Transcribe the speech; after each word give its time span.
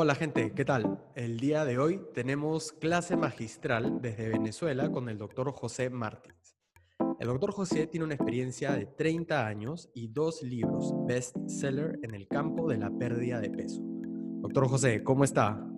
Hola 0.00 0.14
gente, 0.14 0.52
¿qué 0.54 0.64
tal? 0.64 1.00
El 1.16 1.40
día 1.40 1.64
de 1.64 1.76
hoy 1.76 2.00
tenemos 2.14 2.70
clase 2.70 3.16
magistral 3.16 4.00
desde 4.00 4.28
Venezuela 4.28 4.92
con 4.92 5.08
el 5.08 5.18
doctor 5.18 5.50
José 5.50 5.90
Martins. 5.90 6.56
El 7.18 7.26
doctor 7.26 7.50
José 7.50 7.88
tiene 7.88 8.04
una 8.04 8.14
experiencia 8.14 8.70
de 8.76 8.86
30 8.86 9.44
años 9.44 9.90
y 9.94 10.06
dos 10.06 10.44
libros 10.44 10.94
bestseller 11.04 11.98
en 12.02 12.14
el 12.14 12.28
campo 12.28 12.68
de 12.68 12.78
la 12.78 12.96
pérdida 12.96 13.40
de 13.40 13.50
peso. 13.50 13.82
Doctor 13.82 14.68
José, 14.68 15.02
¿cómo 15.02 15.24
está? 15.24 15.68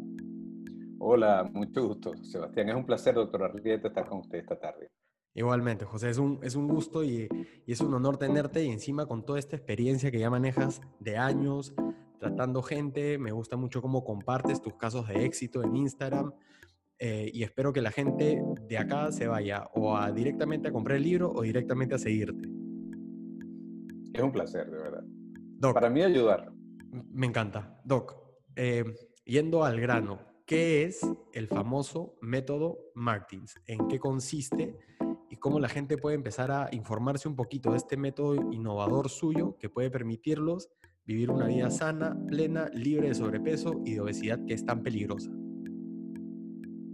Hola, 0.99 1.49
mucho 1.55 1.89
gusto, 1.89 2.13
Sebastián. 2.23 2.69
Es 2.69 2.75
un 2.75 2.85
placer, 2.85 3.15
doctor 3.15 3.45
Arrieta, 3.45 3.89
estar 3.89 4.07
con 4.07 4.19
usted 4.19 4.41
esta 4.41 4.61
tarde. 4.61 4.91
Igualmente, 5.33 5.87
José, 5.87 6.11
es 6.11 6.19
un, 6.19 6.41
es 6.43 6.57
un 6.57 6.69
gusto 6.69 7.03
y, 7.05 7.27
y, 7.65 7.73
es 7.73 7.81
un 7.81 7.95
honor 7.95 8.19
tenerte 8.19 8.63
y 8.63 8.69
encima 8.69 9.07
con 9.07 9.25
toda 9.25 9.39
esta 9.39 9.57
experiencia 9.57 10.11
que 10.11 10.19
ya 10.19 10.29
manejas 10.29 10.83
de 10.99 11.17
años, 11.17 11.73
tratando 12.21 12.63
gente. 12.63 13.19
Me 13.19 13.33
gusta 13.33 13.57
mucho 13.57 13.83
cómo 13.83 14.05
compartes 14.05 14.61
tus 14.61 14.75
casos 14.75 15.09
de 15.09 15.25
éxito 15.25 15.65
en 15.65 15.75
Instagram. 15.75 16.33
Eh, 16.99 17.31
y 17.33 17.43
espero 17.43 17.73
que 17.73 17.81
la 17.81 17.91
gente 17.91 18.41
de 18.69 18.79
acá 18.79 19.11
se 19.11 19.27
vaya 19.27 19.67
o 19.75 19.97
a, 19.97 20.13
directamente 20.13 20.69
a 20.69 20.73
comprar 20.73 20.99
el 20.99 21.05
libro 21.05 21.33
o 21.35 21.43
directamente 21.43 21.95
a 21.95 21.99
seguirte. 21.99 22.47
Es 24.13 24.23
un 24.23 24.31
placer, 24.31 24.71
de 24.71 24.77
verdad. 24.77 25.03
Doc, 25.59 25.75
Para 25.75 25.89
mí 25.89 26.03
ayudar. 26.03 26.53
Me 27.11 27.27
encanta. 27.27 27.81
Doc, 27.85 28.15
eh, 28.55 28.85
yendo 29.25 29.65
al 29.65 29.81
grano, 29.81 30.21
¿qué 30.47 30.85
es 30.85 31.01
el 31.33 31.49
famoso 31.49 32.19
método 32.21 32.79
Martins? 32.95 33.55
¿En 33.67 33.89
qué 33.89 33.99
consiste? 33.99 34.79
Y 35.31 35.37
cómo 35.37 35.59
la 35.59 35.69
gente 35.71 35.97
puede 35.97 36.17
empezar 36.17 36.51
a 36.51 36.69
informarse 36.73 37.29
un 37.29 37.37
poquito 37.37 37.71
de 37.71 37.79
este 37.79 37.97
método 37.97 38.35
innovador 38.53 39.09
suyo 39.09 39.57
que 39.59 39.71
puede 39.71 39.91
permitirlos 39.91 40.69
vivir 41.11 41.29
una 41.33 41.49
vida 41.49 41.69
sana, 41.71 42.17
plena, 42.29 42.71
libre 42.73 43.09
de 43.09 43.15
sobrepeso 43.17 43.83
y 43.85 43.95
de 43.95 44.01
obesidad 44.01 44.39
que 44.47 44.55
es 44.55 44.65
tan 44.65 44.81
peligrosa. 44.81 45.29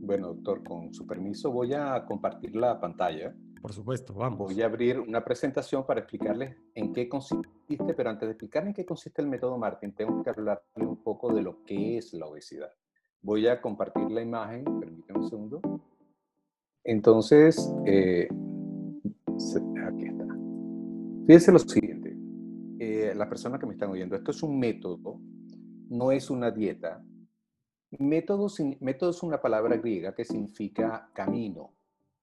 Bueno, 0.01 0.29
doctor, 0.29 0.65
con 0.65 0.95
su 0.95 1.07
permiso 1.07 1.53
voy 1.53 1.75
a 1.75 2.03
compartir 2.07 2.57
la 2.57 2.81
pantalla. 2.81 3.35
Por 3.61 3.75
supuesto, 3.75 4.15
vamos. 4.15 4.39
Voy 4.39 4.63
a 4.63 4.67
abrir 4.67 5.01
una 5.01 5.23
presentación 5.23 5.85
para 5.85 6.01
explicarles 6.01 6.57
en 6.75 6.95
qué 6.95 7.11
consiste, 7.11 7.47
pero 7.95 8.09
antes 8.09 8.27
de 8.27 8.33
explicar 8.33 8.67
en 8.67 8.73
qué 8.73 8.87
consiste 8.87 9.21
el 9.21 9.29
método 9.29 9.59
Martin, 9.59 9.93
tengo 9.95 10.23
que 10.23 10.31
hablarle 10.31 10.87
un 10.87 11.03
poco 11.03 11.35
de 11.35 11.43
lo 11.43 11.63
que 11.65 11.99
es 11.99 12.15
la 12.15 12.25
obesidad. 12.25 12.73
Voy 13.21 13.47
a 13.49 13.61
compartir 13.61 14.11
la 14.11 14.23
imagen, 14.23 14.65
permítanme 14.81 15.21
un 15.21 15.29
segundo. 15.29 15.61
Entonces, 16.85 17.71
eh, 17.85 18.29
aquí 19.87 20.07
está. 20.07 20.27
Fíjense 21.27 21.53
lo 21.53 21.59
siguiente 21.59 22.06
las 23.17 23.29
personas 23.29 23.59
que 23.59 23.67
me 23.67 23.73
están 23.73 23.91
oyendo, 23.91 24.17
esto 24.17 24.31
es 24.31 24.43
un 24.43 24.59
método, 24.59 25.21
no 25.89 26.13
es 26.13 26.31
una 26.31 26.51
dieta. 26.51 27.03
Método, 27.99 28.47
es 28.47 29.23
una 29.23 29.41
palabra 29.41 29.77
griega 29.77 30.15
que 30.15 30.25
significa 30.25 31.09
camino. 31.15 31.73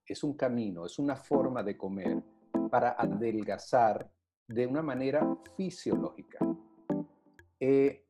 Es 0.06 0.22
un 0.22 0.34
camino, 0.34 0.84
es 0.84 0.98
una 0.98 1.16
forma 1.16 1.62
de 1.62 1.76
comer 1.76 2.22
para 2.70 2.90
adelgazar 2.90 4.10
de 4.46 4.66
una 4.66 4.82
manera 4.82 5.26
fisiológica. 5.56 6.38
Eh, 7.58 8.04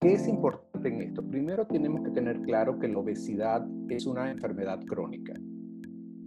¿Qué 0.00 0.14
es 0.14 0.26
importante 0.26 0.88
en 0.88 1.00
esto? 1.02 1.22
Primero 1.22 1.66
tenemos 1.68 2.02
que 2.02 2.10
tener 2.10 2.40
claro 2.42 2.76
que 2.80 2.88
la 2.88 2.98
obesidad 2.98 3.64
es 3.88 4.04
una 4.04 4.30
enfermedad 4.32 4.80
crónica. 4.84 5.34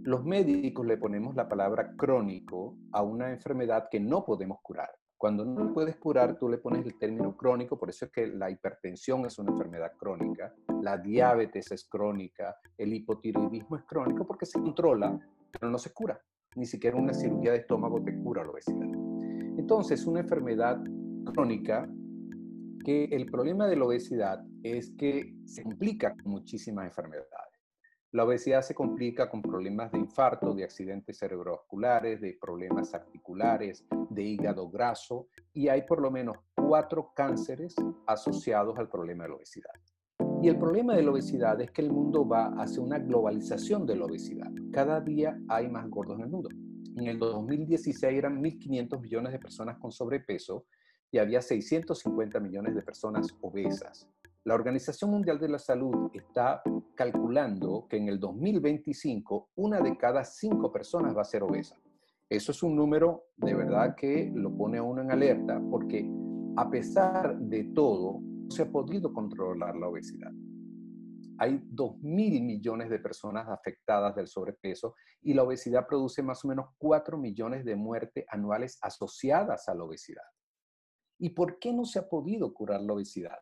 Los 0.02 0.24
médicos 0.24 0.86
le 0.86 0.96
ponemos 0.96 1.34
la 1.34 1.46
palabra 1.46 1.94
crónico 1.94 2.78
a 2.92 3.02
una 3.02 3.30
enfermedad 3.30 3.88
que 3.90 4.00
no 4.00 4.24
podemos 4.24 4.60
curar. 4.62 4.88
Cuando 5.18 5.46
no 5.46 5.72
puedes 5.72 5.96
curar, 5.96 6.38
tú 6.38 6.48
le 6.48 6.58
pones 6.58 6.84
el 6.84 6.98
término 6.98 7.34
crónico, 7.36 7.78
por 7.78 7.88
eso 7.88 8.04
es 8.04 8.12
que 8.12 8.26
la 8.26 8.50
hipertensión 8.50 9.24
es 9.24 9.38
una 9.38 9.50
enfermedad 9.50 9.92
crónica, 9.96 10.54
la 10.82 10.98
diabetes 10.98 11.72
es 11.72 11.88
crónica, 11.88 12.56
el 12.76 12.92
hipotiroidismo 12.92 13.76
es 13.76 13.84
crónico 13.84 14.26
porque 14.26 14.44
se 14.44 14.60
controla, 14.60 15.18
pero 15.50 15.70
no 15.70 15.78
se 15.78 15.92
cura. 15.94 16.20
Ni 16.54 16.66
siquiera 16.66 16.96
una 16.96 17.14
cirugía 17.14 17.52
de 17.52 17.58
estómago 17.58 18.02
te 18.02 18.14
cura 18.18 18.44
la 18.44 18.50
obesidad. 18.50 18.88
Entonces, 19.56 20.06
una 20.06 20.20
enfermedad 20.20 20.82
crónica 21.32 21.88
que 22.84 23.04
el 23.04 23.26
problema 23.26 23.66
de 23.66 23.76
la 23.76 23.86
obesidad 23.86 24.44
es 24.62 24.90
que 24.98 25.34
se 25.46 25.62
complica 25.62 26.14
con 26.14 26.32
muchísimas 26.32 26.86
enfermedades. 26.86 27.45
La 28.12 28.24
obesidad 28.24 28.62
se 28.62 28.74
complica 28.74 29.28
con 29.28 29.42
problemas 29.42 29.90
de 29.90 29.98
infarto, 29.98 30.54
de 30.54 30.64
accidentes 30.64 31.18
cerebrovasculares, 31.18 32.20
de 32.20 32.38
problemas 32.40 32.94
articulares, 32.94 33.84
de 34.10 34.22
hígado 34.22 34.70
graso 34.70 35.28
y 35.52 35.68
hay 35.68 35.82
por 35.82 36.00
lo 36.00 36.10
menos 36.10 36.36
cuatro 36.54 37.12
cánceres 37.14 37.74
asociados 38.06 38.78
al 38.78 38.88
problema 38.88 39.24
de 39.24 39.30
la 39.30 39.36
obesidad. 39.36 39.72
Y 40.40 40.48
el 40.48 40.58
problema 40.58 40.94
de 40.94 41.02
la 41.02 41.10
obesidad 41.10 41.60
es 41.60 41.70
que 41.72 41.82
el 41.82 41.90
mundo 41.90 42.26
va 42.26 42.46
hacia 42.58 42.82
una 42.82 42.98
globalización 42.98 43.86
de 43.86 43.96
la 43.96 44.04
obesidad. 44.04 44.52
Cada 44.72 45.00
día 45.00 45.36
hay 45.48 45.68
más 45.68 45.88
gordos 45.88 46.16
en 46.18 46.24
el 46.24 46.30
mundo. 46.30 46.48
En 46.96 47.06
el 47.06 47.18
2016 47.18 48.16
eran 48.16 48.42
1.500 48.42 49.00
millones 49.00 49.32
de 49.32 49.38
personas 49.38 49.78
con 49.78 49.90
sobrepeso 49.90 50.66
y 51.10 51.18
había 51.18 51.42
650 51.42 52.40
millones 52.40 52.74
de 52.74 52.82
personas 52.82 53.34
obesas. 53.40 54.08
La 54.46 54.54
Organización 54.54 55.10
Mundial 55.10 55.40
de 55.40 55.48
la 55.48 55.58
Salud 55.58 56.08
está 56.14 56.62
calculando 56.94 57.88
que 57.90 57.96
en 57.96 58.08
el 58.08 58.20
2025 58.20 59.50
una 59.56 59.80
de 59.80 59.96
cada 59.96 60.22
cinco 60.22 60.70
personas 60.70 61.16
va 61.16 61.22
a 61.22 61.24
ser 61.24 61.42
obesa. 61.42 61.74
Eso 62.28 62.52
es 62.52 62.62
un 62.62 62.76
número 62.76 63.24
de 63.36 63.54
verdad 63.56 63.96
que 63.96 64.30
lo 64.32 64.56
pone 64.56 64.78
a 64.78 64.84
uno 64.84 65.02
en 65.02 65.10
alerta 65.10 65.60
porque 65.68 66.08
a 66.56 66.70
pesar 66.70 67.36
de 67.40 67.64
todo, 67.74 68.20
no 68.20 68.48
se 68.48 68.62
ha 68.62 68.70
podido 68.70 69.12
controlar 69.12 69.74
la 69.74 69.88
obesidad. 69.88 70.30
Hay 71.38 71.60
2 71.64 71.98
mil 72.02 72.40
millones 72.44 72.88
de 72.88 73.00
personas 73.00 73.48
afectadas 73.48 74.14
del 74.14 74.28
sobrepeso 74.28 74.94
y 75.22 75.34
la 75.34 75.42
obesidad 75.42 75.88
produce 75.88 76.22
más 76.22 76.44
o 76.44 76.48
menos 76.48 76.68
4 76.78 77.18
millones 77.18 77.64
de 77.64 77.74
muertes 77.74 78.24
anuales 78.28 78.78
asociadas 78.80 79.68
a 79.68 79.74
la 79.74 79.82
obesidad. 79.82 80.22
¿Y 81.18 81.30
por 81.30 81.58
qué 81.58 81.72
no 81.72 81.84
se 81.84 81.98
ha 81.98 82.08
podido 82.08 82.54
curar 82.54 82.80
la 82.80 82.92
obesidad? 82.92 83.38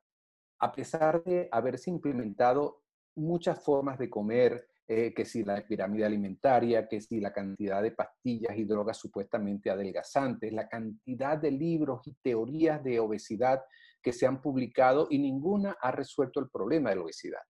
A 0.59 0.73
pesar 0.73 1.23
de 1.25 1.49
haberse 1.51 1.91
implementado 1.91 2.83
muchas 3.17 3.63
formas 3.63 3.99
de 3.99 4.11
comer, 4.11 4.69
eh, 4.87 5.15
que 5.15 5.25
si 5.25 5.43
la 5.43 5.67
pirámide 5.67 6.05
alimentaria, 6.05 6.87
que 6.87 7.01
si 7.01 7.19
la 7.19 7.33
cantidad 7.33 7.83
de 7.83 7.93
pastillas 7.93 8.57
y 8.57 8.65
drogas 8.65 8.99
supuestamente 8.99 9.71
adelgazantes, 9.71 10.53
la 10.53 10.69
cantidad 10.69 11.39
de 11.39 11.51
libros 11.51 12.07
y 12.07 12.15
teorías 12.23 12.85
de 12.85 13.01
obesidad 13.01 13.63
que 14.03 14.13
se 14.13 14.27
han 14.27 14.43
publicado 14.43 15.07
y 15.09 15.19
ninguna 15.19 15.77
ha 15.81 15.91
resuelto 15.91 16.39
el 16.39 16.51
problema 16.51 16.91
de 16.91 16.97
la 16.97 17.03
obesidad. 17.03 17.41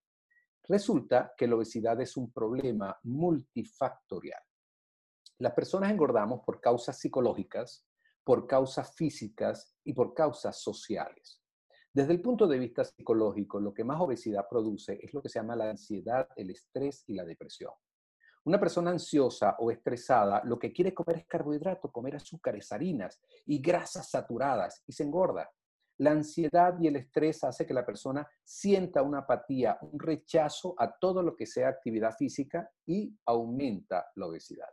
Resulta 0.68 1.34
que 1.36 1.48
la 1.48 1.56
obesidad 1.56 2.00
es 2.00 2.16
un 2.16 2.32
problema 2.32 2.96
multifactorial. 3.02 4.40
Las 5.38 5.52
personas 5.52 5.90
engordamos 5.90 6.42
por 6.46 6.60
causas 6.60 6.98
psicológicas, 6.98 7.84
por 8.22 8.46
causas 8.46 8.94
físicas 8.94 9.74
y 9.82 9.92
por 9.92 10.14
causas 10.14 10.62
sociales. 10.62 11.43
Desde 11.94 12.12
el 12.12 12.20
punto 12.20 12.48
de 12.48 12.58
vista 12.58 12.82
psicológico, 12.82 13.60
lo 13.60 13.72
que 13.72 13.84
más 13.84 14.00
obesidad 14.00 14.48
produce 14.50 14.98
es 15.00 15.14
lo 15.14 15.22
que 15.22 15.28
se 15.28 15.38
llama 15.38 15.54
la 15.54 15.70
ansiedad, 15.70 16.26
el 16.34 16.50
estrés 16.50 17.04
y 17.06 17.14
la 17.14 17.24
depresión. 17.24 17.70
Una 18.46 18.58
persona 18.58 18.90
ansiosa 18.90 19.54
o 19.60 19.70
estresada 19.70 20.42
lo 20.44 20.58
que 20.58 20.72
quiere 20.72 20.92
comer 20.92 21.18
es 21.18 21.26
carbohidrato, 21.26 21.92
comer 21.92 22.16
azúcares, 22.16 22.72
harinas 22.72 23.20
y 23.46 23.60
grasas 23.60 24.10
saturadas 24.10 24.82
y 24.88 24.92
se 24.92 25.04
engorda. 25.04 25.48
La 25.98 26.10
ansiedad 26.10 26.74
y 26.80 26.88
el 26.88 26.96
estrés 26.96 27.44
hace 27.44 27.64
que 27.64 27.72
la 27.72 27.86
persona 27.86 28.28
sienta 28.42 29.00
una 29.00 29.20
apatía, 29.20 29.78
un 29.80 30.00
rechazo 30.00 30.74
a 30.76 30.98
todo 30.98 31.22
lo 31.22 31.36
que 31.36 31.46
sea 31.46 31.68
actividad 31.68 32.16
física 32.16 32.68
y 32.84 33.16
aumenta 33.24 34.06
la 34.16 34.26
obesidad. 34.26 34.68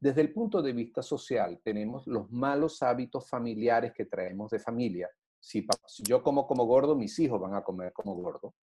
Desde 0.00 0.20
el 0.20 0.32
punto 0.32 0.60
de 0.60 0.72
vista 0.72 1.00
social, 1.00 1.60
tenemos 1.62 2.08
los 2.08 2.28
malos 2.32 2.82
hábitos 2.82 3.30
familiares 3.30 3.92
que 3.92 4.06
traemos 4.06 4.50
de 4.50 4.58
familia, 4.58 5.08
si, 5.46 5.64
yo 6.02 6.24
como 6.24 6.44
como 6.44 6.64
gordo, 6.64 6.96
mis 6.96 7.16
hijos 7.20 7.40
van 7.40 7.54
a 7.54 7.62
comer 7.62 7.92
como 7.92 8.16
gordo. 8.16 8.56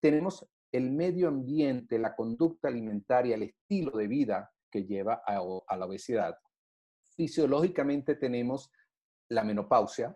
Tenemos 0.00 0.46
el 0.70 0.90
medio 0.90 1.28
ambiente, 1.28 1.98
la 1.98 2.14
conducta 2.14 2.68
alimentaria, 2.68 3.36
el 3.36 3.44
estilo 3.44 3.96
de 3.96 4.06
vida 4.06 4.50
que 4.70 4.84
lleva 4.84 5.22
a, 5.24 5.76
la 5.76 5.86
obesidad. 5.86 6.36
Fisiológicamente 7.16 8.16
tenemos 8.16 8.70
la 9.30 9.44
menopausia, 9.44 10.14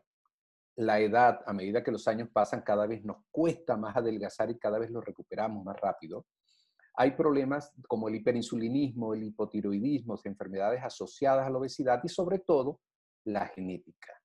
la 0.77 1.01
edad, 1.01 1.41
a 1.47 1.55
medida 1.55 1.83
que 1.83 1.91
los 1.91 2.07
años 2.07 2.29
pasan, 2.31 2.61
cada 2.61 2.87
vez 2.87 3.03
nos 3.03 3.25
cuesta 3.31 3.79
más 3.79 3.97
adelgazar 3.97 4.51
y 4.51 4.59
cada 4.59 4.79
vez 4.79 4.91
lo 4.91 5.01
recuperamos 5.01 5.65
más 5.65 5.81
rápido. 5.81 6.27
Hay 6.97 7.13
problemas 7.13 7.73
como 7.89 8.09
el 8.09 8.17
hiperinsulinismo, 8.17 9.15
el 9.15 9.25
hipotiroidismo, 9.25 10.21
enfermedades 10.23 10.85
asociadas 10.85 11.47
a 11.47 11.51
la 11.51 11.59
obesidad 11.59 12.03
y 12.05 12.11
sobre 12.11 12.41
todo 12.41 12.81
la 13.25 13.47
genética. 13.47 14.20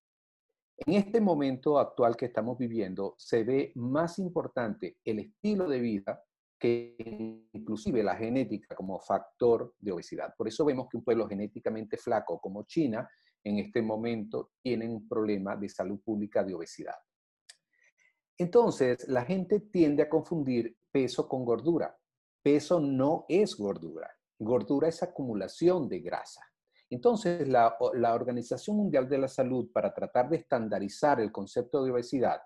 En 0.77 0.93
este 0.93 1.21
momento 1.21 1.79
actual 1.79 2.17
que 2.17 2.25
estamos 2.25 2.57
viviendo, 2.57 3.15
se 3.17 3.43
ve 3.43 3.71
más 3.75 4.19
importante 4.19 4.97
el 5.05 5.19
estilo 5.19 5.69
de 5.69 5.79
vida 5.79 6.21
que 6.59 7.47
inclusive 7.53 8.03
la 8.03 8.15
genética 8.15 8.75
como 8.75 8.99
factor 8.99 9.73
de 9.79 9.91
obesidad. 9.91 10.33
Por 10.37 10.47
eso 10.47 10.65
vemos 10.65 10.87
que 10.89 10.97
un 10.97 11.03
pueblo 11.03 11.27
genéticamente 11.27 11.97
flaco 11.97 12.39
como 12.39 12.63
China 12.63 13.07
en 13.43 13.59
este 13.59 13.81
momento 13.81 14.51
tiene 14.61 14.89
un 14.89 15.07
problema 15.07 15.55
de 15.55 15.69
salud 15.69 15.99
pública 16.03 16.43
de 16.43 16.55
obesidad. 16.55 16.95
Entonces, 18.37 19.07
la 19.07 19.23
gente 19.23 19.61
tiende 19.61 20.03
a 20.03 20.09
confundir 20.09 20.75
peso 20.91 21.27
con 21.29 21.45
gordura. 21.45 21.95
Peso 22.41 22.79
no 22.79 23.25
es 23.29 23.55
gordura. 23.55 24.11
Gordura 24.37 24.89
es 24.89 25.01
acumulación 25.01 25.87
de 25.87 25.99
grasa. 25.99 26.41
Entonces, 26.89 27.47
la, 27.47 27.75
Organización 28.13 28.77
Mundial 28.77 29.09
de 29.09 29.17
la 29.17 29.27
Salud, 29.27 29.71
para 29.71 29.93
tratar 29.93 30.29
de 30.29 30.37
estandarizar 30.37 31.19
el 31.19 31.31
concepto 31.31 31.83
de 31.83 31.91
obesidad, 31.91 32.41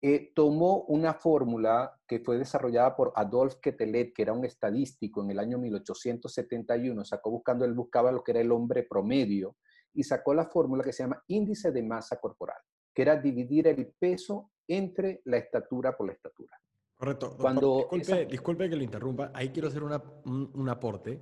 eh, 0.00 0.32
tomó 0.34 0.84
una 0.84 1.14
fórmula 1.14 1.98
que 2.06 2.20
fue 2.20 2.38
desarrollada 2.38 2.96
por 2.96 3.12
Adolf 3.16 3.56
Quetelet, 3.56 4.12
que 4.14 4.22
era 4.22 4.32
un 4.32 4.44
estadístico 4.44 5.22
en 5.22 5.32
el 5.32 5.38
año 5.38 5.58
1871, 5.58 7.04
sacó 7.04 7.30
buscando, 7.30 7.64
él 7.64 7.74
buscaba 7.74 8.12
lo 8.12 8.22
que 8.22 8.30
era 8.30 8.40
el 8.40 8.52
hombre 8.52 8.84
promedio, 8.84 9.56
y 9.92 10.04
sacó 10.04 10.34
la 10.34 10.46
fórmula 10.46 10.84
que 10.84 10.92
se 10.92 11.02
llama 11.02 11.22
índice 11.26 11.72
de 11.72 11.82
masa 11.82 12.20
corporal, 12.20 12.58
que 12.94 13.02
era 13.02 13.16
dividir 13.16 13.66
el 13.66 13.92
peso 13.98 14.52
entre 14.68 15.20
la 15.24 15.38
estatura 15.38 15.96
por 15.96 16.06
la 16.06 16.12
estatura. 16.12 16.56
Correcto. 16.98 17.36
Cuando 17.38 17.88
disculpe, 18.28 18.68
que 18.68 18.76
lo 18.76 18.82
interrumpa, 18.82 19.30
ahí 19.32 19.50
quiero 19.50 19.68
hacer 19.68 19.84
un, 19.84 20.68
aporte. 20.68 21.20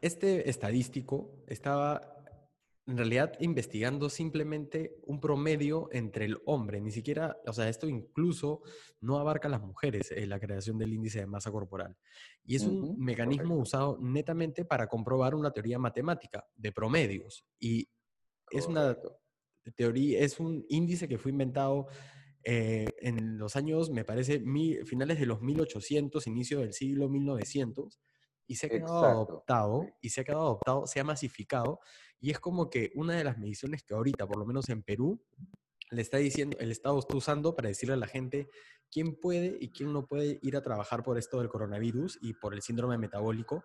Este 0.00 0.48
estadístico 0.48 1.44
estaba 1.46 2.20
en 2.86 2.96
realidad 2.96 3.34
investigando 3.38 4.10
simplemente 4.10 4.96
un 5.04 5.20
promedio 5.20 5.88
entre 5.92 6.24
el 6.24 6.38
hombre, 6.44 6.80
ni 6.80 6.90
siquiera, 6.90 7.36
o 7.46 7.52
sea, 7.52 7.68
esto 7.68 7.88
incluso 7.88 8.62
no 9.00 9.18
abarca 9.18 9.46
a 9.46 9.50
las 9.50 9.60
mujeres, 9.60 10.10
en 10.10 10.28
la 10.28 10.40
creación 10.40 10.76
del 10.76 10.92
índice 10.92 11.20
de 11.20 11.26
masa 11.26 11.52
corporal. 11.52 11.96
Y 12.44 12.56
es 12.56 12.64
un 12.64 12.98
mecanismo 12.98 13.56
usado 13.56 13.98
netamente 14.00 14.64
para 14.64 14.88
comprobar 14.88 15.34
una 15.34 15.52
teoría 15.52 15.78
matemática 15.78 16.44
de 16.56 16.72
promedios. 16.72 17.44
Y 17.60 17.88
es 18.50 18.66
una 18.66 18.96
teoría, 19.76 20.20
es 20.20 20.40
un 20.40 20.64
índice 20.68 21.06
que 21.06 21.18
fue 21.18 21.30
inventado 21.30 21.86
eh, 22.42 22.88
en 23.00 23.38
los 23.38 23.54
años, 23.54 23.90
me 23.90 24.04
parece, 24.04 24.42
finales 24.84 25.20
de 25.20 25.26
los 25.26 25.42
1800, 25.42 26.26
inicio 26.26 26.60
del 26.60 26.72
siglo 26.72 27.08
1900, 27.08 28.00
y 28.50 28.56
se 28.56 28.66
ha 28.66 28.68
quedado 28.68 29.04
adoptado, 29.04 29.86
y 30.00 30.10
se 30.10 30.22
ha 30.22 30.24
quedado 30.24 30.42
adoptado, 30.42 30.84
se 30.88 30.98
ha 30.98 31.04
masificado, 31.04 31.78
y 32.18 32.32
es 32.32 32.40
como 32.40 32.68
que 32.68 32.90
una 32.96 33.14
de 33.14 33.22
las 33.22 33.38
mediciones 33.38 33.84
que 33.84 33.94
ahorita, 33.94 34.26
por 34.26 34.38
lo 34.38 34.44
menos 34.44 34.68
en 34.70 34.82
Perú, 34.82 35.22
le 35.92 36.02
está 36.02 36.16
diciendo, 36.16 36.56
el 36.58 36.72
Estado 36.72 36.98
está 36.98 37.16
usando 37.16 37.54
para 37.54 37.68
decirle 37.68 37.94
a 37.94 37.96
la 37.96 38.08
gente 38.08 38.48
quién 38.90 39.14
puede 39.14 39.56
y 39.60 39.70
quién 39.70 39.92
no 39.92 40.04
puede 40.04 40.40
ir 40.42 40.56
a 40.56 40.62
trabajar 40.62 41.04
por 41.04 41.16
esto 41.16 41.38
del 41.38 41.48
coronavirus 41.48 42.18
y 42.22 42.34
por 42.34 42.52
el 42.52 42.60
síndrome 42.60 42.98
metabólico, 42.98 43.62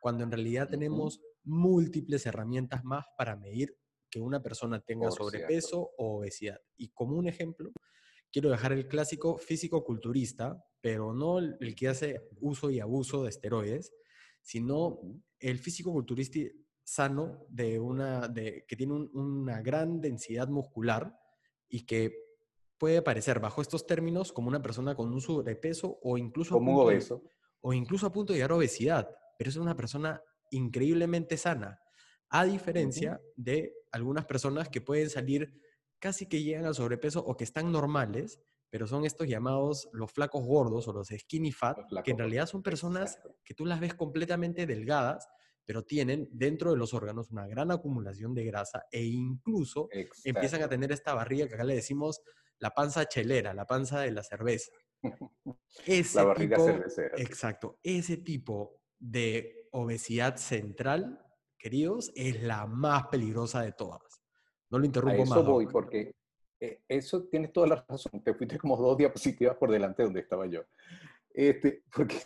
cuando 0.00 0.22
en 0.22 0.30
realidad 0.30 0.68
tenemos 0.68 1.22
múltiples 1.42 2.26
herramientas 2.26 2.84
más 2.84 3.06
para 3.16 3.36
medir 3.36 3.78
que 4.10 4.20
una 4.20 4.42
persona 4.42 4.80
tenga 4.80 5.10
sobrepeso 5.10 5.92
o 5.96 6.18
obesidad. 6.18 6.60
Y 6.76 6.90
como 6.90 7.16
un 7.16 7.26
ejemplo, 7.26 7.72
quiero 8.30 8.50
dejar 8.50 8.74
el 8.74 8.86
clásico 8.86 9.38
físico-culturista, 9.38 10.62
pero 10.82 11.14
no 11.14 11.38
el 11.38 11.74
que 11.74 11.88
hace 11.88 12.28
uso 12.42 12.68
y 12.68 12.80
abuso 12.80 13.22
de 13.22 13.30
esteroides, 13.30 13.94
sino 14.46 15.00
el 15.40 15.58
físico-culturista 15.58 16.38
sano 16.84 17.44
de 17.48 17.80
una, 17.80 18.28
de, 18.28 18.64
que 18.68 18.76
tiene 18.76 18.92
una 18.92 19.60
gran 19.60 20.00
densidad 20.00 20.46
muscular 20.46 21.18
y 21.68 21.84
que 21.84 22.14
puede 22.78 23.02
parecer 23.02 23.40
bajo 23.40 23.60
estos 23.60 23.86
términos 23.86 24.32
como 24.32 24.46
una 24.46 24.62
persona 24.62 24.94
con 24.94 25.12
un 25.12 25.20
sobrepeso 25.20 25.98
o 26.00 26.16
incluso, 26.16 26.54
como 26.54 26.80
obeso. 26.80 27.24
o 27.60 27.72
incluso 27.72 28.06
a 28.06 28.12
punto 28.12 28.32
de 28.32 28.36
llegar 28.36 28.52
a 28.52 28.56
obesidad, 28.56 29.10
pero 29.36 29.50
es 29.50 29.56
una 29.56 29.74
persona 29.74 30.22
increíblemente 30.52 31.36
sana, 31.36 31.80
a 32.28 32.44
diferencia 32.44 33.20
de 33.34 33.74
algunas 33.90 34.26
personas 34.26 34.68
que 34.68 34.80
pueden 34.80 35.10
salir 35.10 35.60
casi 35.98 36.28
que 36.28 36.44
llegan 36.44 36.66
al 36.66 36.76
sobrepeso 36.76 37.18
o 37.18 37.36
que 37.36 37.42
están 37.42 37.72
normales, 37.72 38.40
pero 38.70 38.86
son 38.86 39.04
estos 39.04 39.26
llamados 39.26 39.88
los 39.92 40.10
flacos 40.12 40.44
gordos 40.44 40.88
o 40.88 40.92
los 40.92 41.08
skinny 41.08 41.52
fat, 41.52 41.78
que 42.04 42.10
en 42.10 42.18
realidad 42.18 42.46
son 42.46 42.62
personas 42.62 43.18
que 43.44 43.54
tú 43.54 43.64
las 43.64 43.80
ves 43.80 43.94
completamente 43.94 44.66
delgadas, 44.66 45.28
pero 45.64 45.82
tienen 45.84 46.28
dentro 46.32 46.70
de 46.70 46.76
los 46.76 46.94
órganos 46.94 47.30
una 47.30 47.46
gran 47.46 47.70
acumulación 47.70 48.34
de 48.34 48.44
grasa 48.44 48.84
e 48.90 49.04
incluso 49.04 49.88
empiezan 50.24 50.62
a 50.62 50.68
tener 50.68 50.92
esta 50.92 51.14
barriga 51.14 51.48
que 51.48 51.54
acá 51.54 51.64
le 51.64 51.74
decimos 51.74 52.22
la 52.58 52.70
panza 52.70 53.06
chelera, 53.06 53.52
la 53.52 53.66
panza 53.66 54.00
de 54.00 54.12
la 54.12 54.22
cerveza. 54.22 54.70
Ese 55.86 56.18
la 56.18 56.24
barriga 56.24 56.56
tipo, 56.56 56.68
Exacto. 57.16 57.78
Ese 57.82 58.16
tipo 58.16 58.80
de 58.98 59.68
obesidad 59.72 60.36
central, 60.36 61.20
queridos, 61.58 62.12
es 62.14 62.42
la 62.42 62.66
más 62.66 63.08
peligrosa 63.08 63.62
de 63.62 63.72
todas. 63.72 64.22
No 64.70 64.78
lo 64.78 64.86
interrumpo 64.86 65.22
a 65.22 65.24
eso 65.24 65.44
voy, 65.44 65.66
porque 65.66 66.12
eh, 66.60 66.82
eso 66.88 67.24
tienes 67.24 67.52
toda 67.52 67.66
la 67.66 67.84
razón. 67.88 68.22
Te 68.22 68.34
fuiste 68.34 68.58
como 68.58 68.76
dos 68.76 68.96
diapositivas 68.96 69.56
por 69.56 69.70
delante 69.70 70.02
de 70.02 70.06
donde 70.06 70.20
estaba 70.20 70.46
yo. 70.46 70.62
Este, 71.32 71.82
porque 71.94 72.16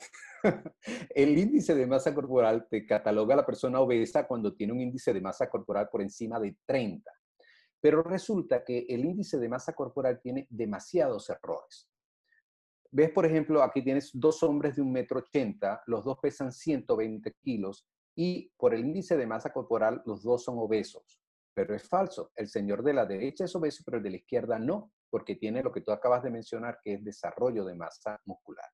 el 1.15 1.37
índice 1.37 1.75
de 1.75 1.87
masa 1.87 2.15
corporal 2.15 2.67
te 2.71 2.87
cataloga 2.87 3.35
a 3.35 3.38
la 3.38 3.47
persona 3.47 3.81
obesa 3.81 4.27
cuando 4.27 4.55
tiene 4.55 4.73
un 4.73 4.81
índice 4.81 5.12
de 5.12 5.21
masa 5.21 5.49
corporal 5.50 5.88
por 5.91 6.00
encima 6.03 6.38
de 6.38 6.56
30. 6.65 7.11
Pero 7.81 8.03
resulta 8.03 8.62
que 8.62 8.87
el 8.88 9.05
índice 9.05 9.38
de 9.38 9.49
masa 9.49 9.73
corporal 9.73 10.21
tiene 10.23 10.47
demasiados 10.50 11.29
errores. 11.31 11.91
Ves, 12.93 13.11
por 13.11 13.25
ejemplo, 13.25 13.62
aquí 13.62 13.82
tienes 13.82 14.11
dos 14.12 14.43
hombres 14.43 14.77
de 14.77 14.82
un 14.82 14.93
metro 14.93 15.21
ochenta, 15.21 15.82
los 15.87 16.05
dos 16.05 16.19
pesan 16.21 16.53
120 16.53 17.32
kilos 17.41 17.87
y 18.17 18.53
por 18.56 18.75
el 18.75 18.81
índice 18.81 19.17
de 19.17 19.27
masa 19.27 19.53
corporal 19.53 20.03
los 20.06 20.23
dos 20.23 20.44
son 20.44 20.56
obesos. 20.59 21.19
Pero 21.55 21.75
es 21.75 21.88
falso. 21.88 22.32
El 22.37 22.49
señor 22.49 22.82
de 22.82 22.94
la 22.94 23.06
derecha 23.06 23.44
es 23.44 23.55
obeso, 23.55 23.82
pero 23.85 23.99
el 23.99 24.02
de 24.02 24.11
la 24.11 24.17
izquierda 24.17 24.58
no, 24.58 24.93
porque 25.11 25.37
tiene 25.37 25.62
lo 25.62 25.73
que 25.73 25.81
tú 25.81 25.93
acabas 25.93 26.23
de 26.23 26.31
mencionar, 26.31 26.79
que 26.82 26.94
es 26.94 27.05
desarrollo 27.05 27.64
de 27.64 27.75
masa 27.75 28.20
muscular. 28.25 28.69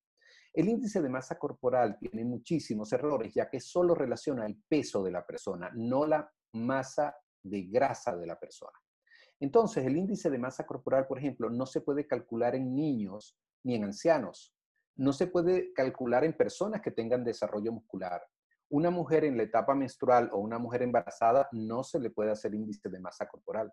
El 0.52 0.69
índice 0.69 1.02
de 1.02 1.08
masa 1.08 1.38
corporal 1.38 1.99
tiene 1.99 2.25
muchísimos 2.25 2.93
errores, 2.93 3.34
ya 3.34 3.49
que 3.50 3.61
solo 3.61 3.94
relaciona 3.94 4.46
el 4.46 4.62
peso 4.69 5.02
de 5.02 5.11
la 5.11 5.26
persona, 5.26 5.70
no 5.75 6.06
la 6.06 6.31
masa 6.55 7.14
de 7.43 7.62
grasa 7.64 8.17
de 8.17 8.26
la 8.26 8.38
persona. 8.38 8.73
Entonces, 9.38 9.84
el 9.84 9.96
índice 9.96 10.31
de 10.31 10.38
masa 10.38 10.64
corporal, 10.64 11.06
por 11.06 11.19
ejemplo, 11.19 11.50
no 11.50 11.67
se 11.67 11.82
puede 11.82 12.06
calcular 12.06 12.55
en 12.55 12.75
niños 12.75 13.37
ni 13.64 13.75
en 13.75 13.84
ancianos. 13.84 14.55
No 14.96 15.12
se 15.12 15.26
puede 15.26 15.75
calcular 15.75 16.25
en 16.25 16.34
personas 16.34 16.81
que 16.81 16.90
tengan 16.90 17.22
desarrollo 17.22 17.72
muscular. 17.72 18.22
Una 18.69 18.91
mujer 18.91 19.25
en 19.25 19.37
la 19.37 19.45
etapa 19.45 19.75
menstrual 19.75 20.31
o 20.33 20.39
una 20.39 20.59
mujer 20.59 20.83
embarazada 20.83 21.49
no 21.53 21.85
se 21.85 22.01
le 22.01 22.11
puede 22.11 22.33
hacer 22.33 22.55
índice 22.55 22.89
de 22.89 23.01
masa 23.01 23.27
corporal. 23.27 23.73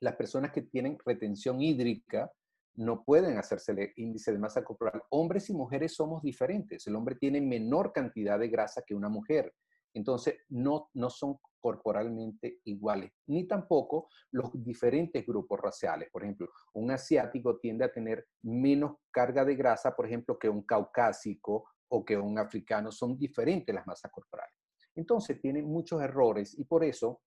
Las 0.00 0.16
personas 0.16 0.52
que 0.52 0.62
tienen 0.62 0.98
retención 1.04 1.60
hídrica 1.60 2.30
no 2.74 3.04
pueden 3.04 3.36
hacerse 3.36 3.92
índice 3.96 4.32
de 4.32 4.38
masa 4.38 4.64
corporal. 4.64 5.02
Hombres 5.10 5.50
y 5.50 5.52
mujeres 5.52 5.94
somos 5.94 6.22
diferentes. 6.22 6.86
El 6.86 6.96
hombre 6.96 7.16
tiene 7.16 7.40
menor 7.40 7.92
cantidad 7.92 8.38
de 8.38 8.48
grasa 8.48 8.82
que 8.86 8.94
una 8.94 9.08
mujer. 9.08 9.52
Entonces, 9.94 10.36
no, 10.48 10.88
no 10.94 11.10
son 11.10 11.38
corporalmente 11.60 12.58
iguales, 12.64 13.12
ni 13.26 13.46
tampoco 13.46 14.08
los 14.32 14.50
diferentes 14.52 15.24
grupos 15.24 15.60
raciales. 15.60 16.08
Por 16.10 16.24
ejemplo, 16.24 16.48
un 16.74 16.90
asiático 16.90 17.58
tiende 17.58 17.84
a 17.84 17.92
tener 17.92 18.26
menos 18.42 18.96
carga 19.10 19.44
de 19.44 19.54
grasa, 19.54 19.94
por 19.94 20.06
ejemplo, 20.06 20.38
que 20.38 20.48
un 20.48 20.62
caucásico 20.62 21.68
o 21.92 22.04
que 22.04 22.16
un 22.16 22.38
africano. 22.38 22.90
Son 22.90 23.18
diferentes 23.18 23.74
las 23.74 23.86
masas 23.86 24.10
corporales. 24.10 24.54
Entonces, 24.94 25.40
tiene 25.40 25.62
muchos 25.62 26.02
errores 26.02 26.58
y 26.58 26.64
por 26.64 26.84
eso 26.84 27.22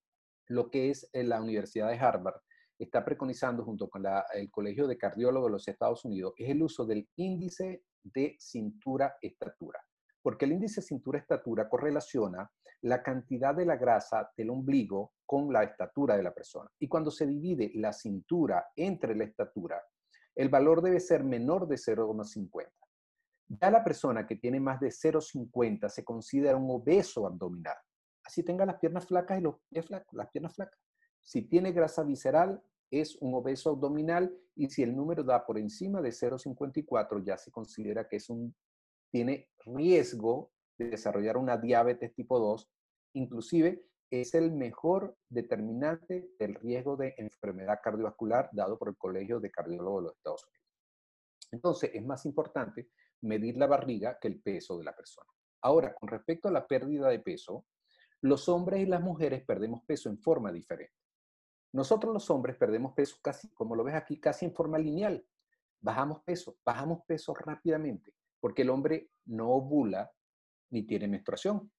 lo 0.48 0.70
que 0.70 0.90
es 0.90 1.10
la 1.14 1.42
Universidad 1.42 1.90
de 1.90 2.00
Harvard 2.00 2.42
está 2.78 3.06
preconizando 3.06 3.64
junto 3.64 3.90
con 3.90 4.04
el 4.34 4.52
Colegio 4.52 4.88
de 4.88 4.98
Cardiólogos 4.98 5.48
de 5.48 5.52
los 5.52 5.68
Estados 5.68 6.04
Unidos 6.04 6.34
es 6.38 6.50
el 6.50 6.62
uso 6.62 6.86
del 6.86 7.08
índice 7.16 7.84
de 8.04 8.36
cintura-estatura, 8.40 9.80
porque 10.22 10.46
el 10.46 10.52
índice 10.52 10.82
cintura-estatura 10.82 11.70
correlaciona 11.70 12.52
la 12.82 13.02
cantidad 13.02 13.56
de 13.56 13.66
la 13.66 13.78
grasa 13.78 14.30
del 14.36 14.50
ombligo 14.50 15.14
con 15.26 15.52
la 15.52 15.64
estatura 15.64 16.18
de 16.18 16.24
la 16.24 16.34
persona. 16.34 16.70
Y 16.80 16.88
cuando 16.88 17.10
se 17.10 17.26
divide 17.26 17.72
la 17.76 17.94
cintura 17.94 18.68
entre 18.76 19.16
la 19.16 19.24
estatura, 19.24 19.82
el 20.36 20.50
valor 20.50 20.82
debe 20.82 21.00
ser 21.00 21.24
menor 21.24 21.68
de 21.68 21.76
0,50. 21.76 22.85
Ya 23.48 23.70
la 23.70 23.84
persona 23.84 24.26
que 24.26 24.36
tiene 24.36 24.60
más 24.60 24.80
de 24.80 24.88
0,50 24.88 25.90
se 25.90 26.04
considera 26.04 26.58
un 26.58 26.70
obeso 26.70 27.28
abdominal. 27.28 27.78
Así 28.24 28.44
tenga 28.44 28.66
las 28.66 28.80
piernas 28.80 29.06
flacas 29.06 29.40
y 29.40 29.44
los 29.44 29.56
pies 29.70 29.86
flacos, 29.86 30.14
las 30.14 30.30
piernas 30.32 30.56
flacas. 30.56 30.80
Si 31.22 31.44
tiene 31.44 31.72
grasa 31.72 32.04
visceral, 32.04 32.62
es 32.90 33.16
un 33.18 33.36
obeso 33.36 33.72
abdominal 33.72 34.36
y 34.56 34.70
si 34.70 34.84
el 34.84 34.96
número 34.96 35.24
da 35.24 35.46
por 35.46 35.58
encima 35.60 36.02
de 36.02 36.10
0,54, 36.10 37.24
ya 37.24 37.38
se 37.38 37.52
considera 37.52 38.08
que 38.08 38.18
es 38.18 38.30
un, 38.30 38.56
tiene 39.12 39.50
riesgo 39.66 40.52
de 40.78 40.90
desarrollar 40.90 41.38
una 41.38 41.58
diabetes 41.58 42.14
tipo 42.16 42.40
2. 42.40 42.68
Inclusive 43.14 43.86
es 44.10 44.34
el 44.34 44.52
mejor 44.52 45.16
determinante 45.30 46.32
del 46.40 46.56
riesgo 46.56 46.96
de 46.96 47.14
enfermedad 47.18 47.80
cardiovascular 47.84 48.50
dado 48.54 48.78
por 48.78 48.90
el 48.90 48.98
Colegio 48.98 49.40
de 49.40 49.52
Cardiólogos 49.52 50.04
de 50.04 50.08
los 50.08 50.18
Estados 50.18 50.48
Unidos. 50.48 50.66
Entonces, 51.52 51.92
es 51.94 52.06
más 52.06 52.26
importante 52.26 52.90
medir 53.22 53.58
la 53.58 53.68
barriga 53.68 54.18
que 54.20 54.28
el 54.28 54.42
peso 54.42 54.78
de 54.78 54.84
la 54.84 54.96
persona. 54.96 55.30
Ahora, 55.62 55.94
con 55.96 56.10
respecto 56.10 56.48
a 56.48 56.52
la 56.52 56.68
pérdida 56.68 57.10
de 57.10 57.20
peso, 57.20 57.66
los 58.22 58.48
hombres 58.50 58.82
y 58.82 58.86
las 58.86 59.02
mujeres 59.02 59.44
perdemos 59.44 59.84
peso 59.84 60.10
en 60.10 60.20
forma 60.20 60.52
diferente. 60.52 60.94
Nosotros 61.74 62.14
los 62.14 62.30
hombres 62.30 62.56
perdemos 62.56 62.94
peso 62.94 63.18
casi, 63.22 63.50
como 63.50 63.76
lo 63.76 63.84
ves 63.84 63.96
aquí, 63.96 64.20
casi 64.20 64.46
en 64.46 64.54
forma 64.54 64.78
lineal. 64.78 65.26
bajamos 65.82 66.24
peso, 66.24 66.58
bajamos 66.66 67.04
peso 67.06 67.34
rápidamente, 67.36 68.14
porque 68.40 68.64
el 68.64 68.70
hombre 68.70 69.12
no 69.26 69.52
ovula 69.52 70.12
ni 70.72 70.84
tiene 70.84 71.08
menstruación. 71.08 71.72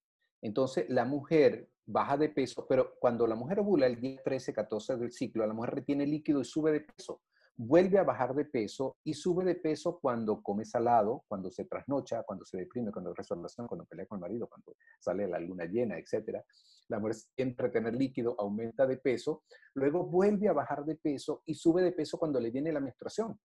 Entonces, 0.42 0.88
la 0.88 1.04
mujer 1.04 1.68
baja 1.86 2.16
de 2.16 2.28
peso, 2.28 2.66
pero 2.68 2.94
cuando 2.98 3.26
la 3.26 3.34
mujer 3.34 3.60
ovula 3.60 3.86
el 3.86 4.00
día 4.00 4.20
13, 4.22 4.52
14 4.52 4.96
del 4.96 5.12
ciclo, 5.12 5.46
la 5.46 5.54
mujer 5.54 5.76
retiene 5.76 6.06
líquido 6.06 6.40
y 6.40 6.44
sube 6.44 6.72
de 6.72 6.80
peso. 6.80 7.22
Vuelve 7.58 7.98
a 7.98 8.04
bajar 8.04 8.34
de 8.34 8.44
peso 8.44 8.98
y 9.02 9.14
sube 9.14 9.42
de 9.44 9.54
peso 9.54 9.98
cuando 9.98 10.42
come 10.42 10.66
salado, 10.66 11.24
cuando 11.26 11.50
se 11.50 11.64
trasnocha, 11.64 12.22
cuando 12.22 12.44
se 12.44 12.58
deprime, 12.58 12.92
cuando 12.92 13.14
resolución, 13.14 13.66
cuando 13.66 13.86
pelea 13.86 14.06
con 14.06 14.18
el 14.18 14.20
marido, 14.20 14.46
cuando 14.46 14.76
sale 15.00 15.26
la 15.26 15.38
luna 15.38 15.64
llena, 15.64 15.96
etc. 15.96 16.42
La 16.88 16.98
mujer 16.98 17.14
siente 17.14 17.62
retener 17.62 17.94
líquido, 17.94 18.36
aumenta 18.38 18.86
de 18.86 18.98
peso, 18.98 19.44
luego 19.74 20.04
vuelve 20.04 20.48
a 20.48 20.52
bajar 20.52 20.84
de 20.84 20.96
peso 20.96 21.42
y 21.46 21.54
sube 21.54 21.82
de 21.82 21.92
peso 21.92 22.18
cuando 22.18 22.38
le 22.40 22.50
viene 22.50 22.72
la 22.72 22.80
menstruación. 22.80 23.38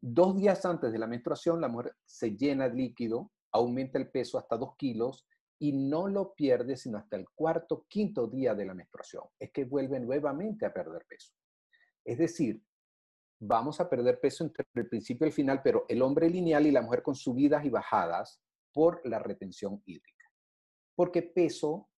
Dos 0.00 0.36
días 0.36 0.64
antes 0.64 0.90
de 0.90 0.98
la 0.98 1.06
menstruación, 1.06 1.60
la 1.60 1.68
mujer 1.68 1.94
se 2.04 2.36
llena 2.36 2.68
de 2.68 2.74
líquido, 2.74 3.30
aumenta 3.52 3.98
el 3.98 4.10
peso 4.10 4.36
hasta 4.36 4.56
dos 4.56 4.74
kilos 4.76 5.28
y 5.60 5.72
no 5.72 6.08
lo 6.08 6.34
pierde 6.34 6.76
sino 6.76 6.98
hasta 6.98 7.16
el 7.16 7.28
cuarto, 7.34 7.84
quinto 7.86 8.26
día 8.26 8.54
de 8.54 8.64
la 8.64 8.74
menstruación. 8.74 9.24
Es 9.38 9.52
que 9.52 9.64
vuelve 9.64 10.00
nuevamente 10.00 10.66
a 10.66 10.72
perder 10.72 11.04
peso. 11.06 11.34
Es 12.02 12.18
decir, 12.18 12.62
vamos 13.40 13.80
a 13.80 13.88
perder 13.88 14.20
peso 14.20 14.44
entre 14.44 14.66
el 14.74 14.88
principio 14.88 15.26
y 15.26 15.28
el 15.28 15.34
final, 15.34 15.62
pero 15.62 15.86
el 15.88 16.02
hombre 16.02 16.28
lineal 16.28 16.66
y 16.66 16.70
la 16.70 16.82
mujer 16.82 17.02
con 17.02 17.14
subidas 17.14 17.64
y 17.64 17.70
bajadas 17.70 18.40
por 18.72 19.00
la 19.04 19.18
retención 19.18 19.82
hídrica. 19.86 20.30
Porque 20.94 21.22
peso, 21.22 21.88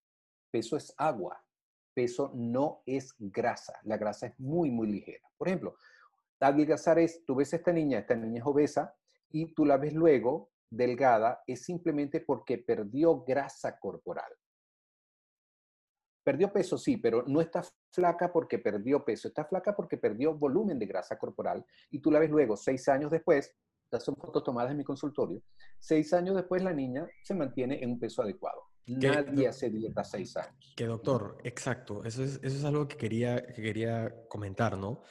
peso 0.51 0.77
es 0.77 0.95
agua, 0.97 1.45
peso 1.93 2.31
no 2.35 2.83
es 2.87 3.15
grasa. 3.19 3.75
La 3.83 3.97
grasa 3.97 4.29
es 4.29 4.39
muy, 4.39 4.71
muy 4.71 4.87
ligera. 4.87 5.29
Por 5.37 5.49
ejemplo, 5.49 5.77
adelgazar 6.41 6.99
es, 6.99 7.25
tú 7.25 7.35
ves 7.35 7.53
a 7.53 7.57
esta 7.57 7.73
niña, 7.73 7.99
esta 7.99 8.15
niña 8.15 8.41
es 8.41 8.47
obesa, 8.47 8.95
y 9.31 9.53
tú 9.53 9.65
la 9.65 9.77
ves 9.77 9.93
luego 9.93 10.53
delgada 10.71 11.43
es 11.47 11.65
simplemente 11.65 12.21
porque 12.21 12.59
perdió 12.59 13.23
grasa 13.25 13.79
corporal. 13.79 14.33
Perdió 16.25 16.53
peso, 16.53 16.79
sí, 16.79 16.97
pero 16.97 17.25
no 17.27 17.41
está 17.41 17.63
flaca 17.91 18.33
porque 18.33 18.59
perdió 18.59 19.05
peso, 19.05 19.29
está 19.29 19.45
flaca 19.45 19.75
porque 19.75 19.97
perdió 19.97 20.35
volumen 20.35 20.79
de 20.79 20.87
grasa 20.87 21.19
corporal 21.19 21.65
y 21.91 22.01
tú 22.01 22.11
la 22.11 22.21
ves 22.21 22.31
luego, 22.31 22.57
seis 22.57 22.89
años 22.89 23.11
después, 23.11 23.53
estas 23.85 24.05
son 24.05 24.15
fotos 24.17 24.45
tomadas 24.45 24.71
en 24.71 24.79
mi 24.79 24.85
consultorio, 24.85 25.43
seis 25.79 26.13
años 26.13 26.37
después 26.37 26.63
la 26.63 26.73
niña 26.73 27.07
se 27.23 27.35
mantiene 27.35 27.83
en 27.83 27.91
un 27.91 28.01
peso 28.01 28.23
adecuado. 28.23 28.63
Nadie 28.87 29.47
hace 29.47 29.71
dieta 29.71 30.03
seis 30.03 30.37
años. 30.37 30.75
Que 30.77 30.87
doctor, 30.87 31.39
exacto, 31.45 32.05
eso 32.05 32.23
es, 32.23 32.41
eso 32.43 32.57
es 32.57 32.65
algo 32.65 32.89
que 32.89 32.97
quería, 32.97 33.45
que 33.45 33.63
quería 33.63 34.13
comentar, 34.29 34.77
¿no? 34.77 35.03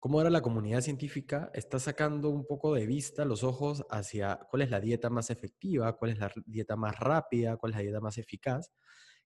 cómo 0.00 0.18
ahora 0.18 0.30
la 0.30 0.40
comunidad 0.40 0.80
científica 0.80 1.50
está 1.52 1.78
sacando 1.78 2.30
un 2.30 2.46
poco 2.46 2.74
de 2.74 2.86
vista 2.86 3.26
los 3.26 3.44
ojos 3.44 3.84
hacia 3.90 4.40
cuál 4.50 4.62
es 4.62 4.70
la 4.70 4.80
dieta 4.80 5.10
más 5.10 5.28
efectiva, 5.28 5.94
cuál 5.96 6.12
es 6.12 6.18
la 6.18 6.32
dieta 6.46 6.74
más 6.74 6.98
rápida, 6.98 7.58
cuál 7.58 7.72
es 7.72 7.76
la 7.76 7.82
dieta 7.82 8.00
más 8.00 8.16
eficaz, 8.16 8.72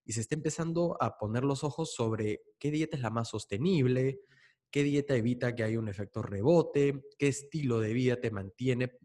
y 0.04 0.12
se 0.12 0.20
está 0.20 0.34
empezando 0.34 0.96
a 1.00 1.18
poner 1.18 1.44
los 1.44 1.64
ojos 1.64 1.94
sobre 1.94 2.42
qué 2.58 2.70
dieta 2.70 2.96
es 2.96 3.02
la 3.02 3.10
más 3.10 3.28
sostenible, 3.28 4.20
qué 4.70 4.82
dieta 4.82 5.14
evita 5.14 5.54
que 5.54 5.62
haya 5.62 5.78
un 5.78 5.88
efecto 5.88 6.22
rebote, 6.22 7.04
qué 7.18 7.28
estilo 7.28 7.80
de 7.80 7.92
vida 7.92 8.20
te 8.20 8.30
mantiene 8.30 8.98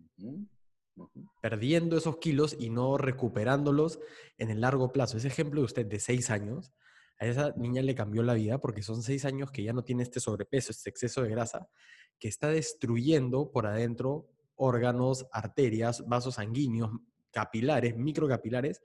perdiendo 1.41 1.97
esos 1.97 2.17
kilos 2.17 2.55
y 2.59 2.69
no 2.69 2.97
recuperándolos 2.97 3.99
en 4.37 4.49
el 4.49 4.61
largo 4.61 4.91
plazo. 4.91 5.17
Ese 5.17 5.27
ejemplo 5.27 5.61
de 5.61 5.65
usted 5.65 5.85
de 5.85 5.99
seis 5.99 6.29
años, 6.29 6.73
a 7.19 7.25
esa 7.25 7.53
niña 7.57 7.81
le 7.81 7.95
cambió 7.95 8.23
la 8.23 8.33
vida 8.33 8.59
porque 8.59 8.81
son 8.81 9.03
seis 9.03 9.25
años 9.25 9.51
que 9.51 9.63
ya 9.63 9.73
no 9.73 9.83
tiene 9.83 10.03
este 10.03 10.19
sobrepeso, 10.19 10.71
este 10.71 10.89
exceso 10.89 11.21
de 11.21 11.29
grasa, 11.29 11.69
que 12.17 12.27
está 12.27 12.49
destruyendo 12.49 13.51
por 13.51 13.65
adentro 13.67 14.29
órganos, 14.55 15.25
arterias, 15.31 16.05
vasos 16.07 16.35
sanguíneos, 16.35 16.91
capilares, 17.31 17.95
microcapilares, 17.95 18.81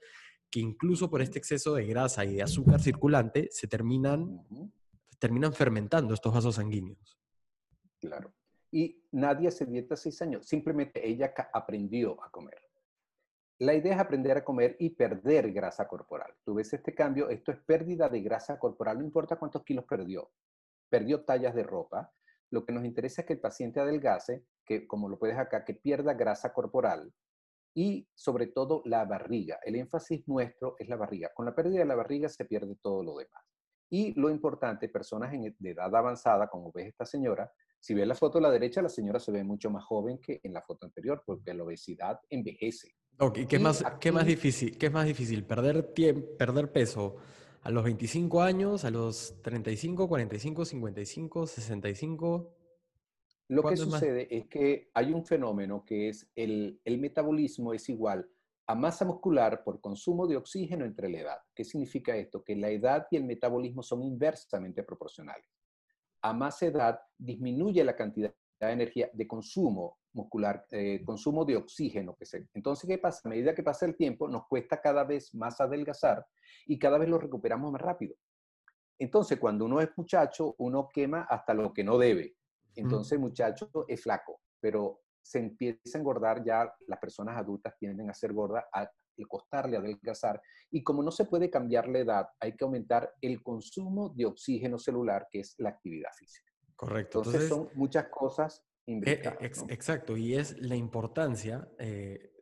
que 0.55 0.61
incluso 0.61 1.11
por 1.11 1.21
este 1.21 1.41
exceso 1.41 1.75
de 1.75 1.85
grasa 1.85 2.25
y 2.25 2.35
de 2.35 2.43
azúcar 2.43 2.81
circulante 2.81 3.49
se 3.51 3.67
terminan, 3.67 4.47
terminan 5.19 5.53
fermentando 5.53 6.15
estos 6.15 6.33
vasos 6.33 6.55
sanguíneos. 6.55 7.19
Claro. 8.01 8.33
Y 8.71 9.03
nadie 9.11 9.51
se 9.51 9.67
dieta 9.67 9.97
seis 9.97 10.23
años, 10.23 10.47
simplemente 10.47 11.05
ella 11.05 11.35
aprendió 11.53 12.23
a 12.23 12.31
comer. 12.31 12.63
La 13.59 13.75
idea 13.75 13.95
es 13.95 14.01
aprender 14.01 14.37
a 14.37 14.45
comer 14.45 14.77
y 14.79 14.91
perder 14.91 15.51
grasa 15.53 15.89
corporal. 15.89 16.33
Tú 16.45 16.55
ves 16.55 16.73
este 16.73 16.95
cambio, 16.95 17.31
esto 17.31 17.51
es 17.51 17.59
pérdida 17.59 18.09
de 18.09 18.21
grasa 18.21 18.57
corporal, 18.57 18.99
no 18.99 19.05
importa 19.05 19.35
cuántos 19.35 19.65
kilos 19.65 19.85
perdió. 19.87 20.31
Perdió 20.89 21.25
tallas 21.25 21.57
de 21.57 21.65
ropa. 21.65 22.13
Lo 22.51 22.65
que 22.65 22.73
nos 22.73 22.85
interesa 22.85 23.23
es 23.23 23.27
que 23.27 23.33
el 23.33 23.41
paciente 23.41 23.81
adelgace, 23.81 24.45
que 24.65 24.87
como 24.87 25.09
lo 25.09 25.19
puedes 25.19 25.37
acá, 25.37 25.65
que 25.65 25.75
pierda 25.75 26.15
grasa 26.15 26.53
corporal 26.53 27.13
y 27.75 28.07
sobre 28.15 28.47
todo 28.47 28.83
la 28.85 29.05
barriga. 29.05 29.59
El 29.65 29.77
énfasis 29.77 30.27
nuestro 30.29 30.77
es 30.79 30.89
la 30.89 30.97
barriga. 30.97 31.31
Con 31.35 31.47
la 31.47 31.55
pérdida 31.55 31.81
de 31.81 31.87
la 31.87 31.97
barriga 31.97 32.29
se 32.29 32.45
pierde 32.45 32.77
todo 32.81 33.03
lo 33.03 33.17
demás. 33.17 33.43
Y 33.91 34.19
lo 34.19 34.31
importante, 34.31 34.89
personas 34.89 35.35
en, 35.35 35.55
de 35.59 35.71
edad 35.71 35.95
avanzada, 35.95 36.49
como 36.49 36.73
ves 36.73 36.89
esta 36.89 37.05
señora, 37.05 37.53
si 37.79 37.93
ves 37.93 38.07
la 38.07 38.15
foto 38.15 38.39
a 38.39 38.41
la 38.41 38.51
derecha, 38.51 38.81
la 38.81 38.89
señora 38.89 39.21
se 39.21 39.31
ve 39.31 39.45
mucho 39.45 39.71
más 39.71 39.85
joven 39.85 40.19
que 40.19 40.41
en 40.43 40.55
la 40.55 40.63
foto 40.63 40.87
anterior, 40.87 41.23
porque 41.27 41.53
la 41.53 41.65
obesidad 41.65 42.19
envejece. 42.31 42.95
Okay, 43.19 43.47
¿qué, 43.47 43.59
más, 43.59 43.85
¿qué, 44.01 44.11
más 44.11 44.27
difícil, 44.27 44.79
¿Qué 44.79 44.87
es 44.87 44.93
más 44.93 45.07
difícil? 45.07 45.45
¿Perder, 45.45 45.93
¿Perder 45.93 46.73
peso 46.73 47.17
a 47.63 47.71
los 47.71 47.85
25 47.85 48.43
años, 48.43 48.85
a 48.85 48.91
los 48.91 49.41
35, 49.43 50.09
45, 50.09 50.65
55, 50.65 51.47
65? 51.47 52.64
Lo 53.49 53.63
que 53.63 53.77
sucede 53.77 54.27
es, 54.35 54.47
que 54.47 54.91
hay 54.95 55.13
un 55.13 55.25
fenómeno 55.25 55.85
que 55.85 56.09
es 56.09 56.31
el, 56.35 56.81
el 56.85 56.99
metabolismo 56.99 57.75
es 57.75 57.89
igual 57.89 58.29
a 58.67 58.75
masa 58.75 59.05
muscular 59.05 59.63
por 59.63 59.81
consumo 59.81 60.27
de 60.27 60.37
oxígeno 60.37 60.85
entre 60.85 61.09
la 61.11 61.19
edad. 61.19 61.39
¿Qué 61.55 61.65
significa 61.65 62.17
esto? 62.17 62.43
Que 62.43 62.57
la 62.57 62.71
edad 62.71 63.07
y 63.11 63.17
el 63.17 63.25
metabolismo 63.25 63.83
son 63.83 64.03
inversamente 64.03 64.83
proporcionales. 64.83 65.47
A 66.23 66.33
más 66.33 66.63
edad 66.63 66.99
disminuye 67.19 67.85
la 67.85 67.95
cantidad 67.95 68.33
de 68.61 68.73
energía 68.73 69.11
de 69.13 69.27
consumo 69.27 69.99
muscular, 70.15 70.67
eh, 70.71 71.03
consumo 71.05 71.45
de 71.45 71.57
oxígeno. 71.57 72.17
Que 72.17 72.25
se, 72.25 72.49
entonces, 72.55 72.89
¿qué 72.89 72.97
pasa? 72.97 73.21
A 73.25 73.29
medida 73.29 73.55
que 73.55 73.63
pasa 73.63 73.85
el 73.85 73.97
tiempo, 73.97 74.29
nos 74.29 74.47
cuesta 74.47 74.81
cada 74.81 75.05
vez 75.05 75.35
más 75.35 75.61
adelgazar 75.61 76.27
y 76.67 76.79
cada 76.79 76.97
vez 76.97 77.09
lo 77.09 77.19
recuperamos 77.19 77.71
más 77.71 77.83
rápido. 77.83 78.17
Entonces, 78.99 79.39
cuando 79.39 79.67
uno 79.67 79.81
es 79.81 79.91
muchacho, 79.97 80.55
uno 80.59 80.89
quema 80.89 81.27
hasta 81.29 81.53
lo 81.53 81.75
que 81.75 81.85
no 81.85 81.99
debe. 81.99 82.37
Entonces, 82.77 83.19
muchacho 83.19 83.69
es 83.89 84.03
flaco, 84.03 84.41
pero 84.61 85.01
se 85.23 85.39
empieza 85.39 85.97
a 85.97 85.99
engordar 85.99 86.45
ya, 86.45 86.73
las 86.87 86.99
personas 86.99 87.37
adultas 87.37 87.75
tienden 87.79 88.11
a 88.11 88.15
ser 88.15 88.33
gordas, 88.33 88.65
a 88.73 88.89
costarle 89.29 89.77
adelgazar. 89.77 90.41
Y 90.71 90.83
como 90.83 91.03
no 91.03 91.11
se 91.11 91.25
puede 91.25 91.49
cambiar 91.51 91.89
la 91.89 92.01
edad, 92.01 92.29
hay 92.41 92.57
que 92.57 92.65
aumentar 92.65 93.13
el 93.21 93.43
consumo 93.43 94.11
de 94.11 94.27
oxígeno 94.27 94.79
celular, 94.79 95.29
que 95.31 95.41
es 95.41 95.55
la 95.59 95.71
actividad 95.71 96.11
física. 96.19 96.53
Correcto. 96.77 97.19
Entonces, 97.19 97.49
son 97.49 97.71
muchas 97.75 98.09
cosas 98.09 98.65
eh, 98.87 99.23
exacto, 99.69 100.17
y 100.17 100.35
es 100.35 100.61
la 100.61 100.77
importancia 100.77 101.69
eh, 101.79 102.33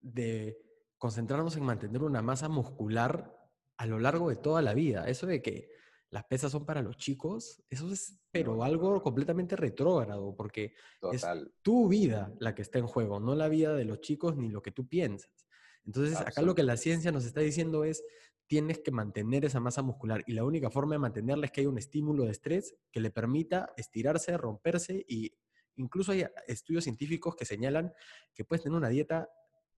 de 0.00 0.58
concentrarnos 0.96 1.56
en 1.56 1.64
mantener 1.64 2.02
una 2.02 2.22
masa 2.22 2.48
muscular 2.48 3.36
a 3.76 3.86
lo 3.86 3.98
largo 3.98 4.30
de 4.30 4.36
toda 4.36 4.62
la 4.62 4.72
vida. 4.72 5.06
Eso 5.08 5.26
de 5.26 5.42
que 5.42 5.68
las 6.12 6.24
pesas 6.24 6.52
son 6.52 6.64
para 6.64 6.82
los 6.82 6.96
chicos, 6.96 7.62
eso 7.68 7.90
es, 7.92 8.20
pero 8.30 8.62
algo 8.62 9.02
completamente 9.02 9.56
retrógrado, 9.56 10.36
porque 10.36 10.74
es 11.12 11.26
tu 11.62 11.88
vida 11.88 12.32
la 12.38 12.54
que 12.54 12.62
está 12.62 12.78
en 12.78 12.86
juego, 12.86 13.18
no 13.18 13.34
la 13.34 13.48
vida 13.48 13.74
de 13.74 13.84
los 13.84 14.00
chicos 14.00 14.36
ni 14.36 14.48
lo 14.48 14.62
que 14.62 14.70
tú 14.70 14.86
piensas. 14.86 15.48
Entonces, 15.84 16.16
acá 16.16 16.42
lo 16.42 16.54
que 16.54 16.62
la 16.62 16.76
ciencia 16.76 17.10
nos 17.10 17.24
está 17.24 17.40
diciendo 17.40 17.82
es, 17.82 18.04
tienes 18.46 18.78
que 18.78 18.92
mantener 18.92 19.44
esa 19.44 19.58
masa 19.58 19.82
muscular 19.82 20.22
y 20.26 20.34
la 20.34 20.44
única 20.44 20.70
forma 20.70 20.94
de 20.94 21.00
mantenerla 21.00 21.46
es 21.46 21.52
que 21.52 21.62
haya 21.62 21.70
un 21.70 21.78
estímulo 21.78 22.24
de 22.24 22.30
estrés 22.30 22.76
que 22.92 23.00
le 23.00 23.10
permita 23.10 23.72
estirarse, 23.76 24.36
romperse 24.36 25.04
y 25.08 25.32
Incluso 25.76 26.12
hay 26.12 26.26
estudios 26.46 26.84
científicos 26.84 27.34
que 27.34 27.44
señalan 27.44 27.92
que 28.34 28.44
puedes 28.44 28.62
tener 28.62 28.76
una 28.76 28.88
dieta 28.88 29.28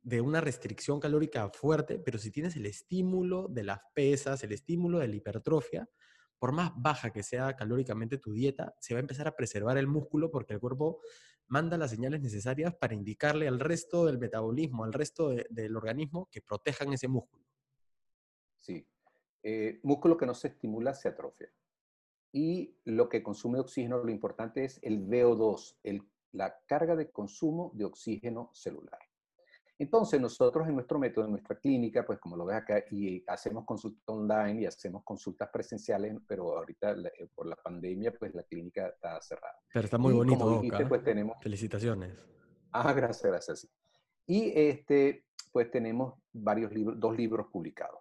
de 0.03 0.21
una 0.21 0.41
restricción 0.41 1.01
calórica 1.01 1.49
fuerte, 1.51 1.99
pero 1.99 2.19
si 2.19 2.31
tienes 2.31 2.57
el 2.57 2.67
estímulo 2.67 3.49
de 3.49 3.65
las 3.65 3.81
pesas, 3.95 4.43
el 4.45 4.53
estímulo 4.53 4.99
de 4.99 5.09
la 5.09 5.17
hipertrofia, 5.17 5.89
por 6.45 6.53
más 6.53 6.73
baja 6.77 7.11
que 7.11 7.23
sea 7.23 7.57
calóricamente 7.57 8.19
tu 8.19 8.35
dieta, 8.35 8.75
se 8.79 8.93
va 8.93 8.99
a 8.99 9.01
empezar 9.01 9.27
a 9.27 9.35
preservar 9.35 9.79
el 9.79 9.87
músculo 9.87 10.31
porque 10.31 10.53
el 10.53 10.61
cuerpo 10.61 11.01
manda 11.47 11.79
las 11.79 11.91
señales 11.91 12.21
necesarias 12.21 12.75
para 12.75 12.93
indicarle 12.93 13.49
al 13.49 13.59
resto 13.59 14.05
del 14.05 14.19
metabolismo, 14.19 14.85
al 14.85 14.93
resto 14.93 15.31
del 15.31 15.75
organismo, 15.75 16.29
que 16.31 16.43
protejan 16.43 16.93
ese 16.93 17.09
músculo. 17.09 17.47
Sí. 18.59 18.87
Eh, 19.43 19.81
músculo 19.85 20.19
que 20.19 20.27
no 20.27 20.35
se 20.35 20.49
estimula 20.49 20.93
se 20.93 21.09
atrofia 21.09 21.51
y 22.31 22.77
lo 22.85 23.09
que 23.09 23.23
consume 23.23 23.59
oxígeno, 23.59 24.05
lo 24.05 24.11
importante 24.11 24.67
es 24.67 24.79
el 24.83 25.01
VO2, 25.01 25.79
el, 25.83 26.03
la 26.33 26.61
carga 26.67 26.95
de 26.95 27.11
consumo 27.11 27.73
de 27.73 27.87
oxígeno 27.87 28.51
celular. 28.53 28.99
Entonces, 29.85 30.19
nosotros 30.19 30.67
en 30.67 30.77
nuestro 30.77 30.99
método, 30.99 31.27
en 31.27 31.33
nuestra 31.33 31.57
clínica, 31.57 32.07
pues 32.07 32.19
como 32.19 32.39
lo 32.39 32.47
ves 32.47 32.57
acá, 32.57 32.83
y 32.91 33.23
hacemos 33.27 33.67
consultas 33.67 34.03
online 34.07 34.63
y 34.63 34.67
hacemos 34.67 35.05
consultas 35.05 35.51
presenciales, 35.53 36.17
pero 36.27 36.57
ahorita 36.57 36.93
eh, 36.93 37.29
por 37.35 37.47
la 37.47 37.57
pandemia, 37.57 38.11
pues 38.19 38.35
la 38.35 38.45
clínica 38.45 38.89
está 38.89 39.21
cerrada. 39.21 39.59
Pero 39.71 39.85
está 39.85 39.99
muy 39.99 40.15
bonito, 40.15 40.63
dijiste, 40.63 40.87
pues 40.87 41.05
tenemos... 41.05 41.37
Felicitaciones. 41.43 42.17
Ah, 42.73 42.95
gracias, 42.95 43.31
gracias. 43.31 43.69
Y 44.27 44.53
este, 44.59 45.27
pues 45.53 45.71
tenemos 45.71 46.15
varios 46.33 46.73
libros, 46.73 46.99
dos 46.99 47.15
libros 47.15 47.49
publicados. 47.53 48.01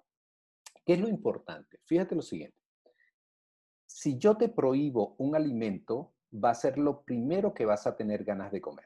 ¿Qué 0.85 0.93
es 0.93 1.01
lo 1.01 1.09
importante? 1.09 1.79
Fíjate 1.83 2.15
lo 2.15 2.21
siguiente. 2.21 2.57
Si 3.85 4.17
yo 4.17 4.37
te 4.37 4.47
prohíbo 4.47 5.15
un 5.17 5.35
alimento, 5.35 6.13
va 6.33 6.51
a 6.51 6.55
ser 6.55 6.77
lo 6.77 7.03
primero 7.03 7.53
que 7.53 7.65
vas 7.65 7.85
a 7.87 7.97
tener 7.97 8.23
ganas 8.23 8.53
de 8.53 8.61
comer. 8.61 8.85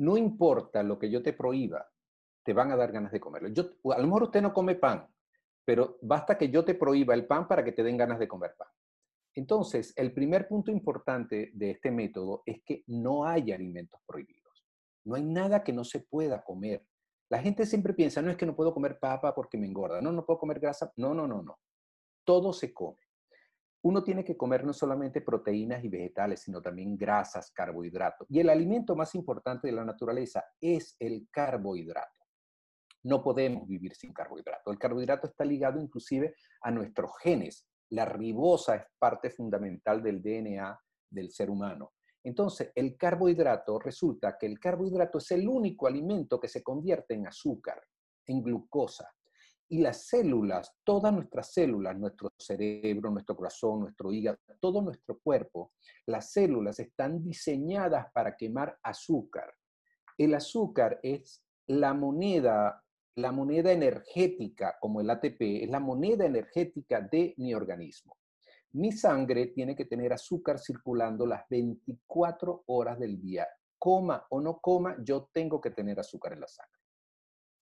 No 0.00 0.16
importa 0.16 0.82
lo 0.82 0.98
que 0.98 1.10
yo 1.10 1.22
te 1.22 1.34
prohíba, 1.34 1.86
te 2.42 2.54
van 2.54 2.72
a 2.72 2.76
dar 2.76 2.90
ganas 2.90 3.12
de 3.12 3.20
comerlo. 3.20 3.50
Yo, 3.50 3.64
a 3.92 3.98
lo 3.98 4.06
mejor 4.06 4.22
usted 4.24 4.40
no 4.40 4.52
come 4.54 4.74
pan, 4.74 5.06
pero 5.62 5.98
basta 6.00 6.38
que 6.38 6.48
yo 6.48 6.64
te 6.64 6.74
prohíba 6.74 7.12
el 7.12 7.26
pan 7.26 7.46
para 7.46 7.62
que 7.62 7.72
te 7.72 7.82
den 7.82 7.98
ganas 7.98 8.18
de 8.18 8.26
comer 8.26 8.54
pan. 8.56 8.68
Entonces, 9.34 9.92
el 9.96 10.14
primer 10.14 10.48
punto 10.48 10.70
importante 10.70 11.50
de 11.52 11.72
este 11.72 11.90
método 11.90 12.42
es 12.46 12.62
que 12.64 12.82
no 12.86 13.26
hay 13.26 13.52
alimentos 13.52 14.00
prohibidos. 14.06 14.64
No 15.04 15.16
hay 15.16 15.22
nada 15.22 15.62
que 15.62 15.74
no 15.74 15.84
se 15.84 16.00
pueda 16.00 16.42
comer. 16.42 16.82
La 17.28 17.42
gente 17.42 17.66
siempre 17.66 17.92
piensa, 17.92 18.22
no 18.22 18.30
es 18.30 18.38
que 18.38 18.46
no 18.46 18.56
puedo 18.56 18.72
comer 18.72 18.98
papa 18.98 19.34
porque 19.34 19.58
me 19.58 19.66
engorda, 19.66 20.00
no, 20.00 20.12
no 20.12 20.24
puedo 20.24 20.40
comer 20.40 20.60
grasa. 20.60 20.90
No, 20.96 21.12
no, 21.12 21.26
no, 21.26 21.42
no. 21.42 21.58
Todo 22.24 22.54
se 22.54 22.72
come 22.72 23.09
uno 23.82 24.02
tiene 24.04 24.24
que 24.24 24.36
comer 24.36 24.64
no 24.64 24.72
solamente 24.72 25.22
proteínas 25.22 25.82
y 25.82 25.88
vegetales, 25.88 26.42
sino 26.42 26.60
también 26.60 26.96
grasas, 26.96 27.50
carbohidratos. 27.50 28.26
Y 28.30 28.40
el 28.40 28.50
alimento 28.50 28.94
más 28.94 29.14
importante 29.14 29.68
de 29.68 29.72
la 29.72 29.84
naturaleza 29.84 30.44
es 30.60 30.96
el 30.98 31.28
carbohidrato. 31.30 32.26
No 33.04 33.22
podemos 33.22 33.66
vivir 33.66 33.94
sin 33.94 34.12
carbohidrato. 34.12 34.70
El 34.70 34.78
carbohidrato 34.78 35.26
está 35.26 35.44
ligado 35.44 35.80
inclusive 35.80 36.34
a 36.60 36.70
nuestros 36.70 37.12
genes. 37.22 37.66
La 37.90 38.04
ribosa 38.04 38.76
es 38.76 38.84
parte 38.98 39.30
fundamental 39.30 40.02
del 40.02 40.20
DNA 40.20 40.78
del 41.08 41.30
ser 41.30 41.48
humano. 41.48 41.92
Entonces, 42.22 42.70
el 42.74 42.98
carbohidrato 42.98 43.78
resulta 43.78 44.36
que 44.38 44.46
el 44.46 44.60
carbohidrato 44.60 45.16
es 45.18 45.30
el 45.30 45.48
único 45.48 45.86
alimento 45.86 46.38
que 46.38 46.48
se 46.48 46.62
convierte 46.62 47.14
en 47.14 47.26
azúcar, 47.26 47.82
en 48.26 48.42
glucosa. 48.42 49.10
Y 49.72 49.78
las 49.78 50.08
células, 50.08 50.74
todas 50.82 51.12
nuestras 51.12 51.52
células, 51.52 51.96
nuestro 51.96 52.32
cerebro, 52.36 53.08
nuestro 53.10 53.36
corazón, 53.36 53.80
nuestro 53.80 54.12
hígado, 54.12 54.36
todo 54.58 54.82
nuestro 54.82 55.20
cuerpo, 55.20 55.72
las 56.06 56.32
células 56.32 56.80
están 56.80 57.22
diseñadas 57.22 58.06
para 58.12 58.36
quemar 58.36 58.76
azúcar. 58.82 59.54
El 60.18 60.34
azúcar 60.34 60.98
es 61.04 61.44
la 61.68 61.94
moneda, 61.94 62.82
la 63.14 63.30
moneda 63.30 63.70
energética, 63.70 64.76
como 64.80 65.00
el 65.00 65.08
ATP, 65.08 65.62
es 65.62 65.70
la 65.70 65.78
moneda 65.78 66.26
energética 66.26 67.00
de 67.00 67.34
mi 67.36 67.54
organismo. 67.54 68.16
Mi 68.72 68.90
sangre 68.90 69.46
tiene 69.46 69.76
que 69.76 69.84
tener 69.84 70.12
azúcar 70.12 70.58
circulando 70.58 71.26
las 71.26 71.48
24 71.48 72.64
horas 72.66 72.98
del 72.98 73.20
día. 73.20 73.46
Coma 73.78 74.26
o 74.30 74.40
no 74.40 74.58
coma, 74.58 74.96
yo 75.04 75.28
tengo 75.32 75.60
que 75.60 75.70
tener 75.70 76.00
azúcar 76.00 76.32
en 76.32 76.40
la 76.40 76.48
sangre. 76.48 76.79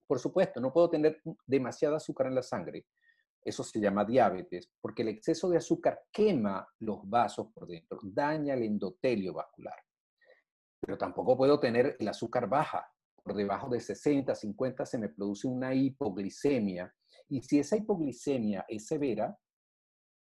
Por 0.08 0.18
supuesto, 0.18 0.58
no 0.58 0.72
puedo 0.72 0.88
tener 0.88 1.20
demasiada 1.46 1.98
azúcar 1.98 2.28
en 2.28 2.34
la 2.34 2.42
sangre. 2.42 2.86
Eso 3.44 3.62
se 3.62 3.78
llama 3.78 4.06
diabetes, 4.06 4.70
porque 4.80 5.02
el 5.02 5.08
exceso 5.08 5.50
de 5.50 5.58
azúcar 5.58 6.00
quema 6.10 6.66
los 6.80 7.08
vasos 7.08 7.48
por 7.52 7.68
dentro, 7.68 8.00
daña 8.02 8.54
el 8.54 8.62
endotelio 8.62 9.34
vascular. 9.34 9.76
Pero 10.80 10.96
tampoco 10.96 11.36
puedo 11.36 11.60
tener 11.60 11.96
el 12.00 12.08
azúcar 12.08 12.48
baja. 12.48 12.90
Por 13.22 13.34
debajo 13.34 13.68
de 13.68 13.80
60, 13.80 14.34
50 14.34 14.86
se 14.86 14.96
me 14.96 15.10
produce 15.10 15.46
una 15.46 15.74
hipoglicemia. 15.74 16.92
Y 17.28 17.42
si 17.42 17.58
esa 17.58 17.76
hipoglicemia 17.76 18.64
es 18.66 18.86
severa, 18.86 19.38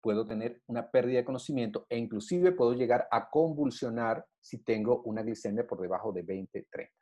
puedo 0.01 0.27
tener 0.27 0.63
una 0.67 0.91
pérdida 0.91 1.19
de 1.19 1.25
conocimiento 1.25 1.87
e 1.89 1.97
inclusive 1.97 2.53
puedo 2.53 2.73
llegar 2.73 3.07
a 3.13 3.31
convulsionar 3.31 4.27
si 4.41 4.65
tengo 4.65 5.03
una 5.03 5.23
glicemia 5.23 5.65
por 5.65 5.81
debajo 5.81 6.13
de 6.13 6.23
20, 6.23 6.67
30. 6.69 7.00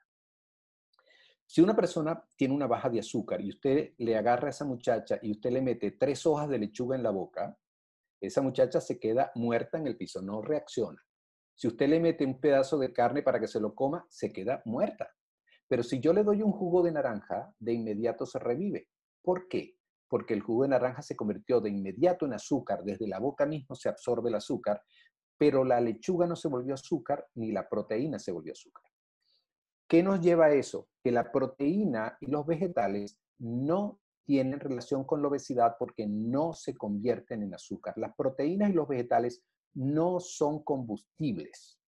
Si 1.51 1.63
una 1.63 1.75
persona 1.75 2.23
tiene 2.37 2.53
una 2.53 2.67
baja 2.67 2.91
de 2.91 3.01
azúcar 3.01 3.41
y 3.41 3.49
usted 3.49 3.95
le 3.97 4.19
agarra 4.19 4.49
a 4.49 4.51
esa 4.51 4.67
muchacha 4.67 5.19
y 5.23 5.31
usted 5.31 5.51
le 5.51 5.63
mete 5.63 5.93
tres 5.93 6.27
hojas 6.27 6.47
de 6.51 6.59
lechuga 6.59 6.95
en 6.95 7.03
la 7.03 7.09
boca, 7.09 7.57
esa 8.21 8.43
muchacha 8.43 8.83
se 8.83 8.99
queda 8.99 9.33
muerta 9.35 9.79
en 9.79 9.87
el 9.87 9.97
piso, 9.97 10.21
no 10.21 10.43
reacciona. 10.43 11.03
Si 11.55 11.67
usted 11.67 11.89
le 11.89 12.01
mete 12.01 12.27
un 12.27 12.39
pedazo 12.39 12.77
de 12.77 12.93
carne 12.93 13.23
para 13.23 13.41
que 13.41 13.49
se 13.49 13.61
lo 13.61 13.75
coma, 13.75 14.05
se 14.11 14.31
queda 14.31 14.61
muerta. 14.67 15.09
Pero 15.67 15.83
si 15.83 16.01
yo 16.01 16.13
le 16.13 16.23
doy 16.23 16.43
un 16.43 16.53
jugo 16.53 16.83
de 16.83 16.93
naranja, 16.93 17.51
de 17.59 17.73
inmediato 17.73 18.27
se 18.27 18.39
revive. 18.39 18.91
¿Por 19.23 19.49
qué? 19.49 19.79
Porque 20.07 20.35
el 20.35 20.43
jugo 20.43 20.65
de 20.65 20.69
naranja 20.69 21.01
se 21.01 21.17
convirtió 21.17 21.63
de 21.63 21.71
inmediato 21.71 22.27
en 22.27 22.35
azúcar, 22.35 22.85
desde 22.85 23.09
la 23.09 23.21
boca 23.21 23.47
mismo 23.47 23.75
se 23.75 23.89
absorbe 23.89 24.29
el 24.29 24.35
azúcar, 24.35 24.83
pero 25.39 25.65
la 25.65 25.81
lechuga 25.81 26.27
no 26.27 26.37
se 26.37 26.49
volvió 26.49 26.75
azúcar 26.75 27.27
ni 27.37 27.53
la 27.53 27.67
proteína 27.67 28.19
se 28.19 28.33
volvió 28.33 28.53
azúcar. 28.53 28.88
¿Qué 29.89 30.03
nos 30.03 30.21
lleva 30.21 30.47
a 30.47 30.53
eso? 30.53 30.89
Que 31.03 31.11
la 31.11 31.33
proteína 31.33 32.19
y 32.21 32.27
los 32.27 32.47
vegetales 32.47 33.19
no 33.39 33.99
tienen 34.27 34.61
relación 34.61 35.05
con 35.05 35.23
la 35.23 35.29
obesidad 35.29 35.77
porque 35.79 36.07
no 36.07 36.53
se 36.53 36.77
convierten 36.77 37.43
en 37.43 37.55
azúcar. 37.55 37.97
Las 37.97 38.15
proteínas 38.15 38.69
y 38.69 38.75
los 38.75 38.87
vegetales 38.87 39.43
no 39.73 40.21
son 40.21 40.63
combustibles. 40.63 41.81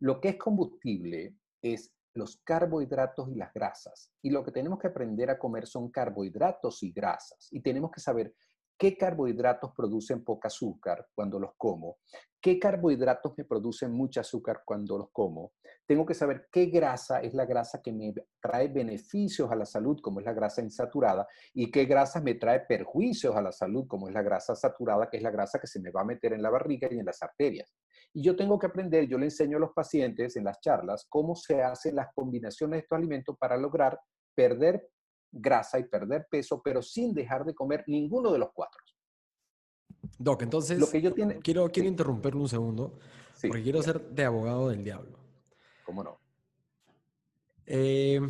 Lo 0.00 0.20
que 0.20 0.30
es 0.30 0.36
combustible 0.36 1.36
es 1.62 1.92
los 2.14 2.40
carbohidratos 2.42 3.30
y 3.30 3.36
las 3.36 3.52
grasas. 3.54 4.12
Y 4.20 4.30
lo 4.30 4.44
que 4.44 4.50
tenemos 4.50 4.80
que 4.80 4.88
aprender 4.88 5.30
a 5.30 5.38
comer 5.38 5.68
son 5.68 5.90
carbohidratos 5.92 6.82
y 6.82 6.90
grasas. 6.90 7.46
Y 7.52 7.60
tenemos 7.60 7.92
que 7.92 8.00
saber 8.00 8.34
qué 8.78 8.96
carbohidratos 8.96 9.72
producen 9.76 10.24
poca 10.24 10.48
azúcar 10.48 11.08
cuando 11.14 11.38
los 11.38 11.50
como, 11.56 11.98
qué 12.40 12.58
carbohidratos 12.58 13.32
me 13.36 13.44
producen 13.44 13.92
mucha 13.92 14.20
azúcar 14.20 14.62
cuando 14.64 14.96
los 14.96 15.10
como. 15.10 15.52
Tengo 15.86 16.06
que 16.06 16.14
saber 16.14 16.48
qué 16.52 16.66
grasa 16.66 17.20
es 17.20 17.34
la 17.34 17.46
grasa 17.46 17.82
que 17.82 17.92
me 17.92 18.14
trae 18.40 18.68
beneficios 18.68 19.50
a 19.50 19.56
la 19.56 19.64
salud, 19.64 19.98
como 20.00 20.20
es 20.20 20.26
la 20.26 20.32
grasa 20.32 20.62
insaturada, 20.62 21.26
y 21.54 21.70
qué 21.70 21.86
grasa 21.86 22.20
me 22.20 22.34
trae 22.34 22.60
perjuicios 22.60 23.34
a 23.34 23.42
la 23.42 23.52
salud, 23.52 23.86
como 23.88 24.08
es 24.08 24.14
la 24.14 24.22
grasa 24.22 24.54
saturada, 24.54 25.08
que 25.10 25.16
es 25.16 25.22
la 25.22 25.30
grasa 25.30 25.58
que 25.58 25.66
se 25.66 25.80
me 25.80 25.90
va 25.90 26.02
a 26.02 26.04
meter 26.04 26.32
en 26.32 26.42
la 26.42 26.50
barriga 26.50 26.88
y 26.90 26.98
en 26.98 27.06
las 27.06 27.22
arterias. 27.22 27.74
Y 28.14 28.22
yo 28.22 28.36
tengo 28.36 28.58
que 28.58 28.66
aprender, 28.66 29.08
yo 29.08 29.18
le 29.18 29.26
enseño 29.26 29.56
a 29.56 29.60
los 29.60 29.72
pacientes 29.72 30.36
en 30.36 30.44
las 30.44 30.60
charlas 30.60 31.06
cómo 31.08 31.34
se 31.34 31.62
hacen 31.62 31.96
las 31.96 32.08
combinaciones 32.14 32.78
de 32.78 32.82
estos 32.82 32.96
alimentos 32.96 33.36
para 33.38 33.56
lograr 33.56 33.98
perder 34.34 34.88
grasa 35.30 35.78
y 35.78 35.84
perder 35.84 36.26
peso, 36.30 36.60
pero 36.62 36.82
sin 36.82 37.14
dejar 37.14 37.44
de 37.44 37.54
comer 37.54 37.84
ninguno 37.86 38.32
de 38.32 38.38
los 38.38 38.50
cuatro. 38.52 38.80
Doc, 40.18 40.42
entonces, 40.42 40.78
Lo 40.78 40.88
que 40.88 41.00
yo 41.00 41.12
tiene... 41.12 41.38
quiero, 41.40 41.68
quiero 41.70 41.88
interrumpirlo 41.88 42.40
un 42.40 42.48
segundo, 42.48 42.98
porque 43.40 43.62
quiero 43.62 43.82
ser 43.82 44.00
de 44.10 44.24
abogado 44.24 44.68
del 44.68 44.84
diablo. 44.84 45.18
¿Cómo 45.84 46.02
no? 46.02 46.18
Eh, 47.66 48.20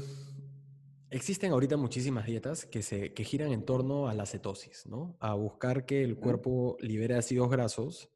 existen 1.11 1.53
ahorita 1.53 1.77
muchísimas 1.77 2.27
dietas 2.27 2.67
que, 2.67 2.83
se, 2.83 3.15
que 3.15 3.25
giran 3.25 3.53
en 3.53 3.65
torno 3.65 4.09
a 4.09 4.15
la 4.15 4.27
cetosis, 4.27 4.87
¿no? 4.87 5.17
A 5.21 5.35
buscar 5.35 5.87
que 5.87 6.03
el 6.03 6.19
cuerpo 6.19 6.77
libere 6.81 7.17
ácidos 7.17 7.51
grasos 7.51 8.11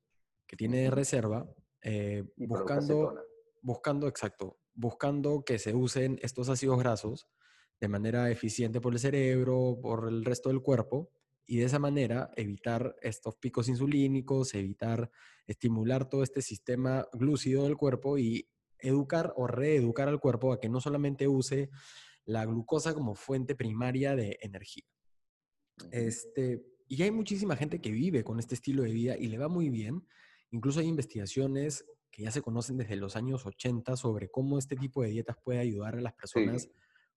que 0.47 0.57
tiene 0.57 0.79
de 0.79 0.91
reserva, 0.91 1.49
eh, 1.83 2.25
buscando, 2.37 3.15
buscando, 3.63 4.07
exacto, 4.09 4.59
buscando 4.75 5.45
que 5.45 5.59
se 5.59 5.75
usen 5.75 6.19
estos 6.23 6.49
ácidos 6.49 6.79
grasos 6.79 7.29
de 7.83 7.89
manera 7.89 8.31
eficiente 8.31 8.81
por 8.81 8.93
el 8.93 9.01
cerebro, 9.01 9.77
por 9.83 10.09
el 10.09 10.25
resto 10.25 10.51
del 10.51 10.63
cuerpo, 10.63 11.11
y 11.47 11.57
de 11.57 11.65
esa 11.65 11.81
manera 11.81 12.31
evitar 12.37 12.95
estos 13.03 13.35
picos 13.35 13.69
insulínicos, 13.69 14.55
evitar 14.55 15.11
estimular 15.49 16.09
todo 16.09 16.23
este 16.23 16.43
sistema 16.43 17.09
glúcido 17.13 17.65
del 17.65 17.77
cuerpo 17.77 18.19
y 18.19 18.49
educar 18.79 19.33
o 19.37 19.49
reeducar 19.49 20.09
al 20.09 20.21
cuerpo 20.21 20.53
a 20.53 20.61
que 20.61 20.69
no 20.69 20.81
solamente 20.81 21.27
use 21.27 21.71
la 22.25 22.45
glucosa 22.47 22.95
como 22.95 23.17
fuente 23.17 23.57
primaria 23.57 24.15
de 24.15 24.39
energía. 24.43 24.85
Este, 25.91 26.65
y 26.87 27.03
hay 27.03 27.11
muchísima 27.11 27.57
gente 27.57 27.81
que 27.81 27.91
vive 27.91 28.23
con 28.23 28.39
este 28.39 28.55
estilo 28.55 28.85
de 28.85 28.93
vida 28.93 29.17
y 29.19 29.27
le 29.27 29.39
va 29.39 29.49
muy 29.49 29.71
bien. 29.71 30.07
Incluso 30.53 30.79
hay 30.79 30.87
investigaciones 30.87 31.85
que 32.13 32.23
ya 32.23 32.31
se 32.31 32.43
conocen 32.43 32.77
desde 32.77 32.95
los 32.95 33.17
años 33.17 33.45
80 33.45 33.97
sobre 33.97 34.29
cómo 34.29 34.61
este 34.61 34.77
tipo 34.77 35.03
de 35.03 35.09
dietas 35.09 35.37
puede 35.43 35.59
ayudar 35.59 35.97
a 35.97 36.01
las 36.01 36.13
personas 36.13 36.69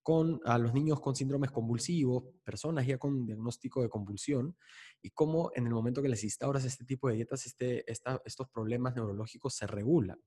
con 0.06 0.40
a 0.46 0.60
los 0.60 0.72
niños 0.72 1.00
con 1.00 1.16
síndromes 1.16 1.50
convulsivos, 1.50 2.26
personas 2.44 2.86
ya 2.86 3.00
con 3.00 3.26
diagnóstico 3.26 3.82
de 3.82 3.90
convulsión, 3.90 4.56
y 5.02 5.10
cómo 5.10 5.50
en 5.56 5.66
el 5.66 5.74
momento 5.74 6.04
que 6.04 6.10
les 6.10 6.24
instauras 6.24 6.64
este 6.64 6.86
tipo 6.86 7.10
de 7.10 7.16
dietas, 7.16 7.48
este, 7.48 7.84
estos 7.92 8.48
problemas 8.50 8.96
neurológicos 8.96 9.56
se 9.56 9.66
regulan. 9.66 10.22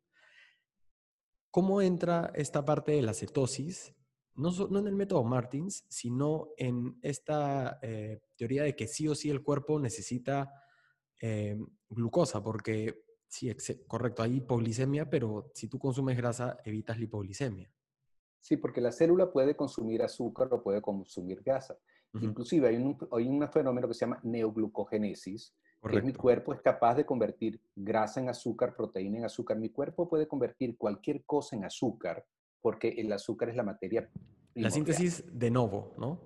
¿Cómo 1.53 1.81
entra 1.81 2.33
esta 2.35 2.64
parte 2.64 2.91
de 2.91 3.03
la 3.03 3.14
cetosis? 3.14 3.95
No, 4.35 4.51
no 4.51 4.81
en 4.81 4.88
el 4.88 4.97
método 4.97 5.23
Martins, 5.23 5.85
sino 5.88 6.49
en 6.57 6.99
esta 7.01 7.79
eh, 7.81 8.19
teoría 8.35 8.64
de 8.64 8.75
que 8.75 8.88
sí 8.88 9.07
o 9.07 9.14
sí 9.14 9.31
el 9.31 9.45
cuerpo 9.45 9.79
necesita 9.79 10.51
eh, 11.21 11.57
glucosa, 11.88 12.43
porque 12.43 13.05
sí, 13.29 13.49
correcto, 13.87 14.25
hay 14.25 14.38
hipoglicemia, 14.38 15.09
pero 15.09 15.53
si 15.55 15.69
tú 15.69 15.79
consumes 15.79 16.17
grasa, 16.17 16.57
evitas 16.64 16.99
la 16.99 17.05
hipoglicemia. 17.05 17.73
Sí, 18.40 18.57
porque 18.57 18.81
la 18.81 18.92
célula 18.92 19.31
puede 19.31 19.57
consumir 19.57 20.03
azúcar 20.03 20.48
o 20.53 20.62
puede 20.62 20.81
consumir 20.81 21.42
grasa. 21.42 21.77
Inclusive 22.14 22.68
hay 22.68 22.77
un, 22.77 22.96
hay 23.12 23.29
un 23.29 23.46
fenómeno 23.48 23.87
que 23.87 23.94
se 23.94 24.01
llama 24.01 24.18
neoglucogénesis, 24.22 25.55
que 25.88 26.03
mi 26.03 26.12
cuerpo 26.12 26.55
es 26.55 26.61
capaz 26.62 26.94
de 26.94 27.05
convertir 27.05 27.61
grasa 27.77 28.20
en 28.20 28.29
azúcar, 28.29 28.74
proteína 28.74 29.18
en 29.18 29.24
azúcar. 29.24 29.59
Mi 29.59 29.68
cuerpo 29.68 30.09
puede 30.09 30.27
convertir 30.27 30.77
cualquier 30.77 31.24
cosa 31.24 31.55
en 31.57 31.64
azúcar 31.64 32.24
porque 32.61 32.88
el 32.88 33.12
azúcar 33.12 33.51
es 33.51 33.57
la 33.57 33.62
materia. 33.62 34.09
La 34.55 34.70
síntesis 34.70 35.24
de 35.31 35.51
novo, 35.51 35.92
¿no? 35.96 36.18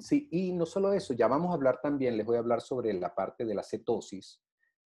sí, 0.00 0.28
y 0.30 0.52
no 0.52 0.64
solo 0.64 0.92
eso, 0.92 1.12
ya 1.12 1.28
vamos 1.28 1.50
a 1.50 1.54
hablar 1.54 1.80
también, 1.82 2.16
les 2.16 2.24
voy 2.24 2.36
a 2.36 2.40
hablar 2.40 2.60
sobre 2.60 2.92
la 2.94 3.14
parte 3.14 3.44
de 3.44 3.54
la 3.54 3.62
cetosis. 3.62 4.40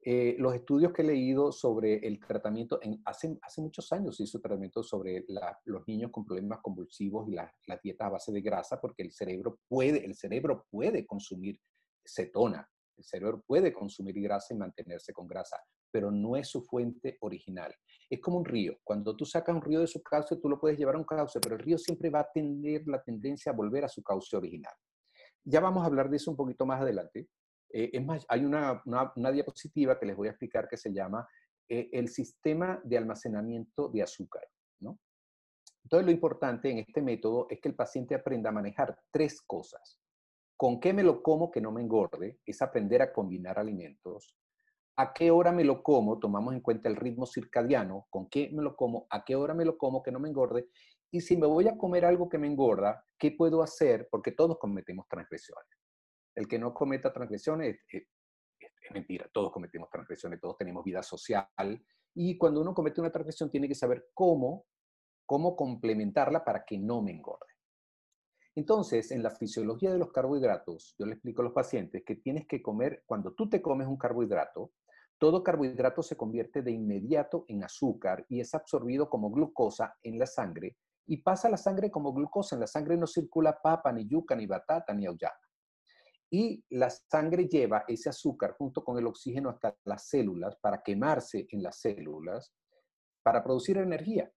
Eh, 0.06 0.36
los 0.38 0.54
estudios 0.54 0.92
que 0.92 1.02
he 1.02 1.06
leído 1.06 1.54
sobre 1.54 2.06
el 2.06 2.20
tratamiento, 2.20 2.78
en, 2.82 3.02
hace, 3.06 3.40
muchos 3.58 3.92
años 3.94 4.18
se 4.18 4.24
hizo 4.24 4.42
tratamiento 4.42 4.84
sobre 4.84 5.26
los 5.64 5.88
niños 5.88 6.12
con 6.12 6.26
problemas 6.26 6.60
convulsivos 6.62 7.30
y 7.30 7.32
la, 7.32 7.50
la, 7.68 7.80
dieta 7.82 8.08
a 8.08 8.10
base 8.10 8.34
de 8.34 8.42
grasa, 8.42 8.82
porque 8.82 9.04
el 9.04 9.14
cerebro 9.14 9.60
puede, 9.70 10.04
el 10.04 10.14
cerebro 10.16 10.66
puede 10.70 11.06
consumir 11.06 11.58
cetona, 12.06 12.70
el 12.98 13.04
cerebro 13.06 13.44
puede 13.48 13.72
consumir 13.72 14.20
grasa 14.22 14.54
y 14.54 14.58
mantenerse 14.58 15.14
con 15.14 15.26
grasa, 15.26 15.58
pero 15.90 16.12
no 16.12 16.36
es 16.36 16.50
su 16.50 16.62
fuente 16.64 17.18
original. 17.22 17.74
Es 18.10 18.20
como 18.20 18.40
un 18.40 18.46
río. 18.46 18.78
Cuando 18.84 19.16
tú 19.16 19.26
sacas 19.26 19.56
un 19.56 19.62
río 19.62 19.80
de 19.80 19.88
su 19.88 20.04
cauce, 20.04 20.36
tú 20.36 20.50
lo 20.50 20.60
puedes 20.60 20.78
llevar 20.78 20.96
a 20.96 21.00
un 21.00 21.06
cauce, 21.06 21.40
pero 21.40 21.56
el 21.56 21.62
río 21.62 21.78
siempre 21.78 22.10
va 22.10 22.20
a 22.20 22.32
tener 22.34 22.86
la 22.88 23.02
tendencia 23.02 23.54
a 23.54 23.56
volver 23.56 23.86
a 23.86 23.90
su 23.90 24.04
cauce 24.04 24.36
original. 24.36 24.74
Ya 25.46 25.62
vamos 25.62 25.84
a 25.84 25.88
hablar 25.88 26.10
de 26.10 26.18
eso 26.18 26.30
un 26.30 26.38
poquito 26.38 26.66
más 26.66 26.82
adelante. 26.82 27.30
Eh, 27.74 27.90
es 27.92 28.06
más, 28.06 28.26
hay 28.30 28.46
una, 28.46 28.82
una, 28.86 29.32
diapositiva 29.32 30.00
que 30.00 30.06
les 30.06 30.16
voy 30.16 30.28
a 30.28 30.32
explicar 30.32 30.68
que 30.70 30.78
se 30.78 30.94
llama 30.94 31.28
eh, 31.68 31.90
el 31.92 32.08
sistema 32.08 32.80
de 32.84 32.98
almacenamiento 32.98 33.90
de 33.90 34.04
azúcar. 34.04 34.48
¿no? 34.80 35.00
Entonces, 35.84 36.06
lo 36.06 36.12
importante 36.12 36.70
en 36.70 36.78
este 36.78 37.02
método 37.02 37.48
es 37.50 37.60
que 37.60 37.70
el 37.70 37.76
paciente 37.76 38.16
aprenda 38.16 38.50
a 38.50 38.54
manejar 38.54 38.98
tres 39.12 39.42
cosas. 39.42 40.00
¿Con 40.56 40.80
qué 40.80 40.94
me 40.94 41.04
lo 41.04 41.22
como 41.22 41.52
que 41.52 41.60
no 41.60 41.72
me 41.72 41.82
engorde? 41.82 42.40
Es 42.46 42.62
aprender 42.62 43.02
a 43.02 43.12
combinar 43.12 43.60
alimentos 43.60 44.38
a 44.96 45.14
qué 45.14 45.32
hora 45.32 45.52
me 45.52 45.64
lo 45.64 45.82
como, 45.82 46.20
tomamos 46.20 46.54
en 46.54 46.62
cuenta 46.62 46.90
el 46.90 46.96
ritmo 46.96 47.26
circadiano, 47.26 48.08
con 48.10 48.30
qué 48.30 48.50
me 48.54 48.62
lo 48.62 48.76
como, 48.76 49.08
a 49.10 49.24
qué 49.24 49.36
hora 49.36 49.54
me 49.54 49.66
lo 49.66 49.78
como, 49.78 50.04
que 50.04 50.12
no 50.12 50.20
me 50.20 50.30
engorde, 50.30 50.68
y 51.12 51.22
si 51.22 51.38
me 51.38 51.48
voy 51.48 51.68
a 51.68 51.78
comer 51.78 52.06
algo 52.06 52.30
que 52.30 52.38
me 52.38 52.48
engorda, 52.48 53.04
¿qué 53.18 53.32
puedo 53.32 53.62
hacer? 53.62 54.08
Porque 54.10 54.32
todos 54.32 54.58
cometemos 54.60 55.08
transgresiones. 55.08 55.83
El 56.36 56.48
que 56.48 56.60
no 56.60 56.74
cometa 56.74 57.14
transgresiones 57.14 57.78
es, 57.90 58.04
mentira, 58.92 59.30
todos 59.32 59.52
cometemos 59.52 59.90
transgresiones, 59.90 60.40
todos 60.40 60.58
tenemos 60.58 60.84
vida 60.84 61.04
social, 61.04 61.48
y 62.16 62.38
cuando 62.38 62.62
uno 62.62 62.74
comete 62.74 63.02
una 63.02 63.12
transgresión 63.12 63.50
tiene 63.50 63.68
que 63.68 63.76
saber 63.76 64.10
cómo, 64.14 64.66
cómo 65.26 65.56
complementarla 65.56 66.44
para 66.44 66.64
que 66.66 66.78
no 66.78 67.02
me 67.02 67.12
engorde. 67.12 67.48
Entonces, 68.56 69.12
en 69.12 69.24
la 69.24 69.32
fisiología 69.32 69.92
de 69.92 69.98
los 69.98 70.12
carbohidratos, 70.12 70.96
yo 71.00 71.08
le 71.08 71.14
explico 71.14 71.42
a 71.42 71.46
los 71.46 71.54
pacientes 71.54 72.04
que 72.06 72.18
tienes 72.18 72.46
que 72.48 72.62
comer, 72.62 73.04
cuando 73.08 73.34
tú 73.34 73.50
te 73.50 73.62
comes 73.62 73.88
un 73.88 73.98
carbohidrato, 73.98 74.74
todo 75.18 75.44
carbohidrato 75.44 76.04
se 76.04 76.18
convierte 76.18 76.62
de 76.62 76.72
inmediato 76.72 77.46
en 77.48 77.64
azúcar 77.64 78.26
y 78.30 78.42
es 78.42 78.54
absorbido 78.54 79.10
como 79.10 79.32
glucosa 79.32 79.96
en 80.04 80.20
la 80.20 80.26
sangre 80.26 80.78
y 81.06 81.18
pasa 81.18 81.50
la 81.50 81.58
sangre 81.58 81.90
como 81.90 82.14
glucosa. 82.14 82.56
En 82.56 82.62
la 82.62 82.68
sangre 82.68 82.98
no 82.98 83.08
circula 83.08 83.58
papa, 83.62 83.92
ni 83.92 84.08
yuca, 84.08 84.36
ni 84.36 84.46
batata, 84.46 84.94
ni 84.94 85.06
auyama. 85.06 85.34
Y 86.34 86.66
la 86.72 86.90
sangre 86.90 87.48
lleva 87.48 87.86
ese 87.88 88.10
azúcar 88.10 88.56
junto 88.58 88.84
con 88.84 88.98
el 88.98 89.06
oxígeno 89.06 89.50
hasta 89.50 89.78
las 89.86 90.08
células 90.08 90.58
para 90.60 90.82
quemarse 90.82 91.46
en 91.52 91.62
las 91.62 91.80
células 91.80 92.52
para 93.22 93.44
producir 93.44 93.78
energía. 93.78 94.32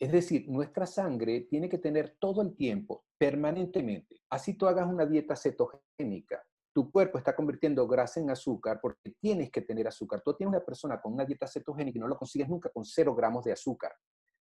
Es 0.00 0.10
decir, 0.10 0.48
nuestra 0.48 0.86
sangre 0.86 1.42
tiene 1.42 1.68
que 1.68 1.78
tener 1.78 2.16
todo 2.18 2.42
el 2.42 2.56
tiempo, 2.56 3.04
permanentemente. 3.16 4.22
Así 4.28 4.54
tú 4.54 4.66
hagas 4.66 4.88
una 4.88 5.06
dieta 5.06 5.36
cetogénica, 5.36 6.44
tu 6.74 6.90
cuerpo 6.90 7.18
está 7.18 7.36
convirtiendo 7.36 7.86
grasa 7.86 8.18
en 8.18 8.30
azúcar 8.30 8.80
porque 8.82 9.14
tienes 9.20 9.52
que 9.52 9.62
tener 9.62 9.86
azúcar. 9.86 10.20
Tú 10.20 10.34
tienes 10.34 10.56
una 10.56 10.64
persona 10.64 11.00
con 11.00 11.12
una 11.12 11.24
dieta 11.24 11.46
cetogénica 11.46 11.96
y 11.96 12.00
no 12.00 12.08
lo 12.08 12.18
consigues 12.18 12.48
nunca 12.48 12.70
con 12.70 12.84
cero 12.84 13.14
gramos 13.14 13.44
de 13.44 13.52
azúcar. 13.52 13.92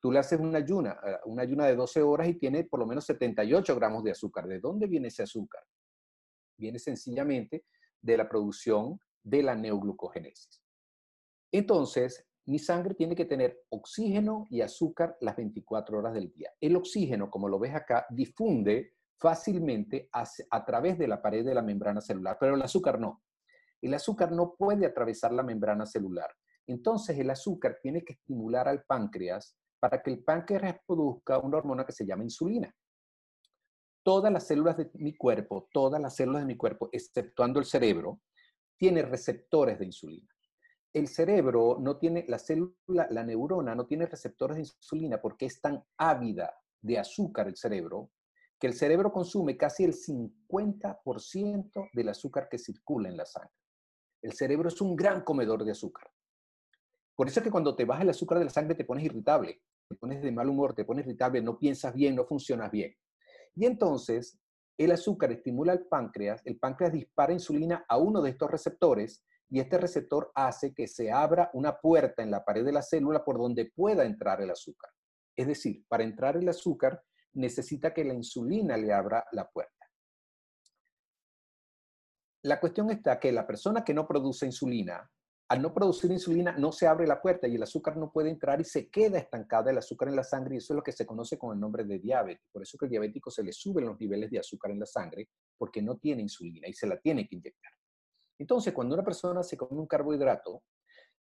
Tú 0.01 0.11
le 0.11 0.19
haces 0.19 0.37
una 0.37 0.57
ayuna, 0.57 0.99
eh, 1.05 1.19
una 1.23 1.43
ayuna 1.43 1.67
de 1.67 1.77
12 1.77 2.01
horas 2.01 2.27
y 2.27 2.33
tiene 2.33 2.65
por 2.65 2.81
lo 2.81 2.85
menos 2.85 3.05
78 3.05 3.73
gramos 3.77 4.03
de 4.03 4.11
azúcar. 4.11 4.45
¿De 4.45 4.59
dónde 4.59 4.87
viene 4.87 5.07
ese 5.07 5.23
azúcar? 5.23 5.63
Viene 6.59 6.79
sencillamente 6.79 7.65
de 8.01 8.17
la 8.17 8.29
producción 8.29 8.99
de 9.23 9.43
la 9.43 9.55
neoglucogénesis. 9.55 10.61
Entonces, 11.51 12.25
mi 12.45 12.59
sangre 12.59 12.95
tiene 12.95 13.15
que 13.15 13.25
tener 13.25 13.63
oxígeno 13.69 14.47
y 14.49 14.61
azúcar 14.61 15.17
las 15.21 15.35
24 15.35 15.99
horas 15.99 16.13
del 16.13 16.31
día. 16.31 16.51
El 16.59 16.75
oxígeno, 16.75 17.29
como 17.29 17.47
lo 17.47 17.59
ves 17.59 17.75
acá, 17.75 18.05
difunde 18.09 18.93
fácilmente 19.19 20.09
a, 20.13 20.65
través 20.65 20.97
de 20.97 21.07
la 21.07 21.21
pared 21.21 21.45
de 21.45 21.53
la 21.53 21.61
membrana 21.61 22.01
celular, 22.01 22.37
pero 22.39 22.55
el 22.55 22.61
azúcar 22.61 22.99
no. 22.99 23.21
El 23.81 23.93
azúcar 23.93 24.31
no 24.31 24.55
puede 24.57 24.85
atravesar 24.85 25.31
la 25.31 25.43
membrana 25.43 25.85
celular. 25.85 26.31
Entonces 26.65 27.17
el 27.19 27.29
azúcar 27.29 27.79
tiene 27.81 28.03
que 28.03 28.13
estimular 28.13 28.67
al 28.67 28.83
páncreas 28.83 29.55
para 29.79 30.01
que 30.01 30.11
el 30.11 30.23
páncreas 30.23 30.77
produzca 30.85 31.39
una 31.39 31.57
hormona 31.57 31.85
que 31.85 31.91
se 31.91 32.05
llama 32.05 32.23
insulina. 32.23 32.73
Todas 34.03 34.31
las 34.31 34.47
células 34.47 34.77
de 34.77 34.89
mi 34.95 35.15
cuerpo, 35.15 35.69
todas 35.71 36.01
las 36.01 36.15
células 36.15 36.41
de 36.41 36.47
mi 36.47 36.57
cuerpo, 36.57 36.89
exceptuando 36.91 37.59
el 37.59 37.65
cerebro, 37.65 38.21
tienen 38.77 39.09
receptores 39.09 39.77
de 39.77 39.85
insulina. 39.85 40.33
El 40.93 41.07
cerebro 41.07 41.77
no 41.79 41.97
tiene, 41.97 42.25
la 42.27 42.39
célula, 42.39 43.07
la 43.11 43.23
neurona 43.23 43.75
no 43.75 43.85
tiene 43.85 44.05
receptores 44.07 44.55
de 44.55 44.61
insulina 44.61 45.21
porque 45.21 45.45
es 45.45 45.61
tan 45.61 45.83
ávida 45.97 46.51
de 46.81 46.97
azúcar 46.97 47.47
el 47.47 47.57
cerebro 47.57 48.11
que 48.59 48.67
el 48.67 48.73
cerebro 48.73 49.11
consume 49.11 49.55
casi 49.55 49.85
el 49.85 49.93
50% 49.93 51.89
del 51.93 52.09
azúcar 52.09 52.49
que 52.49 52.57
circula 52.57 53.07
en 53.07 53.15
la 53.15 53.25
sangre. 53.25 53.51
El 54.21 54.33
cerebro 54.33 54.67
es 54.67 54.81
un 54.81 54.95
gran 54.97 55.21
comedor 55.23 55.63
de 55.63 55.71
azúcar. 55.71 56.11
Por 57.15 57.27
eso 57.27 57.39
es 57.39 57.43
que 57.45 57.51
cuando 57.51 57.75
te 57.75 57.85
baja 57.85 58.03
el 58.03 58.09
azúcar 58.09 58.37
de 58.39 58.45
la 58.45 58.51
sangre 58.51 58.75
te 58.75 58.83
pones 58.83 59.05
irritable, 59.05 59.61
te 59.87 59.95
pones 59.95 60.21
de 60.21 60.31
mal 60.31 60.49
humor, 60.49 60.73
te 60.73 60.83
pones 60.83 61.05
irritable, 61.05 61.41
no 61.41 61.57
piensas 61.57 61.93
bien, 61.93 62.15
no 62.15 62.25
funcionas 62.25 62.69
bien. 62.69 62.93
Y 63.55 63.65
entonces 63.65 64.39
el 64.77 64.91
azúcar 64.91 65.31
estimula 65.31 65.73
al 65.73 65.85
páncreas, 65.87 66.41
el 66.45 66.57
páncreas 66.57 66.93
dispara 66.93 67.33
insulina 67.33 67.85
a 67.87 67.97
uno 67.97 68.21
de 68.21 68.29
estos 68.29 68.49
receptores 68.49 69.25
y 69.49 69.59
este 69.59 69.77
receptor 69.77 70.31
hace 70.35 70.73
que 70.73 70.87
se 70.87 71.11
abra 71.11 71.49
una 71.53 71.79
puerta 71.79 72.21
en 72.23 72.31
la 72.31 72.45
pared 72.45 72.63
de 72.63 72.71
la 72.71 72.81
célula 72.81 73.23
por 73.25 73.37
donde 73.37 73.71
pueda 73.75 74.05
entrar 74.05 74.41
el 74.41 74.51
azúcar. 74.51 74.91
Es 75.35 75.47
decir, 75.47 75.83
para 75.87 76.03
entrar 76.03 76.37
el 76.37 76.47
azúcar 76.47 77.03
necesita 77.33 77.93
que 77.93 78.05
la 78.05 78.13
insulina 78.13 78.77
le 78.77 78.93
abra 78.93 79.25
la 79.31 79.49
puerta. 79.49 79.73
La 82.43 82.59
cuestión 82.59 82.89
está 82.89 83.19
que 83.19 83.31
la 83.31 83.45
persona 83.45 83.83
que 83.83 83.93
no 83.93 84.07
produce 84.07 84.45
insulina, 84.45 85.09
al 85.49 85.63
no 85.63 85.73
producir 85.73 86.11
insulina 86.11 86.51
no 86.51 86.71
se 86.71 86.85
abre 86.85 87.07
la 87.07 87.19
puerta 87.19 87.47
y 87.47 87.55
el 87.55 87.63
azúcar 87.63 87.97
no 87.97 88.11
puede 88.11 88.29
entrar 88.29 88.61
y 88.61 88.63
se 88.63 88.87
queda 88.87 89.17
estancada 89.17 89.71
el 89.71 89.79
azúcar 89.79 90.09
en 90.09 90.15
la 90.15 90.23
sangre 90.23 90.55
y 90.55 90.57
eso 90.59 90.73
es 90.73 90.75
lo 90.75 90.83
que 90.83 90.91
se 90.91 91.07
conoce 91.07 91.39
con 91.39 91.53
el 91.53 91.59
nombre 91.59 91.83
de 91.83 91.97
diabetes. 91.97 92.45
Por 92.51 92.61
eso 92.61 92.77
que 92.77 92.85
el 92.85 92.91
diabético 92.91 93.31
se 93.31 93.43
le 93.43 93.51
suben 93.51 93.85
los 93.85 93.99
niveles 93.99 94.29
de 94.29 94.37
azúcar 94.37 94.71
en 94.71 94.79
la 94.79 94.85
sangre 94.85 95.27
porque 95.57 95.81
no 95.81 95.97
tiene 95.97 96.21
insulina 96.21 96.67
y 96.67 96.73
se 96.73 96.85
la 96.85 96.99
tiene 96.99 97.27
que 97.27 97.35
inyectar. 97.35 97.71
Entonces, 98.37 98.73
cuando 98.73 98.93
una 98.93 99.03
persona 99.03 99.41
se 99.41 99.57
come 99.57 99.81
un 99.81 99.87
carbohidrato, 99.87 100.63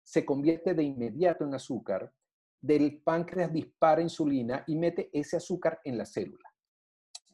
se 0.03 0.23
convierte 0.23 0.75
de 0.75 0.83
inmediato 0.83 1.43
en 1.43 1.55
azúcar 1.55 2.13
del 2.61 3.01
páncreas 3.01 3.51
dispara 3.51 4.03
insulina 4.03 4.63
y 4.67 4.75
mete 4.75 5.09
ese 5.11 5.37
azúcar 5.37 5.79
en 5.83 5.97
la 5.97 6.05
célula 6.05 6.47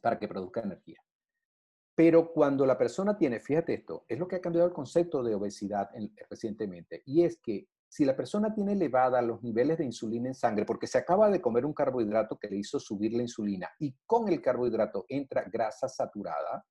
para 0.00 0.18
que 0.18 0.26
produzca 0.26 0.62
energía. 0.62 0.98
Pero 1.98 2.30
cuando 2.32 2.64
la 2.64 2.78
persona 2.78 3.18
tiene, 3.18 3.40
fíjate 3.40 3.74
esto, 3.74 4.04
es 4.06 4.20
lo 4.20 4.28
que 4.28 4.36
ha 4.36 4.40
cambiado 4.40 4.68
el 4.68 4.72
concepto 4.72 5.20
de 5.20 5.34
obesidad 5.34 5.90
recientemente, 6.30 7.02
y 7.04 7.24
es 7.24 7.40
que 7.42 7.66
si 7.88 8.04
la 8.04 8.14
persona 8.14 8.54
tiene 8.54 8.74
elevada 8.74 9.20
los 9.20 9.42
niveles 9.42 9.78
de 9.78 9.86
insulina 9.86 10.28
en 10.28 10.34
sangre 10.36 10.64
porque 10.64 10.86
se 10.86 10.98
acaba 10.98 11.28
de 11.28 11.40
comer 11.40 11.66
un 11.66 11.74
carbohidrato 11.74 12.38
que 12.38 12.50
le 12.50 12.58
hizo 12.58 12.78
subir 12.78 13.14
la 13.14 13.22
insulina 13.22 13.68
y 13.80 13.96
con 14.06 14.28
el 14.28 14.40
carbohidrato 14.40 15.06
entra 15.08 15.42
grasa 15.50 15.88
saturada, 15.88 16.64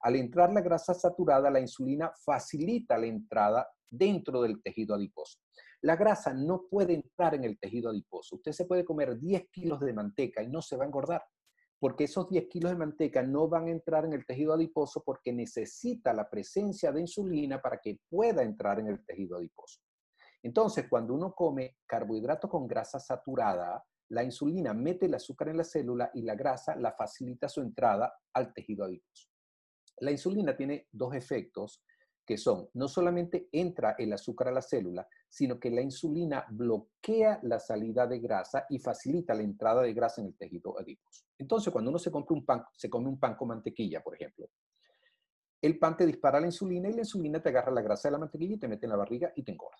al 0.00 0.16
entrar 0.16 0.52
la 0.52 0.62
grasa 0.62 0.94
saturada, 0.94 1.48
la 1.48 1.60
insulina 1.60 2.10
facilita 2.24 2.98
la 2.98 3.06
entrada 3.06 3.68
dentro 3.88 4.42
del 4.42 4.60
tejido 4.64 4.96
adiposo. 4.96 5.38
La 5.82 5.94
grasa 5.94 6.34
no 6.34 6.66
puede 6.68 6.94
entrar 6.94 7.36
en 7.36 7.44
el 7.44 7.56
tejido 7.56 7.90
adiposo. 7.90 8.34
Usted 8.34 8.50
se 8.50 8.64
puede 8.64 8.84
comer 8.84 9.16
10 9.16 9.48
kilos 9.52 9.78
de 9.78 9.92
manteca 9.92 10.42
y 10.42 10.48
no 10.48 10.60
se 10.60 10.76
va 10.76 10.82
a 10.82 10.86
engordar, 10.88 11.22
porque 11.82 12.04
esos 12.04 12.28
10 12.28 12.46
kilos 12.46 12.70
de 12.70 12.78
manteca 12.78 13.24
no 13.24 13.48
van 13.48 13.66
a 13.66 13.72
entrar 13.72 14.04
en 14.04 14.12
el 14.12 14.24
tejido 14.24 14.52
adiposo 14.52 15.02
porque 15.04 15.32
necesita 15.32 16.12
la 16.12 16.30
presencia 16.30 16.92
de 16.92 17.00
insulina 17.00 17.60
para 17.60 17.80
que 17.80 17.98
pueda 18.08 18.44
entrar 18.44 18.78
en 18.78 18.86
el 18.86 19.04
tejido 19.04 19.36
adiposo. 19.36 19.80
Entonces, 20.44 20.86
cuando 20.88 21.12
uno 21.12 21.34
come 21.34 21.78
carbohidratos 21.84 22.48
con 22.48 22.68
grasa 22.68 23.00
saturada, 23.00 23.84
la 24.10 24.22
insulina 24.22 24.72
mete 24.72 25.06
el 25.06 25.14
azúcar 25.14 25.48
en 25.48 25.56
la 25.56 25.64
célula 25.64 26.08
y 26.14 26.22
la 26.22 26.36
grasa 26.36 26.76
la 26.76 26.92
facilita 26.92 27.48
su 27.48 27.60
entrada 27.60 28.14
al 28.32 28.54
tejido 28.54 28.84
adiposo. 28.84 29.30
La 29.98 30.12
insulina 30.12 30.56
tiene 30.56 30.86
dos 30.92 31.12
efectos 31.16 31.82
que 32.24 32.38
son, 32.38 32.68
no 32.74 32.88
solamente 32.88 33.48
entra 33.52 33.96
el 33.98 34.12
azúcar 34.12 34.48
a 34.48 34.52
la 34.52 34.62
célula, 34.62 35.06
sino 35.28 35.58
que 35.58 35.70
la 35.70 35.82
insulina 35.82 36.46
bloquea 36.50 37.40
la 37.42 37.58
salida 37.58 38.06
de 38.06 38.20
grasa 38.20 38.66
y 38.68 38.78
facilita 38.78 39.34
la 39.34 39.42
entrada 39.42 39.82
de 39.82 39.92
grasa 39.92 40.20
en 40.20 40.28
el 40.28 40.36
tejido 40.36 40.78
adiposo. 40.78 41.24
Entonces, 41.38 41.72
cuando 41.72 41.90
uno 41.90 41.98
se 41.98 42.10
compra 42.10 42.36
un 42.36 42.44
pan, 42.44 42.64
se 42.72 42.88
come 42.88 43.08
un 43.08 43.18
pan 43.18 43.34
con 43.34 43.48
mantequilla, 43.48 44.02
por 44.02 44.14
ejemplo, 44.14 44.48
el 45.60 45.78
pan 45.78 45.96
te 45.96 46.06
dispara 46.06 46.40
la 46.40 46.46
insulina 46.46 46.88
y 46.88 46.92
la 46.92 47.00
insulina 47.00 47.40
te 47.40 47.48
agarra 47.50 47.70
la 47.70 47.82
grasa 47.82 48.08
de 48.08 48.12
la 48.12 48.18
mantequilla 48.18 48.54
y 48.54 48.58
te 48.58 48.68
mete 48.68 48.86
en 48.86 48.90
la 48.90 48.96
barriga 48.96 49.32
y 49.36 49.44
te 49.44 49.52
engorda. 49.52 49.78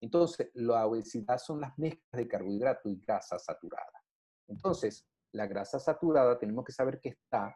Entonces, 0.00 0.50
la 0.54 0.86
obesidad 0.86 1.38
son 1.38 1.60
las 1.60 1.78
mezclas 1.78 2.10
de 2.12 2.28
carbohidrato 2.28 2.88
y 2.88 3.00
grasa 3.00 3.38
saturada. 3.38 4.02
Entonces, 4.48 5.06
la 5.32 5.46
grasa 5.46 5.78
saturada 5.78 6.38
tenemos 6.38 6.64
que 6.64 6.72
saber 6.72 7.00
que 7.00 7.10
está 7.10 7.54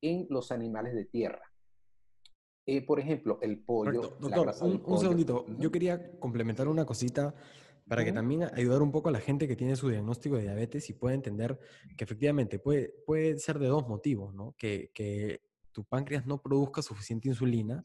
en 0.00 0.26
los 0.30 0.50
animales 0.50 0.94
de 0.94 1.06
tierra. 1.06 1.42
Eh, 2.66 2.82
por 2.84 2.98
ejemplo, 2.98 3.38
el 3.42 3.58
pollo. 3.58 4.16
Doctor, 4.20 4.52
un, 4.62 4.98
segundito. 4.98 5.46
Yo 5.58 5.70
quería 5.70 6.18
complementar 6.18 6.66
una 6.66 6.84
cosita 6.84 7.32
para 7.88 8.04
que 8.04 8.12
también 8.12 8.42
ayudar 8.42 8.82
un 8.82 8.90
poco 8.90 9.08
a 9.08 9.12
la 9.12 9.20
gente 9.20 9.46
que 9.46 9.54
tiene 9.54 9.76
su 9.76 9.88
diagnóstico 9.88 10.34
de 10.36 10.42
diabetes 10.42 10.90
y 10.90 10.92
pueda 10.92 11.14
entender 11.14 11.60
que 11.96 12.02
efectivamente 12.02 12.58
puede, 12.58 12.92
puede 13.06 13.38
ser 13.38 13.60
de 13.60 13.68
dos 13.68 13.86
motivos, 13.86 14.34
¿no? 14.34 14.56
Que, 14.58 14.90
que 14.92 15.42
tu 15.70 15.84
páncreas 15.84 16.26
no 16.26 16.42
produzca 16.42 16.82
suficiente 16.82 17.28
insulina 17.28 17.84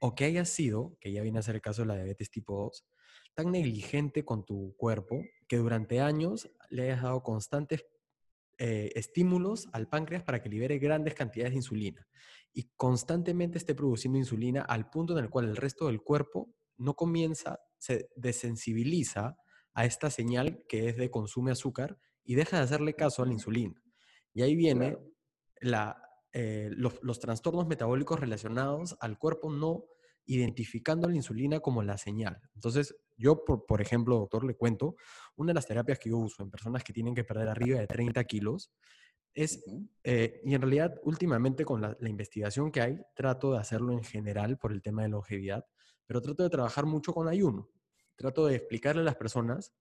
o 0.00 0.16
que 0.16 0.24
haya 0.24 0.44
sido, 0.44 0.96
que 1.00 1.12
ya 1.12 1.22
viene 1.22 1.38
a 1.38 1.42
ser 1.42 1.54
el 1.54 1.60
caso 1.60 1.82
de 1.82 1.88
la 1.88 1.94
diabetes 1.94 2.30
tipo 2.30 2.56
2, 2.64 2.84
tan 3.34 3.52
negligente 3.52 4.24
con 4.24 4.44
tu 4.44 4.74
cuerpo 4.76 5.22
que 5.46 5.58
durante 5.58 6.00
años 6.00 6.50
le 6.68 6.84
hayas 6.84 7.02
dado 7.02 7.22
constantes 7.22 7.84
eh, 8.62 8.92
estímulos 8.94 9.70
al 9.72 9.88
páncreas 9.88 10.22
para 10.22 10.42
que 10.42 10.50
libere 10.50 10.78
grandes 10.78 11.14
cantidades 11.14 11.52
de 11.52 11.56
insulina. 11.56 12.06
Y 12.52 12.68
constantemente 12.76 13.56
esté 13.56 13.74
produciendo 13.74 14.18
insulina 14.18 14.60
al 14.60 14.90
punto 14.90 15.16
en 15.16 15.24
el 15.24 15.30
cual 15.30 15.46
el 15.46 15.56
resto 15.56 15.86
del 15.86 16.02
cuerpo 16.02 16.54
no 16.76 16.92
comienza, 16.92 17.58
se 17.78 18.10
desensibiliza 18.16 19.38
a 19.72 19.86
esta 19.86 20.10
señal 20.10 20.62
que 20.68 20.90
es 20.90 20.98
de 20.98 21.10
consume 21.10 21.52
azúcar 21.52 21.98
y 22.22 22.34
deja 22.34 22.58
de 22.58 22.64
hacerle 22.64 22.92
caso 22.92 23.22
a 23.22 23.26
la 23.26 23.32
insulina. 23.32 23.82
Y 24.34 24.42
ahí 24.42 24.54
viene 24.54 24.98
la, 25.62 25.96
eh, 26.34 26.68
los, 26.72 27.18
trastornos 27.18 27.66
metabólicos 27.66 28.20
relacionados 28.20 28.94
al 29.00 29.16
cuerpo 29.16 29.50
no 29.50 29.84
identificando 30.26 31.08
la 31.08 31.16
insulina 31.16 31.60
como 31.60 31.82
la 31.82 31.98
señal. 31.98 32.40
Entonces, 32.54 32.96
yo, 33.16 33.44
por, 33.44 33.80
ejemplo, 33.80 34.16
doctor, 34.18 34.44
le 34.44 34.54
cuento, 34.54 34.96
una 35.36 35.50
de 35.50 35.54
las 35.54 35.66
terapias 35.66 35.98
que 35.98 36.10
yo 36.10 36.18
uso 36.18 36.42
en 36.42 36.50
personas 36.50 36.84
que 36.84 36.92
tienen 36.92 37.14
que 37.14 37.24
perder 37.24 37.48
arriba 37.48 37.80
de 37.80 37.86
30 37.86 38.22
kilos 38.24 38.70
es, 39.34 39.64
eh, 40.04 40.40
y 40.44 40.54
en 40.54 40.62
realidad 40.62 40.94
últimamente 41.04 41.64
con 41.64 41.80
la, 41.80 41.96
la, 42.00 42.08
investigación 42.08 42.72
que 42.72 42.80
hay, 42.80 43.00
trato 43.14 43.52
de 43.52 43.58
hacerlo 43.58 43.92
en 43.92 44.02
general 44.02 44.58
por 44.58 44.72
el 44.72 44.82
tema 44.82 45.02
de 45.02 45.08
longevidad, 45.08 45.64
pero 46.06 46.20
trato 46.20 46.42
de 46.42 46.50
trabajar 46.50 46.86
mucho 46.86 47.12
con 47.12 47.28
ayuno. 47.28 47.68
Trato 48.16 48.46
de 48.46 48.56
explicarle 48.56 49.02
a 49.02 49.04
las 49.04 49.16
personas 49.16 49.72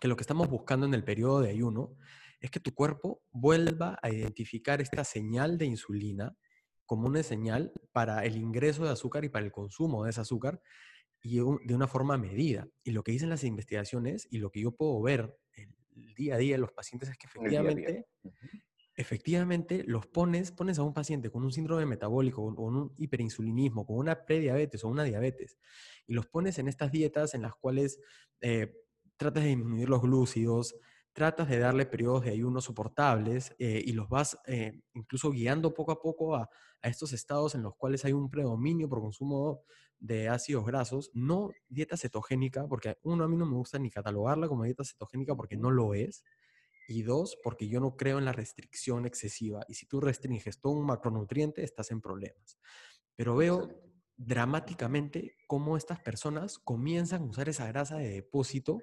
que 0.00 0.08
lo 0.08 0.16
que 0.16 0.22
estamos 0.22 0.48
buscando 0.48 0.86
en 0.86 0.94
el 0.94 1.04
periodo 1.04 1.40
de 1.40 1.50
ayuno 1.50 1.96
es 2.40 2.50
que 2.50 2.60
tu 2.60 2.72
cuerpo 2.72 3.22
vuelva 3.30 3.98
a 4.02 4.10
identificar 4.10 4.80
esta 4.80 5.04
señal 5.04 5.58
de 5.58 5.66
insulina 5.66 6.36
como 6.88 7.06
una 7.06 7.22
señal 7.22 7.70
para 7.92 8.24
el 8.24 8.38
ingreso 8.38 8.82
de 8.82 8.90
azúcar 8.90 9.22
y 9.22 9.28
para 9.28 9.44
el 9.44 9.52
consumo 9.52 10.04
de 10.04 10.10
ese 10.10 10.22
azúcar 10.22 10.62
y 11.22 11.36
de 11.36 11.74
una 11.74 11.86
forma 11.86 12.16
medida. 12.16 12.66
Y 12.82 12.92
lo 12.92 13.04
que 13.04 13.12
dicen 13.12 13.28
las 13.28 13.44
investigaciones 13.44 14.26
y 14.30 14.38
lo 14.38 14.50
que 14.50 14.62
yo 14.62 14.72
puedo 14.72 15.00
ver 15.02 15.36
el 15.54 16.14
día 16.14 16.36
a 16.36 16.38
día 16.38 16.54
en 16.54 16.62
los 16.62 16.72
pacientes 16.72 17.10
es 17.10 17.18
que 17.18 17.26
efectivamente, 17.26 18.06
efectivamente 18.96 19.84
los 19.86 20.06
pones, 20.06 20.50
pones 20.50 20.78
a 20.78 20.82
un 20.82 20.94
paciente 20.94 21.30
con 21.30 21.44
un 21.44 21.52
síndrome 21.52 21.84
metabólico, 21.84 22.54
con 22.54 22.74
un 22.74 22.94
hiperinsulinismo, 22.96 23.84
con 23.84 23.98
una 23.98 24.24
prediabetes 24.24 24.82
o 24.82 24.88
una 24.88 25.04
diabetes, 25.04 25.58
y 26.06 26.14
los 26.14 26.26
pones 26.26 26.58
en 26.58 26.68
estas 26.68 26.90
dietas 26.90 27.34
en 27.34 27.42
las 27.42 27.54
cuales 27.54 28.00
eh, 28.40 28.72
tratas 29.18 29.42
de 29.42 29.50
disminuir 29.50 29.90
los 29.90 30.00
glúcidos, 30.00 30.74
tratas 31.18 31.48
de 31.48 31.58
darle 31.58 31.84
periodos 31.84 32.22
de 32.22 32.30
ayuno 32.30 32.60
soportables 32.60 33.52
eh, 33.58 33.82
y 33.84 33.90
los 33.90 34.08
vas 34.08 34.38
eh, 34.46 34.82
incluso 34.94 35.32
guiando 35.32 35.74
poco 35.74 35.90
a 35.90 36.00
poco 36.00 36.36
a, 36.36 36.48
estos 36.80 37.12
estados 37.12 37.56
en 37.56 37.62
los 37.64 37.74
cuales 37.74 38.04
hay 38.04 38.12
un 38.12 38.30
predominio 38.30 38.88
por 38.88 39.00
consumo 39.00 39.64
de 39.98 40.28
ácidos 40.28 40.64
grasos, 40.64 41.10
no 41.12 41.50
dieta 41.68 41.96
cetogénica, 41.96 42.68
porque 42.68 42.98
uno 43.02 43.24
a 43.24 43.28
mí 43.28 43.36
no 43.36 43.46
me 43.46 43.56
gusta 43.56 43.80
ni 43.80 43.90
catalogarla 43.90 44.46
como 44.46 44.62
dieta 44.62 44.84
cetogénica 44.84 45.34
porque 45.34 45.56
no 45.56 45.72
lo 45.72 45.92
es, 45.92 46.22
y 46.86 47.02
dos, 47.02 47.36
porque 47.42 47.66
yo 47.66 47.80
no 47.80 47.96
creo 47.96 48.18
en 48.18 48.26
la 48.26 48.32
restricción 48.32 49.06
excesiva, 49.06 49.64
y 49.66 49.74
si 49.74 49.86
tú 49.86 50.00
restringes 50.00 50.60
todo 50.60 50.74
un 50.74 50.86
macronutriente, 50.86 51.64
estás 51.64 51.90
en 51.90 52.00
problemas. 52.00 52.60
Pero 53.16 53.34
veo 53.34 53.68
dramáticamente 54.16 55.36
cómo 55.48 55.76
estas 55.76 55.98
personas 55.98 56.58
comienzan 56.58 57.22
a 57.22 57.26
usar 57.26 57.48
esa 57.48 57.66
grasa 57.66 57.96
de 57.96 58.08
depósito 58.08 58.78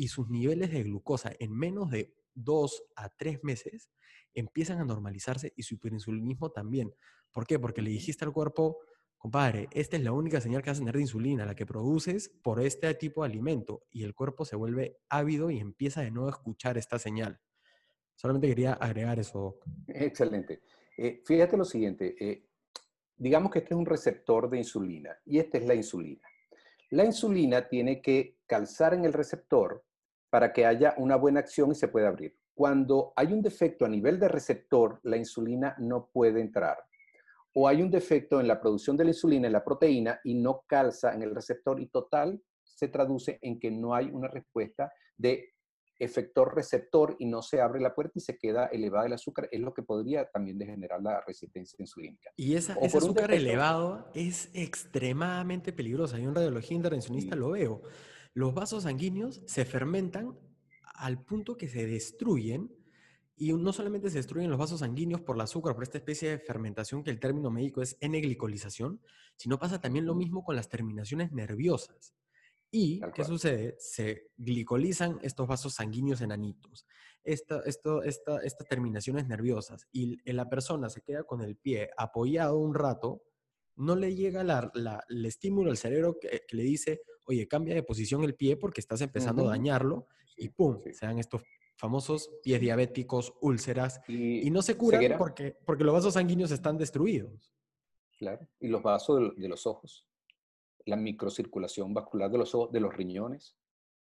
y 0.00 0.08
sus 0.08 0.30
niveles 0.30 0.70
de 0.70 0.82
glucosa 0.82 1.30
en 1.38 1.52
menos 1.52 1.90
de 1.90 2.14
dos 2.32 2.84
a 2.96 3.10
tres 3.10 3.44
meses 3.44 3.90
empiezan 4.32 4.78
a 4.78 4.84
normalizarse 4.86 5.52
y 5.56 5.62
su 5.62 5.74
hiperinsulinismo 5.74 6.52
también. 6.52 6.94
¿Por 7.30 7.46
qué? 7.46 7.58
Porque 7.58 7.82
le 7.82 7.90
dijiste 7.90 8.24
al 8.24 8.32
cuerpo, 8.32 8.78
compadre, 9.18 9.68
esta 9.72 9.98
es 9.98 10.02
la 10.02 10.12
única 10.12 10.40
señal 10.40 10.62
que 10.62 10.70
vas 10.70 10.78
a 10.78 10.80
tener 10.80 10.94
de 10.94 11.02
insulina, 11.02 11.44
la 11.44 11.54
que 11.54 11.66
produces 11.66 12.30
por 12.42 12.62
este 12.62 12.94
tipo 12.94 13.22
de 13.22 13.28
alimento 13.28 13.82
y 13.90 14.04
el 14.04 14.14
cuerpo 14.14 14.46
se 14.46 14.56
vuelve 14.56 14.96
ávido 15.10 15.50
y 15.50 15.58
empieza 15.58 16.00
de 16.00 16.10
nuevo 16.10 16.28
a 16.28 16.32
escuchar 16.32 16.78
esta 16.78 16.98
señal. 16.98 17.38
Solamente 18.16 18.48
quería 18.48 18.72
agregar 18.72 19.18
eso. 19.18 19.58
Excelente. 19.86 20.62
Eh, 20.96 21.20
fíjate 21.26 21.58
lo 21.58 21.66
siguiente, 21.66 22.16
eh, 22.18 22.46
digamos 23.18 23.52
que 23.52 23.58
este 23.58 23.74
es 23.74 23.78
un 23.78 23.84
receptor 23.84 24.48
de 24.48 24.56
insulina 24.56 25.14
y 25.26 25.40
esta 25.40 25.58
es 25.58 25.66
la 25.66 25.74
insulina. 25.74 26.26
La 26.88 27.04
insulina 27.04 27.68
tiene 27.68 28.00
que 28.00 28.38
calzar 28.46 28.94
en 28.94 29.04
el 29.04 29.12
receptor 29.12 29.84
para 30.30 30.52
que 30.52 30.64
haya 30.64 30.94
una 30.96 31.16
buena 31.16 31.40
acción 31.40 31.72
y 31.72 31.74
se 31.74 31.88
pueda 31.88 32.08
abrir. 32.08 32.36
Cuando 32.54 33.12
hay 33.16 33.32
un 33.32 33.42
defecto 33.42 33.84
a 33.84 33.88
nivel 33.88 34.18
de 34.18 34.28
receptor, 34.28 35.00
la 35.02 35.16
insulina 35.16 35.74
no 35.78 36.08
puede 36.12 36.40
entrar. 36.40 36.78
O 37.54 37.66
hay 37.66 37.82
un 37.82 37.90
defecto 37.90 38.40
en 38.40 38.46
la 38.46 38.60
producción 38.60 38.96
de 38.96 39.04
la 39.04 39.10
insulina, 39.10 39.48
en 39.48 39.52
la 39.52 39.64
proteína, 39.64 40.20
y 40.22 40.34
no 40.34 40.62
calza 40.66 41.12
en 41.12 41.22
el 41.22 41.34
receptor 41.34 41.80
y 41.80 41.88
total 41.88 42.40
se 42.62 42.88
traduce 42.88 43.38
en 43.42 43.58
que 43.58 43.70
no 43.70 43.94
hay 43.94 44.06
una 44.10 44.28
respuesta 44.28 44.92
de 45.16 45.52
efector 46.00 46.54
receptor 46.54 47.14
y 47.18 47.26
no 47.26 47.42
se 47.42 47.60
abre 47.60 47.78
la 47.78 47.94
puerta 47.94 48.14
y 48.16 48.20
se 48.20 48.38
queda 48.38 48.66
elevada 48.66 49.06
el 49.06 49.12
azúcar, 49.12 49.48
es 49.52 49.60
lo 49.60 49.74
que 49.74 49.82
podría 49.82 50.24
también 50.30 50.58
degenerar 50.58 51.02
la 51.02 51.20
resistencia 51.20 51.76
insulínica. 51.78 52.30
Y 52.36 52.54
ese 52.54 52.72
azúcar 52.72 53.30
elevado 53.32 54.10
es 54.14 54.50
extremadamente 54.54 55.72
peligroso. 55.72 56.16
Hay 56.16 56.26
un 56.26 56.34
radiología 56.34 56.76
intervencionista 56.76 57.36
lo 57.36 57.50
veo. 57.50 57.82
Los 58.34 58.54
vasos 58.54 58.84
sanguíneos 58.84 59.42
se 59.46 59.64
fermentan 59.64 60.38
al 60.94 61.22
punto 61.24 61.56
que 61.56 61.68
se 61.68 61.86
destruyen 61.86 62.70
y 63.36 63.52
no 63.54 63.72
solamente 63.72 64.10
se 64.10 64.18
destruyen 64.18 64.50
los 64.50 64.58
vasos 64.58 64.80
sanguíneos 64.80 65.22
por 65.22 65.36
el 65.36 65.40
azúcar, 65.40 65.74
por 65.74 65.82
esta 65.82 65.96
especie 65.96 66.28
de 66.28 66.38
fermentación 66.38 67.02
que 67.02 67.10
el 67.10 67.18
término 67.18 67.50
médico 67.50 67.80
es 67.80 67.96
N-glicolización, 68.00 69.00
sino 69.36 69.58
pasa 69.58 69.80
también 69.80 70.04
lo 70.04 70.14
mismo 70.14 70.44
con 70.44 70.56
las 70.56 70.68
terminaciones 70.68 71.32
nerviosas. 71.32 72.14
¿Y 72.70 73.00
qué 73.14 73.24
sucede? 73.24 73.76
Se 73.80 74.30
glicolizan 74.36 75.18
estos 75.22 75.48
vasos 75.48 75.74
sanguíneos 75.74 76.20
enanitos, 76.20 76.86
esta, 77.24 77.62
esto, 77.64 78.02
esta, 78.02 78.42
estas 78.42 78.68
terminaciones 78.68 79.26
nerviosas, 79.26 79.88
y 79.90 80.18
la 80.30 80.48
persona 80.48 80.88
se 80.88 81.00
queda 81.00 81.24
con 81.24 81.40
el 81.40 81.56
pie 81.56 81.90
apoyado 81.96 82.58
un 82.58 82.74
rato, 82.74 83.22
no 83.74 83.96
le 83.96 84.14
llega 84.14 84.44
la, 84.44 84.70
el 85.08 85.24
estímulo 85.24 85.70
al 85.70 85.78
cerebro 85.78 86.18
que, 86.20 86.42
le 86.50 86.62
dice, 86.62 87.00
oye, 87.30 87.48
cambia 87.48 87.74
de 87.74 87.82
posición 87.82 88.22
el 88.24 88.34
pie 88.34 88.56
porque 88.56 88.80
estás 88.80 89.00
empezando 89.00 89.46
a 89.46 89.50
dañarlo, 89.50 90.06
y 90.36 90.48
pum, 90.48 90.78
se 90.78 91.06
dan 91.06 91.18
estos 91.18 91.42
famosos 91.76 92.30
pies 92.42 92.60
diabéticos, 92.60 93.34
úlceras, 93.40 94.00
y, 94.08 94.50
no 94.50 94.62
se 94.62 94.76
curan 94.76 95.16
porque, 95.16 95.56
porque 95.64 95.84
los 95.84 95.94
vasos 95.94 96.14
sanguíneos 96.14 96.50
están 96.50 96.76
destruidos. 96.76 97.52
Claro, 98.18 98.46
y 98.58 98.68
los 98.68 98.82
vasos 98.82 99.34
de 99.36 99.48
los 99.48 99.66
ojos 99.66 100.06
la 100.84 100.96
microcirculación 100.96 101.94
vascular 101.94 102.30
de 102.30 102.38
los 102.38 102.54
ojos, 102.54 102.72
de 102.72 102.80
los 102.80 102.94
riñones. 102.94 103.56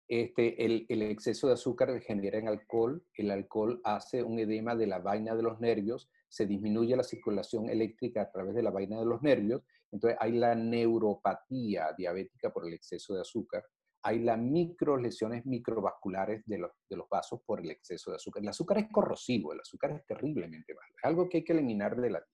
Este, 0.08 0.64
el, 0.64 0.84
el, 0.88 1.02
exceso 1.02 1.46
de 1.46 1.54
azúcar 1.54 2.00
genera 2.00 2.38
en 2.38 2.48
alcohol, 2.48 3.04
el 3.14 3.30
alcohol 3.30 3.80
hace 3.84 4.22
un 4.22 4.38
edema 4.38 4.74
de 4.74 4.86
la 4.86 4.98
vaina 4.98 5.34
de 5.34 5.42
los 5.42 5.60
nervios, 5.60 6.10
se 6.28 6.46
disminuye 6.46 6.96
la 6.96 7.04
circulación 7.04 7.70
eléctrica 7.70 8.22
a 8.22 8.30
través 8.30 8.54
de 8.54 8.62
la 8.62 8.70
vaina 8.70 8.98
de 8.98 9.06
los 9.06 9.22
nervios, 9.22 9.62
entonces 9.92 10.18
hay 10.20 10.32
la 10.32 10.54
neuropatía 10.54 11.92
diabética 11.96 12.50
por 12.50 12.66
el 12.66 12.74
exceso 12.74 13.14
de 13.14 13.20
azúcar, 13.20 13.62
hay 14.04 14.18
las 14.20 14.38
microlesiones 14.38 15.46
microvasculares 15.46 16.42
de 16.46 16.58
los, 16.58 16.72
de 16.88 16.96
los 16.96 17.08
vasos 17.08 17.40
por 17.46 17.60
el 17.60 17.70
exceso 17.70 18.10
de 18.10 18.16
azúcar. 18.16 18.42
El 18.42 18.48
azúcar 18.48 18.78
es 18.78 18.88
corrosivo, 18.90 19.52
el 19.52 19.60
azúcar 19.60 19.92
es 19.92 20.04
terriblemente 20.06 20.74
malo, 20.74 20.94
es 20.96 21.04
algo 21.04 21.28
que 21.28 21.38
hay 21.38 21.44
que 21.44 21.52
eliminar 21.52 21.94
de 21.94 22.10
la 22.10 22.18
dieta. 22.18 22.32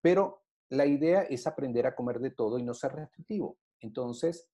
Pero 0.00 0.42
la 0.70 0.86
idea 0.86 1.22
es 1.22 1.46
aprender 1.46 1.86
a 1.86 1.94
comer 1.94 2.18
de 2.18 2.30
todo 2.30 2.58
y 2.58 2.64
no 2.64 2.74
ser 2.74 2.92
restrictivo. 2.92 3.58
Entonces, 3.78 4.48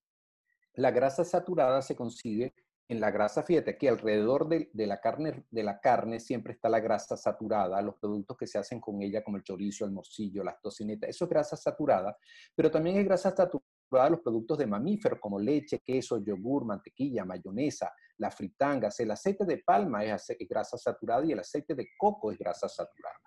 la 0.73 0.91
grasa 0.91 1.23
saturada 1.23 1.81
se 1.81 1.95
consigue 1.95 2.53
en 2.89 2.99
la 2.99 3.11
grasa, 3.11 3.43
fíjate 3.43 3.77
que 3.77 3.87
alrededor 3.87 4.49
de, 4.49 4.69
la 4.73 4.99
carne, 4.99 5.45
de 5.51 5.63
la 5.63 5.79
carne 5.79 6.19
siempre 6.19 6.53
está 6.53 6.69
la 6.69 6.79
grasa 6.79 7.15
saturada, 7.15 7.79
los 7.83 7.95
productos 7.97 8.35
que 8.35 8.47
se 8.47 8.57
hacen 8.57 8.81
con 8.81 8.99
ella, 9.03 9.23
como 9.23 9.37
el 9.37 9.43
chorizo, 9.43 9.85
el 9.85 9.91
morcillo, 9.91 10.43
las 10.43 10.59
tocinetas, 10.59 11.11
eso 11.11 11.25
es 11.25 11.29
grasa 11.29 11.55
saturada, 11.55 12.17
pero 12.55 12.71
también 12.71 12.97
hay 12.97 13.03
grasa 13.03 13.29
saturada 13.29 13.63
los 14.09 14.21
productos 14.21 14.57
de 14.57 14.65
mamíferos 14.65 15.19
como 15.19 15.39
leche, 15.39 15.79
queso, 15.79 16.23
yogur, 16.23 16.65
mantequilla, 16.65 17.25
mayonesa, 17.25 17.91
las 18.17 18.35
fritangas, 18.35 18.99
el 18.99 19.11
aceite 19.11 19.45
de 19.45 19.59
palma 19.59 20.03
es 20.03 20.35
grasa 20.49 20.77
saturada 20.77 21.23
y 21.25 21.31
el 21.31 21.39
aceite 21.39 21.75
de 21.75 21.89
coco 21.95 22.31
es 22.31 22.37
grasa 22.37 22.67
saturada. 22.67 23.19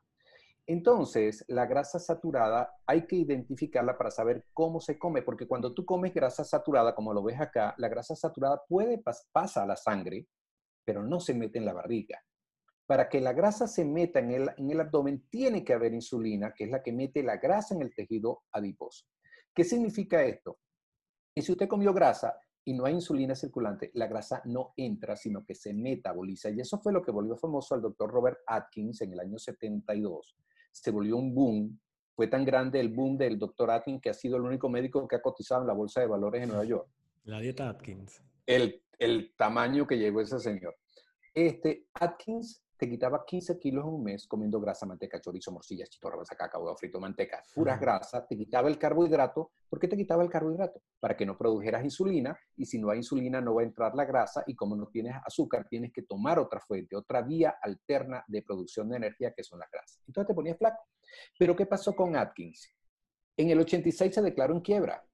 Entonces, 0.66 1.44
la 1.48 1.66
grasa 1.66 1.98
saturada 1.98 2.76
hay 2.86 3.06
que 3.06 3.16
identificarla 3.16 3.98
para 3.98 4.12
saber 4.12 4.46
cómo 4.52 4.80
se 4.80 4.96
come, 4.96 5.22
porque 5.22 5.48
cuando 5.48 5.74
tú 5.74 5.84
comes 5.84 6.14
grasa 6.14 6.44
saturada, 6.44 6.94
como 6.94 7.12
lo 7.12 7.22
ves 7.22 7.40
acá, 7.40 7.74
la 7.78 7.88
grasa 7.88 8.14
saturada 8.14 8.62
puede 8.68 9.02
pasar 9.32 9.64
a 9.64 9.66
la 9.66 9.76
sangre, 9.76 10.28
pero 10.84 11.02
no 11.02 11.18
se 11.18 11.34
mete 11.34 11.58
en 11.58 11.64
la 11.64 11.72
barriga. 11.72 12.22
Para 12.86 13.08
que 13.08 13.20
la 13.20 13.32
grasa 13.32 13.66
se 13.66 13.84
meta 13.84 14.20
en 14.20 14.30
el, 14.30 14.50
en 14.56 14.70
el 14.70 14.80
abdomen, 14.80 15.26
tiene 15.30 15.64
que 15.64 15.72
haber 15.72 15.94
insulina, 15.94 16.54
que 16.54 16.64
es 16.64 16.70
la 16.70 16.82
que 16.82 16.92
mete 16.92 17.24
la 17.24 17.38
grasa 17.38 17.74
en 17.74 17.82
el 17.82 17.94
tejido 17.94 18.42
adiposo. 18.52 19.06
¿Qué 19.52 19.64
significa 19.64 20.22
esto? 20.22 20.58
Que 21.34 21.42
si 21.42 21.52
usted 21.52 21.68
comió 21.68 21.92
grasa 21.92 22.38
y 22.64 22.74
no 22.74 22.84
hay 22.84 22.94
insulina 22.94 23.34
circulante, 23.34 23.90
la 23.94 24.06
grasa 24.06 24.42
no 24.44 24.74
entra, 24.76 25.16
sino 25.16 25.44
que 25.44 25.56
se 25.56 25.74
metaboliza. 25.74 26.50
Y 26.50 26.60
eso 26.60 26.78
fue 26.80 26.92
lo 26.92 27.02
que 27.02 27.10
volvió 27.10 27.36
famoso 27.36 27.74
al 27.74 27.82
doctor 27.82 28.10
Robert 28.10 28.38
Atkins 28.46 29.00
en 29.00 29.12
el 29.12 29.20
año 29.20 29.38
72 29.38 30.36
se 30.72 30.90
volvió 30.90 31.16
un 31.16 31.34
boom. 31.34 31.78
Fue 32.14 32.26
tan 32.26 32.44
grande 32.44 32.80
el 32.80 32.88
boom 32.88 33.16
del 33.16 33.38
doctor 33.38 33.70
Atkins 33.70 34.00
que 34.00 34.10
ha 34.10 34.14
sido 34.14 34.36
el 34.36 34.42
único 34.42 34.68
médico 34.68 35.06
que 35.06 35.16
ha 35.16 35.22
cotizado 35.22 35.62
en 35.62 35.68
la 35.68 35.74
bolsa 35.74 36.00
de 36.00 36.06
valores 36.06 36.42
en 36.42 36.48
Nueva 36.48 36.64
York. 36.64 36.88
La 37.24 37.38
dieta 37.38 37.68
Atkins. 37.68 38.22
El, 38.46 38.82
el 38.98 39.32
tamaño 39.36 39.86
que 39.86 39.98
llegó 39.98 40.20
ese 40.20 40.38
señor. 40.38 40.76
Este 41.34 41.86
Atkins 41.94 42.61
te 42.82 42.90
quitaba 42.90 43.24
15 43.24 43.60
kilos 43.60 43.84
en 43.84 43.94
un 43.94 44.02
mes 44.02 44.26
comiendo 44.26 44.60
grasa, 44.60 44.84
manteca, 44.86 45.20
chorizo, 45.20 45.52
morcillas, 45.52 45.88
chitorra, 45.88 46.20
cacao, 46.24 46.64
huevo 46.64 46.76
frito, 46.76 46.98
manteca, 46.98 47.40
puras 47.54 47.78
grasas, 47.78 48.26
te 48.26 48.36
quitaba 48.36 48.68
el 48.68 48.76
carbohidrato. 48.76 49.52
¿Por 49.68 49.78
qué 49.78 49.86
te 49.86 49.96
quitaba 49.96 50.24
el 50.24 50.28
carbohidrato? 50.28 50.82
Para 50.98 51.16
que 51.16 51.24
no 51.24 51.38
produjeras 51.38 51.84
insulina 51.84 52.36
y 52.56 52.66
si 52.66 52.80
no 52.80 52.90
hay 52.90 52.98
insulina 52.98 53.40
no 53.40 53.54
va 53.54 53.62
a 53.62 53.66
entrar 53.66 53.94
la 53.94 54.04
grasa 54.04 54.42
y 54.48 54.56
como 54.56 54.74
no 54.74 54.88
tienes 54.88 55.14
azúcar 55.24 55.68
tienes 55.70 55.92
que 55.92 56.02
tomar 56.02 56.40
otra 56.40 56.58
fuente, 56.58 56.96
otra 56.96 57.22
vía 57.22 57.54
alterna 57.62 58.24
de 58.26 58.42
producción 58.42 58.88
de 58.88 58.96
energía 58.96 59.32
que 59.32 59.44
son 59.44 59.60
las 59.60 59.70
grasas. 59.70 60.02
Entonces 60.08 60.26
te 60.26 60.34
ponías 60.34 60.58
flaco. 60.58 60.82
Pero 61.38 61.54
¿qué 61.54 61.66
pasó 61.66 61.94
con 61.94 62.16
Atkins? 62.16 62.68
En 63.36 63.48
el 63.50 63.60
86 63.60 64.12
se 64.12 64.22
declaró 64.22 64.54
en 64.54 64.60
quiebra 64.60 65.04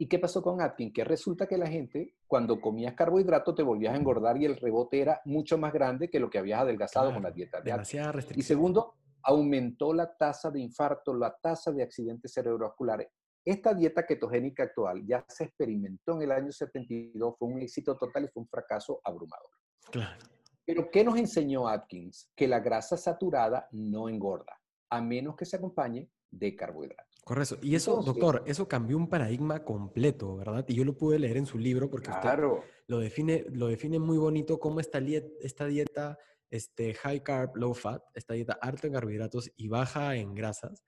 ¿Y 0.00 0.06
qué 0.06 0.20
pasó 0.20 0.40
con 0.40 0.60
Atkins? 0.60 0.92
Que 0.92 1.02
resulta 1.02 1.48
que 1.48 1.58
la 1.58 1.66
gente, 1.66 2.14
cuando 2.28 2.60
comías 2.60 2.94
carbohidratos, 2.94 3.56
te 3.56 3.64
volvías 3.64 3.94
a 3.94 3.96
engordar 3.96 4.36
y 4.40 4.44
el 4.44 4.56
rebote 4.56 5.00
era 5.00 5.20
mucho 5.24 5.58
más 5.58 5.72
grande 5.72 6.08
que 6.08 6.20
lo 6.20 6.30
que 6.30 6.38
habías 6.38 6.60
adelgazado 6.60 7.12
con 7.12 7.24
la 7.24 7.32
dieta 7.32 7.60
de 7.60 7.72
Atkins. 7.72 8.36
Y 8.36 8.42
segundo, 8.42 8.94
aumentó 9.24 9.92
la 9.92 10.16
tasa 10.16 10.52
de 10.52 10.60
infarto, 10.60 11.12
la 11.14 11.36
tasa 11.36 11.72
de 11.72 11.82
accidentes 11.82 12.32
cerebrovasculares. 12.32 13.08
Esta 13.44 13.74
dieta 13.74 14.06
ketogénica 14.06 14.64
actual 14.64 15.04
ya 15.04 15.24
se 15.26 15.44
experimentó 15.44 16.14
en 16.14 16.22
el 16.22 16.32
año 16.32 16.52
72, 16.52 17.34
fue 17.36 17.48
un 17.48 17.60
éxito 17.60 17.96
total 17.96 18.24
y 18.24 18.28
fue 18.28 18.42
un 18.42 18.48
fracaso 18.48 19.00
abrumador. 19.02 19.50
Claro. 19.90 20.18
Pero 20.64 20.90
¿qué 20.90 21.02
nos 21.02 21.16
enseñó 21.16 21.66
Atkins? 21.66 22.30
Que 22.36 22.46
la 22.46 22.60
grasa 22.60 22.96
saturada 22.96 23.66
no 23.72 24.08
engorda, 24.08 24.60
a 24.90 25.00
menos 25.00 25.34
que 25.34 25.46
se 25.46 25.56
acompañe 25.56 26.10
de 26.30 26.54
carbohidratos. 26.54 27.07
Correcto. 27.28 27.58
Y 27.60 27.74
eso, 27.74 28.00
doctor, 28.00 28.42
eso 28.46 28.66
cambió 28.66 28.96
un 28.96 29.06
paradigma 29.06 29.62
completo, 29.62 30.38
¿verdad? 30.38 30.64
Y 30.66 30.74
yo 30.74 30.82
lo 30.86 30.96
pude 30.96 31.18
leer 31.18 31.36
en 31.36 31.44
su 31.44 31.58
libro 31.58 31.90
porque 31.90 32.08
usted 32.10 32.38
lo 32.86 33.00
define, 33.00 33.44
lo 33.52 33.68
define 33.68 33.98
muy 33.98 34.16
bonito 34.16 34.58
cómo 34.58 34.80
esta, 34.80 34.98
esta 35.42 35.66
dieta 35.66 36.18
este, 36.48 36.94
high 36.94 37.22
carb, 37.22 37.54
low 37.54 37.74
fat, 37.74 38.02
esta 38.14 38.32
dieta 38.32 38.56
alta 38.58 38.86
en 38.86 38.94
carbohidratos 38.94 39.52
y 39.56 39.68
baja 39.68 40.16
en 40.16 40.34
grasas, 40.34 40.82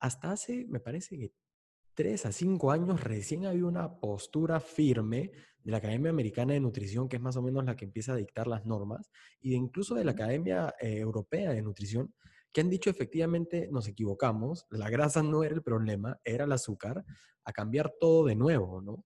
hasta 0.00 0.32
hace, 0.32 0.66
me 0.68 0.80
parece 0.80 1.16
que 1.16 1.30
tres 1.94 2.26
a 2.26 2.32
cinco 2.32 2.72
años 2.72 3.04
recién 3.04 3.46
había 3.46 3.64
una 3.64 4.00
postura 4.00 4.58
firme 4.58 5.30
de 5.62 5.70
la 5.70 5.76
Academia 5.76 6.10
Americana 6.10 6.54
de 6.54 6.58
Nutrición, 6.58 7.08
que 7.08 7.14
es 7.14 7.22
más 7.22 7.36
o 7.36 7.42
menos 7.42 7.64
la 7.64 7.76
que 7.76 7.84
empieza 7.84 8.12
a 8.12 8.16
dictar 8.16 8.48
las 8.48 8.66
normas, 8.66 9.08
y 9.40 9.50
de 9.50 9.56
incluso 9.56 9.94
de 9.94 10.02
la 10.02 10.10
Academia 10.10 10.74
eh, 10.80 10.98
Europea 10.98 11.52
de 11.52 11.62
Nutrición, 11.62 12.12
que 12.56 12.62
han 12.62 12.70
dicho 12.70 12.88
efectivamente 12.88 13.68
nos 13.70 13.86
equivocamos, 13.86 14.66
la 14.70 14.88
grasa 14.88 15.22
no 15.22 15.44
era 15.44 15.54
el 15.54 15.62
problema, 15.62 16.18
era 16.24 16.46
el 16.46 16.52
azúcar, 16.52 17.04
a 17.44 17.52
cambiar 17.52 17.92
todo 18.00 18.24
de 18.24 18.34
nuevo, 18.34 18.80
¿no? 18.80 19.04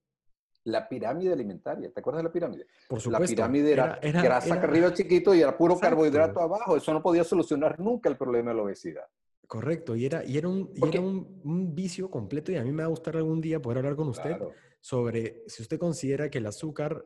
La 0.63 0.87
pirámide 0.87 1.33
alimentaria, 1.33 1.91
¿te 1.91 1.99
acuerdas 1.99 2.21
de 2.21 2.29
la 2.29 2.31
pirámide? 2.31 2.67
Por 2.87 3.01
supuesto. 3.01 3.23
La 3.23 3.27
pirámide 3.27 3.73
era, 3.73 3.99
grasa 4.01 4.53
arriba 4.53 4.93
chiquito 4.93 5.35
y 5.35 5.41
era 5.41 5.57
puro 5.57 5.77
carbohidrato 5.77 6.39
abajo. 6.39 6.77
Eso 6.77 6.93
no 6.93 7.03
podía 7.03 7.25
solucionar 7.25 7.77
nunca 7.77 8.07
el 8.07 8.15
problema 8.15 8.51
de 8.51 8.55
la 8.55 8.63
obesidad. 8.63 9.03
Correcto, 9.47 9.97
y 9.97 10.05
era, 10.05 10.23
y 10.23 10.37
era, 10.37 10.47
un, 10.47 10.71
y 10.73 10.87
era 10.87 11.01
un, 11.01 11.75
vicio 11.75 12.09
completo 12.09 12.53
y 12.53 12.55
a 12.55 12.63
mí 12.63 12.71
me 12.71 12.83
va 12.83 12.85
a 12.85 12.89
gustar 12.89 13.17
algún 13.17 13.41
día 13.41 13.61
poder 13.61 13.79
hablar 13.79 13.97
con 13.97 14.07
usted 14.07 14.37
sobre 14.79 15.43
si 15.47 15.61
usted 15.61 15.77
considera 15.77 16.29
que 16.29 16.37
el 16.37 16.45
azúcar 16.45 17.05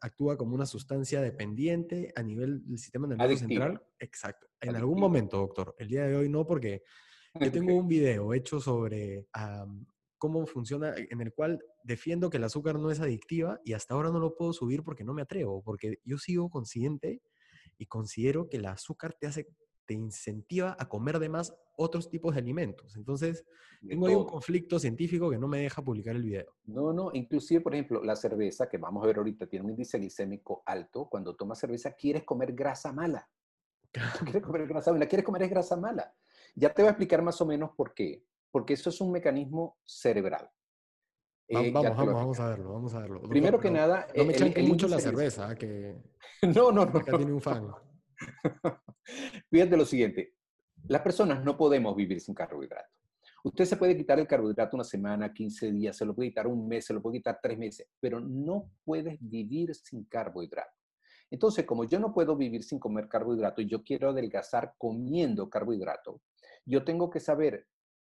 actúa 0.00 0.36
como 0.36 0.54
una 0.54 0.66
sustancia 0.66 1.20
dependiente 1.20 2.12
a 2.16 2.22
nivel 2.22 2.66
del 2.66 2.78
sistema 2.78 3.06
nervioso 3.06 3.38
central. 3.38 3.82
Exacto. 3.98 4.46
En 4.60 4.76
algún 4.76 4.98
momento, 4.98 5.38
doctor. 5.38 5.74
El 5.78 5.88
día 5.88 6.06
de 6.06 6.16
hoy 6.16 6.28
no, 6.28 6.46
porque 6.46 6.82
yo 7.40 7.50
tengo 7.70 7.74
un 7.74 7.88
video 7.88 8.32
hecho 8.34 8.60
sobre 8.60 9.26
cómo 10.18 10.46
funciona, 10.46 10.94
en 10.96 11.20
el 11.20 11.32
cual 11.34 11.62
defiendo 11.82 12.30
que 12.30 12.38
el 12.38 12.44
azúcar 12.44 12.78
no 12.78 12.90
es 12.90 13.00
adictiva 13.00 13.60
y 13.64 13.74
hasta 13.74 13.94
ahora 13.94 14.10
no 14.10 14.20
lo 14.20 14.34
puedo 14.34 14.52
subir 14.52 14.82
porque 14.82 15.04
no 15.04 15.12
me 15.12 15.22
atrevo, 15.22 15.62
porque 15.62 15.98
yo 16.04 16.18
sigo 16.18 16.48
consciente 16.48 17.20
y 17.76 17.86
considero 17.86 18.48
que 18.48 18.56
el 18.56 18.66
azúcar 18.66 19.14
te 19.18 19.26
hace 19.26 19.48
te 19.86 19.94
incentiva 19.94 20.76
a 20.78 20.88
comer 20.88 21.18
de 21.18 21.28
más 21.28 21.54
otros 21.76 22.08
tipos 22.08 22.34
de 22.34 22.40
alimentos. 22.40 22.96
Entonces, 22.96 23.44
tengo 23.86 24.06
ahí 24.06 24.14
un 24.14 24.24
conflicto 24.24 24.78
científico 24.78 25.30
que 25.30 25.38
no 25.38 25.48
me 25.48 25.60
deja 25.60 25.82
publicar 25.82 26.16
el 26.16 26.22
video. 26.22 26.56
No, 26.64 26.92
no, 26.92 27.10
inclusive, 27.12 27.60
por 27.60 27.74
ejemplo, 27.74 28.02
la 28.02 28.16
cerveza, 28.16 28.68
que 28.68 28.78
vamos 28.78 29.02
a 29.02 29.06
ver 29.06 29.18
ahorita, 29.18 29.46
tiene 29.46 29.64
un 29.64 29.72
índice 29.72 29.98
glicémico 29.98 30.62
alto. 30.66 31.08
Cuando 31.08 31.36
tomas 31.36 31.58
cerveza, 31.58 31.92
quieres 31.92 32.24
comer 32.24 32.52
grasa 32.52 32.92
mala. 32.92 33.28
quieres 34.24 34.42
comer 34.42 34.66
grasa 34.66 34.92
mala, 34.92 35.06
quieres 35.06 35.24
comer 35.24 35.42
es 35.42 35.50
grasa 35.50 35.76
mala. 35.76 36.14
Ya 36.54 36.72
te 36.72 36.82
voy 36.82 36.88
a 36.88 36.90
explicar 36.92 37.22
más 37.22 37.40
o 37.40 37.46
menos 37.46 37.70
por 37.76 37.94
qué. 37.94 38.24
Porque 38.50 38.74
eso 38.74 38.90
es 38.90 39.00
un 39.00 39.10
mecanismo 39.10 39.78
cerebral. 39.84 40.48
Eh, 41.48 41.70
vamos, 41.72 41.96
vamos, 41.96 42.14
vamos 42.14 42.40
a 42.40 42.48
verlo, 42.48 42.72
vamos 42.72 42.94
a 42.94 43.00
verlo. 43.00 43.20
Primero 43.22 43.58
que 43.60 43.70
nada... 43.70 44.06
No 44.16 44.24
me 44.24 44.34
chanque 44.34 44.62
mucho 44.62 44.88
la 44.88 44.98
cerveza, 44.98 45.54
que... 45.56 45.96
no, 46.42 46.72
no, 46.72 46.86
no. 46.86 46.98
Acá 46.98 47.16
tiene 47.16 47.32
un 47.32 47.40
fan. 47.40 47.70
Fíjate 49.50 49.76
lo 49.76 49.84
siguiente, 49.84 50.34
las 50.88 51.02
personas 51.02 51.44
no 51.44 51.56
podemos 51.56 51.94
vivir 51.96 52.20
sin 52.20 52.34
carbohidratos. 52.34 52.92
Usted 53.42 53.66
se 53.66 53.76
puede 53.76 53.96
quitar 53.96 54.18
el 54.18 54.26
carbohidrato 54.26 54.76
una 54.76 54.84
semana, 54.84 55.32
15 55.32 55.70
días, 55.72 55.96
se 55.96 56.06
lo 56.06 56.14
puede 56.14 56.30
quitar 56.30 56.46
un 56.46 56.66
mes, 56.66 56.86
se 56.86 56.94
lo 56.94 57.02
puede 57.02 57.18
quitar 57.18 57.40
tres 57.42 57.58
meses, 57.58 57.86
pero 58.00 58.18
no 58.18 58.70
puedes 58.84 59.18
vivir 59.20 59.74
sin 59.74 60.04
carbohidrato. 60.04 60.72
Entonces, 61.30 61.66
como 61.66 61.84
yo 61.84 61.98
no 61.98 62.14
puedo 62.14 62.36
vivir 62.36 62.62
sin 62.62 62.78
comer 62.78 63.08
carbohidrato 63.08 63.60
y 63.60 63.66
yo 63.66 63.82
quiero 63.82 64.10
adelgazar 64.10 64.74
comiendo 64.78 65.50
carbohidrato, 65.50 66.22
yo 66.64 66.84
tengo 66.84 67.10
que 67.10 67.20
saber 67.20 67.66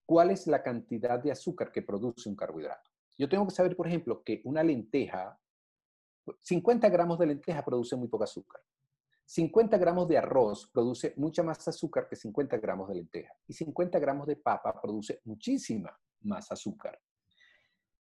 cuál 0.07 0.31
es 0.31 0.47
la 0.47 0.63
cantidad 0.63 1.19
de 1.23 1.33
azúcar 1.33 1.73
que 1.73 1.83
produce 1.83 2.29
un 2.29 2.37
carbohidrato. 2.37 2.91
Yo 3.19 3.29
tengo 3.29 3.47
que 3.47 3.55
saber, 3.55 3.77
por 3.77 3.87
ejemplo, 3.89 4.23
que 4.23 4.41
una 4.45 4.63
lenteja, 4.63 5.39
50 6.41 6.89
gramos 6.89 7.19
de 7.19 7.27
lenteja 7.27 7.65
produce 7.65 7.97
muy 7.97 8.09
poco 8.09 8.25
azúcar. 8.25 8.63
50 9.29 9.77
gramos 9.77 10.09
de 10.09 10.17
arroz 10.17 10.71
produce 10.73 11.13
mucha 11.19 11.43
más 11.43 11.69
azúcar 11.69 12.09
que 12.09 12.17
50 12.17 12.57
gramos 12.57 12.89
de 12.89 12.95
lenteja 12.95 13.35
y 13.47 13.53
50 13.53 13.99
gramos 13.99 14.27
de 14.27 14.37
papa 14.37 14.81
produce 14.81 15.21
muchísima 15.25 15.95
más 16.23 16.51
azúcar. 16.51 16.99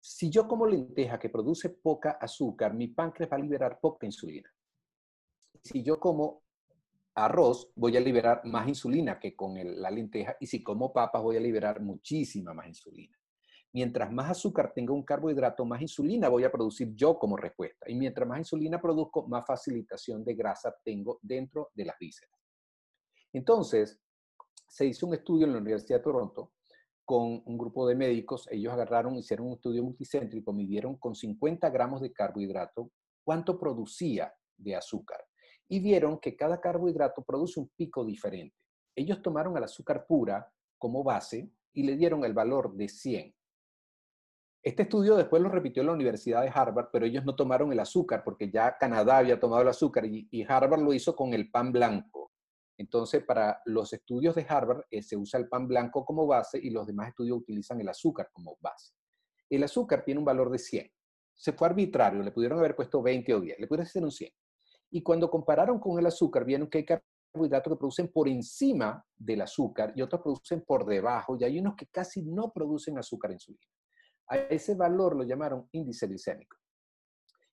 Si 0.00 0.30
yo 0.30 0.48
como 0.48 0.64
lenteja 0.64 1.18
que 1.18 1.28
produce 1.28 1.68
poca 1.68 2.12
azúcar, 2.12 2.72
mi 2.72 2.88
páncreas 2.88 3.30
va 3.30 3.37
a 3.37 3.40
liberar 3.40 3.78
poca 3.78 4.06
insulina. 4.06 4.50
Si 5.62 5.83
yo 5.83 6.00
como 6.00 6.42
arroz, 7.14 7.70
voy 7.76 7.98
a 7.98 8.00
liberar 8.00 8.40
más 8.46 8.66
insulina 8.66 9.18
que 9.18 9.37
con 9.37 9.59
la 9.62 9.90
lenteja 9.90 10.38
y 10.40 10.46
si 10.46 10.62
como 10.62 10.90
papas, 10.90 11.22
voy 11.22 11.37
a 11.37 11.40
liberar 11.40 11.83
muchísima 11.83 12.54
más 12.54 12.68
insulina. 12.68 13.19
Mientras 13.72 14.11
más 14.11 14.30
azúcar 14.30 14.72
tenga 14.74 14.92
un 14.92 15.04
carbohidrato, 15.04 15.64
más 15.64 15.80
insulina 15.80 16.28
voy 16.28 16.42
a 16.42 16.50
producir 16.50 16.92
yo 16.94 17.16
como 17.18 17.37
respuesta. 17.37 17.88
Y 17.88 17.94
mientras 17.94 18.28
más 18.28 18.38
insulina 18.38 18.80
produzco, 18.80 19.28
más 19.28 19.46
facilitación 19.46 20.24
de 20.24 20.35
grasa 20.35 20.74
tengo 20.85 21.20
dentro 21.22 21.70
de 21.74 21.85
las 21.85 21.96
vísceras. 21.98 22.35
Entonces, 23.33 24.00
se 24.68 24.87
hizo 24.87 25.06
un 25.06 25.14
estudio 25.14 25.46
en 25.46 25.52
la 25.52 25.59
Universidad 25.59 25.98
de 25.98 26.04
Toronto 26.04 26.52
con 27.04 27.42
un 27.44 27.59
grupo 27.59 27.87
de 27.87 27.94
médicos. 27.94 28.48
Ellos 28.50 28.72
agarraron, 28.72 29.16
hicieron 29.16 29.46
un 29.46 29.52
estudio 29.54 29.85
multicéntrico, 29.85 30.52
midieron 30.52 30.96
con 30.96 31.14
50 31.14 31.71
gramos 31.71 32.00
de 32.00 32.12
carbohidrato 32.12 32.90
cuánto 33.23 33.58
producía 33.58 34.33
de 34.56 34.75
azúcar. 34.75 35.25
Y 35.68 35.79
vieron 35.79 36.18
que 36.18 36.37
cada 36.37 36.60
carbohidrato 36.60 37.23
produce 37.23 37.60
un 37.60 37.68
pico 37.77 38.04
diferente. 38.04 38.56
Ellos 38.96 39.23
tomaron 39.23 39.56
el 39.56 39.62
azúcar 39.62 40.06
pura 40.06 40.52
como 40.77 41.04
base 41.04 41.52
y 41.73 41.85
le 41.85 41.96
dieron 41.96 42.25
el 42.25 42.33
valor 42.33 42.75
de 42.75 42.88
100 42.88 43.33
Este 44.63 44.83
estudio 44.83 45.17
después 45.17 45.42
lo 45.42 45.48
repitió 45.48 45.83
la 45.83 45.92
Universidad 45.92 46.42
de 46.42 46.52
Harvard, 46.54 46.90
pero 46.92 47.06
ellos 47.06 47.25
no 47.25 47.35
tomaron 47.35 47.73
el 47.73 47.81
azúcar 47.81 48.23
porque 48.23 48.50
ya 48.50 48.77
Canadá 48.77 49.17
había 49.17 49.40
tomado 49.40 49.63
el 49.63 49.69
azúcar 49.69 50.04
y, 50.04 50.44
Harvard 50.46 50.83
lo 50.83 50.92
hizo 50.92 51.17
con 51.17 51.33
el 51.33 51.50
pan 51.50 51.73
blanco. 51.73 52.33
Entonces, 52.77 53.25
para 53.25 53.63
los 53.65 53.90
estudios 53.94 54.35
de 54.35 54.44
Harvard 54.46 54.85
eh, 54.90 55.02
se 55.02 55.17
usa 55.17 55.40
el 55.40 55.48
pan 55.48 55.67
blanco 55.67 56.04
como 56.04 56.27
base 56.27 56.58
y 56.63 56.69
los 56.71 56.87
demás 56.87 57.08
estudios 57.08 57.38
utilizan 57.38 57.81
el 57.81 57.88
azúcar 57.88 58.29
como 58.33 58.58
base. 58.61 58.92
El 59.48 59.63
azúcar 59.65 60.04
tiene 60.04 60.19
un 60.19 60.27
valor 60.27 60.50
de 60.50 60.58
100. 60.58 60.90
Se 61.35 61.52
fue 61.54 61.69
arbitrario, 61.69 62.23
le 62.23 62.31
pudieron 62.31 62.58
haber 62.58 62.77
puesto 62.77 63.00
20 63.00 63.35
o 63.35 63.40
10, 63.40 63.61
le 63.61 63.67
pudieron 63.67 63.87
hacer 63.87 64.04
un 64.04 64.11
100. 64.11 64.31
Y 64.90 65.02
cuando 65.02 65.31
compararon 65.31 65.79
con 65.81 65.98
el 65.98 66.04
azúcar, 66.04 66.44
vieron 66.44 66.69
que 66.69 66.79
hay 66.79 66.85
carbohidratos 66.85 67.73
que 67.73 67.79
producen 67.79 68.13
por 68.13 68.29
encima 68.29 69.02
del 69.17 69.40
azúcar 69.40 69.94
y 69.96 70.02
otros 70.02 70.21
producen 70.21 70.63
por 70.67 70.85
debajo, 70.85 71.38
y 71.40 71.44
hay 71.44 71.58
unos 71.58 71.77
que 71.77 71.87
casi 71.87 72.23
no 72.23 72.52
producen 72.52 72.98
azúcar 72.98 73.33
en 73.33 73.40
su 73.40 73.52
vida. 73.52 73.79
A 74.31 74.37
ese 74.37 74.74
valor 74.74 75.16
lo 75.16 75.24
llamaron 75.24 75.68
índice 75.72 76.06
glicémico. 76.06 76.56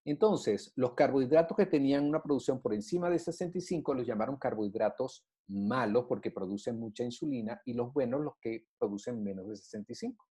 Entonces, 0.05 0.71
los 0.77 0.93
carbohidratos 0.93 1.57
que 1.57 1.65
tenían 1.65 2.07
una 2.07 2.23
producción 2.23 2.61
por 2.61 2.73
encima 2.73 3.09
de 3.09 3.19
65 3.19 3.93
los 3.93 4.07
llamaron 4.07 4.37
carbohidratos 4.37 5.27
malos 5.49 6.05
porque 6.07 6.31
producen 6.31 6.79
mucha 6.79 7.03
insulina 7.03 7.61
y 7.65 7.73
los 7.73 7.91
buenos 7.91 8.21
los 8.21 8.35
que 8.39 8.67
producen 8.79 9.21
menos 9.21 9.49
de 9.49 9.57
65. 9.57 10.25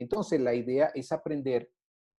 Entonces, 0.00 0.40
la 0.40 0.52
idea 0.52 0.90
es 0.94 1.12
aprender, 1.12 1.70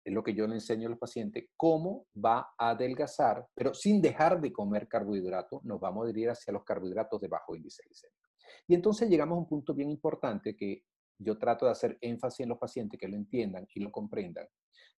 es 0.05 0.15
lo 0.15 0.23
que 0.23 0.35
yo 0.35 0.47
le 0.47 0.55
enseño 0.55 0.89
al 0.89 0.99
paciente, 0.99 1.51
cómo 1.57 2.07
va 2.15 2.55
a 2.57 2.71
adelgazar, 2.71 3.49
pero 3.55 3.75
sin 3.75 4.01
dejar 4.01 4.41
de 4.41 4.53
comer 4.53 4.87
carbohidratos, 4.87 5.65
nos 5.65 5.81
vamos 5.81 6.05
a 6.05 6.07
dirigir 6.07 6.31
hacia 6.31 6.53
los 6.53 6.63
carbohidratos 6.63 7.21
de 7.21 7.27
bajo 7.27 7.57
índice 7.57 7.83
glicémico. 7.87 8.29
Y 8.69 8.75
entonces 8.75 9.09
llegamos 9.09 9.35
a 9.35 9.41
un 9.41 9.49
punto 9.49 9.75
bien 9.75 9.91
importante 9.91 10.55
que 10.55 10.85
yo 11.19 11.39
trato 11.39 11.67
de 11.67 11.73
hacer 11.73 11.99
énfasis 12.01 12.41
en 12.41 12.49
los 12.51 12.59
pacientes 12.59 12.99
que 12.99 13.09
lo 13.09 13.17
entiendan 13.17 13.67
y 13.75 13.81
lo 13.81 13.91
comprendan, 13.91 14.47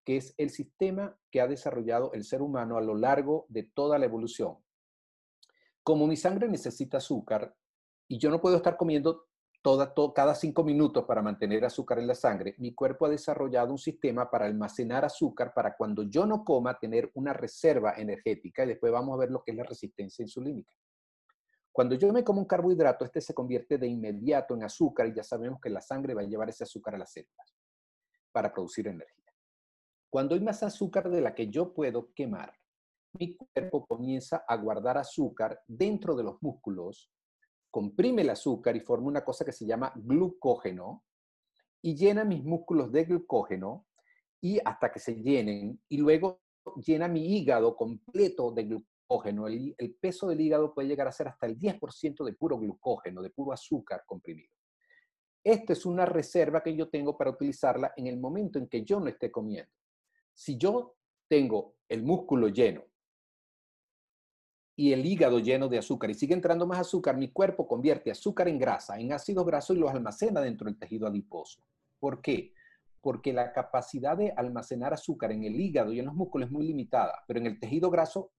que 0.04 0.18
es 0.18 0.34
el 0.38 0.50
sistema 0.50 1.18
que 1.32 1.42
ha 1.42 1.48
desarrollado 1.48 2.12
el 2.14 2.24
ser 2.24 2.42
humano 2.42 2.78
a 2.78 2.82
lo 2.82 2.96
largo 2.96 3.46
de 3.50 3.64
toda 3.64 3.98
la 4.00 4.06
evolución. 4.06 4.58
Como 5.84 6.08
mi 6.08 6.16
sangre 6.16 6.48
necesita 6.48 6.98
azúcar 6.98 7.56
y 8.08 8.18
yo 8.18 8.30
no 8.30 8.42
puedo 8.42 8.58
estar 8.58 8.78
comiendo 8.78 9.28
toda, 9.62 9.94
cada 10.14 10.36
cinco 10.36 10.64
minutos 10.64 11.06
para 11.06 11.24
mantener 11.24 11.66
azúcar 11.66 11.98
en 11.98 12.06
la 12.06 12.14
sangre, 12.14 12.54
mi 12.60 12.76
cuerpo 12.76 13.08
ha 13.08 13.10
desarrollado 13.10 13.72
un 13.72 13.80
sistema 13.80 14.30
para 14.30 14.46
almacenar 14.46 15.04
azúcar 15.04 15.54
para 15.56 15.76
cuando 15.76 16.04
yo 16.04 16.28
no 16.28 16.44
coma 16.44 16.78
tener 16.78 17.10
una 17.16 17.34
reserva 17.34 17.96
energética 17.98 18.64
y 18.64 18.68
después 18.68 18.92
vamos 18.92 19.16
a 19.16 19.22
ver 19.22 19.32
lo 19.32 19.44
que 19.44 19.52
es 19.52 19.58
la 19.58 19.64
resistencia 19.64 20.22
insulínica. 20.22 20.72
Cuando 21.76 21.96
yo 21.96 22.14
me 22.14 22.24
como 22.24 22.40
un 22.40 22.48
carbohidrato, 22.48 23.04
este 23.04 23.20
se 23.20 23.34
convierte 23.34 23.78
de 23.78 23.86
inmediato 23.86 24.56
en 24.56 24.64
azúcar 24.64 25.08
y 25.08 25.14
ya 25.14 25.24
sabemos 25.24 25.60
que 25.60 25.70
la 25.70 25.82
sangre 25.82 26.14
va 26.14 26.22
a 26.22 26.26
llevar 26.26 26.48
ese 26.48 26.64
azúcar 26.64 26.96
a 26.96 27.00
las 27.00 27.12
células 27.12 27.54
para 28.32 28.54
producir 28.54 28.88
energía. 28.88 29.34
Cuando 30.10 30.36
hay 30.36 30.42
más 30.42 30.64
azúcar 30.64 31.10
de 31.10 31.20
la 31.20 31.36
que 31.36 31.50
yo 31.50 31.74
puedo 31.74 32.14
quemar, 32.14 32.54
mi 33.20 33.36
cuerpo 33.36 33.86
comienza 33.86 34.46
a 34.48 34.56
guardar 34.56 34.98
azúcar 34.98 35.60
dentro 35.68 36.16
de 36.16 36.24
los 36.24 36.42
músculos, 36.42 37.12
comprime 37.70 38.22
el 38.22 38.30
azúcar 38.30 38.78
y 38.78 38.80
forma 38.80 39.08
una 39.08 39.26
cosa 39.26 39.44
que 39.44 39.52
se 39.52 39.66
llama 39.66 39.92
glucógeno 39.98 41.04
y 41.82 41.94
llena 41.94 42.24
mis 42.24 42.42
músculos 42.42 42.90
de 42.90 43.04
glucógeno 43.04 43.86
y 44.40 44.62
hasta 44.64 44.94
que 44.94 45.00
se 45.00 45.16
llenen 45.16 45.82
y 45.90 45.98
luego 45.98 46.40
llena 46.78 47.10
mi 47.10 47.36
hígado 47.36 47.76
completo 47.76 48.54
de 48.54 48.64
glucógeno 48.64 48.95
glucógeno. 49.08 49.48
El, 49.48 49.98
peso 50.00 50.28
del 50.28 50.42
hígado 50.42 50.74
puede 50.74 50.88
llegar 50.88 51.08
a 51.08 51.12
ser 51.12 51.28
hasta 51.28 51.46
el 51.46 51.58
10% 51.58 52.24
de 52.24 52.34
puro 52.34 52.58
glucógeno, 52.58 53.22
de 53.22 53.30
puro 53.30 53.54
azúcar 53.54 54.04
comprimido. 54.06 54.50
Esta 55.44 55.74
es 55.74 55.86
una 55.86 56.06
reserva 56.06 56.64
que 56.64 56.76
yo 56.76 56.90
tengo 56.90 57.18
para 57.18 57.32
utilizarla 57.32 57.94
en 57.96 58.08
el 58.08 58.18
momento 58.18 58.58
en 58.58 58.68
que 58.68 58.84
yo 58.84 59.00
no 59.00 59.08
esté 59.08 59.32
comiendo. 59.32 59.72
Si 60.34 60.58
yo 60.58 60.96
tengo 61.28 61.76
el 61.88 62.04
músculo 62.04 62.50
lleno 62.50 62.84
y 64.76 64.92
el 64.92 65.06
hígado 65.06 65.40
lleno 65.40 65.70
de 65.70 65.78
azúcar 65.78 66.10
y 66.10 66.16
sigue 66.16 66.34
entrando 66.34 66.66
más 66.66 66.80
azúcar, 66.80 67.16
mi 67.16 67.32
cuerpo 67.32 67.68
convierte 67.68 68.12
azúcar 68.12 68.48
en 68.48 68.58
grasa, 68.58 69.00
en 69.00 69.14
ácido 69.14 69.46
graso 69.46 69.74
y 69.74 69.78
los 69.78 69.92
almacena 69.92 70.42
dentro 70.42 70.66
del 70.66 70.80
tejido 70.80 71.08
adiposo. 71.08 71.64
¿Por 72.00 72.22
qué? 72.22 72.54
Porque 73.00 73.32
la 73.32 73.54
capacidad 73.54 74.18
de 74.18 74.34
almacenar 74.36 74.94
azúcar 74.94 75.32
en 75.32 75.44
el 75.44 75.60
hígado 75.62 75.94
y 75.94 76.00
en 76.00 76.06
los 76.06 76.16
músculos 76.16 76.48
es 76.48 76.52
muy 76.52 76.66
limitada, 76.66 77.24
pero 77.28 77.40
en 77.40 77.46
el 77.46 77.60
tejido 77.60 77.92
graso 77.92 78.32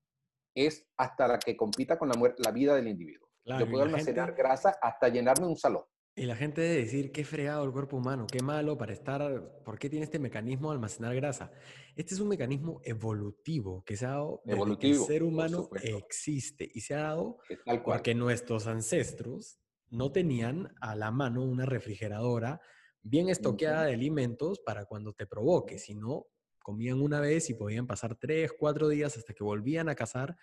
es 0.57 0.89
hasta 0.97 1.29
la 1.29 1.39
que 1.39 1.57
compita 1.57 1.99
con 1.99 2.09
la, 2.09 2.35
la 2.39 2.51
vida 2.51 2.75
del 2.75 2.89
individuo. 2.89 3.29
Yo 3.45 3.71
puedo 3.71 3.85
almacenar 3.85 4.35
grasa 4.35 4.77
hasta 4.83 5.09
llenarme 5.09 5.47
un 5.47 5.57
salón. 5.57 5.85
Y 6.19 6.25
la 6.25 6.35
gente 6.35 6.63
debe 6.63 6.77
decir, 6.77 7.13
qué 7.13 7.25
fregado 7.25 7.63
el 7.63 7.73
cuerpo 7.73 7.99
humano, 7.99 8.27
qué 8.27 8.43
malo 8.43 8.79
para 8.79 8.95
estar, 8.95 9.63
¿por 9.63 9.79
qué 9.79 9.91
tiene 9.91 10.05
este 10.05 10.19
mecanismo 10.19 10.71
de 10.71 10.77
almacenar 10.77 11.15
grasa? 11.15 11.53
Este 11.95 12.15
es 12.15 12.21
un 12.21 12.29
mecanismo 12.29 12.81
evolutivo 12.85 13.85
que 13.85 13.97
se 13.97 14.07
ha 14.07 14.13
dado 14.13 14.41
desde 14.47 14.79
que 14.79 14.91
el 14.93 14.99
ser 14.99 15.23
humano 15.23 15.69
existe 15.75 16.71
y 16.73 16.81
se 16.81 16.95
ha 16.95 17.03
dado 17.03 17.39
porque 17.85 18.15
nuestros 18.15 18.67
ancestros 18.67 19.61
no 19.91 20.11
tenían 20.11 20.75
a 20.81 20.97
la 20.97 21.11
mano 21.11 21.45
una 21.45 21.67
refrigeradora 21.67 22.63
bien 23.03 23.29
estoqueada 23.29 23.85
de 23.85 23.93
alimentos 23.93 24.61
para 24.61 24.87
cuando 24.87 25.13
te 25.13 25.27
provoque, 25.27 25.79
sino 25.79 26.29
comían 26.67 27.01
una 27.01 27.21
vez 27.21 27.49
y 27.49 27.55
podían 27.55 27.87
pasar 27.87 28.17
tres, 28.17 28.51
cuatro 28.59 28.89
días 28.89 29.17
hasta 29.17 29.33
que 29.33 29.45
volvían 29.45 29.89
a 29.89 29.95
cazar 29.95 30.37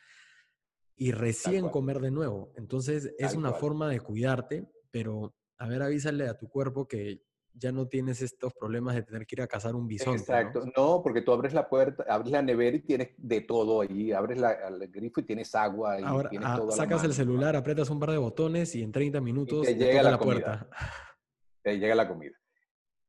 y 0.96 1.12
recién 1.12 1.68
comer 1.68 2.00
de 2.00 2.12
nuevo. 2.12 2.54
Entonces 2.56 3.14
es 3.18 3.34
una 3.34 3.52
forma 3.52 3.90
de 3.90 4.00
cuidarte, 4.00 4.66
pero 4.90 5.36
a 5.58 5.68
ver, 5.68 5.84
avísale 5.84 6.30
a 6.30 6.38
tu 6.38 6.48
cuerpo 6.48 6.88
que 6.88 7.24
ya 7.52 7.74
no 7.74 7.90
tienes 7.90 8.22
estos 8.22 8.54
problemas 8.54 8.96
de 8.96 9.04
tener 9.04 9.28
que 9.28 9.36
ir 9.36 9.42
a 9.42 9.48
cazar 9.48 9.76
un 9.76 9.86
bisonte. 9.86 10.22
Exacto, 10.22 10.64
¿no? 10.78 11.02
porque 11.04 11.24
tú 11.24 11.34
abres 11.34 11.54
la 11.54 11.68
puerta, 11.68 12.06
abres 12.08 12.32
la 12.32 12.42
nevera 12.42 12.78
y 12.78 12.84
tienes 12.84 13.10
de 13.18 13.42
todo 13.42 13.82
ahí, 13.82 14.14
abres 14.14 14.38
la, 14.38 14.54
el 14.54 14.88
grifo 14.88 15.20
y 15.20 15.24
tienes 15.24 15.54
agua 15.54 16.00
y 16.00 16.04
Ahora, 16.06 16.30
tienes 16.30 16.48
ah, 16.50 16.56
todo. 16.56 16.72
Sacas 16.72 17.04
el 17.04 17.14
celular, 17.14 17.58
apretas 17.58 17.90
un 17.90 18.00
par 18.00 18.12
de 18.12 18.18
botones 18.18 18.74
y 18.76 18.82
en 18.82 18.94
30 18.94 19.20
minutos 19.20 19.66
te 19.66 19.76
llega 19.76 20.02
la, 20.02 20.18
puerta. 20.18 20.70
Te 21.62 21.78
llega 21.78 21.96
la 21.96 22.08
comida. 22.08 22.38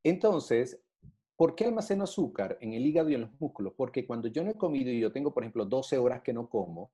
Entonces, 0.03 0.84
¿Por 1.37 1.55
qué 1.55 1.64
almaceno 1.64 2.05
azúcar 2.05 2.57
en 2.61 2.74
el 2.74 2.87
hígado 2.87 3.11
y 3.11 3.14
en 3.14 3.22
los 3.22 3.41
músculos? 3.41 3.74
Porque 3.76 4.07
cuando 4.07 4.28
yo 4.28 4.45
no 4.45 4.51
he 4.51 4.57
comido 4.57 4.91
y 4.91 5.01
yo 5.01 5.12
tengo, 5.12 5.35
por 5.35 5.43
ejemplo, 5.43 5.64
12 5.64 5.99
horas 5.99 6.22
que 6.22 6.32
no 6.32 6.49
como, 6.49 6.93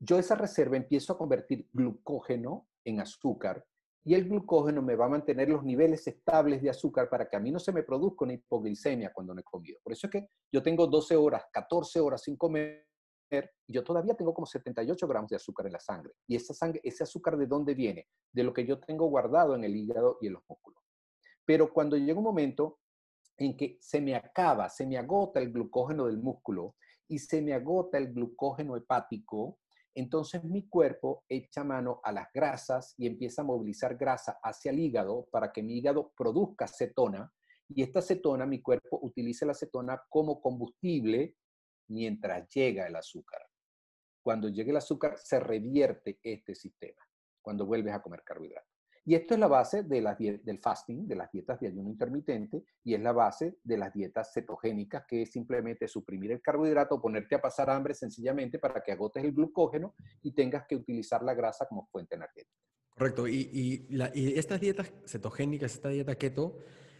yo 0.00 0.18
esa 0.18 0.34
reserva 0.34 0.76
empiezo 0.76 1.12
a 1.12 1.18
convertir 1.18 1.68
glucógeno 1.72 2.68
en 2.84 3.00
azúcar 3.00 3.64
y 4.04 4.14
el 4.14 4.28
glucógeno 4.28 4.80
me 4.80 4.96
va 4.96 5.06
a 5.06 5.10
mantener 5.10 5.48
los 5.48 5.64
niveles 5.64 6.06
estables 6.06 6.62
de 6.62 6.70
azúcar 6.70 7.08
para 7.08 7.28
que 7.28 7.36
a 7.36 7.40
mí 7.40 7.50
no 7.50 7.58
se 7.58 7.72
me 7.72 7.82
produzca 7.82 8.24
una 8.24 8.34
hipoglicemia 8.34 9.12
cuando 9.12 9.34
no 9.34 9.40
he 9.40 9.44
comido. 9.44 9.78
Por 9.82 9.92
eso 9.92 10.06
es 10.06 10.10
que 10.10 10.28
yo 10.52 10.62
tengo 10.62 10.86
12 10.86 11.14
horas, 11.16 11.44
14 11.52 12.00
horas 12.00 12.22
sin 12.22 12.36
comer 12.36 12.86
y 13.30 13.74
yo 13.74 13.84
todavía 13.84 14.14
tengo 14.14 14.32
como 14.32 14.46
78 14.46 15.06
gramos 15.06 15.28
de 15.28 15.36
azúcar 15.36 15.66
en 15.66 15.72
la 15.72 15.80
sangre. 15.80 16.14
¿Y 16.26 16.36
esa 16.36 16.54
sangre, 16.54 16.80
ese 16.82 17.04
azúcar 17.04 17.36
de 17.36 17.46
dónde 17.46 17.74
viene? 17.74 18.06
De 18.32 18.42
lo 18.42 18.54
que 18.54 18.64
yo 18.64 18.80
tengo 18.80 19.06
guardado 19.06 19.54
en 19.54 19.64
el 19.64 19.76
hígado 19.76 20.18
y 20.20 20.28
en 20.28 20.34
los 20.34 20.42
músculos. 20.48 20.82
Pero 21.44 21.72
cuando 21.72 21.96
llega 21.96 22.18
un 22.18 22.24
momento 22.24 22.78
en 23.38 23.56
que 23.56 23.78
se 23.80 24.00
me 24.00 24.14
acaba, 24.14 24.68
se 24.68 24.86
me 24.86 24.98
agota 24.98 25.40
el 25.40 25.52
glucógeno 25.52 26.06
del 26.06 26.18
músculo 26.18 26.74
y 27.08 27.18
se 27.18 27.40
me 27.40 27.54
agota 27.54 27.96
el 27.96 28.12
glucógeno 28.12 28.76
hepático, 28.76 29.58
entonces 29.94 30.44
mi 30.44 30.68
cuerpo 30.68 31.24
echa 31.28 31.64
mano 31.64 32.00
a 32.04 32.12
las 32.12 32.28
grasas 32.32 32.94
y 32.98 33.06
empieza 33.06 33.42
a 33.42 33.46
movilizar 33.46 33.96
grasa 33.96 34.38
hacia 34.42 34.70
el 34.70 34.78
hígado 34.78 35.26
para 35.30 35.52
que 35.52 35.62
mi 35.62 35.78
hígado 35.78 36.12
produzca 36.16 36.66
cetona 36.68 37.32
y 37.68 37.82
esta 37.82 38.00
cetona, 38.00 38.46
mi 38.46 38.62
cuerpo 38.62 38.98
utiliza 39.02 39.44
la 39.44 39.54
cetona 39.54 40.02
como 40.08 40.40
combustible 40.40 41.36
mientras 41.88 42.48
llega 42.48 42.86
el 42.86 42.96
azúcar. 42.96 43.42
Cuando 44.22 44.48
llegue 44.48 44.70
el 44.70 44.78
azúcar 44.78 45.18
se 45.18 45.38
revierte 45.38 46.18
este 46.22 46.54
sistema, 46.54 47.02
cuando 47.42 47.66
vuelves 47.66 47.94
a 47.94 48.02
comer 48.02 48.22
carbohidratos. 48.24 48.77
Y 49.08 49.14
esto 49.14 49.32
es 49.32 49.40
la 49.40 49.46
base 49.46 49.84
de 49.84 50.02
las 50.02 50.18
del 50.18 50.58
fasting, 50.58 51.08
de 51.08 51.16
las 51.16 51.32
dietas 51.32 51.58
de 51.58 51.68
ayuno 51.68 51.88
intermitente, 51.88 52.62
y 52.84 52.92
es 52.92 53.00
la 53.00 53.12
base 53.12 53.56
de 53.64 53.78
las 53.78 53.90
dietas 53.94 54.34
cetogénicas, 54.34 55.06
que 55.08 55.22
es 55.22 55.30
simplemente 55.30 55.88
suprimir 55.88 56.32
el 56.32 56.42
carbohidrato, 56.42 57.00
ponerte 57.00 57.34
a 57.34 57.40
pasar 57.40 57.70
hambre 57.70 57.94
sencillamente 57.94 58.58
para 58.58 58.82
que 58.82 58.92
agotes 58.92 59.24
el 59.24 59.32
glucógeno 59.32 59.94
y 60.22 60.34
tengas 60.34 60.66
que 60.68 60.76
utilizar 60.76 61.22
la 61.22 61.32
grasa 61.32 61.64
como 61.64 61.86
fuente 61.86 62.16
energética. 62.16 62.52
Correcto. 62.90 63.26
Y, 63.26 63.88
estas 64.36 64.60
dietas 64.60 64.92
cetogénicas, 65.06 65.72
esta 65.72 65.88
dieta 65.88 66.14
keto, 66.14 66.58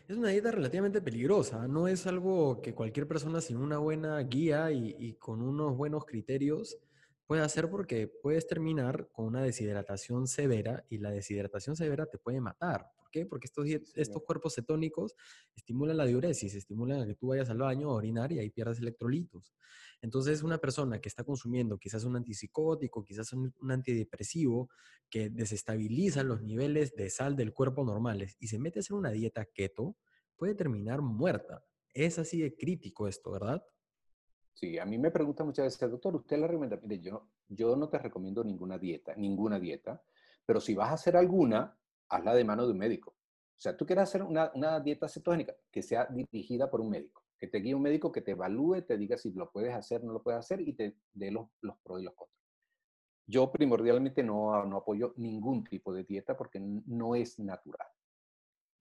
es 0.08 0.16
una 0.16 0.30
dieta 0.30 0.50
relativamente 0.50 1.02
peligrosa. 1.02 1.68
No 1.68 1.88
es 1.88 2.06
algo 2.06 2.62
que 2.62 2.74
cualquier 2.74 3.06
persona 3.06 3.42
sin 3.42 3.58
una 3.58 3.76
buena 3.76 4.18
guía 4.20 4.72
y 4.72 5.12
con 5.18 5.42
unos 5.42 5.76
buenos 5.76 6.06
criterios 6.06 6.78
Puede 7.28 7.42
hacer 7.42 7.68
porque 7.68 8.08
puedes 8.08 8.46
terminar 8.46 9.10
con 9.12 9.26
una 9.26 9.42
deshidratación 9.42 10.26
severa 10.26 10.86
y 10.88 10.96
la 10.96 11.10
deshidratación 11.10 11.76
severa 11.76 12.06
te 12.06 12.16
puede 12.16 12.40
matar. 12.40 12.86
¿Por 12.96 13.10
qué? 13.10 13.26
Porque 13.26 13.48
estos, 13.48 13.66
estos 13.68 14.22
cuerpos 14.22 14.54
cetónicos 14.54 15.14
estimulan 15.54 15.98
la 15.98 16.06
diuresis, 16.06 16.54
estimulan 16.54 17.02
a 17.02 17.06
que 17.06 17.16
tú 17.16 17.26
vayas 17.26 17.50
al 17.50 17.58
baño 17.58 17.90
a 17.90 17.92
orinar 17.96 18.32
y 18.32 18.38
ahí 18.38 18.48
pierdas 18.48 18.78
electrolitos. 18.78 19.52
Entonces, 20.00 20.42
una 20.42 20.56
persona 20.56 21.02
que 21.02 21.10
está 21.10 21.22
consumiendo 21.22 21.76
quizás 21.76 22.04
un 22.04 22.16
antipsicótico, 22.16 23.04
quizás 23.04 23.30
un, 23.34 23.52
un 23.60 23.72
antidepresivo 23.72 24.70
que 25.10 25.28
desestabiliza 25.28 26.22
los 26.22 26.40
niveles 26.40 26.94
de 26.96 27.10
sal 27.10 27.36
del 27.36 27.52
cuerpo 27.52 27.84
normales 27.84 28.36
y 28.40 28.46
se 28.46 28.58
mete 28.58 28.78
a 28.78 28.80
hacer 28.80 28.96
una 28.96 29.10
dieta 29.10 29.44
keto, 29.44 29.98
puede 30.34 30.54
terminar 30.54 31.02
muerta 31.02 31.62
Es 31.92 32.18
así 32.18 32.40
de 32.40 32.56
crítico 32.56 33.06
esto, 33.06 33.30
¿verdad? 33.32 33.62
Sí, 34.58 34.76
a 34.76 34.84
mí 34.84 34.98
me 34.98 35.12
preguntan 35.12 35.46
muchas 35.46 35.66
veces, 35.66 35.88
doctor, 35.88 36.16
¿usted 36.16 36.36
la 36.36 36.48
recomienda? 36.48 36.80
Mire, 36.82 37.00
yo, 37.00 37.28
yo 37.48 37.76
no 37.76 37.88
te 37.88 37.96
recomiendo 37.96 38.42
ninguna 38.42 38.76
dieta, 38.76 39.14
ninguna 39.14 39.60
dieta, 39.60 40.02
pero 40.44 40.60
si 40.60 40.74
vas 40.74 40.90
a 40.90 40.94
hacer 40.94 41.16
alguna, 41.16 41.78
hazla 42.08 42.34
de 42.34 42.42
mano 42.42 42.66
de 42.66 42.72
un 42.72 42.78
médico. 42.78 43.10
O 43.10 43.60
sea, 43.60 43.76
tú 43.76 43.86
quieres 43.86 44.02
hacer 44.02 44.24
una, 44.24 44.50
una 44.56 44.80
dieta 44.80 45.08
cetogénica 45.08 45.54
que 45.70 45.80
sea 45.80 46.06
dirigida 46.06 46.68
por 46.68 46.80
un 46.80 46.90
médico, 46.90 47.22
que 47.38 47.46
te 47.46 47.58
guíe 47.58 47.72
un 47.72 47.82
médico 47.82 48.10
que 48.10 48.20
te 48.20 48.32
evalúe, 48.32 48.82
te 48.82 48.98
diga 48.98 49.16
si 49.16 49.30
lo 49.30 49.48
puedes 49.48 49.72
hacer, 49.72 50.02
no 50.02 50.12
lo 50.12 50.24
puedes 50.24 50.40
hacer 50.40 50.60
y 50.60 50.72
te 50.72 50.96
dé 51.12 51.30
los, 51.30 51.46
los 51.60 51.76
pros 51.78 52.00
y 52.00 52.04
los 52.04 52.14
contras. 52.14 52.36
Yo 53.28 53.52
primordialmente 53.52 54.24
no, 54.24 54.64
no 54.64 54.78
apoyo 54.78 55.14
ningún 55.18 55.62
tipo 55.62 55.94
de 55.94 56.02
dieta 56.02 56.36
porque 56.36 56.58
no 56.58 57.14
es 57.14 57.38
natural. 57.38 57.86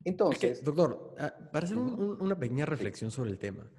Entonces... 0.04 0.64
doctor, 0.64 1.14
ah, 1.20 1.36
para 1.52 1.66
hacer 1.68 1.78
una 1.78 2.36
pequeña 2.36 2.66
reflexión 2.66 3.12
sobre 3.12 3.30
el 3.30 3.38
tema, 3.38 3.70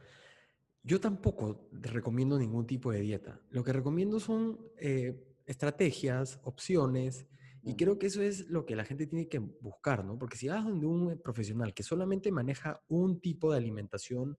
yo 0.88 0.98
tampoco 0.98 1.68
recomiendo 1.70 2.38
ningún 2.38 2.66
tipo 2.66 2.90
de 2.90 3.00
dieta. 3.00 3.38
Lo 3.50 3.62
que 3.62 3.74
recomiendo 3.74 4.18
son 4.18 4.58
eh, 4.78 5.22
estrategias, 5.44 6.40
opciones, 6.44 7.26
y 7.62 7.76
creo 7.76 7.98
que 7.98 8.06
eso 8.06 8.22
es 8.22 8.48
lo 8.48 8.64
que 8.64 8.74
la 8.74 8.86
gente 8.86 9.06
tiene 9.06 9.28
que 9.28 9.38
buscar, 9.38 10.02
¿no? 10.02 10.18
Porque 10.18 10.38
si 10.38 10.48
vas 10.48 10.64
donde 10.64 10.86
un 10.86 11.20
profesional 11.20 11.74
que 11.74 11.82
solamente 11.82 12.32
maneja 12.32 12.82
un 12.88 13.20
tipo 13.20 13.52
de 13.52 13.58
alimentación 13.58 14.38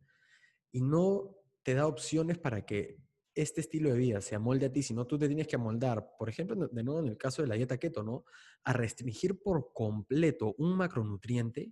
y 0.71 0.81
no 0.81 1.37
te 1.61 1.75
da 1.75 1.85
opciones 1.85 2.39
para 2.39 2.65
que 2.65 2.97
este 3.35 3.61
estilo 3.61 3.91
de 3.91 3.99
vida 3.99 4.19
se 4.19 4.33
amolde 4.33 4.65
a 4.65 4.71
ti, 4.71 4.81
sino 4.81 5.05
tú 5.05 5.19
te 5.19 5.27
tienes 5.27 5.47
que 5.47 5.55
amoldar, 5.55 6.15
por 6.17 6.29
ejemplo, 6.29 6.67
de 6.67 6.83
nuevo 6.83 6.99
en 6.99 7.09
el 7.09 7.17
caso 7.17 7.43
de 7.43 7.47
la 7.47 7.55
dieta 7.55 7.77
keto, 7.77 8.01
¿no? 8.01 8.25
A 8.63 8.73
restringir 8.73 9.39
por 9.39 9.71
completo 9.71 10.55
un 10.57 10.75
macronutriente, 10.75 11.71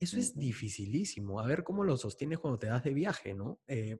eso 0.00 0.18
es 0.18 0.36
dificilísimo. 0.36 1.40
A 1.40 1.46
ver 1.46 1.64
cómo 1.64 1.84
lo 1.84 1.96
sostienes 1.96 2.38
cuando 2.38 2.58
te 2.58 2.68
das 2.68 2.84
de 2.84 2.94
viaje, 2.94 3.34
¿no? 3.34 3.60
Eh, 3.66 3.98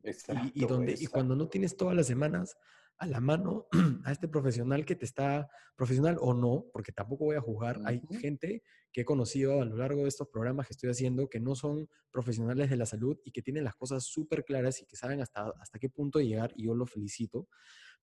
y, 0.55 0.65
donde, 0.65 0.95
y 0.99 1.07
cuando 1.07 1.35
no 1.35 1.49
tienes 1.49 1.77
todas 1.77 1.97
las 1.97 2.07
semanas 2.07 2.57
a 2.99 3.07
la 3.07 3.21
mano 3.21 3.67
a 4.05 4.13
este 4.13 4.29
profesional 4.29 4.85
que 4.85 4.97
te 4.97 5.05
está, 5.05 5.49
profesional 5.77 6.17
o 6.21 6.35
no, 6.35 6.67
porque 6.73 6.93
tampoco 6.93 7.27
voy 7.27 7.37
a 7.37 7.41
juzgar, 7.41 7.81
hay 7.85 8.01
gente 8.21 8.63
que 8.93 9.03
he 9.03 9.05
conocido 9.05 9.61
a 9.61 9.65
lo 9.65 9.77
largo 9.77 10.03
de 10.03 10.09
estos 10.09 10.29
programas 10.29 10.67
que 10.67 10.73
estoy 10.73 10.91
haciendo 10.91 11.29
que 11.29 11.41
no 11.41 11.55
son 11.55 11.89
profesionales 12.11 12.71
de 12.71 12.77
la 12.77 12.87
salud 12.87 13.19
y 13.25 13.31
que 13.31 13.43
tienen 13.43 13.65
las 13.65 13.77
cosas 13.77 14.05
súper 14.05 14.45
claras 14.45 14.81
y 14.83 14.87
que 14.87 14.97
saben 14.97 15.21
hasta, 15.21 15.53
hasta 15.61 15.79
qué 15.79 15.89
punto 15.89 16.21
llegar 16.21 16.53
y 16.57 16.65
yo 16.65 16.75
lo 16.75 16.87
felicito, 16.87 17.49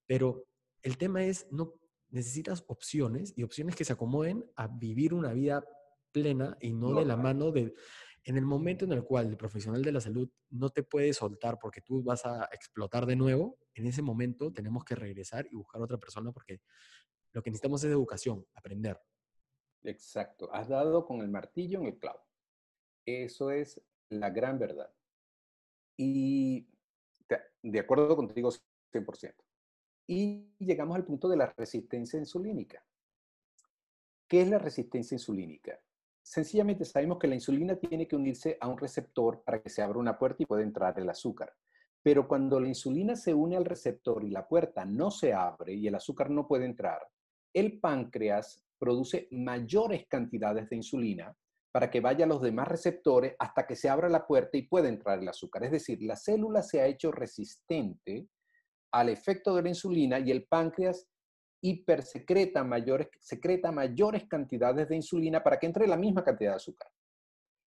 pero 0.06 0.46
el 0.82 0.96
tema 0.96 1.24
es, 1.24 1.46
no 1.50 1.74
necesitas 2.10 2.64
opciones 2.68 3.34
y 3.36 3.42
opciones 3.42 3.74
que 3.74 3.84
se 3.84 3.92
acomoden 3.92 4.44
a 4.54 4.68
vivir 4.68 5.12
una 5.12 5.32
vida 5.32 5.64
plena 6.16 6.56
y 6.62 6.72
no 6.72 6.94
de 6.94 7.04
la 7.04 7.18
mano 7.18 7.52
de, 7.52 7.74
en 8.24 8.38
el 8.38 8.46
momento 8.46 8.86
en 8.86 8.92
el 8.92 9.04
cual 9.04 9.26
el 9.26 9.36
profesional 9.36 9.82
de 9.82 9.92
la 9.92 10.00
salud 10.00 10.30
no 10.48 10.70
te 10.70 10.82
puede 10.82 11.12
soltar 11.12 11.58
porque 11.60 11.82
tú 11.82 12.02
vas 12.02 12.24
a 12.24 12.48
explotar 12.52 13.04
de 13.04 13.16
nuevo, 13.16 13.58
en 13.74 13.86
ese 13.86 14.00
momento 14.00 14.50
tenemos 14.50 14.82
que 14.82 14.94
regresar 14.94 15.46
y 15.50 15.56
buscar 15.56 15.82
otra 15.82 15.98
persona 15.98 16.32
porque 16.32 16.62
lo 17.32 17.42
que 17.42 17.50
necesitamos 17.50 17.84
es 17.84 17.90
educación, 17.90 18.46
aprender. 18.54 18.98
Exacto, 19.82 20.48
has 20.54 20.68
dado 20.68 21.04
con 21.04 21.20
el 21.20 21.28
martillo 21.28 21.80
en 21.80 21.86
el 21.88 21.98
clavo. 21.98 22.24
Eso 23.04 23.50
es 23.50 23.78
la 24.08 24.30
gran 24.30 24.58
verdad. 24.58 24.90
Y 25.98 26.66
de 27.62 27.78
acuerdo 27.78 28.16
contigo 28.16 28.50
100%. 28.90 29.34
Y 30.06 30.48
llegamos 30.60 30.96
al 30.96 31.04
punto 31.04 31.28
de 31.28 31.36
la 31.36 31.52
resistencia 31.58 32.18
insulínica. 32.18 32.82
¿Qué 34.26 34.40
es 34.40 34.48
la 34.48 34.58
resistencia 34.58 35.14
insulínica? 35.14 35.78
Sencillamente 36.26 36.84
sabemos 36.84 37.18
que 37.20 37.28
la 37.28 37.36
insulina 37.36 37.76
tiene 37.76 38.08
que 38.08 38.16
unirse 38.16 38.58
a 38.60 38.66
un 38.66 38.76
receptor 38.76 39.44
para 39.44 39.62
que 39.62 39.70
se 39.70 39.80
abra 39.80 40.00
una 40.00 40.18
puerta 40.18 40.42
y 40.42 40.46
pueda 40.46 40.64
entrar 40.64 40.98
el 40.98 41.08
azúcar. 41.08 41.54
Pero 42.02 42.26
cuando 42.26 42.58
la 42.58 42.66
insulina 42.66 43.14
se 43.14 43.32
une 43.32 43.56
al 43.56 43.64
receptor 43.64 44.24
y 44.24 44.30
la 44.30 44.48
puerta 44.48 44.84
no 44.84 45.12
se 45.12 45.32
abre 45.32 45.74
y 45.74 45.86
el 45.86 45.94
azúcar 45.94 46.28
no 46.30 46.48
puede 46.48 46.64
entrar, 46.64 46.98
el 47.54 47.78
páncreas 47.78 48.60
produce 48.76 49.28
mayores 49.30 50.08
cantidades 50.08 50.68
de 50.68 50.74
insulina 50.74 51.32
para 51.70 51.92
que 51.92 52.00
vaya 52.00 52.24
a 52.24 52.28
los 52.28 52.42
demás 52.42 52.66
receptores 52.66 53.36
hasta 53.38 53.64
que 53.64 53.76
se 53.76 53.88
abra 53.88 54.08
la 54.08 54.26
puerta 54.26 54.58
y 54.58 54.62
pueda 54.62 54.88
entrar 54.88 55.20
el 55.20 55.28
azúcar. 55.28 55.62
Es 55.62 55.70
decir, 55.70 56.02
la 56.02 56.16
célula 56.16 56.60
se 56.60 56.80
ha 56.80 56.86
hecho 56.86 57.12
resistente 57.12 58.26
al 58.90 59.10
efecto 59.10 59.54
de 59.54 59.62
la 59.62 59.68
insulina 59.68 60.18
y 60.18 60.32
el 60.32 60.44
páncreas 60.48 61.06
hipersecreta 61.66 62.62
mayores, 62.62 63.08
secreta 63.18 63.72
mayores 63.72 64.24
cantidades 64.28 64.88
de 64.88 64.96
insulina 64.96 65.42
para 65.42 65.58
que 65.58 65.66
entre 65.66 65.88
la 65.88 65.96
misma 65.96 66.22
cantidad 66.22 66.52
de 66.52 66.56
azúcar. 66.56 66.88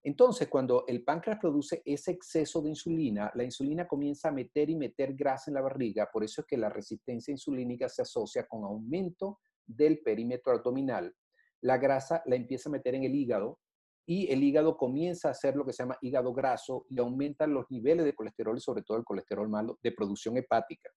Entonces, 0.02 0.48
cuando 0.50 0.84
el 0.88 1.04
páncreas 1.04 1.39
produce 1.39 1.82
ese 1.86 2.12
exceso 2.12 2.62
de 2.62 2.70
insulina, 2.70 3.32
la 3.36 3.44
insulina 3.44 3.88
comienza 3.88 4.30
a 4.30 4.32
meter 4.32 4.70
y 4.70 4.76
meter 4.76 5.14
grasa 5.14 5.52
en 5.52 5.56
la 5.56 5.62
barriga, 5.62 6.10
por 6.12 6.24
eso 6.24 6.41
es 6.41 6.48
que 6.48 6.58
la 6.58 6.70
resistencia 6.70 7.32
insulínica 7.32 7.88
se 7.88 8.02
asocia 8.02 8.48
con 8.48 8.64
aumento 8.64 9.39
del 9.66 10.00
perímetro 10.00 10.54
abdominal. 10.54 11.14
La 11.62 11.78
grasa 11.78 12.24
la 12.26 12.36
empieza 12.36 12.70
a 12.70 12.72
meter 12.72 12.96
en 12.96 13.04
el 13.04 13.16
hígado 13.16 13.60
y 14.06 14.30
el 14.30 14.44
hígado 14.44 14.76
comienza 14.76 15.30
a 15.30 15.32
hacer 15.32 15.56
lo 15.56 15.66
que 15.66 15.72
se 15.72 15.84
llama 15.84 15.98
hígado 16.02 16.34
graso 16.34 16.86
y 16.89 17.00
aumentan 17.00 17.54
los 17.54 17.70
niveles 17.70 18.04
de 18.04 18.16
colesterol 18.16 18.58
y 18.58 18.62
sobre 18.62 18.82
todo 18.82 18.98
el 18.98 19.06
colesterol 19.06 19.48
malo 19.48 19.80
de 19.82 19.91
producción 19.94 20.36
hepática. 20.36 20.89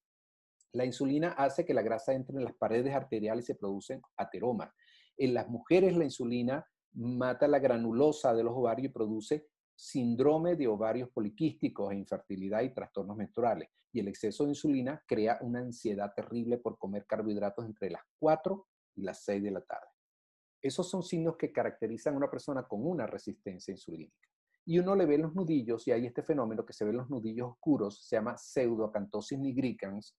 La 0.76 0.84
insulina 0.84 1.30
hace 1.38 1.64
que 1.64 1.72
la 1.72 1.80
grasa 1.80 2.12
entre 2.12 2.36
en 2.36 2.44
las 2.44 2.54
paredes 2.54 2.94
arteriales 2.94 3.44
y 3.44 3.46
se 3.46 3.54
producen 3.54 4.02
ateromas. 4.14 4.70
En 5.16 5.32
las 5.32 5.48
mujeres 5.48 5.96
la 5.96 6.04
insulina 6.04 6.66
mata 6.92 7.48
la 7.48 7.58
granulosa 7.58 8.34
de 8.34 8.44
los 8.44 8.52
ovarios 8.54 8.90
y 8.90 8.92
produce 8.92 9.48
síndrome 9.74 10.54
de 10.54 10.68
ovarios 10.68 11.08
poliquísticos 11.08 11.90
e 11.90 11.96
infertilidad 11.96 12.60
y 12.60 12.74
trastornos 12.74 13.16
menstruales. 13.16 13.70
Y 13.90 14.00
el 14.00 14.08
exceso 14.08 14.44
de 14.44 14.50
insulina 14.50 15.02
crea 15.06 15.38
una 15.40 15.60
ansiedad 15.60 16.12
terrible 16.14 16.58
por 16.58 16.76
comer 16.76 17.06
carbohidratos 17.06 17.64
entre 17.64 17.88
las 17.88 18.02
4 18.18 18.66
y 18.96 19.02
las 19.02 19.24
6 19.24 19.44
de 19.44 19.50
la 19.52 19.62
tarde. 19.62 19.88
Esos 20.60 20.90
son 20.90 21.02
signos 21.02 21.38
que 21.38 21.52
caracterizan 21.52 22.12
a 22.12 22.18
una 22.18 22.30
persona 22.30 22.64
con 22.64 22.86
una 22.86 23.06
resistencia 23.06 23.72
insulínica. 23.72 24.28
Y 24.66 24.78
uno 24.78 24.94
le 24.94 25.06
ve 25.06 25.16
los 25.16 25.34
nudillos 25.34 25.88
y 25.88 25.92
hay 25.92 26.04
este 26.04 26.22
fenómeno 26.22 26.66
que 26.66 26.74
se 26.74 26.84
ve 26.84 26.90
en 26.90 26.98
los 26.98 27.08
nudillos 27.08 27.52
oscuros, 27.52 28.06
se 28.06 28.16
llama 28.16 28.36
pseudoacantosis 28.36 29.38
nigricans, 29.38 30.14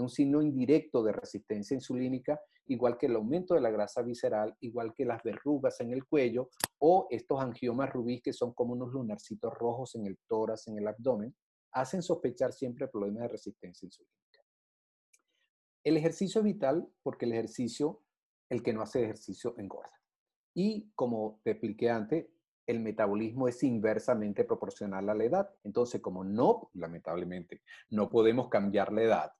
un 0.00 0.08
signo 0.08 0.42
indirecto 0.42 1.02
de 1.02 1.12
resistencia 1.12 1.74
insulínica, 1.74 2.40
igual 2.66 2.96
que 2.96 3.06
el 3.06 3.16
aumento 3.16 3.54
de 3.54 3.60
la 3.60 3.70
grasa 3.70 4.02
visceral, 4.02 4.56
igual 4.60 4.94
que 4.94 5.04
las 5.04 5.22
verrugas 5.22 5.80
en 5.80 5.92
el 5.92 6.06
cuello 6.06 6.50
o 6.78 7.06
estos 7.10 7.40
angiomas 7.40 7.90
rubí 7.92 8.20
que 8.20 8.32
son 8.32 8.52
como 8.52 8.72
unos 8.72 8.92
lunarcitos 8.92 9.52
rojos 9.54 9.94
en 9.96 10.06
el 10.06 10.18
tórax, 10.26 10.68
en 10.68 10.78
el 10.78 10.86
abdomen, 10.86 11.34
hacen 11.72 12.02
sospechar 12.02 12.52
siempre 12.52 12.88
problemas 12.88 13.22
de 13.22 13.28
resistencia 13.28 13.86
insulínica. 13.86 14.20
El 15.82 15.96
ejercicio 15.96 16.40
es 16.40 16.44
vital 16.44 16.88
porque 17.02 17.24
el 17.24 17.32
ejercicio, 17.32 18.02
el 18.48 18.62
que 18.62 18.72
no 18.72 18.82
hace 18.82 19.02
ejercicio, 19.02 19.54
engorda. 19.58 20.00
Y 20.54 20.90
como 20.94 21.40
te 21.42 21.52
expliqué 21.52 21.90
antes, 21.90 22.26
el 22.66 22.80
metabolismo 22.80 23.48
es 23.48 23.62
inversamente 23.62 24.44
proporcional 24.44 25.08
a 25.08 25.14
la 25.14 25.24
edad. 25.24 25.50
Entonces, 25.64 26.00
como 26.00 26.22
no, 26.22 26.70
lamentablemente, 26.74 27.62
no 27.90 28.08
podemos 28.08 28.48
cambiar 28.48 28.92
la 28.92 29.02
edad, 29.02 29.32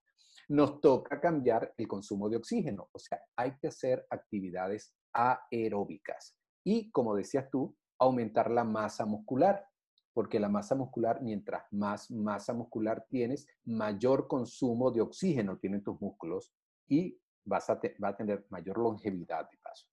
nos 0.50 0.80
toca 0.80 1.20
cambiar 1.20 1.72
el 1.76 1.86
consumo 1.86 2.28
de 2.28 2.36
oxígeno. 2.36 2.88
O 2.92 2.98
sea, 2.98 3.20
hay 3.36 3.56
que 3.56 3.68
hacer 3.68 4.04
actividades 4.10 4.92
aeróbicas. 5.12 6.36
Y, 6.64 6.90
como 6.90 7.14
decías 7.14 7.48
tú, 7.50 7.76
aumentar 8.00 8.50
la 8.50 8.64
masa 8.64 9.06
muscular, 9.06 9.64
porque 10.12 10.40
la 10.40 10.48
masa 10.48 10.74
muscular, 10.74 11.22
mientras 11.22 11.62
más 11.70 12.10
masa 12.10 12.52
muscular 12.52 13.06
tienes, 13.08 13.46
mayor 13.64 14.26
consumo 14.26 14.90
de 14.90 15.02
oxígeno 15.02 15.56
tienen 15.56 15.84
tus 15.84 16.00
músculos 16.00 16.52
y 16.88 17.16
vas 17.44 17.70
a, 17.70 17.80
va 18.02 18.08
a 18.08 18.16
tener 18.16 18.44
mayor 18.50 18.78
longevidad 18.78 19.48
de 19.48 19.56
paso. 19.58 19.86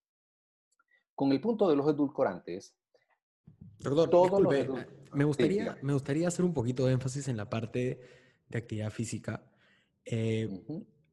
Con 1.14 1.32
el 1.34 1.39
punto 1.39 1.70
de 1.70 1.76
los 1.76 1.88
edulcorantes, 1.88 2.76
todos 3.80 4.41
me, 5.14 5.24
gustaría, 5.24 5.78
me 5.84 5.93
gustaría 5.93 6.28
hacer 6.28 6.43
un 6.43 6.53
poquito 6.55 6.88
de 6.88 6.93
énfasis 6.93 7.28
en 7.28 7.38
la 7.38 7.47
parte 7.47 7.99
de 8.49 8.58
actividad 8.58 8.89
física 8.89 9.43
eh, 10.10 10.49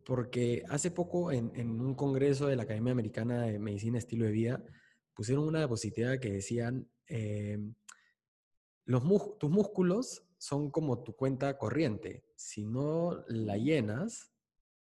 porque 0.04 0.64
hace 0.68 0.90
poco 0.90 1.32
en, 1.32 1.50
un 1.80 1.94
congreso 1.94 2.46
de 2.46 2.56
la 2.56 2.62
Academia 2.62 2.92
Americana 2.92 3.42
de 3.42 3.58
Medicina 3.58 3.98
Estilo 3.98 4.26
de 4.26 4.32
Vida 4.32 4.64
pusieron 5.14 5.46
una 5.46 5.60
diapositiva 5.60 6.18
que 6.18 6.32
decían, 6.32 6.88
eh, 7.08 7.58
los 8.84 9.02
tus 9.38 9.50
músculos 9.50 10.24
son 10.38 10.70
como 10.70 11.02
tu 11.02 11.14
cuenta 11.14 11.56
corriente. 11.56 12.24
Si 12.36 12.64
no 12.64 13.24
la 13.28 13.56
llenas, 13.56 14.32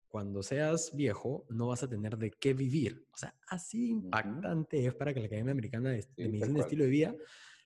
cuando 0.07 0.43
seas 0.43 0.95
viejo, 0.95 1.45
no 1.49 1.67
vas 1.67 1.83
a 1.83 1.89
tener 1.89 2.17
de 2.17 2.31
qué 2.31 2.53
vivir. 2.53 3.05
O 3.13 3.17
sea, 3.17 3.35
así 3.47 3.89
impactante 3.89 4.85
es 4.85 4.95
para 4.95 5.13
que 5.13 5.19
la 5.19 5.25
Academia 5.27 5.51
Americana 5.51 5.89
de, 5.91 6.07
Medicina 6.17 6.61
Estilo 6.61 6.85
de 6.85 6.89
Vida 6.89 7.15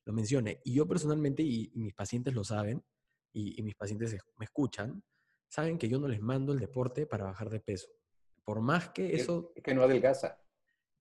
lo 0.05 0.13
mencione. 0.13 0.61
Y 0.63 0.73
yo 0.73 0.87
personalmente, 0.87 1.43
y, 1.43 1.71
mis 1.75 1.93
pacientes 1.93 2.33
lo 2.33 2.43
saben, 2.43 2.83
y 3.33 3.61
mis 3.63 3.75
pacientes 3.75 4.15
me 4.37 4.45
escuchan, 4.45 5.03
saben 5.55 5.77
que 5.77 5.87
yo 5.87 5.99
no 5.99 6.07
les 6.07 6.21
mando 6.21 6.51
el 6.51 6.59
deporte 6.59 7.05
para 7.05 7.23
bajar 7.23 7.49
de 7.49 7.61
peso. 7.61 7.87
Por 8.43 8.59
más 8.59 8.89
que 8.89 9.15
eso... 9.15 9.53
Es 9.55 9.63
que 9.63 9.73
no 9.73 9.83
adelgaza. 9.83 10.37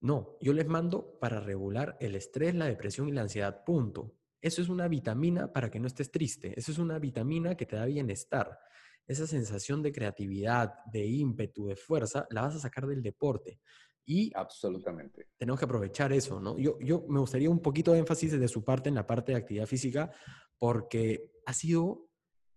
No, 0.00 0.38
yo 0.40 0.52
les 0.52 0.66
mando 0.66 1.18
para 1.18 1.40
regular 1.40 1.96
el 2.00 2.14
estrés, 2.14 2.55
la 2.55 2.66
depresión 2.66 3.09
y 3.09 3.12
la 3.12 3.22
ansiedad, 3.22 3.64
punto. 3.64 4.14
Eso 4.40 4.62
es 4.62 4.68
una 4.68 4.86
vitamina 4.86 5.52
para 5.52 5.70
que 5.70 5.80
no 5.80 5.88
estés 5.88 6.11
triste. 6.11 6.55
Eso 6.57 6.70
es 6.70 6.78
una 6.78 6.98
vitamina 6.98 7.57
que 7.57 7.66
te 7.66 7.76
da 7.76 7.86
bienestar. 7.86 8.59
Esa 9.07 9.26
sensación 9.26 9.82
de 9.82 9.90
creatividad, 9.90 10.84
de 10.92 11.05
ímpetu, 11.05 11.66
de 11.66 11.76
fuerza, 11.76 12.26
la 12.30 12.42
vas 12.42 12.55
a 12.55 12.61
sacar 12.61 12.86
del 12.86 13.02
deporte. 13.02 13.59
Y 14.07 14.30
absolutamente. 14.34 15.30
Tenemos 15.36 15.59
que 15.59 15.64
aprovechar 15.64 16.12
eso, 16.12 16.38
¿no? 16.38 16.57
Yo, 16.59 16.78
yo 16.80 17.05
me 17.09 17.18
gustaría 17.18 17.50
un 17.50 17.61
poquito 17.61 17.92
de 17.92 17.98
énfasis 17.98 18.38
de 18.38 18.48
su 18.48 18.62
parte 18.62 18.88
en 18.88 18.94
la 18.94 19.07
parte 19.07 19.32
de 19.32 19.38
actividad 19.38 19.66
física, 19.66 20.11
porque 20.59 21.32
ha 21.46 21.55
sido, 21.55 22.09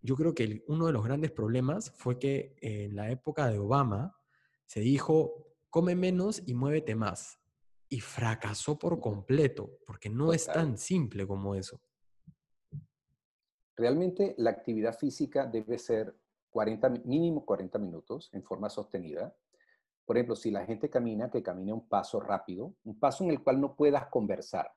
yo 0.08 0.16
creo 0.16 0.34
que 0.34 0.64
uno 0.68 0.88
de 0.88 0.94
los 0.94 1.04
grandes 1.04 1.32
problemas 1.32 1.92
fue 1.92 2.18
que 2.18 2.56
en 2.62 2.96
la 2.96 3.12
época 3.12 3.48
de 3.48 3.60
Obama 3.60 4.18
se 4.66 4.80
dijo, 4.80 5.48
come 5.70 5.96
menos 5.96 6.42
y 6.46 6.54
muévete 6.54 6.96
más. 6.96 7.40
Y 7.90 8.00
fracasó 8.00 8.80
por 8.80 9.00
completo, 9.00 9.80
porque 9.86 10.10
no 10.10 10.34
es 10.34 10.46
tan 10.46 10.78
simple 10.78 11.28
como 11.28 11.56
eso. 11.56 11.82
Realmente 13.76 14.34
la 14.38 14.50
actividad 14.50 14.98
física 14.98 15.46
debe 15.46 15.78
ser 15.78 16.16
40, 16.50 16.90
mínimo 17.06 17.46
40 17.46 17.78
minutos 17.78 18.30
en 18.34 18.44
forma 18.44 18.70
sostenida 18.70 19.36
por 20.08 20.16
ejemplo, 20.16 20.38
si 20.38 20.52
la 20.52 20.66
gente 20.66 20.90
camina, 20.90 21.30
que 21.30 21.44
camine 21.44 21.74
un 21.74 21.86
paso 21.86 22.22
rápido, 22.22 22.74
un 22.86 22.98
paso 22.98 23.26
en 23.26 23.32
el 23.32 23.44
cual 23.44 23.60
no 23.60 23.76
puedas 23.76 24.08
conversar, 24.08 24.72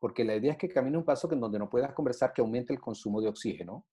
porque 0.00 0.24
la 0.24 0.36
idea 0.36 0.52
es 0.52 0.58
que 0.58 0.68
camine 0.68 0.96
un 0.96 1.04
paso 1.04 1.28
en 1.32 1.40
donde 1.40 1.58
no 1.58 1.68
puedas 1.68 1.92
conversar, 1.92 2.32
que 2.32 2.40
aumente 2.40 2.72
el 2.72 2.78
consumo 2.78 3.20
de 3.20 3.26
oxígeno, 3.26 3.84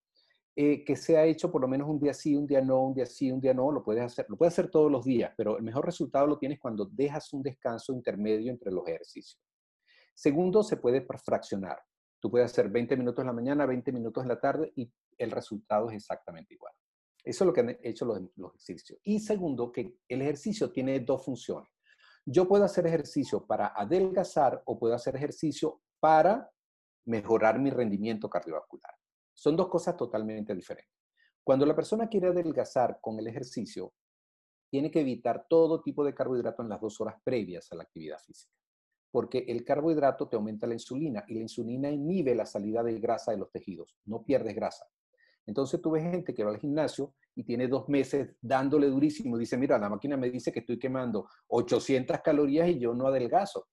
eh, 0.59 0.83
que 0.83 0.95
sea 0.95 1.23
hecho 1.23 1.51
por 1.51 1.61
lo 1.61 1.67
menos 1.67 1.87
un 1.87 1.99
día 1.99 2.15
sí, 2.15 2.35
un 2.35 2.47
día 2.47 2.61
no, 2.61 2.81
un 2.81 2.95
día 2.95 3.05
sí, 3.05 3.31
un 3.31 3.39
día 3.39 3.53
no, 3.53 3.71
lo 3.71 3.83
puedes 3.83 4.03
hacer, 4.03 4.25
lo 4.27 4.35
puedes 4.35 4.55
hacer 4.55 4.71
todos 4.71 4.91
los 4.91 5.05
días, 5.05 5.31
pero 5.37 5.55
el 5.55 5.63
mejor 5.63 5.85
resultado 5.85 6.25
lo 6.25 6.39
tienes 6.39 6.59
cuando 6.59 6.89
dejas 6.91 7.31
un 7.31 7.43
descanso 7.43 7.93
intermedio 7.93 8.51
entre 8.51 8.71
los 8.71 8.87
ejercicios. 8.87 9.39
Segundo, 10.15 10.63
se 10.63 10.77
puede 10.77 11.05
fraccionar. 11.23 11.77
Tú 12.19 12.31
puedes 12.31 12.49
hacer 12.49 12.69
20 12.69 12.97
minutos 12.97 13.21
en 13.21 13.27
la 13.27 13.33
mañana, 13.33 13.67
20 13.67 13.91
minutos 13.91 14.23
en 14.23 14.29
la 14.29 14.39
tarde 14.39 14.73
y 14.75 14.91
el 15.19 15.29
resultado 15.29 15.91
es 15.91 15.97
exactamente 15.97 16.55
igual. 16.55 16.73
Eso 17.23 17.43
es 17.43 17.45
lo 17.45 17.53
que 17.53 17.59
han 17.59 17.77
hecho 17.83 18.05
los, 18.05 18.19
ejercicios. 18.57 18.99
Y 19.03 19.19
segundo, 19.19 19.71
que 19.71 19.99
el 20.09 20.23
ejercicio 20.23 20.71
tiene 20.71 20.99
dos 21.01 21.23
funciones. 21.23 21.69
Yo 22.25 22.47
puedo 22.47 22.63
hacer 22.63 22.87
ejercicio 22.87 23.45
para 23.45 23.67
adelgazar 23.75 24.63
o 24.65 24.79
puedo 24.79 24.95
hacer 24.95 25.15
ejercicio 25.15 25.81
para 25.99 26.49
mejorar 27.05 27.59
mi 27.59 27.69
rendimiento 27.69 28.27
cardiovascular. 28.27 28.96
Son 29.37 29.55
dos 29.55 29.67
cosas 29.67 29.95
totalmente 29.95 30.55
diferentes. 30.55 30.91
Cuando 31.43 31.63
la 31.65 31.75
persona 31.75 32.09
quiere 32.09 32.27
adelgazar 32.27 32.97
con 32.99 33.19
el 33.19 33.27
ejercicio, 33.27 33.93
tiene 34.67 34.89
que 34.89 35.01
evitar 35.01 35.45
todo 35.47 35.81
tipo 35.81 36.03
de 36.03 36.15
carbohidrato 36.15 36.63
en 36.63 36.69
las 36.69 36.81
dos 36.81 36.99
horas 36.99 37.15
previas 37.23 37.71
a 37.71 37.75
la 37.75 37.83
actividad 37.83 38.17
física, 38.17 38.51
porque 39.11 39.45
el 39.47 39.63
carbohidrato 39.63 40.27
te 40.27 40.35
aumenta 40.35 40.65
la 40.65 40.73
insulina 40.73 41.23
y 41.27 41.35
la 41.35 41.41
insulina 41.41 41.91
inhibe 41.91 42.33
la 42.33 42.47
salida 42.47 42.81
de 42.81 42.99
grasa 42.99 43.31
de 43.31 43.37
los 43.37 43.51
tejidos, 43.51 43.95
no 44.05 44.23
pierdes 44.23 44.55
grasa. 44.55 44.87
Entonces 45.45 45.79
tú 45.81 45.91
ves 45.91 46.03
gente 46.03 46.33
que 46.33 46.43
va 46.43 46.49
al 46.49 46.59
gimnasio 46.59 47.13
y 47.35 47.43
tiene 47.43 47.67
dos 47.67 47.87
meses 47.87 48.35
dándole 48.41 48.87
durísimo. 48.87 49.37
Dice, 49.37 49.55
mira, 49.55 49.77
la 49.77 49.87
máquina 49.87 50.17
me 50.17 50.31
dice 50.31 50.51
que 50.51 50.59
estoy 50.59 50.79
quemando 50.79 51.29
800 51.47 52.19
calorías 52.21 52.67
y 52.69 52.79
yo 52.79 52.93
no 52.95 53.07
adelgazo. 53.07 53.67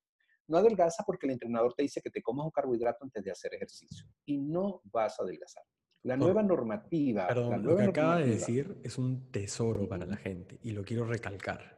No 0.46 0.58
adelgaza 0.58 1.04
porque 1.06 1.26
el 1.26 1.32
entrenador 1.32 1.74
te 1.74 1.82
dice 1.82 2.00
que 2.00 2.10
te 2.10 2.22
comas 2.22 2.44
un 2.46 2.50
carbohidrato 2.50 3.04
antes 3.04 3.24
de 3.24 3.30
hacer 3.30 3.54
ejercicio 3.54 4.06
y 4.24 4.38
no 4.38 4.82
vas 4.84 5.18
a 5.18 5.22
adelgazar. 5.22 5.64
La 6.02 6.16
nueva 6.18 6.42
normativa. 6.42 7.26
Perdón, 7.26 7.62
lo 7.64 7.76
que 7.76 7.84
acaba 7.84 8.18
de 8.18 8.26
decir 8.26 8.78
es 8.84 8.98
un 8.98 9.30
tesoro 9.30 9.88
para 9.88 10.04
la 10.04 10.16
gente 10.16 10.58
y 10.62 10.72
lo 10.72 10.84
quiero 10.84 11.06
recalcar. 11.06 11.76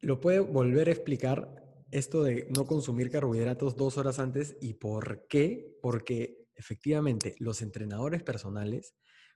¿Lo 0.00 0.20
puede 0.20 0.40
volver 0.40 0.88
a 0.88 0.92
explicar 0.92 1.60
esto 1.90 2.22
de 2.22 2.46
no 2.56 2.64
consumir 2.64 3.10
carbohidratos 3.10 3.76
dos 3.76 3.98
horas 3.98 4.18
antes 4.18 4.56
y 4.60 4.74
por 4.74 5.26
qué? 5.28 5.78
Porque 5.82 6.48
efectivamente, 6.54 7.34
los 7.38 7.62
entrenadores 7.62 8.22
personales, 8.22 8.94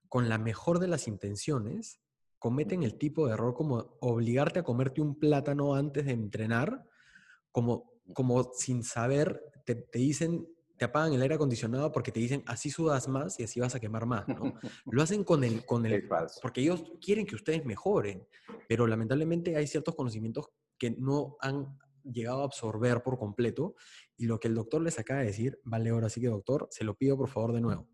con 0.08 0.28
la 0.28 0.38
mejor 0.38 0.78
de 0.78 0.88
las 0.88 1.08
intenciones, 1.08 2.00
cometen 2.38 2.82
el 2.82 2.98
tipo 2.98 3.26
de 3.26 3.34
error 3.34 3.54
como 3.54 3.96
obligarte 4.00 4.60
a 4.60 4.64
comerte 4.64 5.00
un 5.00 5.18
plátano 5.18 5.74
antes 5.74 6.06
de 6.06 6.12
entrenar, 6.12 6.86
como, 7.54 7.92
como 8.12 8.52
sin 8.52 8.82
saber, 8.82 9.40
te, 9.64 9.86
dicen, 9.92 10.44
te 10.76 10.86
apagan 10.86 11.12
el 11.12 11.22
aire 11.22 11.36
acondicionado 11.36 11.92
porque 11.92 12.10
te 12.10 12.18
dicen, 12.18 12.42
así 12.46 12.68
sudas 12.68 13.06
más 13.06 13.38
y 13.38 13.44
así 13.44 13.60
vas 13.60 13.76
a 13.76 13.80
quemar 13.80 14.06
más, 14.06 14.26
¿no? 14.26 14.34
Lo 14.90 15.00
hacen 15.00 15.22
con 15.22 15.44
el, 15.44 15.64
con 15.64 15.86
el, 15.86 16.08
porque 16.42 16.62
ellos 16.62 16.82
quieren 17.00 17.24
que 17.24 17.36
ustedes 17.36 17.64
mejoren, 17.64 18.26
pero 18.68 18.88
lamentablemente 18.88 19.56
hay 19.56 19.68
ciertos 19.68 19.94
conocimientos 19.94 20.48
que 20.76 20.90
no 20.90 21.36
han 21.40 21.78
llegado 22.02 22.42
a 22.42 22.44
absorber 22.44 23.04
por 23.04 23.20
completo 23.20 23.76
y 24.16 24.26
lo 24.26 24.40
que 24.40 24.48
el 24.48 24.56
doctor 24.56 24.82
les 24.82 24.98
acaba 24.98 25.20
de 25.20 25.26
decir 25.26 25.60
vale 25.62 25.90
ahora 25.90 26.08
sí 26.08 26.20
que 26.20 26.26
doctor, 26.26 26.66
se 26.72 26.82
lo 26.82 26.96
pido 26.96 27.16
por 27.16 27.28
favor 27.28 27.52
de 27.52 27.60
nuevo. 27.60 27.86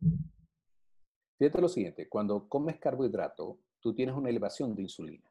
Fíjate 1.39 1.61
lo 1.61 1.69
siguiente, 1.69 2.09
cuando 2.09 2.49
comes 2.49 2.79
carbohidrato, 2.79 3.61
tú 3.79 3.95
tienes 3.95 4.15
una 4.15 4.31
elevación 4.31 4.75
de 4.75 4.83
insulina. 4.83 5.31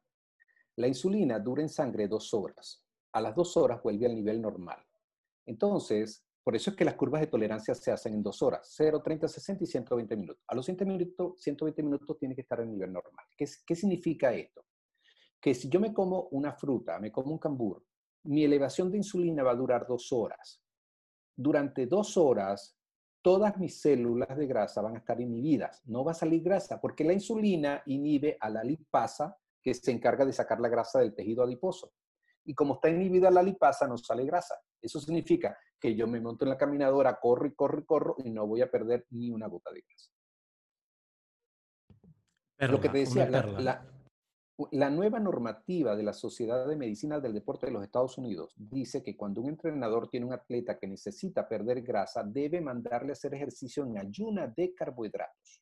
La 0.76 0.88
insulina 0.88 1.40
dura 1.40 1.64
en 1.64 1.70
sangre 1.70 2.08
dos 2.08 2.32
horas. 2.32 2.86
A 3.12 3.22
las 3.22 3.36
dos 3.36 3.58
horas 3.58 3.82
vuelve 3.82 4.06
al 4.06 4.16
nivel 4.16 4.42
normal. 4.42 4.84
Entonces, 5.46 6.26
por 6.44 6.56
eso 6.56 6.72
es 6.72 6.76
que 6.76 6.86
las 6.86 6.96
curvas 6.96 7.22
de 7.22 7.28
tolerancia 7.28 7.76
se 7.76 7.92
hacen 7.92 8.14
en 8.14 8.24
dos 8.24 8.42
horas, 8.42 8.72
0, 8.76 9.02
30, 9.04 9.28
60 9.28 9.64
y 9.64 9.68
120 9.68 10.16
minutos. 10.16 10.44
A 10.48 10.56
los 10.56 10.66
120 10.66 11.06
minutos, 11.06 11.42
120 11.42 11.84
minutos 11.84 12.18
tiene 12.18 12.36
que 12.36 12.42
estar 12.42 12.60
en 12.62 12.72
nivel 12.72 12.94
normal. 12.94 13.26
¿Qué, 13.38 13.46
¿Qué 13.66 13.76
significa 13.76 14.34
esto? 14.34 14.66
Que 15.40 15.54
si 15.54 15.70
yo 15.70 15.80
me 15.80 15.94
como 15.94 16.28
una 16.32 16.54
fruta, 16.54 17.00
me 17.00 17.12
como 17.12 17.32
un 17.32 17.38
cambur, 17.38 17.84
mi 18.24 18.44
elevación 18.44 18.92
de 18.92 18.98
insulina 18.98 19.44
va 19.44 19.52
a 19.52 19.56
durar 19.56 19.88
dos 19.88 20.12
horas. 20.12 20.62
Durante 21.36 21.86
dos 21.86 22.18
horas, 22.18 22.78
todas 23.22 23.58
mis 23.58 23.80
células 23.80 24.38
de 24.38 24.48
grasa 24.48 24.82
van 24.82 24.96
a 24.96 25.00
estar 25.00 25.20
inhibidas. 25.20 25.82
No 25.86 26.04
va 26.04 26.12
a 26.12 26.16
salir 26.16 26.44
grasa 26.44 26.80
porque 26.80 27.04
la 27.04 27.14
insulina 27.14 27.82
inhibe 27.86 28.38
a 28.40 28.50
la 28.50 28.64
lipasa 28.64 29.38
que 29.62 29.74
se 29.74 29.92
encarga 29.92 30.26
de 30.26 30.34
sacar 30.34 30.60
la 30.60 30.70
grasa 30.70 31.00
del 31.00 31.14
tejido 31.14 31.44
adiposo. 31.44 31.94
Y 32.50 32.56
como 32.56 32.74
está 32.74 32.90
inhibida 32.90 33.30
la 33.30 33.44
lipasa, 33.44 33.88
no 33.88 33.96
sale 33.96 34.26
grasa. 34.26 34.56
Eso 34.82 35.00
significa 35.00 35.56
que 35.80 35.94
yo 35.94 36.08
me 36.08 36.20
monto 36.20 36.46
en 36.46 36.50
la 36.50 36.58
caminadora, 36.58 37.20
corro 37.20 37.46
y 37.46 37.54
corro 37.54 37.78
y 37.78 37.86
corro 37.86 38.16
y 38.18 38.32
no 38.32 38.48
voy 38.48 38.64
a 38.64 38.72
perder 38.72 39.06
ni 39.12 39.30
una 39.30 39.46
gota 39.46 39.72
de 39.72 39.84
grasa. 39.88 40.12
Lo 42.74 42.82
que 42.82 42.90
te 42.90 42.98
decía, 42.98 43.30
la, 43.30 43.86
la 44.72 44.90
nueva 44.90 45.20
normativa 45.20 45.96
de 45.96 46.02
la 46.02 46.12
Sociedad 46.12 46.68
de 46.68 46.76
Medicina 46.76 47.20
del 47.20 47.36
Deporte 47.36 47.68
de 47.68 47.72
los 47.72 47.84
Estados 47.84 48.18
Unidos 48.18 48.56
dice 48.58 49.04
que 49.04 49.16
cuando 49.16 49.42
un 49.42 49.50
entrenador 49.50 50.10
tiene 50.10 50.26
un 50.26 50.34
atleta 50.34 50.80
que 50.80 50.88
necesita 50.88 51.48
perder 51.48 51.84
grasa, 51.84 52.24
debe 52.24 52.62
mandarle 52.62 53.12
a 53.12 53.14
hacer 53.14 53.36
ejercicio 53.36 53.86
en 53.86 54.00
ayuna 54.00 54.48
de 54.48 54.74
carbohidratos. 54.74 55.62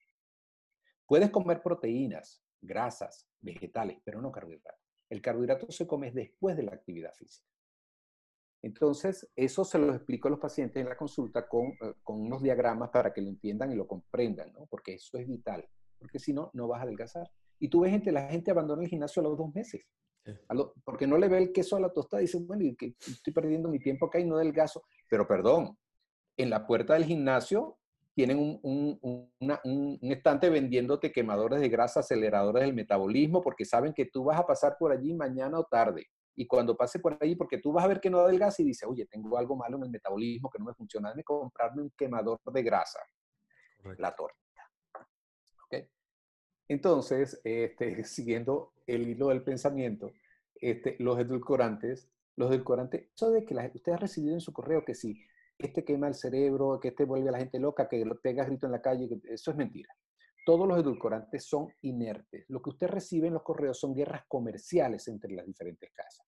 Puedes 1.06 1.32
comer 1.32 1.62
proteínas, 1.62 2.42
grasas, 2.62 3.28
vegetales, 3.42 4.00
pero 4.06 4.22
no 4.22 4.32
carbohidratos. 4.32 4.87
El 5.10 5.22
carbohidrato 5.22 5.72
se 5.72 5.88
come 5.88 6.12
después 6.12 6.58
de 6.58 6.64
la 6.64 6.74
actividad 6.74 7.14
física. 7.14 7.48
Entonces, 8.62 9.30
eso 9.36 9.64
se 9.64 9.78
lo 9.78 9.94
explico 9.94 10.28
a 10.28 10.32
los 10.32 10.40
pacientes 10.40 10.82
en 10.82 10.90
la 10.90 10.98
consulta 10.98 11.48
con, 11.48 11.68
eh, 11.68 11.94
con 12.04 12.20
unos 12.20 12.42
diagramas 12.42 12.90
para 12.90 13.14
que 13.14 13.22
lo 13.22 13.30
entiendan 13.30 13.72
y 13.72 13.76
lo 13.76 13.88
comprendan, 13.88 14.52
¿no? 14.52 14.66
porque 14.66 14.96
eso 14.96 15.18
es 15.18 15.28
vital, 15.28 15.68
porque 16.00 16.20
si 16.20 16.34
no, 16.34 16.50
no 16.54 16.68
vas 16.68 16.80
a 16.80 16.84
adelgazar. 16.84 17.30
Y 17.60 17.70
tú 17.70 17.82
ves 17.82 17.92
gente, 17.92 18.12
la 18.12 18.28
gente 18.30 18.52
abandona 18.52 18.84
el 18.84 18.90
gimnasio 18.90 19.22
a 19.22 19.24
los 19.24 19.38
dos 19.38 19.54
meses. 19.54 19.86
porque 20.84 21.08
no 21.08 21.18
le 21.18 21.30
ve 21.30 21.38
el 21.38 21.52
queso 21.54 21.78
a 21.78 21.80
la 21.80 21.94
tostada 21.94 22.22
y 22.22 22.26
dice, 22.26 22.40
bueno, 22.40 22.64
y 22.64 22.76
que 22.76 22.96
estoy 23.00 23.32
perdiendo 23.32 23.70
mi 23.70 23.80
tiempo 23.80 24.08
acá 24.08 24.20
y 24.20 24.26
no 24.26 24.38
del 24.38 24.52
gaso. 24.52 24.84
Pero 25.10 25.26
perdón, 25.26 25.78
en 26.36 26.50
la 26.50 26.68
puerta 26.68 26.94
del 26.94 27.06
gimnasio 27.06 27.78
tienen 28.18 28.40
un, 28.40 29.00
un, 29.44 30.00
estante 30.02 30.50
vendiéndote 30.50 31.12
quemadores 31.12 31.62
de 31.62 31.70
grasa, 31.70 32.00
aceleradores 32.00 32.64
del 32.64 32.74
metabolismo, 32.74 33.44
porque 33.44 33.64
saben 33.64 33.94
que 33.94 34.06
tú 34.06 34.24
vas 34.24 34.40
a 34.40 34.48
pasar 34.48 34.76
por 34.80 34.92
allí 34.92 35.14
mañana 35.14 35.60
o 35.60 35.66
tarde. 35.66 36.08
Y 36.36 36.48
cuando 36.48 36.76
pase 36.76 36.98
por 36.98 37.16
allí, 37.22 37.36
porque 37.36 37.60
tú 37.60 37.72
vas 37.72 37.86
a 37.86 37.88
ver 37.88 38.02
que 38.02 38.10
no 38.10 38.24
da 38.24 38.32
el 38.32 38.40
gas 38.40 38.60
y 38.60 38.64
dices, 38.64 38.90
oye, 38.90 39.06
tengo 39.06 39.38
algo 39.38 39.56
malo 39.56 39.78
en 39.78 39.84
el 39.84 39.92
metabolismo 39.92 40.50
que 40.50 40.58
no 40.58 40.66
me 40.66 40.74
funciona, 40.74 41.10
déjame 41.10 41.26
comprarme 41.26 41.84
un 41.84 41.92
quemador 41.92 42.40
de 42.44 42.64
grasa. 42.64 43.00
La 44.00 44.16
torta. 44.16 44.36
Entonces, 46.68 47.40
este, 47.44 48.04
siguiendo 48.04 48.74
el 48.88 49.08
hilo 49.08 49.28
del 49.28 49.44
pensamiento, 49.44 50.12
este, 50.56 50.96
los 50.98 51.20
edulcorantes, 51.20 52.10
los 52.36 52.50
edulcorantes, 52.50 53.10
eso 53.14 53.30
de 53.30 53.46
que 53.46 53.54
la, 53.54 53.70
usted 53.76 53.92
ha 53.92 53.98
recibido 53.98 54.34
en 54.34 54.42
su 54.42 54.54
correo 54.54 54.84
que 54.84 54.96
si 54.96 55.24
este 55.58 55.84
quema 55.84 56.08
el 56.08 56.16
cerebro, 56.16 56.80
que 56.80 56.90
este 56.90 57.06
vuelve 57.06 57.30
a 57.30 57.32
la 57.32 57.40
gente 57.40 57.60
loca, 57.60 57.88
que 57.88 58.06
pega 58.22 58.46
grito 58.46 58.66
en 58.66 58.72
la 58.72 58.82
calle, 58.82 59.10
eso 59.24 59.52
es 59.52 59.58
mentira. 59.58 59.94
Todos 60.46 60.68
los 60.68 60.80
edulcorantes 60.80 61.44
son 61.44 61.68
inertes. 61.82 62.46
Lo 62.48 62.62
que 62.62 62.70
usted 62.70 62.88
recibe 62.88 63.28
en 63.28 63.34
los 63.34 63.44
correos 63.44 63.80
son 63.80 63.94
guerras 63.94 64.24
comerciales 64.28 65.08
entre 65.08 65.34
las 65.34 65.46
diferentes 65.46 65.92
casas. 65.94 66.26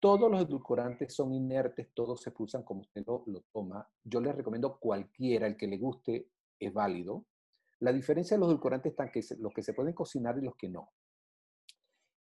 Todos 0.00 0.30
los 0.30 0.42
edulcorantes 0.42 1.14
son 1.14 1.32
inertes, 1.32 1.90
todos 1.94 2.22
se 2.22 2.30
pulsan 2.30 2.62
como 2.64 2.80
usted 2.80 3.04
lo, 3.06 3.44
toma. 3.52 3.86
Yo 4.02 4.20
les 4.20 4.34
recomiendo 4.34 4.78
cualquiera, 4.78 5.46
el 5.46 5.56
que 5.56 5.68
le 5.68 5.76
guste 5.76 6.28
es 6.58 6.72
válido. 6.72 7.26
La 7.80 7.92
diferencia 7.92 8.36
de 8.36 8.40
los 8.40 8.48
edulcorantes 8.48 8.92
están 8.92 9.12
que 9.12 9.22
los 9.38 9.52
que 9.52 9.62
se 9.62 9.74
pueden 9.74 9.92
cocinar 9.92 10.38
y 10.38 10.42
los 10.42 10.56
que 10.56 10.68
no. 10.68 10.90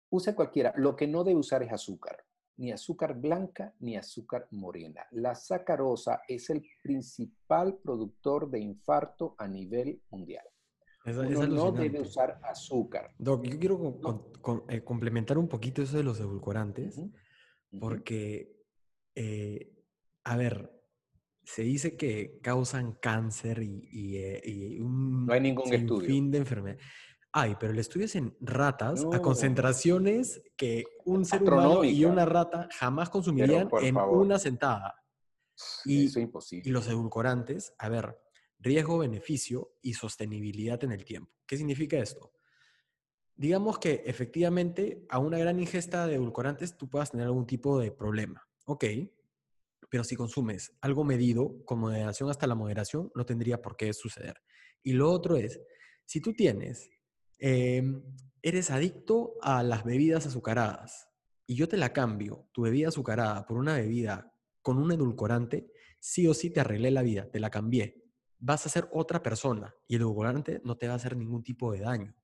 Use 0.09 0.35
cualquiera. 0.35 0.73
Lo 0.75 0.95
que 0.95 1.07
no 1.07 1.23
debe 1.23 1.39
usar 1.39 1.61
es 1.63 1.71
azúcar. 1.71 2.25
Ni 2.61 2.71
azúcar 2.71 3.19
blanca 3.19 3.73
ni 3.79 3.97
azúcar 3.97 4.47
morena. 4.51 5.01
La 5.11 5.33
sacarosa 5.33 6.21
es 6.27 6.51
el 6.51 6.63
principal 6.83 7.79
productor 7.83 8.51
de 8.51 8.59
infarto 8.59 9.33
a 9.39 9.47
nivel 9.47 9.99
mundial. 10.11 10.45
Uno 11.03 11.47
no 11.47 11.71
debe 11.71 12.01
usar 12.01 12.39
azúcar. 12.43 13.15
Doc, 13.17 13.43
yo 13.45 13.57
quiero 13.57 13.99
eh, 14.69 14.83
complementar 14.83 15.39
un 15.39 15.47
poquito 15.47 15.81
eso 15.81 15.97
de 15.97 16.03
los 16.03 16.19
edulcorantes, 16.19 17.01
porque, 17.79 18.55
eh, 19.15 19.73
a 20.23 20.37
ver, 20.37 20.71
se 21.43 21.63
dice 21.63 21.97
que 21.97 22.37
causan 22.43 22.93
cáncer 22.93 23.63
y, 23.63 24.17
eh, 24.17 24.77
un 24.79 25.25
no 25.25 25.33
hay 25.33 25.41
ningún 25.41 25.73
estudio. 25.73 26.07
fin 26.07 26.29
de 26.29 26.37
enfermedad. 26.37 26.77
Ay, 27.33 27.55
pero 27.59 27.71
el 27.71 27.79
estudio 27.79 28.05
es 28.05 28.15
en 28.15 28.35
ratas 28.41 29.05
a 29.13 29.21
concentraciones 29.21 30.41
que 30.57 30.83
un 31.05 31.23
ser 31.23 31.43
humano 31.43 31.83
y 31.83 32.03
una 32.03 32.25
rata 32.25 32.67
jamás 32.77 33.09
consumirían 33.09 33.69
en 33.81 33.95
una 33.95 34.37
sentada. 34.37 34.95
Y, 35.85 36.05
Eso 36.05 36.19
es 36.19 36.23
imposible. 36.23 36.69
Y 36.69 36.73
los 36.73 36.87
edulcorantes, 36.87 37.73
a 37.77 37.87
ver, 37.87 38.17
riesgo, 38.59 38.97
beneficio 38.97 39.75
y 39.81 39.93
sostenibilidad 39.93 40.83
en 40.83 40.91
el 40.91 41.05
tiempo. 41.05 41.31
¿Qué 41.45 41.55
significa 41.55 41.97
esto? 41.97 42.33
Digamos 43.35 43.79
que 43.79 44.03
efectivamente 44.05 45.05
a 45.09 45.19
una 45.19 45.37
gran 45.37 45.59
ingesta 45.59 46.07
de 46.07 46.15
edulcorantes 46.15 46.77
tú 46.77 46.89
puedas 46.89 47.11
tener 47.11 47.27
algún 47.27 47.47
tipo 47.47 47.79
de 47.79 47.91
problema. 47.91 48.45
Ok, 48.65 48.85
pero 49.89 50.03
si 50.03 50.15
consumes 50.15 50.73
algo 50.81 51.03
medido, 51.03 51.63
con 51.65 51.79
moderación 51.79 52.29
hasta 52.29 52.45
la 52.47 52.55
moderación, 52.55 53.11
no 53.15 53.25
tendría 53.25 53.61
por 53.61 53.75
qué 53.75 53.91
suceder. 53.93 54.41
Y 54.83 54.93
lo 54.93 55.11
otro 55.11 55.37
es, 55.37 55.59
si 56.05 56.21
tú 56.21 56.33
tienes 56.33 56.89
Em, 57.43 58.03
eres 58.43 58.69
adicto 58.69 59.33
a 59.41 59.63
las 59.63 59.83
bebidas 59.83 60.27
azucaradas 60.27 61.09
y 61.47 61.55
yo 61.55 61.67
te 61.67 61.75
la 61.75 61.91
cambio, 61.91 62.47
tu 62.51 62.61
bebida 62.61 62.89
azucarada, 62.89 63.47
por 63.47 63.57
una 63.57 63.73
bebida 63.73 64.31
con 64.61 64.77
un 64.77 64.91
edulcorante, 64.91 65.71
sí 65.99 66.27
o 66.27 66.35
sí 66.35 66.51
te 66.51 66.59
arreglé 66.59 66.91
la 66.91 67.01
vida, 67.01 67.31
te 67.31 67.39
la 67.39 67.49
cambié. 67.49 67.99
Vas 68.37 68.67
a 68.67 68.69
ser 68.69 68.87
otra 68.93 69.23
persona 69.23 69.73
y 69.87 69.95
el 69.95 70.01
edulcorante 70.01 70.61
no 70.63 70.77
te 70.77 70.85
va 70.85 70.93
a 70.93 70.97
hacer 70.97 71.17
ningún 71.17 71.41
tipo 71.41 71.71
de 71.71 71.79
daño. 71.79 72.15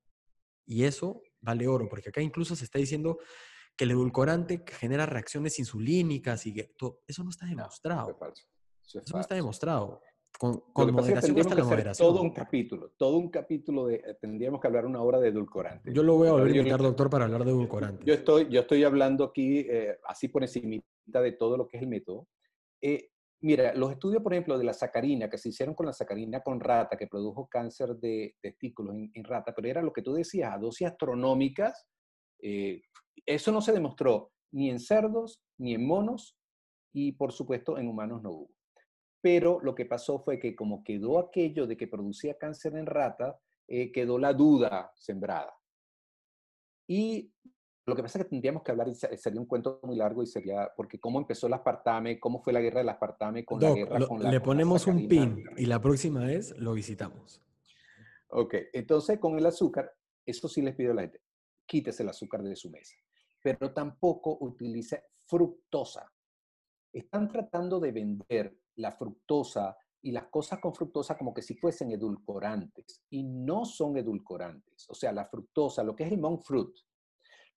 Y 0.68 0.84
eso 0.84 1.24
vale 1.41 1.68
oro, 1.68 1.89
porque 1.89 2.09
acá 2.09 2.22
incluso 2.22 2.55
se 2.55 2.65
está 2.65 2.78
diciendo 2.78 3.18
que 3.76 3.86
el 3.86 3.91
edulcorante 3.91 4.63
genera 4.68 5.07
reacciones 5.07 5.57
insulínicas 5.57 6.45
y 6.45 6.53
que 6.53 6.76
todo, 6.78 7.01
eso 7.07 7.24
no 7.24 7.32
está 7.32 7.47
demostrado. 7.47 8.15
Eso, 8.86 9.01
no 9.13 9.20
está 9.20 9.34
demostrado. 9.34 9.99
Con, 10.40 10.62
con 10.72 10.94
moderación 10.94 11.36
que 11.36 11.56
la 11.56 11.64
moderación. 11.64 12.08
Todo 12.08 12.22
un 12.22 12.30
capítulo, 12.30 12.92
todo 12.96 13.18
un 13.18 13.30
capítulo 13.30 13.88
de, 13.88 13.96
eh, 13.96 14.18
tendríamos 14.22 14.62
que 14.62 14.68
hablar 14.68 14.86
una 14.86 15.02
hora 15.02 15.20
de 15.20 15.30
edulcorante. 15.30 15.92
Yo 15.92 16.04
lo 16.04 16.16
voy 16.16 16.28
a 16.28 16.34
volver 16.34 16.54
a 16.54 16.58
invitar, 16.58 16.82
doctor, 16.82 17.10
para 17.10 17.26
hablar 17.26 17.44
de 17.44 17.52
edulcorante. 17.52 18.06
Yo 18.06 18.14
estoy, 18.14 18.48
yo 18.50 18.62
estoy 18.62 18.84
hablando 18.84 19.24
aquí, 19.24 19.60
eh, 19.60 19.98
así 20.06 20.28
por 20.28 20.44
encima 20.44 20.80
de 21.06 21.32
todo 21.32 21.58
lo 21.58 21.68
que 21.68 21.78
es 21.78 21.84
el 21.84 21.90
método. 21.90 22.28
Eh, 22.82 23.10
mira, 23.42 23.74
los 23.74 23.92
estudios, 23.92 24.22
por 24.22 24.34
ejemplo, 24.34 24.60
de 24.60 24.64
la 24.66 24.74
sacarina, 24.74 25.28
que 25.28 25.40
se 25.40 25.50
hicieron 25.50 25.74
con 25.74 25.88
la 25.88 25.94
sacarina 25.94 26.42
con 26.42 26.60
rata, 26.60 26.98
que 26.98 27.08
produjo 27.08 27.48
cáncer 27.48 27.96
de 27.96 28.36
testículos 28.40 28.96
en, 28.96 29.24
rata, 29.24 29.56
pero 29.56 29.68
era 29.68 29.82
lo 29.82 29.92
que 29.92 30.04
tú 30.04 30.14
decías, 30.14 30.54
a 30.54 30.60
dosis 30.60 30.88
astronómicas, 30.88 31.88
eso 32.40 33.52
no 33.52 33.62
se 33.62 33.72
demostró 33.72 34.32
ni 34.52 34.70
en 34.70 34.80
cerdos, 34.80 35.42
ni 35.58 35.74
en 35.74 35.88
monos, 35.88 36.38
y 36.94 37.14
por 37.14 37.32
supuesto 37.32 37.80
en 37.80 37.88
humanos 37.88 38.22
no 38.22 38.32
hubo 38.32 38.57
pero 39.30 39.60
lo 39.62 39.76
que 39.76 39.86
pasó 39.86 40.20
fue 40.20 40.40
que 40.40 40.56
como 40.56 40.86
quedó 40.86 41.20
aquello 41.20 41.68
de 41.68 41.76
que 41.76 41.86
producía 41.86 42.38
cáncer 42.38 42.78
en 42.78 42.86
rata, 42.86 43.38
eh, 43.68 43.92
quedó 43.92 44.18
la 44.18 44.32
duda 44.32 44.94
sembrada. 44.96 45.54
Y 46.88 47.30
lo 47.86 47.94
que 47.94 48.04
pasa 48.04 48.20
es 48.20 48.24
que 48.24 48.30
tendríamos 48.30 48.64
que 48.64 48.72
hablar, 48.72 48.88
sería 48.96 49.42
un 49.42 49.46
cuento 49.46 49.82
muy 49.84 49.98
largo 49.98 50.24
y 50.24 50.28
sería, 50.28 50.72
porque 50.78 50.98
cómo 50.98 51.20
empezó 51.20 51.48
el 51.48 51.54
aspartame, 51.56 52.22
cómo 52.22 52.42
fue 52.42 52.54
la 52.54 52.62
guerra 52.62 52.80
del 52.80 52.88
aspartame 52.88 53.44
con 53.44 53.60
la 53.60 53.74
guerra 53.74 54.08
con 54.08 54.24
la... 54.24 54.32
Le 54.32 54.40
ponemos 54.40 54.88
un 54.88 55.10
pin 55.10 55.44
y 55.58 55.66
la 55.66 55.82
próxima 55.82 56.24
vez 56.24 56.56
lo 56.58 56.72
visitamos. 56.72 57.44
Ok, 58.30 58.56
entonces 58.72 59.20
con 59.20 59.38
el 59.38 59.46
azúcar, 59.46 59.94
eso 60.26 60.48
sí 60.48 60.62
les 60.62 60.74
pido 60.74 60.94
a 60.94 60.96
la 60.96 61.02
gente, 61.02 61.20
quítese 61.66 62.04
el 62.04 62.10
azúcar 62.10 62.44
de 62.44 62.56
su 62.56 62.70
mesa, 62.70 62.96
pero 63.42 63.74
tampoco 63.74 64.38
utilice 64.40 65.04
fructosa. 65.26 66.10
Están 66.94 67.28
tratando 67.28 67.82
de 67.82 67.92
vender 67.92 68.58
la 68.78 68.92
fructosa 68.92 69.78
y 70.02 70.12
las 70.12 70.28
cosas 70.28 70.60
con 70.60 70.74
fructosa 70.74 71.18
como 71.18 71.34
que 71.34 71.42
si 71.42 71.56
fuesen 71.56 71.92
edulcorantes 71.92 73.04
y 73.10 73.24
no 73.24 73.66
son 73.66 73.98
edulcorantes. 73.98 74.90
O 74.90 74.94
sea, 74.94 75.12
la 75.12 75.26
fructosa, 75.26 75.84
lo 75.84 75.96
que 75.96 76.06
es 76.06 76.12
el 76.12 76.20
monk 76.20 76.44
fruit, 76.44 76.76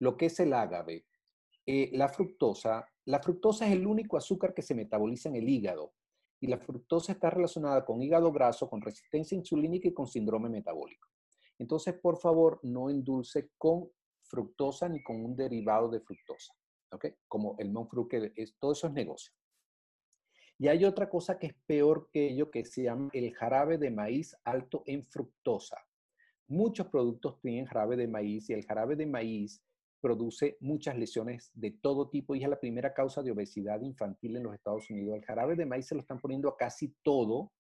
lo 0.00 0.16
que 0.16 0.26
es 0.26 0.40
el 0.40 0.52
ágave, 0.52 1.06
eh, 1.66 1.90
la 1.92 2.08
fructosa, 2.08 2.86
la 3.04 3.20
fructosa 3.20 3.66
es 3.66 3.72
el 3.72 3.86
único 3.86 4.16
azúcar 4.16 4.54
que 4.54 4.62
se 4.62 4.74
metaboliza 4.74 5.28
en 5.28 5.36
el 5.36 5.48
hígado 5.48 5.92
y 6.40 6.46
la 6.46 6.58
fructosa 6.58 7.12
está 7.12 7.30
relacionada 7.30 7.84
con 7.84 8.02
hígado 8.02 8.32
graso, 8.32 8.68
con 8.68 8.80
resistencia 8.80 9.36
insulínica 9.36 9.88
y 9.88 9.94
con 9.94 10.06
síndrome 10.06 10.48
metabólico. 10.48 11.08
Entonces, 11.58 11.94
por 12.00 12.18
favor, 12.18 12.58
no 12.62 12.88
endulce 12.88 13.50
con 13.58 13.90
fructosa 14.22 14.88
ni 14.88 15.02
con 15.02 15.22
un 15.22 15.36
derivado 15.36 15.90
de 15.90 16.00
fructosa, 16.00 16.54
¿ok? 16.92 17.06
Como 17.28 17.56
el 17.58 17.70
monk 17.70 17.90
fruit, 17.90 18.08
que 18.08 18.32
es, 18.34 18.56
todo 18.58 18.72
eso 18.72 18.86
es 18.86 18.92
negocio. 18.94 19.32
Y 20.60 20.68
hay 20.68 20.84
otra 20.84 21.08
cosa 21.08 21.38
que 21.38 21.46
es 21.46 21.54
peor 21.64 22.10
que 22.12 22.28
ello, 22.28 22.50
que 22.50 22.66
se 22.66 22.82
llama 22.82 23.08
el 23.14 23.32
jarabe 23.32 23.78
de 23.78 23.90
maíz 23.90 24.36
alto 24.44 24.82
en 24.84 25.06
fructosa. 25.06 25.78
Muchos 26.48 26.88
productos 26.88 27.40
tienen 27.40 27.64
jarabe 27.64 27.96
de 27.96 28.06
maíz 28.06 28.50
y 28.50 28.52
el 28.52 28.66
jarabe 28.66 28.94
de 28.94 29.06
maíz 29.06 29.64
produce 30.02 30.58
muchas 30.60 30.98
lesiones 30.98 31.50
de 31.54 31.70
todo 31.70 32.10
tipo 32.10 32.34
y 32.34 32.42
es 32.42 32.48
la 32.50 32.60
primera 32.60 32.92
causa 32.92 33.22
de 33.22 33.30
obesidad 33.30 33.80
infantil 33.80 34.36
en 34.36 34.42
los 34.42 34.52
Estados 34.52 34.90
Unidos. 34.90 35.16
El 35.16 35.24
jarabe 35.24 35.56
de 35.56 35.64
maíz 35.64 35.86
se 35.86 35.94
lo 35.94 36.02
están 36.02 36.20
poniendo 36.20 36.50
a 36.50 36.58
casi 36.58 36.94
todo 37.02 37.54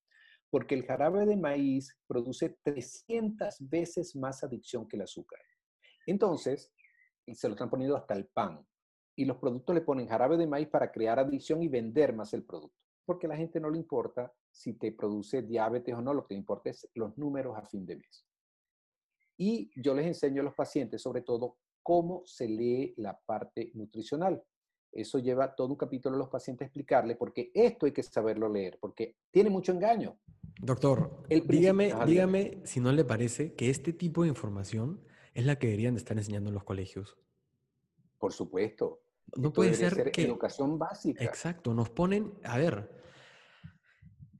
porque 0.50 0.74
el 0.74 0.84
jarabe 0.84 1.24
de 1.24 1.38
maíz 1.38 1.96
produce 2.06 2.58
300 2.64 3.56
veces 3.60 4.14
más 4.14 4.44
adicción 4.44 4.86
que 4.86 4.96
el 4.96 5.02
azúcar. 5.04 5.40
Entonces, 6.06 6.70
se 7.32 7.48
lo 7.48 7.54
están 7.54 7.70
poniendo 7.70 7.96
hasta 7.96 8.12
el 8.12 8.26
pan. 8.26 8.62
Y 9.16 9.24
los 9.24 9.38
productos 9.38 9.74
le 9.74 9.80
ponen 9.80 10.06
jarabe 10.06 10.36
de 10.36 10.46
maíz 10.46 10.68
para 10.68 10.92
crear 10.92 11.18
adicción 11.18 11.62
y 11.62 11.68
vender 11.68 12.14
más 12.14 12.34
el 12.34 12.44
producto 12.44 12.80
porque 13.10 13.26
a 13.26 13.30
la 13.30 13.36
gente 13.36 13.58
no 13.58 13.70
le 13.70 13.76
importa 13.76 14.32
si 14.52 14.74
te 14.74 14.92
produce 14.92 15.42
diabetes 15.42 15.92
o 15.96 16.00
no, 16.00 16.14
lo 16.14 16.24
que 16.24 16.34
le 16.34 16.38
importa 16.38 16.70
es 16.70 16.88
los 16.94 17.18
números 17.18 17.58
a 17.58 17.66
fin 17.66 17.84
de 17.84 17.96
mes. 17.96 18.24
Y 19.36 19.68
yo 19.74 19.96
les 19.96 20.06
enseño 20.06 20.42
a 20.42 20.44
los 20.44 20.54
pacientes, 20.54 21.02
sobre 21.02 21.22
todo, 21.22 21.56
cómo 21.82 22.22
se 22.24 22.46
lee 22.46 22.94
la 22.98 23.18
parte 23.18 23.72
nutricional. 23.74 24.40
Eso 24.92 25.18
lleva 25.18 25.56
todo 25.56 25.70
un 25.70 25.76
capítulo 25.76 26.14
a 26.14 26.18
los 26.20 26.28
pacientes 26.28 26.66
a 26.66 26.66
explicarle, 26.66 27.16
porque 27.16 27.50
esto 27.52 27.86
hay 27.86 27.90
que 27.90 28.04
saberlo 28.04 28.48
leer, 28.48 28.78
porque 28.80 29.16
tiene 29.32 29.50
mucho 29.50 29.72
engaño. 29.72 30.16
Doctor, 30.60 31.24
dígame, 31.28 31.92
dígame 32.06 32.60
si 32.64 32.78
no 32.78 32.92
le 32.92 33.04
parece 33.04 33.56
que 33.56 33.70
este 33.70 33.92
tipo 33.92 34.22
de 34.22 34.28
información 34.28 35.04
es 35.34 35.46
la 35.46 35.58
que 35.58 35.66
deberían 35.66 35.94
de 35.94 35.98
estar 35.98 36.16
enseñando 36.16 36.50
en 36.50 36.54
los 36.54 36.62
colegios. 36.62 37.18
Por 38.20 38.32
supuesto. 38.32 39.00
No 39.36 39.52
puede 39.52 39.74
ser, 39.74 40.12
que... 40.12 40.22
Educación 40.22 40.78
básica. 40.78 41.24
Exacto, 41.24 41.74
nos 41.74 41.90
ponen, 41.90 42.34
a 42.44 42.56
ver, 42.56 42.99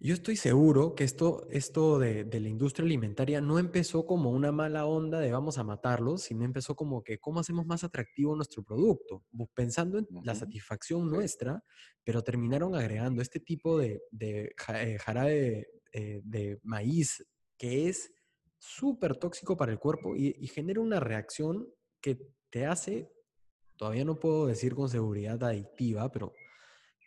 yo 0.03 0.15
estoy 0.15 0.37
seguro 0.37 0.95
que 0.95 1.05
esto, 1.05 1.47
esto 1.51 1.99
de, 1.99 2.25
la 2.25 2.49
industria 2.49 2.87
alimentaria 2.87 3.43
no 3.43 3.59
empezó 3.59 4.07
como 4.07 4.31
una 4.31 4.51
mala 4.51 4.87
onda 4.87 5.21
de 5.21 5.31
vamos 5.31 5.59
a 5.59 5.65
matarlos, 5.65 6.23
sino 6.23 6.45
empezó 6.45 6.75
como 6.75 7.05
que 7.05 7.19
cómo 7.19 7.41
hacemos 7.41 7.67
más 7.67 7.85
atractivo 7.85 8.35
nuestro 8.35 8.63
producto, 8.63 9.23
pensando 9.55 9.99
en 9.99 10.07
la 10.25 10.35
satisfacción 10.35 11.11
nuestra, 11.11 11.63
pero 12.03 12.23
terminaron 12.23 12.75
agregando 12.75 13.21
este 13.21 13.41
tipo 13.41 13.79
de, 13.79 14.01
de 14.11 14.55
eh, 14.75 14.99
jarabe 14.99 15.69
eh, 15.93 16.21
de 16.25 16.59
maíz 16.63 17.23
que 17.59 17.89
es 17.89 18.11
súper 18.59 19.17
tóxico 19.17 19.55
para 19.55 19.73
el 19.73 19.79
cuerpo 19.79 20.17
y, 20.17 20.35
y 20.39 20.47
genera 20.47 20.81
una 20.81 20.99
reacción 20.99 21.69
que 22.01 22.19
te 22.49 22.65
hace, 22.65 23.13
todavía 23.77 24.07
no 24.07 24.19
puedo 24.19 24.47
decir 24.47 24.75
con 24.75 24.89
seguridad 24.89 25.45
adictiva, 25.45 26.11
pero 26.11 26.33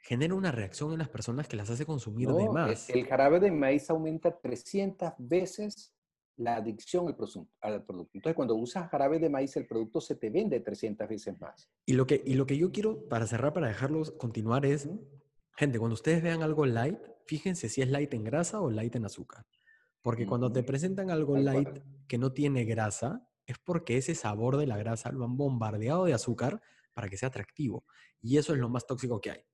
genera 0.04 0.36
una 0.36 0.52
reacción 0.52 0.92
en 0.92 1.00
las 1.00 1.08
personas 1.08 1.48
que 1.48 1.56
las 1.56 1.70
hace 1.70 1.86
consumir 1.86 2.28
de 2.28 2.50
más. 2.50 2.90
El 2.90 3.08
jarabe 3.08 3.40
de 3.40 3.52
maíz 3.52 3.90
aumenta 3.90 4.38
300 4.38 5.14
veces 5.18 5.94
la 6.36 6.58
adicción 6.58 7.08
al, 7.62 7.86
producto. 7.86 8.12
Entonces, 8.14 8.36
cuando 8.36 8.56
usas 8.56 8.90
jarabe 8.90 9.18
de 9.20 9.30
maíz, 9.30 9.56
el 9.56 9.66
producto 9.66 10.02
se 10.02 10.16
te 10.16 10.30
vende 10.30 10.60
300 10.60 11.08
veces 11.08 11.40
más. 11.40 11.70
Y 11.86 11.94
lo 11.94 12.06
que, 12.06 12.22
y 12.26 12.34
lo 12.34 12.46
que 12.46 12.58
yo 12.58 12.72
quiero, 12.72 13.08
para 13.08 13.28
cerrar, 13.28 13.54
para 13.54 13.70
dejarlos 13.70 14.12
continuar, 14.12 14.66
es, 14.66 14.90
gente, 15.56 15.80
cuando 15.80 15.94
ustedes 15.94 16.22
vean 16.22 16.44
algo 16.44 16.66
light, 16.66 17.00
fíjense 17.26 17.70
si 17.70 17.82
es 17.82 17.90
light 17.90 18.14
en 18.14 18.26
grasa 18.26 18.60
o 18.60 18.70
light 18.70 18.96
en 18.98 19.06
azúcar. 19.06 19.46
Porque 20.02 20.26
cuando 20.26 20.52
te 20.52 20.64
presentan 20.64 21.12
algo 21.12 21.38
light 21.38 21.80
que 22.08 22.18
no 22.18 22.34
tiene 22.34 22.66
grasa, 22.66 23.26
es 23.46 23.58
porque 23.58 23.96
ese 23.96 24.16
sabor 24.16 24.58
de 24.58 24.68
la 24.68 24.76
grasa 24.76 25.14
lo 25.14 25.24
han 25.24 25.38
bombardeado 25.38 26.04
de 26.04 26.14
azúcar 26.14 26.62
para 26.94 27.08
que 27.08 27.16
sea 27.16 27.30
atractivo. 27.30 27.86
Y 28.22 28.38
eso 28.38 28.54
es 28.54 28.60
lo 28.60 28.68
más 28.68 28.86
tóxico 28.86 29.22
que 29.22 29.32
hay. 29.32 29.46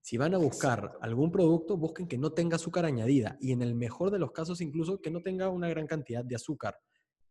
Si 0.00 0.16
van 0.16 0.34
a 0.34 0.38
buscar 0.38 0.98
algún 1.00 1.30
producto, 1.30 1.76
busquen 1.76 2.08
que 2.08 2.18
no 2.18 2.32
tenga 2.32 2.56
azúcar 2.56 2.84
añadida 2.84 3.36
y 3.40 3.52
en 3.52 3.62
el 3.62 3.74
mejor 3.74 4.10
de 4.10 4.18
los 4.18 4.32
casos 4.32 4.60
incluso 4.60 5.00
que 5.00 5.10
no 5.10 5.20
tenga 5.20 5.48
una 5.50 5.68
gran 5.68 5.86
cantidad 5.86 6.24
de 6.24 6.36
azúcar. 6.36 6.78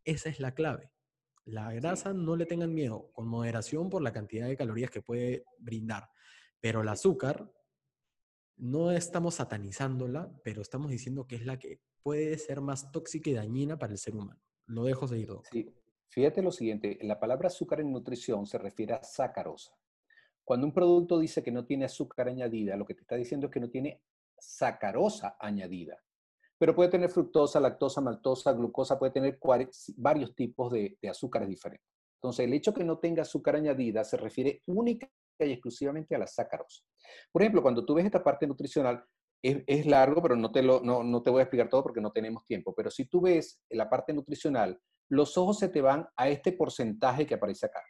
Esa 0.04 0.28
es 0.28 0.40
la 0.40 0.54
clave. 0.54 0.90
La 1.44 1.72
grasa 1.72 2.12
no 2.12 2.36
le 2.36 2.46
tengan 2.46 2.74
miedo, 2.74 3.10
con 3.12 3.26
moderación 3.26 3.88
por 3.88 4.02
la 4.02 4.12
cantidad 4.12 4.46
de 4.46 4.56
calorías 4.56 4.90
que 4.90 5.02
puede 5.02 5.44
brindar. 5.58 6.08
Pero 6.60 6.82
el 6.82 6.88
azúcar, 6.88 7.50
no 8.58 8.90
estamos 8.90 9.36
satanizándola, 9.36 10.30
pero 10.44 10.60
estamos 10.62 10.90
diciendo 10.90 11.26
que 11.26 11.36
es 11.36 11.46
la 11.46 11.58
que 11.58 11.80
puede 12.02 12.36
ser 12.38 12.60
más 12.60 12.90
tóxica 12.90 13.30
y 13.30 13.34
dañina 13.34 13.78
para 13.78 13.92
el 13.92 13.98
ser 13.98 14.14
humano. 14.14 14.40
Lo 14.66 14.84
dejo 14.84 15.06
seguir. 15.06 15.30
Sí, 15.50 15.74
fíjate 16.08 16.42
lo 16.42 16.52
siguiente, 16.52 16.98
la 17.02 17.18
palabra 17.18 17.48
azúcar 17.48 17.80
en 17.80 17.92
nutrición 17.92 18.46
se 18.46 18.58
refiere 18.58 18.94
a 18.94 19.02
sacarosa. 19.02 19.72
Cuando 20.48 20.66
un 20.66 20.72
producto 20.72 21.18
dice 21.18 21.42
que 21.42 21.52
no 21.52 21.66
tiene 21.66 21.84
azúcar 21.84 22.26
añadida, 22.26 22.74
lo 22.74 22.86
que 22.86 22.94
te 22.94 23.02
está 23.02 23.16
diciendo 23.16 23.48
es 23.48 23.52
que 23.52 23.60
no 23.60 23.68
tiene 23.68 24.00
sacarosa 24.38 25.36
añadida. 25.38 26.02
Pero 26.56 26.74
puede 26.74 26.88
tener 26.88 27.10
fructosa, 27.10 27.60
lactosa, 27.60 28.00
maltosa, 28.00 28.54
glucosa, 28.54 28.98
puede 28.98 29.12
tener 29.12 29.38
varios 29.98 30.34
tipos 30.34 30.72
de, 30.72 30.96
de 31.02 31.08
azúcares 31.10 31.50
diferentes. 31.50 31.86
Entonces, 32.14 32.46
el 32.46 32.54
hecho 32.54 32.72
que 32.72 32.82
no 32.82 32.96
tenga 32.96 33.20
azúcar 33.20 33.56
añadida 33.56 34.02
se 34.04 34.16
refiere 34.16 34.62
única 34.64 35.06
y 35.38 35.52
exclusivamente 35.52 36.14
a 36.14 36.18
la 36.18 36.26
sacarosa. 36.26 36.82
Por 37.30 37.42
ejemplo, 37.42 37.60
cuando 37.60 37.84
tú 37.84 37.92
ves 37.92 38.06
esta 38.06 38.24
parte 38.24 38.46
nutricional, 38.46 39.04
es, 39.42 39.84
largo, 39.84 40.22
pero 40.22 40.34
no 40.34 40.50
te, 40.50 40.62
voy 40.62 41.40
a 41.40 41.42
explicar 41.42 41.68
todo 41.68 41.82
porque 41.82 42.00
no 42.00 42.10
tenemos 42.10 42.46
tiempo. 42.46 42.74
Pero 42.74 42.90
si 42.90 43.04
tú 43.04 43.20
ves 43.20 43.60
la 43.68 43.90
parte 43.90 44.14
nutricional, 44.14 44.80
los 45.10 45.36
ojos 45.36 45.58
se 45.58 45.68
te 45.68 45.82
van 45.82 46.08
a 46.16 46.30
este 46.30 46.52
porcentaje 46.52 47.26
que 47.26 47.34
aparece 47.34 47.66
acá. 47.66 47.82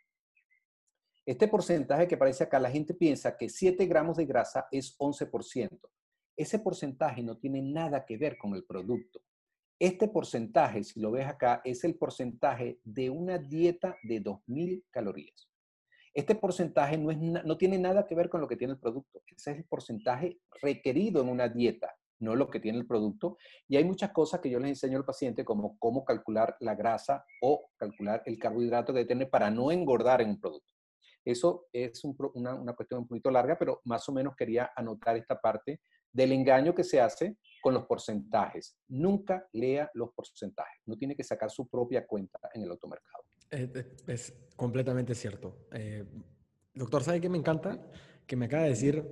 Este 1.29 1.47
porcentaje 1.47 2.09
que 2.09 2.14
aparece 2.14 2.45
acá, 2.45 2.59
la 2.59 2.70
gente 2.70 2.95
piensa 2.95 3.37
que 3.37 3.51
7 3.51 3.85
gramos 3.85 4.16
de 4.16 4.24
grasa 4.24 4.66
es 4.72 4.97
11%. 4.97 5.79
Ese 6.35 6.59
porcentaje 6.59 7.22
no 7.22 7.37
tiene 7.37 7.61
nada 7.61 8.07
que 8.07 8.16
ver 8.16 8.39
con 8.39 8.55
el 8.55 8.64
producto. 8.64 9.20
Este 9.79 10.09
porcentaje, 10.09 10.83
si 10.85 11.01
lo 11.01 11.11
ves 11.11 11.26
acá, 11.26 11.61
es 11.66 11.85
el 11.85 11.97
porcentaje 11.97 12.81
de 12.83 13.11
una 13.11 13.37
dieta 13.37 13.95
de 14.05 14.22
2.000 14.24 14.85
calorías. 14.89 15.51
Este 16.14 16.35
porcentaje 16.35 16.97
no, 16.97 17.11
es, 17.11 17.18
no 17.18 17.59
tiene 17.59 17.76
nada 17.76 18.07
que 18.07 18.14
ver 18.14 18.31
con 18.31 18.41
lo 18.41 18.49
que 18.49 18.57
tiene 18.57 18.72
el 18.72 18.81
producto. 18.81 19.20
Ese 19.26 19.51
es 19.51 19.59
el 19.59 19.64
porcentaje 19.64 20.41
requerido 20.62 21.20
en 21.20 21.29
una 21.29 21.47
dieta, 21.47 21.95
no 22.20 22.37
lo 22.37 22.49
que 22.49 22.59
tiene 22.59 22.79
el 22.79 22.87
producto. 22.87 23.37
Y 23.68 23.76
hay 23.76 23.85
muchas 23.85 24.12
cosas 24.12 24.41
que 24.41 24.49
yo 24.49 24.59
les 24.59 24.70
enseño 24.70 24.97
al 24.97 25.05
paciente, 25.05 25.45
como 25.45 25.79
cómo 25.79 26.07
calcular 26.07 26.57
la 26.61 26.74
grasa 26.74 27.22
o 27.43 27.68
calcular 27.76 28.22
el 28.24 28.39
carbohidrato 28.39 28.95
que 28.95 29.05
tiene 29.05 29.26
para 29.26 29.51
no 29.51 29.70
engordar 29.70 30.22
en 30.22 30.31
un 30.31 30.41
producto. 30.41 30.78
Eso 31.29 31.66
es 31.74 32.03
una, 32.05 32.55
una 32.55 32.72
cuestión 32.72 33.01
un 33.01 33.07
poquito 33.07 33.31
larga, 33.31 33.59
pero 33.59 33.83
más 33.85 34.09
o 34.09 34.12
menos 34.12 34.35
quería 34.35 34.70
anotar 34.74 35.14
esta 35.18 35.39
parte 35.39 35.83
del 36.11 36.33
engaño 36.33 36.74
que 36.74 36.83
se 36.83 37.03
hace 37.03 37.37
con 37.61 37.74
los 37.74 37.85
porcentajes. 37.85 38.79
Nunca 38.89 39.47
lea 39.53 39.91
los 39.93 40.14
porcentajes. 40.14 40.81
No 40.87 40.97
tiene 40.97 41.14
que 41.14 41.22
sacar 41.22 41.51
su 41.51 41.68
propia 41.68 42.07
cuenta 42.07 42.39
en 42.55 42.62
el 42.62 42.70
automercado. 42.70 43.24
Es, 43.51 44.35
completamente 44.57 45.14
cierto. 45.14 45.66
Eh, 45.72 46.03
doctor, 46.72 47.05
¿sabe 47.05 47.20
qué 47.20 47.29
me 47.29 47.37
encanta? 47.37 47.79
Que 48.26 48.35
me 48.35 48.47
acaba 48.47 48.62
de 48.62 48.70
decir, 48.70 49.05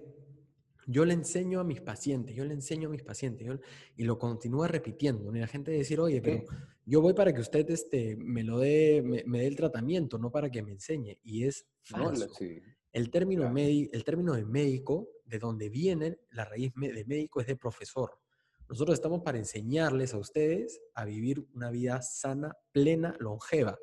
yo 0.86 1.04
le 1.04 1.12
enseño 1.12 1.60
a 1.60 1.64
mis 1.64 1.82
pacientes, 1.82 2.34
yo 2.34 2.46
le 2.46 2.54
enseño 2.54 2.88
a 2.88 2.92
mis 2.92 3.02
pacientes, 3.02 3.60
y 3.94 4.04
lo 4.04 4.18
continúa 4.18 4.68
repitiendo. 4.68 5.36
Y 5.36 5.38
la 5.38 5.48
gente 5.48 5.70
decir, 5.70 6.00
oye, 6.00 6.22
pero 6.22 6.44
yo 6.88 7.00
voy 7.00 7.14
para 7.14 7.34
que 7.34 7.40
usted 7.40 7.68
este, 7.70 8.16
me 8.16 8.44
lo 8.44 8.58
dé, 8.58 9.02
me, 9.02 9.38
dé 9.40 9.46
el 9.46 9.56
tratamiento, 9.56 10.18
no 10.18 10.30
para 10.30 10.50
que 10.50 10.62
me 10.62 10.70
enseñe. 10.70 11.18
Y 11.24 11.44
es 11.44 11.66
falso. 11.82 12.28
El 12.92 13.10
término, 13.10 13.52
el 13.56 14.04
término 14.04 14.34
de 14.34 14.46
médico, 14.46 15.08
de 15.24 15.40
donde 15.40 15.68
viene 15.68 16.20
la 16.30 16.44
raíz 16.44 16.72
de 16.74 17.04
médico, 17.04 17.40
es 17.40 17.48
de 17.48 17.56
profesor. 17.56 18.12
Nosotros 18.68 18.94
estamos 18.94 19.22
para 19.22 19.36
enseñarles 19.36 20.14
a 20.14 20.18
ustedes 20.18 20.80
a 20.94 21.04
vivir 21.04 21.44
una 21.54 21.70
vida 21.70 22.00
sana, 22.02 22.56
plena, 22.70 23.16
longeva, 23.18 23.76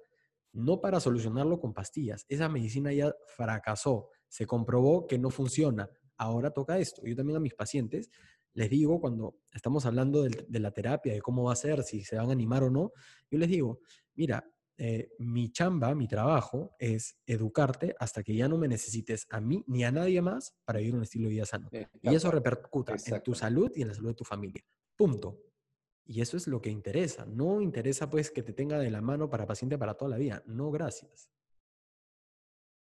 no 0.54 0.80
para 0.80 1.02
solucionarlo 1.02 1.60
con 1.60 1.74
pastillas. 1.74 2.26
Esa 2.30 2.48
medicina 2.48 2.94
ya 2.94 3.14
fracasó, 3.36 4.10
se 4.30 4.46
comprobó 4.46 5.08
que 5.08 5.20
no 5.20 5.30
funciona. 5.30 5.90
Ahora 6.16 6.52
toca 6.52 6.80
esto. 6.80 7.02
Yo 7.06 7.16
también 7.18 7.36
a 7.36 7.42
mis 7.42 7.54
pacientes 7.54 8.10
les 8.54 8.70
digo 8.70 9.00
cuando 9.00 9.40
estamos 9.52 9.86
hablando 9.86 10.24
de, 10.24 10.60
la 10.60 10.72
terapia, 10.72 11.14
de 11.14 11.22
cómo 11.22 11.44
va 11.44 11.54
a 11.54 11.58
ser, 11.58 11.84
si 11.84 12.04
se 12.04 12.16
van 12.16 12.30
a 12.30 12.34
animar 12.34 12.64
o 12.64 12.70
no, 12.70 12.92
yo 13.30 13.38
les 13.38 13.50
digo, 13.50 13.80
mira, 14.16 14.48
eh, 14.78 15.12
mi 15.20 15.52
chamba, 15.52 15.94
mi 15.94 16.08
trabajo 16.08 16.76
es 16.80 17.18
educarte 17.26 17.96
hasta 18.00 18.24
que 18.24 18.36
ya 18.36 18.48
no 18.48 18.58
me 18.58 18.68
necesites 18.68 19.28
a 19.30 19.40
mí 19.40 19.64
ni 19.68 19.84
a 19.84 19.92
nadie 19.92 20.22
más 20.22 20.56
para 20.66 20.80
vivir 20.80 20.96
un 20.96 21.04
estilo 21.04 21.26
de 21.26 21.32
vida 21.32 21.46
sano. 21.46 21.70
Y 22.02 22.16
eso 22.16 22.32
repercuta 22.32 22.96
en 23.06 23.24
tu 23.24 23.36
salud 23.36 23.72
y 23.76 23.84
en 23.84 23.90
la 23.90 23.94
salud 23.94 24.10
de 24.10 24.16
tu 24.16 24.24
familia. 24.24 24.64
Punto. 24.96 25.40
Y 26.06 26.22
eso 26.22 26.38
es 26.38 26.48
lo 26.48 26.60
que 26.62 26.70
interesa. 26.70 27.26
No 27.26 27.62
interesa 27.62 28.10
pues 28.10 28.30
que 28.30 28.44
te 28.44 28.54
tenga 28.54 28.78
de 28.80 28.90
la 28.90 29.02
mano 29.02 29.30
para 29.30 29.46
paciente 29.46 29.78
para 29.78 29.94
toda 29.94 30.12
la 30.12 30.18
vida. 30.18 30.44
No, 30.46 30.70
gracias. 30.72 31.30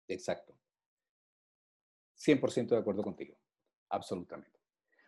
Exacto. 0.08 0.56
100% 2.16 2.70
de 2.70 2.78
acuerdo 2.78 3.04
contigo. 3.04 3.38
Absolutamente. 3.90 4.63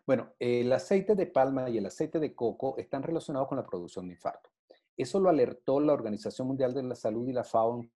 Bueno, 0.05 0.33
el 0.37 0.71
aceite 0.71 1.15
de 1.15 1.25
palma 1.25 1.67
y 1.69 1.79
el 1.79 1.85
aceite 1.87 2.19
de 2.19 2.35
coco 2.35 2.77
están 2.77 3.01
relacionados 3.01 3.47
con 3.47 3.57
la 3.57 3.65
producción 3.65 4.07
de 4.07 4.13
infarto. 4.13 4.51
Eso 4.95 5.19
lo 5.19 5.29
alertó 5.29 5.79
la 5.79 5.93
Organización 5.93 6.47
Mundial 6.47 6.73
de 6.73 6.83
la 6.83 6.95
Salud 6.95 7.27
y 7.27 7.33
la 7.33 7.43
FAO 7.43 7.73
en 7.73 7.79
un 7.79 7.91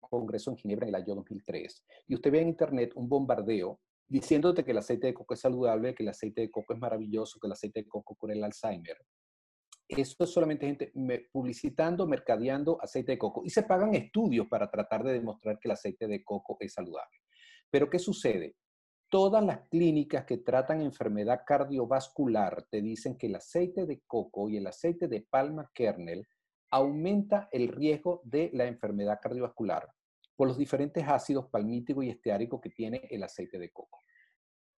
congreso 0.00 0.50
en 0.50 0.56
Ginebra 0.56 0.86
en 0.86 0.94
el 0.94 1.02
año 1.02 1.16
2003. 1.16 1.84
Y 2.06 2.14
usted 2.14 2.30
ve 2.30 2.40
en 2.42 2.48
internet 2.48 2.92
un 2.94 3.08
bombardeo 3.08 3.80
diciéndote 4.06 4.64
que 4.64 4.70
el 4.70 4.78
aceite 4.78 5.08
de 5.08 5.14
coco 5.14 5.34
es 5.34 5.40
saludable, 5.40 5.94
que 5.94 6.04
el 6.04 6.08
aceite 6.10 6.42
de 6.42 6.50
coco 6.50 6.72
es 6.72 6.78
maravilloso, 6.78 7.40
que 7.40 7.48
el 7.48 7.52
aceite 7.52 7.80
de 7.80 7.88
coco 7.88 8.14
cura 8.14 8.34
el 8.34 8.44
Alzheimer. 8.44 8.96
Eso 9.88 10.16
es 10.20 10.30
solamente 10.30 10.66
gente 10.66 10.92
publicitando, 11.32 12.06
mercadeando 12.06 12.78
aceite 12.80 13.12
de 13.12 13.18
coco. 13.18 13.42
Y 13.44 13.50
se 13.50 13.64
pagan 13.64 13.94
estudios 13.94 14.46
para 14.46 14.70
tratar 14.70 15.02
de 15.02 15.14
demostrar 15.14 15.58
que 15.58 15.66
el 15.68 15.72
aceite 15.72 16.06
de 16.06 16.22
coco 16.22 16.56
es 16.60 16.72
saludable. 16.72 17.18
Pero 17.70 17.90
¿qué 17.90 17.98
sucede? 17.98 18.54
Todas 19.10 19.42
las 19.42 19.66
clínicas 19.70 20.26
que 20.26 20.36
tratan 20.36 20.82
enfermedad 20.82 21.40
cardiovascular 21.46 22.66
te 22.70 22.82
dicen 22.82 23.16
que 23.16 23.28
el 23.28 23.36
aceite 23.36 23.86
de 23.86 24.02
coco 24.06 24.50
y 24.50 24.58
el 24.58 24.66
aceite 24.66 25.08
de 25.08 25.22
palma 25.22 25.70
kernel 25.72 26.26
aumenta 26.70 27.48
el 27.50 27.68
riesgo 27.68 28.20
de 28.24 28.50
la 28.52 28.66
enfermedad 28.66 29.18
cardiovascular 29.22 29.88
por 30.36 30.48
los 30.48 30.58
diferentes 30.58 31.08
ácidos 31.08 31.48
palmítico 31.48 32.02
y 32.02 32.10
esteárico 32.10 32.60
que 32.60 32.68
tiene 32.68 33.00
el 33.10 33.22
aceite 33.22 33.58
de 33.58 33.70
coco. 33.70 33.98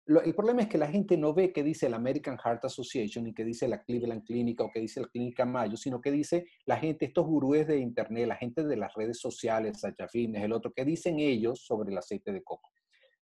el 0.06 0.34
problema 0.34 0.60
es 0.60 0.68
que 0.68 0.78
la 0.78 0.88
gente 0.88 1.16
no 1.16 1.32
ve 1.32 1.50
qué 1.50 1.62
dice 1.62 1.88
la 1.88 1.96
American 1.96 2.36
Heart 2.36 2.66
Association 2.66 3.26
y 3.26 3.32
qué 3.34 3.44
dice 3.44 3.66
la 3.66 3.82
Cleveland 3.82 4.24
Clinic 4.24 4.60
o 4.60 4.70
qué 4.70 4.80
dice 4.80 5.00
la 5.00 5.08
Clínica 5.08 5.46
Mayo, 5.46 5.78
sino 5.78 6.02
que 6.02 6.10
dice 6.10 6.44
la 6.66 6.76
gente, 6.76 7.06
estos 7.06 7.26
gurúes 7.26 7.66
de 7.66 7.78
Internet, 7.78 8.28
la 8.28 8.36
gente 8.36 8.62
de 8.62 8.76
las 8.76 8.92
redes 8.92 9.18
sociales, 9.18 9.80
Sachafines, 9.80 10.42
el 10.42 10.52
otro, 10.52 10.72
qué 10.74 10.84
dicen 10.84 11.18
ellos 11.18 11.64
sobre 11.64 11.92
el 11.92 11.98
aceite 11.98 12.30
de 12.30 12.42
coco. 12.42 12.70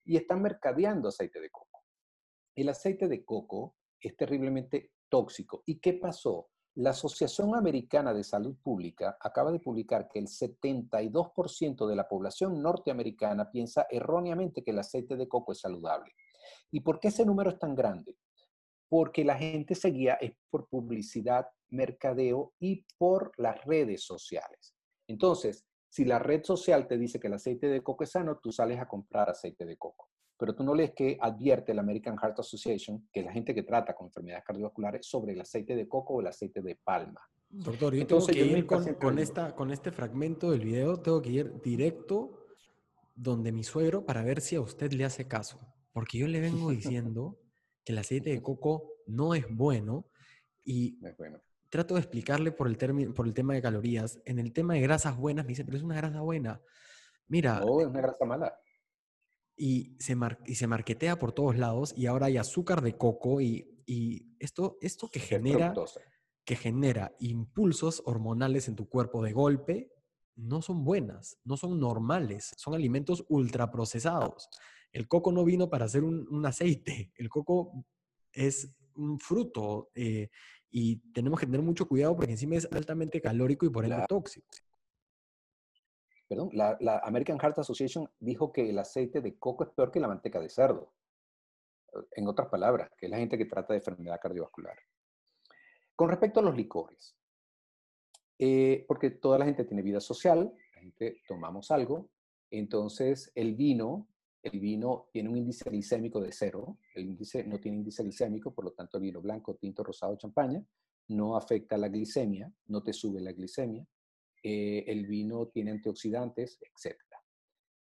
Y 0.06 0.18
están 0.18 0.42
mercadeando 0.42 1.10
aceite 1.10 1.40
de 1.40 1.50
coco. 1.50 1.84
El 2.56 2.70
aceite 2.70 3.08
de 3.08 3.24
coco 3.24 3.76
es 4.00 4.16
terriblemente 4.16 4.92
tóxico. 5.10 5.64
¿Y 5.66 5.80
qué 5.80 5.94
pasó? 5.94 6.50
La 6.76 6.92
Asociación 6.92 7.54
Americana 7.54 8.14
de 8.14 8.24
Salud 8.24 8.56
Pública 8.64 9.18
acaba 9.20 9.52
de 9.52 9.60
publicar 9.60 10.08
que 10.08 10.20
el 10.20 10.28
72% 10.28 11.86
de 11.86 11.96
la 11.96 12.08
población 12.08 12.62
norteamericana 12.62 13.52
piensa 13.52 13.88
erróneamente 13.90 14.64
que 14.64 14.72
el 14.72 14.80
aceite 14.80 15.18
de 15.18 15.28
coco 15.28 15.52
es 15.52 15.60
saludable. 15.60 16.14
¿Y 16.72 16.80
por 16.80 17.02
qué 17.02 17.10
ese 17.10 17.26
número 17.26 17.50
es 17.50 17.60
tan 17.60 17.76
grande? 17.76 18.16
Porque 18.88 19.26
la 19.26 19.36
gente 19.36 19.76
se 19.76 19.90
guía 19.90 20.14
es 20.16 20.32
por 20.50 20.70
publicidad, 20.70 21.48
mercadeo 21.70 22.54
y 22.58 22.86
por 22.98 23.34
las 23.38 23.64
redes 23.66 24.06
sociales. 24.06 24.74
Entonces, 25.08 25.66
si 25.92 26.06
la 26.06 26.18
red 26.18 26.44
social 26.44 26.88
te 26.88 26.98
dice 26.98 27.20
que 27.20 27.28
el 27.28 27.34
aceite 27.34 27.68
de 27.68 27.84
coco 27.84 28.04
es 28.04 28.12
sano, 28.12 28.40
tú 28.42 28.52
sales 28.52 28.80
a 28.80 28.88
comprar 28.88 29.30
aceite 29.30 29.66
de 29.66 29.78
coco 29.78 30.10
pero 30.42 30.56
tú 30.56 30.64
no 30.64 30.74
lees 30.74 30.94
que 30.96 31.20
advierte 31.22 31.72
la 31.72 31.82
American 31.82 32.18
Heart 32.18 32.40
Association, 32.40 33.08
que 33.14 33.20
es 33.20 33.26
la 33.28 33.32
gente 33.32 33.54
que 33.54 33.62
trata 33.62 33.94
con 33.94 34.08
enfermedades 34.08 34.44
cardiovasculares, 34.44 35.06
sobre 35.06 35.34
el 35.34 35.42
aceite 35.42 35.76
de 35.76 35.88
coco 35.88 36.16
o 36.16 36.22
el 36.22 36.26
aceite 36.26 36.64
de 36.64 36.80
palma. 36.84 37.22
Doctor, 37.48 37.94
yo 37.94 38.08
tengo 38.08 38.26
que 38.26 38.44
ir 38.44 38.66
con, 38.66 39.20
esta, 39.20 39.54
con 39.54 39.70
este 39.70 39.92
fragmento 39.92 40.50
del 40.50 40.62
video, 40.62 41.00
tengo 41.00 41.22
que 41.22 41.30
ir 41.30 41.62
directo 41.62 42.48
donde 43.14 43.52
mi 43.52 43.64
suegro 43.64 44.04
para 44.04 44.24
ver 44.24 44.42
si 44.42 44.56
a 44.56 44.62
usted 44.62 44.92
le 44.94 45.06
hace 45.06 45.28
caso. 45.28 45.60
Porque 45.94 46.18
yo 46.18 46.28
le 46.28 46.40
vengo 46.40 46.72
diciendo 46.72 47.38
que 47.84 47.92
el 47.92 48.00
aceite 48.00 48.32
de 48.32 48.42
coco 48.42 48.96
no 49.06 49.36
es 49.36 49.46
bueno 49.48 50.08
y 50.64 50.98
trato 51.72 51.96
de 51.96 52.02
explicarle 52.02 52.52
por 52.52 52.68
el, 52.68 53.14
por 53.14 53.26
el 53.26 53.34
tema 53.34 53.56
de 53.56 53.64
calorías. 53.64 54.22
En 54.26 54.38
el 54.38 54.54
tema 54.54 54.76
de 54.76 54.82
grasas 54.82 55.18
buenas 55.18 55.46
me 55.46 55.50
dice, 55.50 55.66
pero 55.66 55.78
es 55.78 55.84
una 55.84 55.96
grasa 55.96 56.22
buena. 56.22 56.62
Mira. 57.28 57.62
No, 57.62 57.82
es 57.82 57.88
una 57.88 58.02
grasa 58.02 58.26
mala 58.26 58.54
y 59.62 59.96
se, 60.00 60.18
y 60.48 60.56
se 60.56 60.66
marquetea 60.66 61.20
por 61.20 61.34
todos 61.34 61.56
lados 61.56 61.94
y 61.96 62.08
ahora 62.08 62.26
hay 62.26 62.38
azúcar 62.38 62.82
de 62.82 62.98
coco 62.98 63.42
y, 63.42 63.68
esto, 64.40 64.78
esto 64.82 65.10
que, 65.10 65.20
genera, 65.20 65.74
que 66.46 66.56
genera 66.56 67.14
impulsos 67.20 68.02
hormonales 68.06 68.68
en 68.70 68.76
tu 68.76 68.88
cuerpo 68.88 69.22
de 69.22 69.34
golpe 69.34 69.92
no 70.36 70.62
son 70.62 70.84
buenas, 70.84 71.38
no 71.44 71.58
son 71.58 71.80
normales, 71.80 72.54
son 72.58 72.74
alimentos 72.74 73.26
ultraprocesados. 73.28 74.50
El 74.92 75.08
coco 75.08 75.32
no 75.32 75.44
vino 75.44 75.70
para 75.70 75.86
hacer 75.86 76.04
un, 76.04 76.46
aceite, 76.46 77.12
el 77.16 77.30
coco 77.30 77.86
es 78.32 78.74
un 78.96 79.20
fruto 79.20 79.92
eh, 79.94 80.30
y 80.72 80.98
tenemos 81.12 81.40
que 81.40 81.46
tener 81.46 81.62
mucho 81.62 81.88
cuidado 81.88 82.16
porque 82.16 82.32
encima 82.32 82.56
es 82.56 82.68
altamente 82.72 83.22
calórico 83.22 83.66
y 83.66 83.70
por 83.70 83.86
ende 83.86 84.04
tóxico 84.08 84.48
perdón, 86.32 86.50
la, 86.54 87.02
American 87.04 87.38
Heart 87.38 87.60
Association 87.60 88.10
dijo 88.22 88.54
que 88.54 88.70
el 88.70 88.80
aceite 88.80 89.20
de 89.20 89.38
coco 89.38 89.66
es 89.66 89.70
peor 89.72 89.92
que 89.92 90.00
la 90.00 90.08
manteca 90.08 90.40
de 90.40 90.48
cerdo. 90.48 90.94
en 92.16 92.26
otras 92.26 92.48
palabras, 92.48 92.90
que 92.98 93.08
es 93.08 93.10
la 93.10 93.18
gente 93.18 93.38
que 93.38 93.44
trata 93.44 93.74
de 93.74 93.80
enfermedad 93.80 94.18
cardiovascular. 94.22 94.78
Con 95.94 96.08
respecto 96.08 96.40
a 96.40 96.44
los 96.44 96.56
licores, 96.56 97.18
eh, 98.40 98.86
porque 98.88 99.10
toda 99.10 99.38
la 99.38 99.44
gente 99.44 99.66
tiene 99.66 99.82
vida 99.82 100.00
social, 100.00 100.54
la 100.74 100.82
gente 100.82 101.22
tomamos 101.28 101.70
algo, 101.70 102.10
entonces 102.50 103.30
el 103.36 103.56
vino, 103.56 104.08
el 104.44 104.60
vino 104.60 105.08
tiene 105.12 105.30
un 105.30 105.38
índice 105.38 105.70
glicémico 105.70 106.20
de 106.20 106.32
cero, 106.32 106.78
el 106.96 107.08
índice 107.08 107.44
no 107.44 107.60
tiene 107.60 107.78
índice 107.78 108.04
glicémico, 108.04 108.54
por 108.54 108.66
lo 108.66 108.72
tanto 108.72 108.98
el 108.98 109.04
vino 109.04 109.22
blanco, 109.22 109.56
tinto, 109.56 109.84
rosado, 109.84 110.16
champaña, 110.18 110.64
no 111.10 111.36
afecta 111.36 111.78
la 111.78 111.90
glicemia, 111.90 112.52
no 112.68 112.82
te 112.82 112.94
sube 112.94 113.22
la 113.22 113.34
glicemia, 113.34 113.86
eh, 114.44 114.84
el 114.88 115.06
vino 115.06 115.48
tiene 115.48 115.72
antioxidantes, 115.72 116.60
etc. 116.62 116.98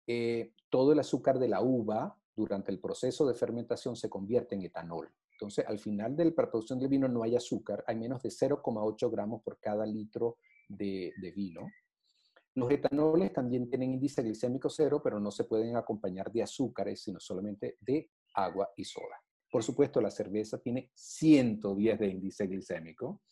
Eh, 0.07 0.53
todo 0.69 0.93
el 0.93 0.99
azúcar 0.99 1.39
de 1.39 1.49
la 1.49 1.63
uva 1.63 2.17
durante 2.35 2.71
el 2.71 2.81
proceso 2.81 3.27
de 3.27 3.35
fermentación 3.35 3.97
se 3.97 4.11
convierte 4.11 4.55
en 4.55 4.63
etanol. 4.63 5.11
Entonces, 5.33 5.65
al 5.67 5.79
final 5.79 6.15
de 6.17 6.27
la 6.27 6.35
producción 6.35 6.79
del 6.79 6.89
vino 6.89 7.09
no 7.09 7.23
hay 7.23 7.35
azúcar, 7.35 7.83
hay 7.87 7.97
menos 7.97 8.23
de 8.23 8.29
0,8 8.29 9.11
gramos 9.11 9.43
por 9.43 9.59
cada 9.59 9.87
litro 9.87 10.37
de, 10.69 11.15
de, 11.17 11.31
vino. 11.31 11.67
Los 12.55 12.71
etanoles 12.71 13.33
también 13.33 13.69
tienen 13.69 13.93
índice 13.93 14.23
glicémico 14.23 14.69
cero, 14.69 15.01
pero 15.03 15.21
no 15.21 15.31
se 15.31 15.45
pueden 15.45 15.77
acompañar 15.77 16.33
de 16.33 16.43
azúcares, 16.43 17.03
sino 17.03 17.21
solamente 17.21 17.77
de 17.81 18.11
agua 18.35 18.71
y 18.77 18.85
soda. 18.85 19.23
Por 19.51 19.63
supuesto, 19.63 20.01
la 20.01 20.11
cerveza 20.11 20.59
tiene 20.59 20.91
110 20.95 21.99
de 21.99 22.07
índice 22.07 22.47
glicémico. 22.47 23.23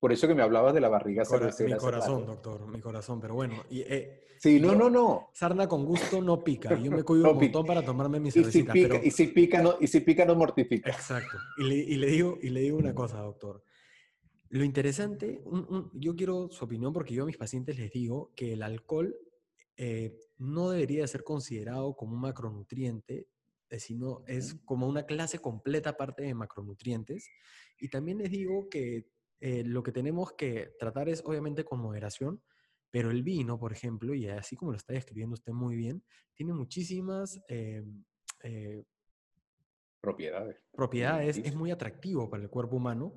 Por 0.00 0.12
eso 0.12 0.28
que 0.28 0.34
me 0.34 0.42
hablabas 0.42 0.74
de 0.74 0.80
la 0.80 0.88
barriga 0.88 1.24
cervecera. 1.24 1.74
Mi 1.74 1.80
corazón, 1.80 2.24
doctor, 2.24 2.66
mi 2.68 2.80
corazón. 2.80 3.20
Pero 3.20 3.34
bueno. 3.34 3.64
Y, 3.68 3.80
eh, 3.80 4.28
sí, 4.38 4.60
no, 4.60 4.74
no, 4.74 4.88
no. 4.88 5.30
Sarna 5.34 5.66
con 5.66 5.84
gusto 5.84 6.22
no 6.22 6.42
pica. 6.42 6.78
Yo 6.78 6.90
me 6.90 7.02
cuido 7.02 7.30
un 7.32 7.36
montón 7.38 7.66
para 7.66 7.82
tomarme 7.82 8.20
mi 8.20 8.30
cervecita. 8.30 8.72
Y 8.76 8.80
si 8.80 8.86
pica, 8.86 9.00
y 9.04 9.10
si 9.10 9.26
pica, 9.26 9.62
no, 9.62 9.74
y 9.80 9.86
si 9.88 10.00
pica, 10.00 10.24
no 10.24 10.36
mortifica. 10.36 10.90
Exacto. 10.90 11.36
Y 11.58 11.64
le, 11.64 11.74
y 11.74 11.96
le, 11.96 12.06
digo, 12.06 12.38
y 12.40 12.50
le 12.50 12.60
digo 12.60 12.78
una 12.78 12.94
cosa, 12.94 13.18
doctor. 13.18 13.62
Lo 14.50 14.64
interesante, 14.64 15.42
yo 15.92 16.16
quiero 16.16 16.48
su 16.50 16.64
opinión 16.64 16.92
porque 16.92 17.14
yo 17.14 17.24
a 17.24 17.26
mis 17.26 17.36
pacientes 17.36 17.78
les 17.78 17.90
digo 17.90 18.32
que 18.34 18.54
el 18.54 18.62
alcohol 18.62 19.14
eh, 19.76 20.18
no 20.38 20.70
debería 20.70 21.06
ser 21.06 21.22
considerado 21.22 21.94
como 21.94 22.14
un 22.14 22.20
macronutriente 22.20 23.28
eh, 23.70 23.80
sino 23.80 24.22
es 24.26 24.54
como 24.64 24.86
una 24.88 25.04
clase 25.04 25.38
completa 25.40 25.90
aparte 25.90 26.22
de 26.22 26.34
macronutrientes. 26.34 27.30
Y 27.78 27.88
también 27.88 28.18
les 28.18 28.30
digo 28.30 28.68
que 28.68 29.08
eh, 29.40 29.62
lo 29.64 29.82
que 29.82 29.92
tenemos 29.92 30.32
que 30.32 30.72
tratar 30.78 31.08
es 31.08 31.22
obviamente 31.24 31.64
con 31.64 31.80
moderación, 31.80 32.42
pero 32.90 33.10
el 33.10 33.22
vino, 33.22 33.58
por 33.58 33.72
ejemplo, 33.72 34.14
y 34.14 34.26
así 34.28 34.56
como 34.56 34.72
lo 34.72 34.78
está 34.78 34.94
describiendo 34.94 35.34
usted 35.34 35.52
muy 35.52 35.76
bien, 35.76 36.02
tiene 36.34 36.54
muchísimas 36.54 37.38
eh, 37.48 37.84
propiedades. 40.00 40.56
Propiedades, 40.72 41.36
es 41.36 41.54
muy 41.54 41.70
atractivo 41.70 42.30
para 42.30 42.42
el 42.42 42.48
cuerpo 42.48 42.76
humano. 42.76 43.14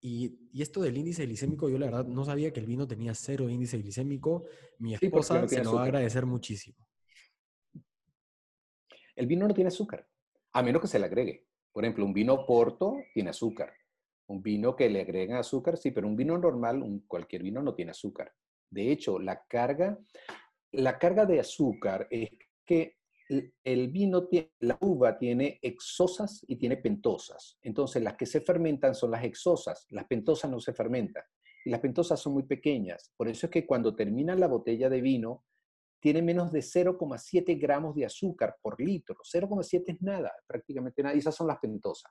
Y, 0.00 0.48
y, 0.52 0.62
esto 0.62 0.80
del 0.80 0.96
índice 0.96 1.26
glicémico, 1.26 1.68
yo 1.68 1.78
la 1.78 1.86
verdad 1.86 2.06
no 2.06 2.24
sabía 2.24 2.52
que 2.52 2.60
el 2.60 2.66
vino 2.66 2.86
tenía 2.86 3.14
cero 3.14 3.50
índice 3.50 3.78
glicémico. 3.78 4.44
Mi 4.78 4.94
esposa 4.94 5.46
se 5.46 5.62
lo 5.62 5.74
va 5.74 5.82
a 5.82 5.84
agradecer 5.84 6.24
muchísimo. 6.24 6.78
El 9.14 9.26
vino 9.26 9.46
no 9.46 9.52
tiene 9.52 9.68
azúcar, 9.68 10.08
a 10.52 10.62
menos 10.62 10.80
que 10.80 10.88
se 10.88 10.98
le 10.98 11.04
agregue. 11.04 11.46
Por 11.72 11.84
ejemplo, 11.84 12.04
un 12.04 12.14
vino 12.14 12.46
porto 12.46 12.96
tiene 13.12 13.30
azúcar. 13.30 13.72
Un 14.26 14.42
vino 14.42 14.74
que 14.74 14.88
le 14.88 15.02
agregan 15.02 15.38
azúcar, 15.38 15.76
sí, 15.76 15.90
pero 15.90 16.06
un 16.06 16.16
vino 16.16 16.38
normal, 16.38 16.82
un, 16.82 17.00
cualquier 17.00 17.42
vino 17.42 17.60
no 17.62 17.74
tiene 17.74 17.90
azúcar. 17.90 18.32
De 18.70 18.90
hecho, 18.90 19.18
la 19.18 19.44
carga, 19.46 19.98
la 20.72 20.98
carga 20.98 21.26
de 21.26 21.40
azúcar 21.40 22.06
es 22.10 22.30
que 22.64 22.99
el 23.64 23.88
vino, 23.88 24.28
la 24.60 24.76
uva 24.80 25.16
tiene 25.16 25.58
exosas 25.62 26.44
y 26.48 26.56
tiene 26.56 26.76
pentosas. 26.76 27.58
Entonces, 27.62 28.02
las 28.02 28.16
que 28.16 28.26
se 28.26 28.40
fermentan 28.40 28.94
son 28.94 29.12
las 29.12 29.24
exosas, 29.24 29.86
las 29.90 30.06
pentosas 30.06 30.50
no 30.50 30.60
se 30.60 30.72
fermentan. 30.72 31.22
Y 31.64 31.70
las 31.70 31.80
pentosas 31.80 32.18
son 32.18 32.32
muy 32.32 32.42
pequeñas. 32.42 33.12
Por 33.16 33.28
eso 33.28 33.46
es 33.46 33.52
que 33.52 33.66
cuando 33.66 33.94
termina 33.94 34.34
la 34.34 34.48
botella 34.48 34.88
de 34.88 35.00
vino, 35.00 35.44
tiene 36.00 36.22
menos 36.22 36.50
de 36.50 36.60
0,7 36.60 37.60
gramos 37.60 37.94
de 37.94 38.06
azúcar 38.06 38.56
por 38.60 38.80
litro. 38.80 39.16
0,7 39.16 39.84
es 39.86 40.02
nada, 40.02 40.32
prácticamente 40.46 41.02
nada. 41.02 41.14
Y 41.14 41.18
esas 41.18 41.34
son 41.34 41.46
las 41.46 41.58
pentosas. 41.58 42.10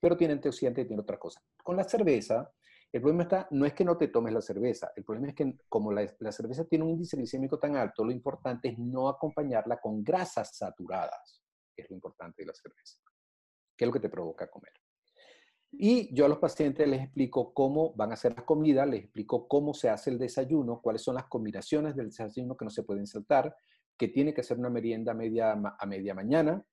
Pero 0.00 0.16
tiene 0.16 0.34
antioxidantes 0.34 0.84
y 0.84 0.88
tiene 0.88 1.02
otra 1.02 1.18
cosa. 1.18 1.40
Con 1.62 1.76
la 1.76 1.84
cerveza, 1.84 2.50
el 2.90 3.02
problema 3.02 3.24
está, 3.24 3.48
no 3.50 3.66
es 3.66 3.74
que 3.74 3.84
no 3.84 3.98
te 3.98 4.08
tomes 4.08 4.32
la 4.32 4.40
cerveza, 4.40 4.92
el 4.96 5.04
problema 5.04 5.28
es 5.28 5.34
que 5.34 5.58
como 5.68 5.92
la, 5.92 6.06
cerveza 6.32 6.64
tiene 6.64 6.84
un 6.84 6.92
índice 6.92 7.16
glicémico 7.16 7.58
tan 7.58 7.76
alto, 7.76 8.04
lo 8.04 8.12
importante 8.12 8.68
es 8.68 8.78
no 8.78 9.08
acompañarla 9.08 9.78
con 9.78 10.02
grasas 10.02 10.56
saturadas, 10.56 11.42
que 11.76 11.82
es 11.82 11.90
lo 11.90 11.96
importante 11.96 12.42
de 12.42 12.46
la 12.46 12.54
cerveza, 12.54 12.98
que 13.76 13.84
es 13.84 13.86
lo 13.86 13.92
que 13.92 14.00
te 14.00 14.08
provoca 14.08 14.50
comer. 14.50 14.72
Y 15.70 16.14
yo 16.14 16.24
a 16.24 16.28
los 16.28 16.38
pacientes 16.38 16.88
les 16.88 17.02
explico 17.02 17.52
cómo 17.52 17.94
van 17.94 18.10
a 18.10 18.14
hacer 18.14 18.34
las 18.34 18.44
comidas, 18.44 18.88
les 18.88 19.04
explico 19.04 19.46
cómo 19.46 19.74
se 19.74 19.90
hace 19.90 20.08
el 20.08 20.18
desayuno, 20.18 20.80
cuáles 20.80 21.02
son 21.02 21.16
las 21.16 21.26
combinaciones 21.26 21.94
del 21.94 22.06
desayuno 22.06 22.56
que 22.56 22.64
no 22.64 22.70
se 22.70 22.84
pueden 22.84 23.06
saltar, 23.06 23.54
que 23.98 24.08
tiene 24.08 24.32
que 24.32 24.40
hacer 24.40 24.58
una 24.58 24.70
merienda 24.70 25.12
media, 25.12 25.52
a 25.52 25.86
media 25.86 26.14
mañana, 26.14 26.64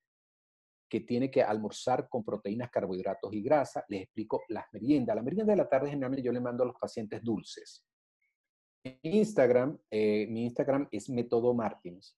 que 0.88 1.00
tiene 1.00 1.30
que 1.30 1.42
almorzar 1.42 2.08
con 2.08 2.24
proteínas, 2.24 2.70
carbohidratos 2.70 3.32
y 3.32 3.42
grasa. 3.42 3.84
Les 3.88 4.02
explico 4.02 4.42
las 4.48 4.66
meriendas. 4.72 5.16
La 5.16 5.22
merienda 5.22 5.52
de 5.52 5.56
la 5.56 5.68
tarde 5.68 5.90
generalmente 5.90 6.24
yo 6.24 6.32
le 6.32 6.40
mando 6.40 6.62
a 6.62 6.66
los 6.66 6.76
pacientes 6.76 7.22
dulces. 7.22 7.84
En 8.84 8.98
Instagram, 9.02 9.78
eh, 9.90 10.26
mi 10.28 10.44
Instagram 10.44 10.88
es 10.90 11.10
Método 11.10 11.52
Martins. 11.54 12.16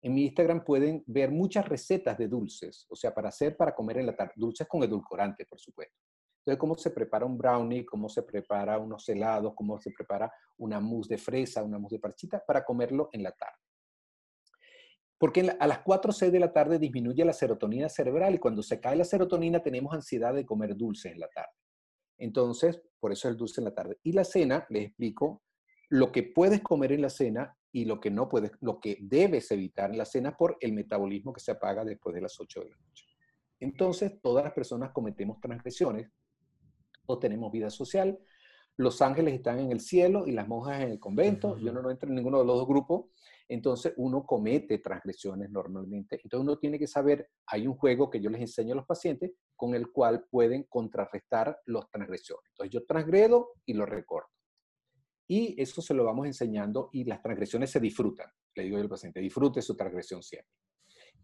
En 0.00 0.14
mi 0.14 0.26
Instagram 0.26 0.64
pueden 0.64 1.02
ver 1.06 1.30
muchas 1.30 1.66
recetas 1.66 2.16
de 2.18 2.28
dulces, 2.28 2.86
o 2.90 2.94
sea, 2.94 3.14
para 3.14 3.30
hacer, 3.30 3.56
para 3.56 3.74
comer 3.74 3.98
en 3.98 4.06
la 4.06 4.14
tarde. 4.14 4.34
Dulces 4.36 4.68
con 4.68 4.82
edulcorante, 4.84 5.46
por 5.46 5.58
supuesto. 5.58 5.96
Entonces, 6.40 6.60
cómo 6.60 6.76
se 6.76 6.90
prepara 6.90 7.24
un 7.24 7.38
brownie, 7.38 7.86
cómo 7.86 8.08
se 8.10 8.22
prepara 8.22 8.78
unos 8.78 9.08
helados, 9.08 9.54
cómo 9.56 9.80
se 9.80 9.90
prepara 9.92 10.30
una 10.58 10.78
mousse 10.78 11.08
de 11.08 11.18
fresa, 11.18 11.64
una 11.64 11.78
mousse 11.78 11.96
de 11.96 12.00
parchita 12.00 12.44
para 12.46 12.62
comerlo 12.62 13.08
en 13.12 13.22
la 13.22 13.32
tarde. 13.32 13.63
Porque 15.18 15.54
a 15.58 15.66
las 15.66 15.78
4 15.80 16.10
o 16.10 16.12
6 16.12 16.32
de 16.32 16.40
la 16.40 16.52
tarde 16.52 16.78
disminuye 16.78 17.24
la 17.24 17.32
serotonina 17.32 17.88
cerebral 17.88 18.34
y 18.34 18.38
cuando 18.38 18.62
se 18.62 18.80
cae 18.80 18.96
la 18.96 19.04
serotonina 19.04 19.62
tenemos 19.62 19.94
ansiedad 19.94 20.34
de 20.34 20.44
comer 20.44 20.76
dulces 20.76 21.12
en 21.12 21.20
la 21.20 21.28
tarde. 21.28 21.52
Entonces, 22.18 22.80
por 23.00 23.12
eso 23.12 23.28
el 23.28 23.36
dulce 23.36 23.60
en 23.60 23.66
la 23.66 23.74
tarde. 23.74 23.98
Y 24.02 24.12
la 24.12 24.24
cena, 24.24 24.66
les 24.70 24.86
explico 24.86 25.42
lo 25.90 26.10
que 26.10 26.22
puedes 26.22 26.60
comer 26.60 26.92
en 26.92 27.02
la 27.02 27.10
cena 27.10 27.56
y 27.70 27.84
lo 27.84 28.00
que 28.00 28.10
no 28.10 28.28
puedes, 28.28 28.52
lo 28.60 28.80
que 28.80 28.98
debes 29.00 29.50
evitar 29.50 29.90
en 29.90 29.98
la 29.98 30.04
cena 30.04 30.36
por 30.36 30.56
el 30.60 30.72
metabolismo 30.72 31.32
que 31.32 31.40
se 31.40 31.52
apaga 31.52 31.84
después 31.84 32.14
de 32.14 32.22
las 32.22 32.38
8 32.38 32.60
de 32.60 32.70
la 32.70 32.76
noche. 32.76 33.04
Entonces, 33.60 34.20
todas 34.22 34.44
las 34.44 34.52
personas 34.52 34.92
cometemos 34.92 35.40
transgresiones 35.40 36.10
o 37.06 37.18
tenemos 37.18 37.50
vida 37.52 37.70
social. 37.70 38.18
Los 38.76 39.02
ángeles 39.02 39.34
están 39.34 39.58
en 39.58 39.70
el 39.70 39.80
cielo 39.80 40.26
y 40.26 40.32
las 40.32 40.48
monjas 40.48 40.82
en 40.82 40.90
el 40.90 40.98
convento. 40.98 41.56
Yo 41.58 41.72
no, 41.72 41.82
no 41.82 41.90
entro 41.90 42.08
en 42.08 42.16
ninguno 42.16 42.38
de 42.38 42.44
los 42.44 42.56
dos 42.56 42.66
grupos. 42.66 43.06
Entonces 43.48 43.92
uno 43.96 44.24
comete 44.24 44.78
transgresiones 44.78 45.50
normalmente. 45.50 46.20
Entonces 46.22 46.44
uno 46.44 46.58
tiene 46.58 46.78
que 46.78 46.86
saber, 46.86 47.28
hay 47.46 47.66
un 47.66 47.74
juego 47.74 48.10
que 48.10 48.20
yo 48.20 48.30
les 48.30 48.40
enseño 48.40 48.72
a 48.72 48.76
los 48.76 48.86
pacientes 48.86 49.32
con 49.56 49.74
el 49.74 49.90
cual 49.92 50.26
pueden 50.30 50.64
contrarrestar 50.64 51.58
las 51.66 51.90
transgresiones. 51.90 52.50
Entonces 52.50 52.72
yo 52.72 52.86
transgredo 52.86 53.52
y 53.66 53.74
lo 53.74 53.86
recorto. 53.86 54.30
Y 55.26 55.60
eso 55.60 55.80
se 55.80 55.94
lo 55.94 56.04
vamos 56.04 56.26
enseñando 56.26 56.90
y 56.92 57.04
las 57.04 57.22
transgresiones 57.22 57.70
se 57.70 57.80
disfrutan. 57.80 58.30
Le 58.54 58.64
digo 58.64 58.76
al 58.76 58.88
paciente, 58.88 59.20
disfrute 59.20 59.62
su 59.62 59.76
transgresión 59.76 60.22
siempre 60.22 60.63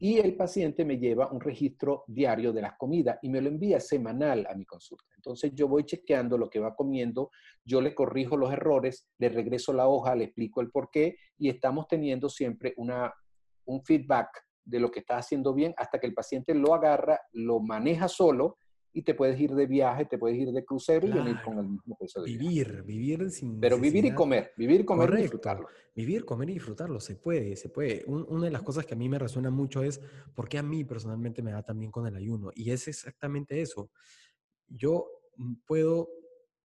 y 0.03 0.19
el 0.19 0.35
paciente 0.35 0.83
me 0.87 0.99
lleva 0.99 1.31
un 1.31 1.41
registro 1.41 2.05
diario 2.07 2.55
de 2.55 2.63
las 2.63 2.73
comidas 2.79 3.19
y 3.21 3.29
me 3.29 3.43
lo 3.43 3.51
envía 3.51 3.79
semanal 3.79 4.47
a 4.49 4.55
mi 4.55 4.65
consulta. 4.65 5.05
Entonces 5.15 5.53
yo 5.55 5.69
voy 5.69 5.85
chequeando 5.85 6.39
lo 6.39 6.49
que 6.49 6.59
va 6.59 6.75
comiendo, 6.75 7.31
yo 7.63 7.83
le 7.83 7.95
corrijo 7.95 8.39
los 8.39 8.51
errores, 8.51 9.11
le 9.19 9.29
regreso 9.29 9.75
la 9.75 9.89
hoja, 9.89 10.17
le 10.17 10.25
explico 10.25 10.63
el 10.63 10.71
por 10.71 10.91
qué 10.91 11.17
y 11.37 11.51
estamos 11.51 11.87
teniendo 11.87 12.31
siempre 12.31 12.73
una, 12.79 13.13
un 13.67 13.85
feedback 13.85 14.31
de 14.65 14.81
lo 14.81 14.91
que 14.91 15.01
está 15.01 15.19
haciendo 15.19 15.53
bien 15.53 15.75
hasta 15.77 16.01
que 16.01 16.07
el 16.07 16.15
paciente 16.15 16.55
lo 16.55 16.75
agarra, 16.75 17.21
lo 17.33 17.61
maneja 17.61 18.09
solo 18.09 18.57
y 18.93 19.03
te 19.03 19.15
puedes 19.15 19.39
ir 19.39 19.55
de 19.55 19.67
viaje, 19.67 20.05
te 20.05 20.19
puedes 20.19 20.37
ir 20.39 20.51
de 20.51 20.65
crucero 20.65 21.07
y 21.07 21.13
venir 21.13 21.37
con 21.45 21.59
el 21.59 21.69
mismo 21.69 21.97
peso 21.97 22.23
de 22.23 22.31
Vivir, 22.31 22.83
vivir 22.83 23.31
sin 23.31 23.61
Pero 23.61 23.79
vivir 23.79 24.05
y 24.05 24.15
comer, 24.15 24.53
vivir, 24.57 24.85
comer 24.85 25.11
y 25.15 25.23
disfrutarlo. 25.23 25.69
Vivir, 25.95 26.25
comer 26.25 26.51
y 26.51 26.55
disfrutarlo, 26.55 26.99
se 26.99 27.17
puede, 27.17 27.57
se 27.57 27.69
puede. 27.69 28.05
una 28.07 28.47
de 28.47 28.51
las 28.51 28.63
cosas 28.63 28.87
que 28.87 28.95
a 28.95 28.97
mí 28.97 29.09
me 29.09 29.19
resuena 29.19 29.51
mucho 29.51 29.83
es 29.83 30.01
por 30.35 30.49
qué 30.49 30.59
a 30.59 30.63
mí 30.63 30.85
personalmente 30.85 31.43
me 31.43 31.53
da 31.53 31.63
también 31.63 31.91
con 31.93 32.07
el 32.07 32.17
ayuno. 32.17 32.51
Y 32.55 32.71
es 32.73 32.89
exactamente 32.89 33.61
eso. 33.61 33.91
Yo 34.67 35.07
mm, 35.37 35.55
puedo 35.67 36.09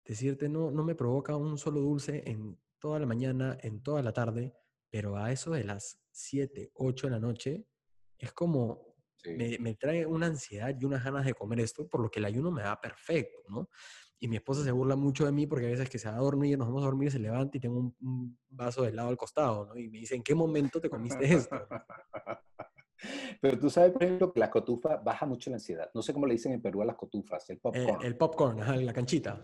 decirte, 0.05 0.49
no, 0.49 0.71
no 0.71 0.83
me 0.83 0.97
provoca 0.97 1.37
un 1.37 1.59
solo 1.59 1.81
dulce 1.81 2.23
en 2.27 2.59
toda 2.81 2.99
la 2.99 3.07
mañana, 3.07 3.57
en 3.63 3.83
toda 3.83 4.03
la 4.03 4.13
tarde, 4.13 4.55
pero 4.91 5.17
a 5.17 5.31
eso 5.31 5.53
de 5.53 5.65
las 5.65 6.01
7, 6.11 6.73
8 6.75 7.07
de 7.07 7.11
la 7.11 7.21
noche, 7.21 7.67
es 8.19 8.33
como 8.33 8.90
me, 9.25 9.75
trae 9.75 10.07
una 10.07 10.27
ansiedad 10.27 10.75
y 10.79 10.85
unas 10.85 11.05
ganas 11.05 11.25
de 11.25 11.35
comer 11.35 11.61
esto, 11.61 11.89
por 11.89 12.01
lo 12.01 12.11
que 12.11 12.21
el 12.21 12.25
ayuno 12.25 12.51
me 12.51 12.63
da 12.63 12.81
perfecto, 12.81 13.39
¿no? 13.49 13.69
Y 14.19 14.29
mi 14.29 14.37
esposa 14.37 14.63
se 14.63 14.71
burla 14.71 14.97
mucho 14.97 15.25
de 15.25 15.33
mí 15.33 15.47
porque 15.47 15.67
a 15.67 15.71
veces 15.71 15.89
que 15.89 15.99
se 15.99 16.09
va 16.09 16.17
a 16.17 16.21
dormir, 16.21 16.59
nos 16.59 16.69
vamos 16.69 16.83
a 16.83 16.87
dormir, 16.87 17.11
se 17.11 17.19
levanta 17.19 17.57
y 17.57 17.61
tengo 17.61 17.79
un, 17.79 18.39
vaso 18.51 18.83
de 18.83 18.91
helado 18.91 19.09
al 19.09 19.17
costado, 19.17 19.67
¿no? 19.67 19.77
Y 19.77 19.89
me 19.89 19.99
dice, 19.99 20.15
¿en 20.15 20.23
qué 20.23 20.35
momento 20.35 20.81
te 20.81 20.91
comiste 20.91 21.25
esto? 21.33 21.57
Pero 23.41 23.59
tú 23.59 23.71
sabes, 23.71 23.93
por 23.93 24.03
ejemplo, 24.03 24.31
que 24.33 24.41
la 24.41 24.51
cotufa 24.51 24.97
baja 24.97 25.25
mucho 25.25 25.49
la 25.49 25.57
ansiedad. 25.57 25.91
No 25.95 26.03
sé 26.03 26.13
cómo 26.13 26.27
le 26.27 26.35
dicen 26.35 26.53
en 26.53 26.61
Perú 26.61 26.83
a 26.83 26.85
las 26.85 26.97
cotufas, 26.97 27.49
el 27.49 27.57
Eh, 27.57 27.61
popcorn. 27.63 28.05
el 28.05 28.17
popcorn, 28.17 28.85
la 28.85 28.93
canchita. 28.93 29.41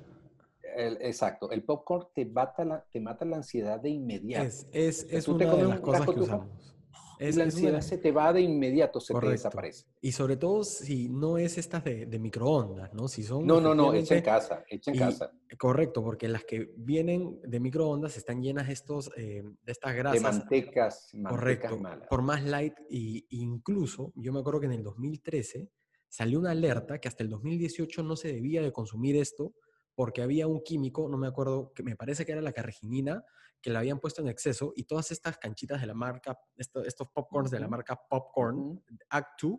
El- 0.76 0.98
exacto, 1.00 1.50
el 1.50 1.64
popcorn 1.64 2.08
te 2.14 2.26
mata 2.26 2.64
la, 2.66 2.84
te 2.90 3.00
mata 3.00 3.24
la 3.24 3.36
ansiedad 3.36 3.80
de 3.80 3.88
inmediato. 3.88 4.44
Es, 4.44 4.66
es, 4.72 5.06
es 5.10 5.26
una 5.28 5.46
de 5.46 5.62
las 5.62 5.80
cosas 5.80 6.10
que 6.10 6.20
usamos. 6.20 6.75
Y 7.18 7.24
Es, 7.24 7.36
la 7.36 7.44
una 7.44 7.50
de 7.52 7.56
ansiedad 7.56 7.80
se 7.80 7.98
te 7.98 8.12
va 8.12 8.32
de 8.32 8.40
inmediato, 8.40 9.00
se 9.00 9.14
te 9.14 9.28
desaparece. 9.28 9.86
Y 10.00 10.12
sobre 10.12 10.36
todo 10.36 10.64
si 10.64 11.08
no 11.08 11.38
es 11.38 11.58
estas 11.58 11.84
de, 11.84 12.06
de 12.06 12.18
microondas, 12.18 12.92
¿no? 12.94 13.08
Si 13.08 13.22
son 13.22 13.46
No, 13.46 13.60
no, 13.60 13.74
no, 13.74 13.92
hecha 13.94 14.16
en 14.16 14.22
casa, 14.22 14.64
hecha 14.68 14.90
en 14.90 14.96
y- 14.96 15.00
casa. 15.00 15.32
Correcto, 15.58 16.02
porque 16.02 16.28
las 16.28 16.44
que 16.44 16.72
vienen 16.76 17.40
de 17.42 17.60
microondas 17.60 18.16
están 18.16 18.42
llenas 18.42 18.66
de, 18.66 18.72
estos, 18.72 19.10
eh, 19.16 19.42
de 19.62 19.72
estas 19.72 19.92
De 19.92 19.98
grasas. 19.98 20.22
mantecas, 20.22 21.08
mantecas 21.14 21.30
Correcto, 21.70 21.78
malas. 21.78 22.08
por 22.08 22.22
más 22.22 22.42
light. 22.44 22.74
Y 22.90 23.24
incluso, 23.30 24.12
yo 24.16 24.32
me 24.32 24.40
acuerdo 24.40 24.60
que 24.60 24.66
en 24.66 24.72
el 24.72 24.82
2013 24.82 25.70
salió 26.08 26.38
una 26.40 26.50
alerta 26.50 26.98
que 27.00 27.08
hasta 27.08 27.22
el 27.22 27.30
2018 27.30 28.02
no 28.02 28.16
se 28.16 28.32
debía 28.32 28.60
de 28.62 28.72
consumir 28.72 29.16
esto 29.16 29.54
porque 29.94 30.20
había 30.22 30.46
un 30.46 30.62
químico, 30.62 31.08
no 31.08 31.16
me 31.16 31.26
acuerdo, 31.26 31.72
que 31.74 31.82
me 31.82 31.96
parece 31.96 32.26
que 32.26 32.32
era 32.32 32.42
la 32.42 32.52
carreginina, 32.52 33.24
que 33.66 33.72
la 33.72 33.80
habían 33.80 33.98
puesto 33.98 34.22
en 34.22 34.28
exceso 34.28 34.72
y 34.76 34.84
todas 34.84 35.10
estas 35.10 35.38
canchitas 35.38 35.80
de 35.80 35.88
la 35.88 35.94
marca, 35.94 36.38
esto- 36.56 36.84
estos 36.84 37.08
popcorns 37.08 37.50
de 37.50 37.58
la 37.58 37.66
marca 37.66 38.00
Popcorn, 38.08 38.56
Ujú. 38.60 38.82
Act 39.10 39.42
2, 39.42 39.58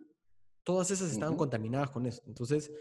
todas 0.64 0.90
esas 0.90 1.12
estaban 1.12 1.36
contaminadas 1.36 1.90
con 1.90 2.06
eso. 2.06 2.22
Entonces, 2.26 2.72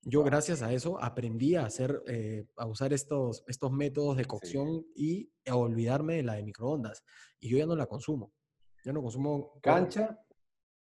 yo 0.00 0.22
gracias 0.24 0.62
a 0.62 0.72
eso 0.72 0.98
aprendí 0.98 1.54
a 1.54 1.66
hacer, 1.66 2.02
eh, 2.06 2.46
a 2.56 2.64
usar 2.64 2.94
estos, 2.94 3.44
estos 3.46 3.70
métodos 3.70 4.16
de 4.16 4.24
cocción 4.24 4.86
y 4.94 5.30
a 5.46 5.54
olvidarme 5.54 6.14
de 6.16 6.22
la 6.22 6.32
de 6.36 6.44
microondas. 6.44 7.04
Y 7.40 7.50
yo 7.50 7.58
ya 7.58 7.66
no 7.66 7.76
la 7.76 7.84
consumo. 7.84 8.32
Ya 8.82 8.94
no 8.94 9.02
consumo 9.02 9.60
Cancha, 9.60 10.18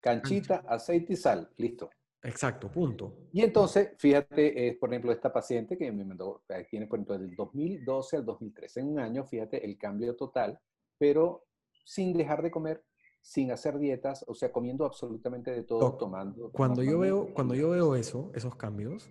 canchita, 0.00 0.64
aceite 0.66 1.12
y 1.12 1.16
sal, 1.16 1.52
listo. 1.56 1.88
Exacto, 2.24 2.70
punto. 2.70 3.28
Y 3.32 3.42
entonces, 3.42 3.90
fíjate, 3.98 4.68
eh, 4.68 4.78
por 4.80 4.90
ejemplo, 4.90 5.12
esta 5.12 5.30
paciente 5.30 5.76
que 5.76 5.92
me 5.92 6.04
mandó, 6.04 6.42
tiene, 6.70 6.86
por 6.86 6.98
ejemplo, 6.98 7.18
del 7.18 7.34
2012 7.36 8.16
al 8.16 8.24
2013, 8.24 8.80
en 8.80 8.88
un 8.88 8.98
año, 8.98 9.24
fíjate, 9.26 9.64
el 9.64 9.76
cambio 9.76 10.16
total, 10.16 10.58
pero 10.98 11.44
sin 11.84 12.16
dejar 12.16 12.42
de 12.42 12.50
comer, 12.50 12.82
sin 13.20 13.52
hacer 13.52 13.78
dietas, 13.78 14.24
o 14.26 14.34
sea, 14.34 14.50
comiendo 14.50 14.86
absolutamente 14.86 15.50
de 15.50 15.64
todo, 15.64 15.96
tomando. 15.98 16.50
Cuando 16.50 16.82
yo 16.82 16.98
veo, 16.98 17.32
cuando 17.34 17.54
yo 17.54 17.70
veo 17.70 17.94
eso, 17.94 18.30
esos 18.34 18.56
cambios, 18.56 19.10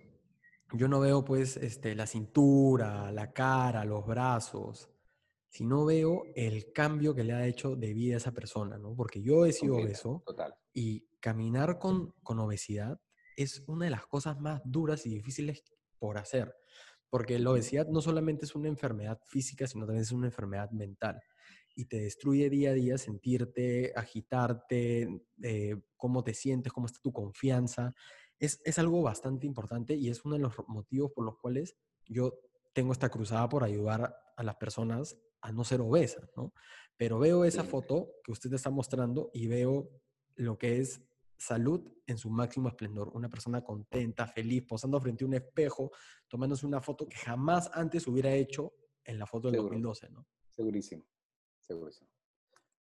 yo 0.72 0.88
no 0.88 0.98
veo 0.98 1.24
pues 1.24 1.56
este, 1.56 1.94
la 1.94 2.06
cintura, 2.06 3.12
la 3.12 3.32
cara, 3.32 3.84
los 3.84 4.04
brazos, 4.04 4.90
sino 5.48 5.84
veo 5.84 6.24
el 6.34 6.72
cambio 6.72 7.14
que 7.14 7.22
le 7.22 7.32
ha 7.32 7.46
hecho 7.46 7.76
de 7.76 7.94
vida 7.94 8.14
a 8.14 8.16
esa 8.16 8.32
persona, 8.32 8.76
¿no? 8.76 8.96
Porque 8.96 9.22
yo 9.22 9.46
he 9.46 9.52
sido 9.52 9.76
obeso 9.76 10.24
Total. 10.26 10.52
y 10.72 11.06
caminar 11.20 11.78
con, 11.78 12.12
con 12.24 12.40
obesidad 12.40 13.00
es 13.36 13.62
una 13.66 13.86
de 13.86 13.90
las 13.90 14.06
cosas 14.06 14.40
más 14.40 14.60
duras 14.64 15.06
y 15.06 15.10
difíciles 15.10 15.62
por 15.98 16.18
hacer. 16.18 16.54
Porque 17.10 17.38
la 17.38 17.50
obesidad 17.50 17.86
no 17.88 18.00
solamente 18.00 18.44
es 18.44 18.54
una 18.54 18.68
enfermedad 18.68 19.20
física, 19.24 19.66
sino 19.66 19.86
también 19.86 20.02
es 20.02 20.12
una 20.12 20.26
enfermedad 20.26 20.70
mental. 20.70 21.22
Y 21.76 21.86
te 21.86 22.00
destruye 22.00 22.50
día 22.50 22.70
a 22.70 22.74
día 22.74 22.98
sentirte, 22.98 23.92
agitarte, 23.94 25.22
eh, 25.42 25.76
cómo 25.96 26.24
te 26.24 26.34
sientes, 26.34 26.72
cómo 26.72 26.86
está 26.86 27.00
tu 27.00 27.12
confianza. 27.12 27.94
Es, 28.38 28.60
es 28.64 28.78
algo 28.78 29.02
bastante 29.02 29.46
importante 29.46 29.94
y 29.94 30.08
es 30.08 30.24
uno 30.24 30.34
de 30.34 30.42
los 30.42 30.54
motivos 30.66 31.12
por 31.12 31.24
los 31.24 31.36
cuales 31.36 31.76
yo 32.06 32.38
tengo 32.72 32.92
esta 32.92 33.08
cruzada 33.08 33.48
por 33.48 33.64
ayudar 33.64 34.16
a 34.36 34.42
las 34.42 34.56
personas 34.56 35.16
a 35.40 35.52
no 35.52 35.62
ser 35.64 35.80
obesas, 35.80 36.30
¿no? 36.36 36.52
Pero 36.96 37.18
veo 37.18 37.44
esa 37.44 37.64
foto 37.64 38.08
que 38.24 38.32
usted 38.32 38.52
está 38.52 38.70
mostrando 38.70 39.30
y 39.32 39.46
veo 39.46 39.90
lo 40.36 40.58
que 40.58 40.78
es 40.78 41.02
salud 41.36 41.82
en 42.06 42.18
su 42.18 42.30
máximo 42.30 42.68
esplendor. 42.68 43.10
Una 43.14 43.28
persona 43.28 43.62
contenta, 43.62 44.26
feliz, 44.26 44.64
posando 44.66 45.00
frente 45.00 45.24
a 45.24 45.26
un 45.26 45.34
espejo, 45.34 45.90
tomándose 46.28 46.66
una 46.66 46.80
foto 46.80 47.08
que 47.08 47.16
jamás 47.16 47.70
antes 47.74 48.06
hubiera 48.06 48.32
hecho 48.32 48.72
en 49.04 49.18
la 49.18 49.26
foto 49.26 49.48
del 49.48 49.56
Seguro. 49.56 49.74
2012, 49.74 50.10
¿no? 50.10 50.26
Segurísimo, 50.50 51.04
segurísimo. 51.60 52.10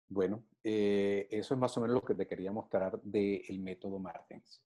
Bueno, 0.09 0.43
eh, 0.63 1.27
eso 1.31 1.53
es 1.53 1.59
más 1.59 1.75
o 1.77 1.81
menos 1.81 1.95
lo 1.95 2.01
que 2.01 2.13
te 2.13 2.27
quería 2.27 2.51
mostrar 2.51 3.01
del 3.01 3.59
método 3.59 3.99
Martens. 3.99 4.61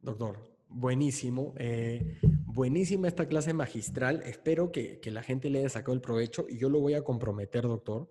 Doctor, 0.00 0.38
buenísimo. 0.68 1.54
eh, 1.58 2.18
buenísima 2.46 3.06
esta 3.06 3.28
clase 3.28 3.52
magistral. 3.52 4.22
Espero 4.24 4.72
que, 4.72 4.98
que 4.98 5.10
la 5.10 5.22
gente 5.22 5.50
le 5.50 5.60
haya 5.60 5.68
sacado 5.68 5.92
el 5.92 6.00
provecho 6.00 6.46
y 6.48 6.58
yo 6.58 6.68
lo 6.68 6.80
voy 6.80 6.94
a 6.94 7.04
comprometer, 7.04 7.62
doctor, 7.62 8.10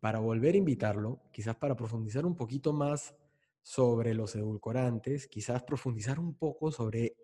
para 0.00 0.18
volver 0.18 0.54
a 0.54 0.58
invitarlo, 0.58 1.20
quizás 1.32 1.56
para 1.56 1.76
profundizar 1.76 2.26
un 2.26 2.36
poquito 2.36 2.72
más 2.72 3.14
sobre 3.62 4.14
los 4.14 4.34
edulcorantes, 4.34 5.28
quizás 5.28 5.62
profundizar 5.62 6.18
un 6.18 6.34
poco 6.34 6.72
sobre 6.72 7.16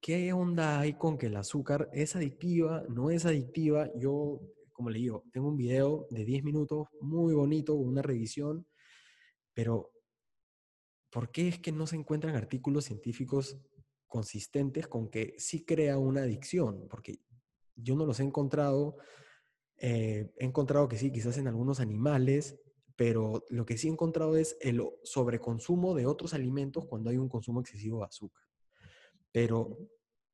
qué 0.00 0.32
onda 0.32 0.80
hay 0.80 0.94
con 0.94 1.16
que 1.16 1.26
el 1.26 1.36
azúcar 1.36 1.88
es 1.92 2.14
adictiva, 2.14 2.84
no 2.88 3.10
es 3.10 3.24
adictiva. 3.24 3.90
Yo, 3.96 4.40
como 4.72 4.90
le 4.90 4.98
digo, 4.98 5.24
tengo 5.32 5.48
un 5.48 5.56
video 5.56 6.06
de 6.10 6.24
10 6.24 6.44
minutos 6.44 6.88
muy 7.00 7.32
bonito, 7.34 7.74
una 7.74 8.02
revisión, 8.02 8.66
pero 9.54 9.90
¿por 11.10 11.30
qué 11.30 11.48
es 11.48 11.58
que 11.58 11.72
no 11.72 11.86
se 11.86 11.96
encuentran 11.96 12.36
artículos 12.36 12.84
científicos 12.84 13.58
consistentes 14.06 14.86
con 14.88 15.08
que 15.08 15.34
sí 15.38 15.64
crea 15.64 15.96
una 15.96 16.22
adicción? 16.22 16.86
Porque 16.88 17.20
yo 17.76 17.96
no 17.96 18.04
los 18.04 18.20
he 18.20 18.24
encontrado. 18.24 18.98
eh, 19.76 20.32
he 20.38 20.44
encontrado 20.44 20.88
que 20.88 20.98
sí, 20.98 21.10
quizás 21.10 21.38
en 21.38 21.48
algunos 21.48 21.80
animales, 21.80 22.60
pero 22.96 23.44
lo 23.48 23.66
que 23.66 23.76
sí 23.76 23.88
he 23.88 23.90
encontrado 23.90 24.36
es 24.36 24.56
el 24.60 24.82
sobreconsumo 25.02 25.94
de 25.94 26.06
otros 26.06 26.34
alimentos 26.34 26.86
cuando 26.86 27.10
hay 27.10 27.18
un 27.18 27.28
consumo 27.28 27.60
excesivo 27.60 28.00
de 28.00 28.06
azúcar. 28.06 28.44
Pero 29.32 29.78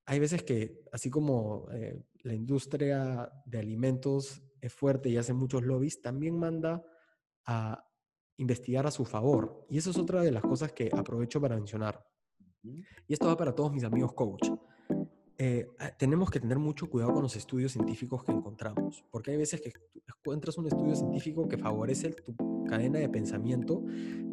hay 0.06 0.18
veces 0.18 0.42
que, 0.42 0.82
así 0.92 1.08
como 1.08 1.68
eh, 1.72 2.02
la 2.22 2.34
industria 2.34 3.30
de 3.46 3.58
alimentos 3.58 4.42
es 4.60 4.72
fuerte 4.72 5.08
y 5.08 5.16
hace 5.16 5.32
muchos 5.32 5.62
lobbies, 5.62 6.02
también 6.02 6.38
manda 6.38 6.84
a 7.46 7.82
investigar 8.36 8.86
a 8.86 8.90
su 8.90 9.04
favor. 9.04 9.66
Y 9.70 9.78
eso 9.78 9.90
es 9.90 9.96
otra 9.96 10.22
de 10.22 10.32
las 10.32 10.42
cosas 10.42 10.72
que 10.72 10.90
aprovecho 10.92 11.40
para 11.40 11.56
mencionar. 11.56 12.04
Y 12.62 13.12
esto 13.12 13.26
va 13.26 13.36
para 13.36 13.54
todos 13.54 13.72
mis 13.72 13.84
amigos 13.84 14.12
coach. 14.12 14.48
Eh, 15.42 15.66
ah, 15.78 15.90
tenemos 15.96 16.30
que 16.30 16.38
tener 16.38 16.58
mucho 16.58 16.90
cuidado 16.90 17.14
con 17.14 17.22
los 17.22 17.34
estudios 17.34 17.72
científicos 17.72 18.22
que 18.22 18.30
encontramos, 18.30 19.02
porque 19.10 19.30
hay 19.30 19.38
veces 19.38 19.62
que 19.62 19.72
encuentras 20.06 20.58
un 20.58 20.66
estudio 20.66 20.94
científico 20.94 21.48
que 21.48 21.56
favorece 21.56 22.10
tu 22.10 22.36
cadena 22.68 22.98
de 22.98 23.08
pensamiento, 23.08 23.82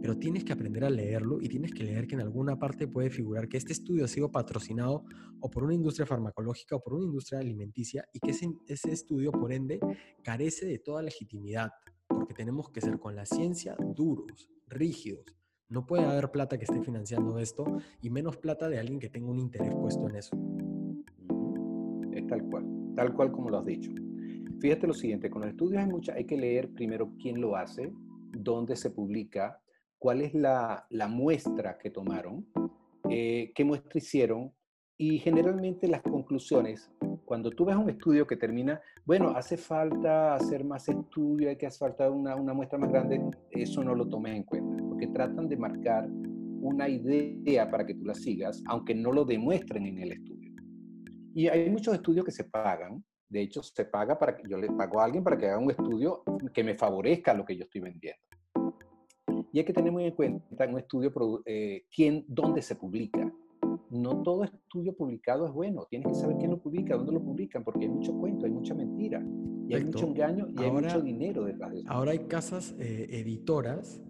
pero 0.01 0.18
tienes 0.18 0.43
que 0.43 0.51
aprender 0.51 0.84
a 0.84 0.89
leerlo 0.89 1.39
y 1.41 1.47
tienes 1.47 1.74
que 1.74 1.86
leer 1.86 2.08
que 2.08 2.16
en 2.16 2.22
alguna 2.22 2.60
parte 2.60 2.89
puede 2.89 3.10
figurar 3.10 3.47
que 3.47 3.55
este 3.55 3.72
estudio 3.72 4.03
ha 4.03 4.10
sido 4.10 4.30
patrocinado 4.34 5.05
o 5.39 5.49
por 5.49 5.64
una 5.64 5.74
industria 5.74 6.05
farmacológica 6.05 6.76
o 6.76 6.82
por 6.82 6.95
una 6.95 7.05
industria 7.05 7.39
alimenticia 7.39 8.03
y 8.12 8.20
que 8.20 8.32
ese, 8.32 8.51
ese 8.68 8.91
estudio, 8.91 9.32
por 9.32 9.53
ende, 9.53 9.80
carece 10.26 10.66
de 10.66 10.78
toda 10.78 11.01
legitimidad, 11.01 11.72
porque 12.10 12.34
tenemos 12.34 12.70
que 12.70 12.82
ser 12.82 12.99
con 12.99 13.16
la 13.16 13.26
ciencia 13.26 13.78
duros, 13.95 14.49
rígidos. 14.68 15.38
No 15.70 15.86
puede 15.86 16.03
haber 16.03 16.32
plata 16.32 16.58
que 16.58 16.66
esté 16.66 16.82
financiando 16.82 17.39
esto 17.39 17.64
y 18.01 18.10
menos 18.10 18.36
plata 18.36 18.68
de 18.68 18.80
alguien 18.80 18.99
que 18.99 19.10
tenga 19.10 19.32
un 19.32 19.39
interés 19.39 19.74
puesto 19.74 20.10
en 20.10 20.16
eso. 20.18 20.66
Tal 22.28 22.43
cual, 22.43 22.65
tal 22.95 23.13
cual 23.13 23.32
como 23.32 23.49
lo 23.49 23.59
has 23.59 23.65
dicho. 23.65 23.91
Fíjate 24.59 24.88
lo 24.88 24.93
siguiente, 24.93 25.30
con 25.30 25.41
los 25.41 25.51
estudios 25.51 25.84
hay, 25.84 25.89
mucha, 25.89 26.13
hay 26.13 26.25
que 26.25 26.38
leer 26.38 26.69
primero 26.71 27.13
quién 27.21 27.39
lo 27.39 27.55
hace, 27.55 27.93
dónde 28.32 28.75
se 28.75 28.89
publica, 28.89 29.61
cuál 29.99 30.21
es 30.21 30.34
la, 30.34 30.86
la 30.89 31.07
muestra 31.07 31.78
que 31.78 31.91
tomaron, 31.91 32.47
eh, 33.09 33.51
qué 33.55 33.63
muestra 33.63 33.99
hicieron 33.99 34.51
y 34.97 35.19
generalmente 35.19 35.88
las 35.88 36.01
conclusiones, 36.01 36.91
cuando 37.24 37.51
tú 37.51 37.66
ves 37.66 37.75
un 37.75 37.89
estudio 37.89 38.25
que 38.25 38.36
termina, 38.36 38.82
bueno, 39.05 39.29
hace 39.29 39.58
falta 39.58 40.33
hacer 40.33 40.63
más 40.63 40.89
estudio, 40.89 41.49
hay 41.49 41.55
que 41.55 41.67
hacer 41.67 41.89
falta 41.89 42.09
una, 42.09 42.36
una 42.36 42.54
muestra 42.54 42.79
más 42.79 42.89
grande, 42.89 43.21
eso 43.51 43.83
no 43.83 43.93
lo 43.93 44.08
tomes 44.08 44.36
en 44.36 44.43
cuenta, 44.43 44.83
porque 44.83 45.08
tratan 45.08 45.47
de 45.47 45.55
marcar 45.55 46.09
una 46.62 46.89
idea 46.89 47.70
para 47.70 47.86
que 47.86 47.93
tú 47.93 48.05
la 48.05 48.16
sigas, 48.16 48.63
aunque 48.66 48.95
no 48.95 49.12
lo 49.12 49.24
demuestren 49.24 49.86
en 49.86 49.99
el 49.99 50.13
estudio. 50.13 50.37
Y 51.38 51.47
hay 51.50 51.70
muchos 51.70 51.93
estudios 51.93 52.26
que 52.26 52.32
se 52.32 52.46
pagan. 52.46 53.04
De 53.30 53.42
hecho, 53.42 53.62
se 53.62 53.86
paga 53.86 54.18
para 54.18 54.36
que 54.36 54.50
yo 54.50 54.58
le 54.58 54.72
pago 54.72 55.00
a 55.00 55.04
alguien 55.04 55.24
para 55.24 55.38
que 55.38 55.46
haga 55.46 55.59
un 55.59 55.70
estudio 55.70 56.24
que 56.51 56.64
me 56.64 56.74
favorezca 56.74 57.32
lo 57.36 57.46
que 57.46 57.55
yo 57.55 57.66
estoy 57.66 57.82
vendiendo. 57.82 58.20
Y 59.54 59.59
hay 59.59 59.64
que 59.64 59.72
tener 59.72 59.92
muy 59.92 60.05
en 60.05 60.16
cuenta 60.16 60.66
en 60.66 60.74
un 60.74 60.80
estudio 60.80 61.14
eh, 61.46 61.84
quién, 61.96 62.26
dónde 62.28 62.64
se 62.64 62.74
publica. 62.76 63.32
No 63.92 64.24
todo 64.24 64.46
estudio 64.46 64.96
publicado 64.96 65.46
es 65.46 65.54
bueno. 65.54 65.86
Tienes 65.88 66.08
que 66.08 66.16
saber 66.16 66.38
quién 66.38 66.50
lo 66.50 66.58
publica, 66.58 66.97
dónde 66.97 67.12
lo 67.12 67.22
publican, 67.24 67.64
porque 67.64 67.86
hay 67.86 67.89
mucho 67.92 68.18
cuento, 68.18 68.47
hay 68.47 68.51
mucha 68.51 68.74
mentira, 68.74 69.20
y 69.22 69.76
hay 69.76 69.84
Perfecto. 69.84 70.00
mucho 70.00 70.08
engaño 70.08 70.47
y 70.50 70.59
hay 70.59 70.70
Ahora- 70.70 70.88
mucho 70.88 71.01
dinero 71.01 71.43
detrás 71.46 71.72
de 71.72 71.80
eso. 71.82 71.92
Ahora 71.92 72.12
hay 72.14 72.20
casas 72.26 72.76
eh, 72.80 73.05
editoras, 73.12 74.01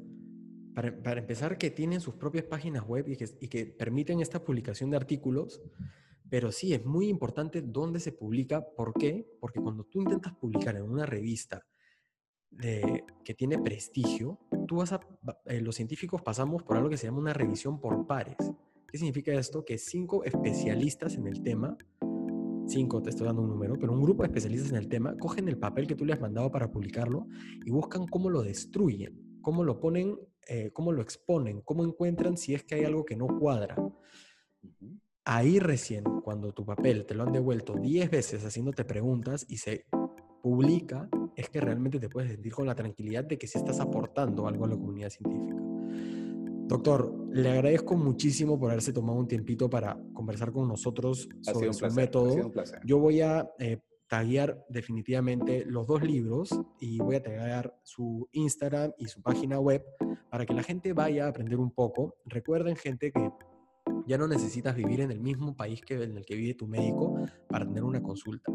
para, 0.73 0.95
para 1.03 1.19
empezar, 1.19 1.57
que 1.57 1.71
tienen 1.71 1.99
sus 1.99 2.13
propias 2.15 2.45
páginas 2.45 2.87
web 2.87 3.05
y 3.09 3.17
que, 3.17 3.25
y 3.41 3.49
que 3.49 3.65
permiten 3.65 4.21
esta 4.21 4.41
publicación 4.41 4.89
de 4.91 4.95
artículos, 4.95 5.61
pero 6.29 6.51
sí 6.51 6.73
es 6.73 6.85
muy 6.85 7.07
importante 7.07 7.61
dónde 7.61 7.99
se 7.99 8.11
publica. 8.11 8.65
¿Por 8.75 8.93
qué? 8.93 9.27
Porque 9.39 9.59
cuando 9.59 9.83
tú 9.85 10.01
intentas 10.01 10.33
publicar 10.35 10.75
en 10.75 10.83
una 10.83 11.05
revista 11.05 11.65
que 13.23 13.33
tiene 13.35 13.59
prestigio, 13.59 14.39
tú 14.67 14.77
vas 14.77 14.93
a, 14.93 14.99
eh, 15.45 15.61
los 15.61 15.75
científicos 15.75 16.21
pasamos 16.21 16.63
por 16.63 16.77
algo 16.77 16.89
que 16.89 16.97
se 16.97 17.05
llama 17.05 17.19
una 17.19 17.33
revisión 17.33 17.79
por 17.79 18.07
pares. 18.07 18.37
¿Qué 18.87 18.97
significa 18.97 19.33
esto? 19.33 19.63
Que 19.65 19.77
cinco 19.77 20.23
especialistas 20.23 21.15
en 21.15 21.27
el 21.27 21.43
tema, 21.43 21.77
cinco 22.65 23.01
te 23.01 23.09
estoy 23.09 23.27
dando 23.27 23.41
un 23.41 23.49
número, 23.49 23.75
pero 23.79 23.91
un 23.91 24.01
grupo 24.01 24.23
de 24.23 24.27
especialistas 24.27 24.71
en 24.71 24.77
el 24.77 24.87
tema 24.87 25.15
cogen 25.17 25.47
el 25.47 25.57
papel 25.57 25.87
que 25.87 25.95
tú 25.95 26.05
le 26.05 26.13
has 26.13 26.21
mandado 26.21 26.49
para 26.49 26.71
publicarlo 26.71 27.27
y 27.65 27.69
buscan 27.69 28.07
cómo 28.07 28.29
lo 28.29 28.41
destruyen, 28.41 29.39
cómo 29.41 29.63
lo 29.63 29.79
ponen, 29.79 30.17
eh, 30.47 30.71
cómo 30.71 30.91
lo 30.91 31.01
exponen, 31.01 31.61
cómo 31.61 31.83
encuentran 31.83 32.37
si 32.37 32.55
es 32.55 32.63
que 32.63 32.75
hay 32.75 32.85
algo 32.85 33.05
que 33.05 33.17
no 33.17 33.27
cuadra. 33.27 33.75
Ahí 35.29 35.59
recién, 35.59 36.05
cuando 36.23 36.53
tu 36.53 36.63
papel 36.63 37.05
te 37.05 37.13
lo 37.13 37.23
han 37.23 37.33
devuelto 37.33 37.73
10 37.73 38.09
veces 38.09 38.45
haciéndote 38.45 38.85
preguntas 38.85 39.45
y 39.49 39.57
se 39.57 39.85
publica, 40.41 41.09
es 41.35 41.49
que 41.49 41.59
realmente 41.59 41.99
te 41.99 42.07
puedes 42.07 42.31
sentir 42.31 42.53
con 42.53 42.65
la 42.65 42.75
tranquilidad 42.75 43.25
de 43.25 43.37
que 43.37 43.45
sí 43.45 43.57
estás 43.57 43.81
aportando 43.81 44.47
algo 44.47 44.63
a 44.63 44.69
la 44.69 44.77
comunidad 44.77 45.09
científica. 45.09 45.53
Doctor, 46.69 47.27
le 47.33 47.51
agradezco 47.51 47.97
muchísimo 47.97 48.57
por 48.57 48.69
haberse 48.71 48.93
tomado 48.93 49.19
un 49.19 49.27
tiempito 49.27 49.69
para 49.69 49.99
conversar 50.13 50.53
con 50.53 50.65
nosotros 50.65 51.27
sobre 51.41 51.73
su 51.73 51.87
método. 51.87 52.49
Yo 52.85 52.97
voy 52.99 53.19
a 53.19 53.49
eh, 53.59 53.81
taguear 54.07 54.65
definitivamente 54.69 55.65
los 55.65 55.87
dos 55.87 56.03
libros 56.03 56.57
y 56.79 56.99
voy 56.99 57.17
a 57.17 57.21
taguear 57.21 57.77
su 57.83 58.29
Instagram 58.31 58.93
y 58.97 59.07
su 59.07 59.21
página 59.21 59.59
web 59.59 59.83
para 60.29 60.45
que 60.45 60.53
la 60.53 60.63
gente 60.63 60.93
vaya 60.93 61.25
a 61.25 61.29
aprender 61.31 61.59
un 61.59 61.71
poco. 61.71 62.15
Recuerden, 62.23 62.77
gente, 62.77 63.11
que 63.11 63.29
ya 64.07 64.17
no 64.17 64.27
necesitas 64.27 64.75
vivir 64.75 65.01
en 65.01 65.11
el 65.11 65.19
mismo 65.19 65.55
país 65.55 65.81
que 65.81 66.01
en 66.01 66.17
el 66.17 66.25
que 66.25 66.35
vive 66.35 66.53
tu 66.53 66.67
médico 66.67 67.15
para 67.49 67.65
tener 67.65 67.83
una 67.83 68.01
consulta. 68.01 68.51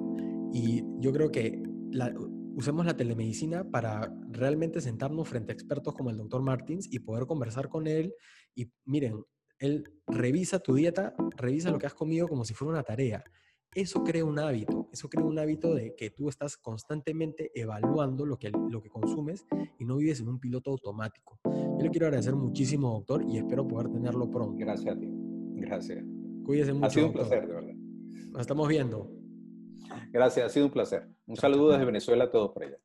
Y 0.52 0.82
yo 0.98 1.12
creo 1.12 1.30
que 1.30 1.62
la, 1.90 2.12
usemos 2.56 2.86
la 2.86 2.96
telemedicina 2.96 3.70
para 3.70 4.12
realmente 4.30 4.80
sentarnos 4.80 5.28
frente 5.28 5.52
a 5.52 5.54
expertos 5.54 5.94
como 5.94 6.10
el 6.10 6.16
doctor 6.16 6.42
Martins 6.42 6.88
y 6.90 7.00
poder 7.00 7.26
conversar 7.26 7.68
con 7.68 7.86
él. 7.86 8.14
Y 8.54 8.70
miren, 8.84 9.24
él 9.58 9.84
revisa 10.06 10.58
tu 10.58 10.74
dieta, 10.74 11.14
revisa 11.36 11.70
lo 11.70 11.78
que 11.78 11.86
has 11.86 11.94
comido 11.94 12.28
como 12.28 12.44
si 12.44 12.54
fuera 12.54 12.72
una 12.72 12.82
tarea. 12.82 13.22
Eso 13.74 14.04
crea 14.04 14.24
un 14.24 14.38
hábito, 14.38 14.88
eso 14.92 15.08
crea 15.08 15.24
un 15.24 15.38
hábito 15.38 15.74
de 15.74 15.94
que 15.96 16.10
tú 16.10 16.28
estás 16.28 16.58
constantemente 16.58 17.50
evaluando 17.54 18.26
lo 18.26 18.38
que, 18.38 18.50
lo 18.50 18.82
que 18.82 18.90
consumes 18.90 19.46
y 19.78 19.86
no 19.86 19.96
vives 19.96 20.20
en 20.20 20.28
un 20.28 20.38
piloto 20.38 20.70
automático. 20.70 21.40
Yo 21.44 21.78
le 21.80 21.90
quiero 21.90 22.06
agradecer 22.06 22.34
muchísimo, 22.34 22.90
doctor, 22.90 23.24
y 23.26 23.38
espero 23.38 23.66
poder 23.66 23.88
tenerlo 23.88 24.30
pronto. 24.30 24.56
Gracias 24.58 24.94
a 24.94 24.98
ti. 24.98 25.21
Gracias. 25.62 26.04
Cuídese 26.44 26.72
mucho. 26.72 26.86
Ha 26.86 26.90
sido 26.90 27.06
un 27.06 27.12
placer, 27.12 27.46
de 27.46 27.54
verdad. 27.54 27.74
Nos 28.30 28.40
estamos 28.40 28.68
viendo. 28.68 29.10
Gracias, 30.10 30.46
ha 30.46 30.48
sido 30.48 30.66
un 30.66 30.72
placer. 30.72 31.08
Un 31.26 31.36
saludo 31.36 31.70
desde 31.70 31.84
Venezuela 31.84 32.24
a 32.24 32.30
todos 32.30 32.50
por 32.50 32.64
allá. 32.64 32.78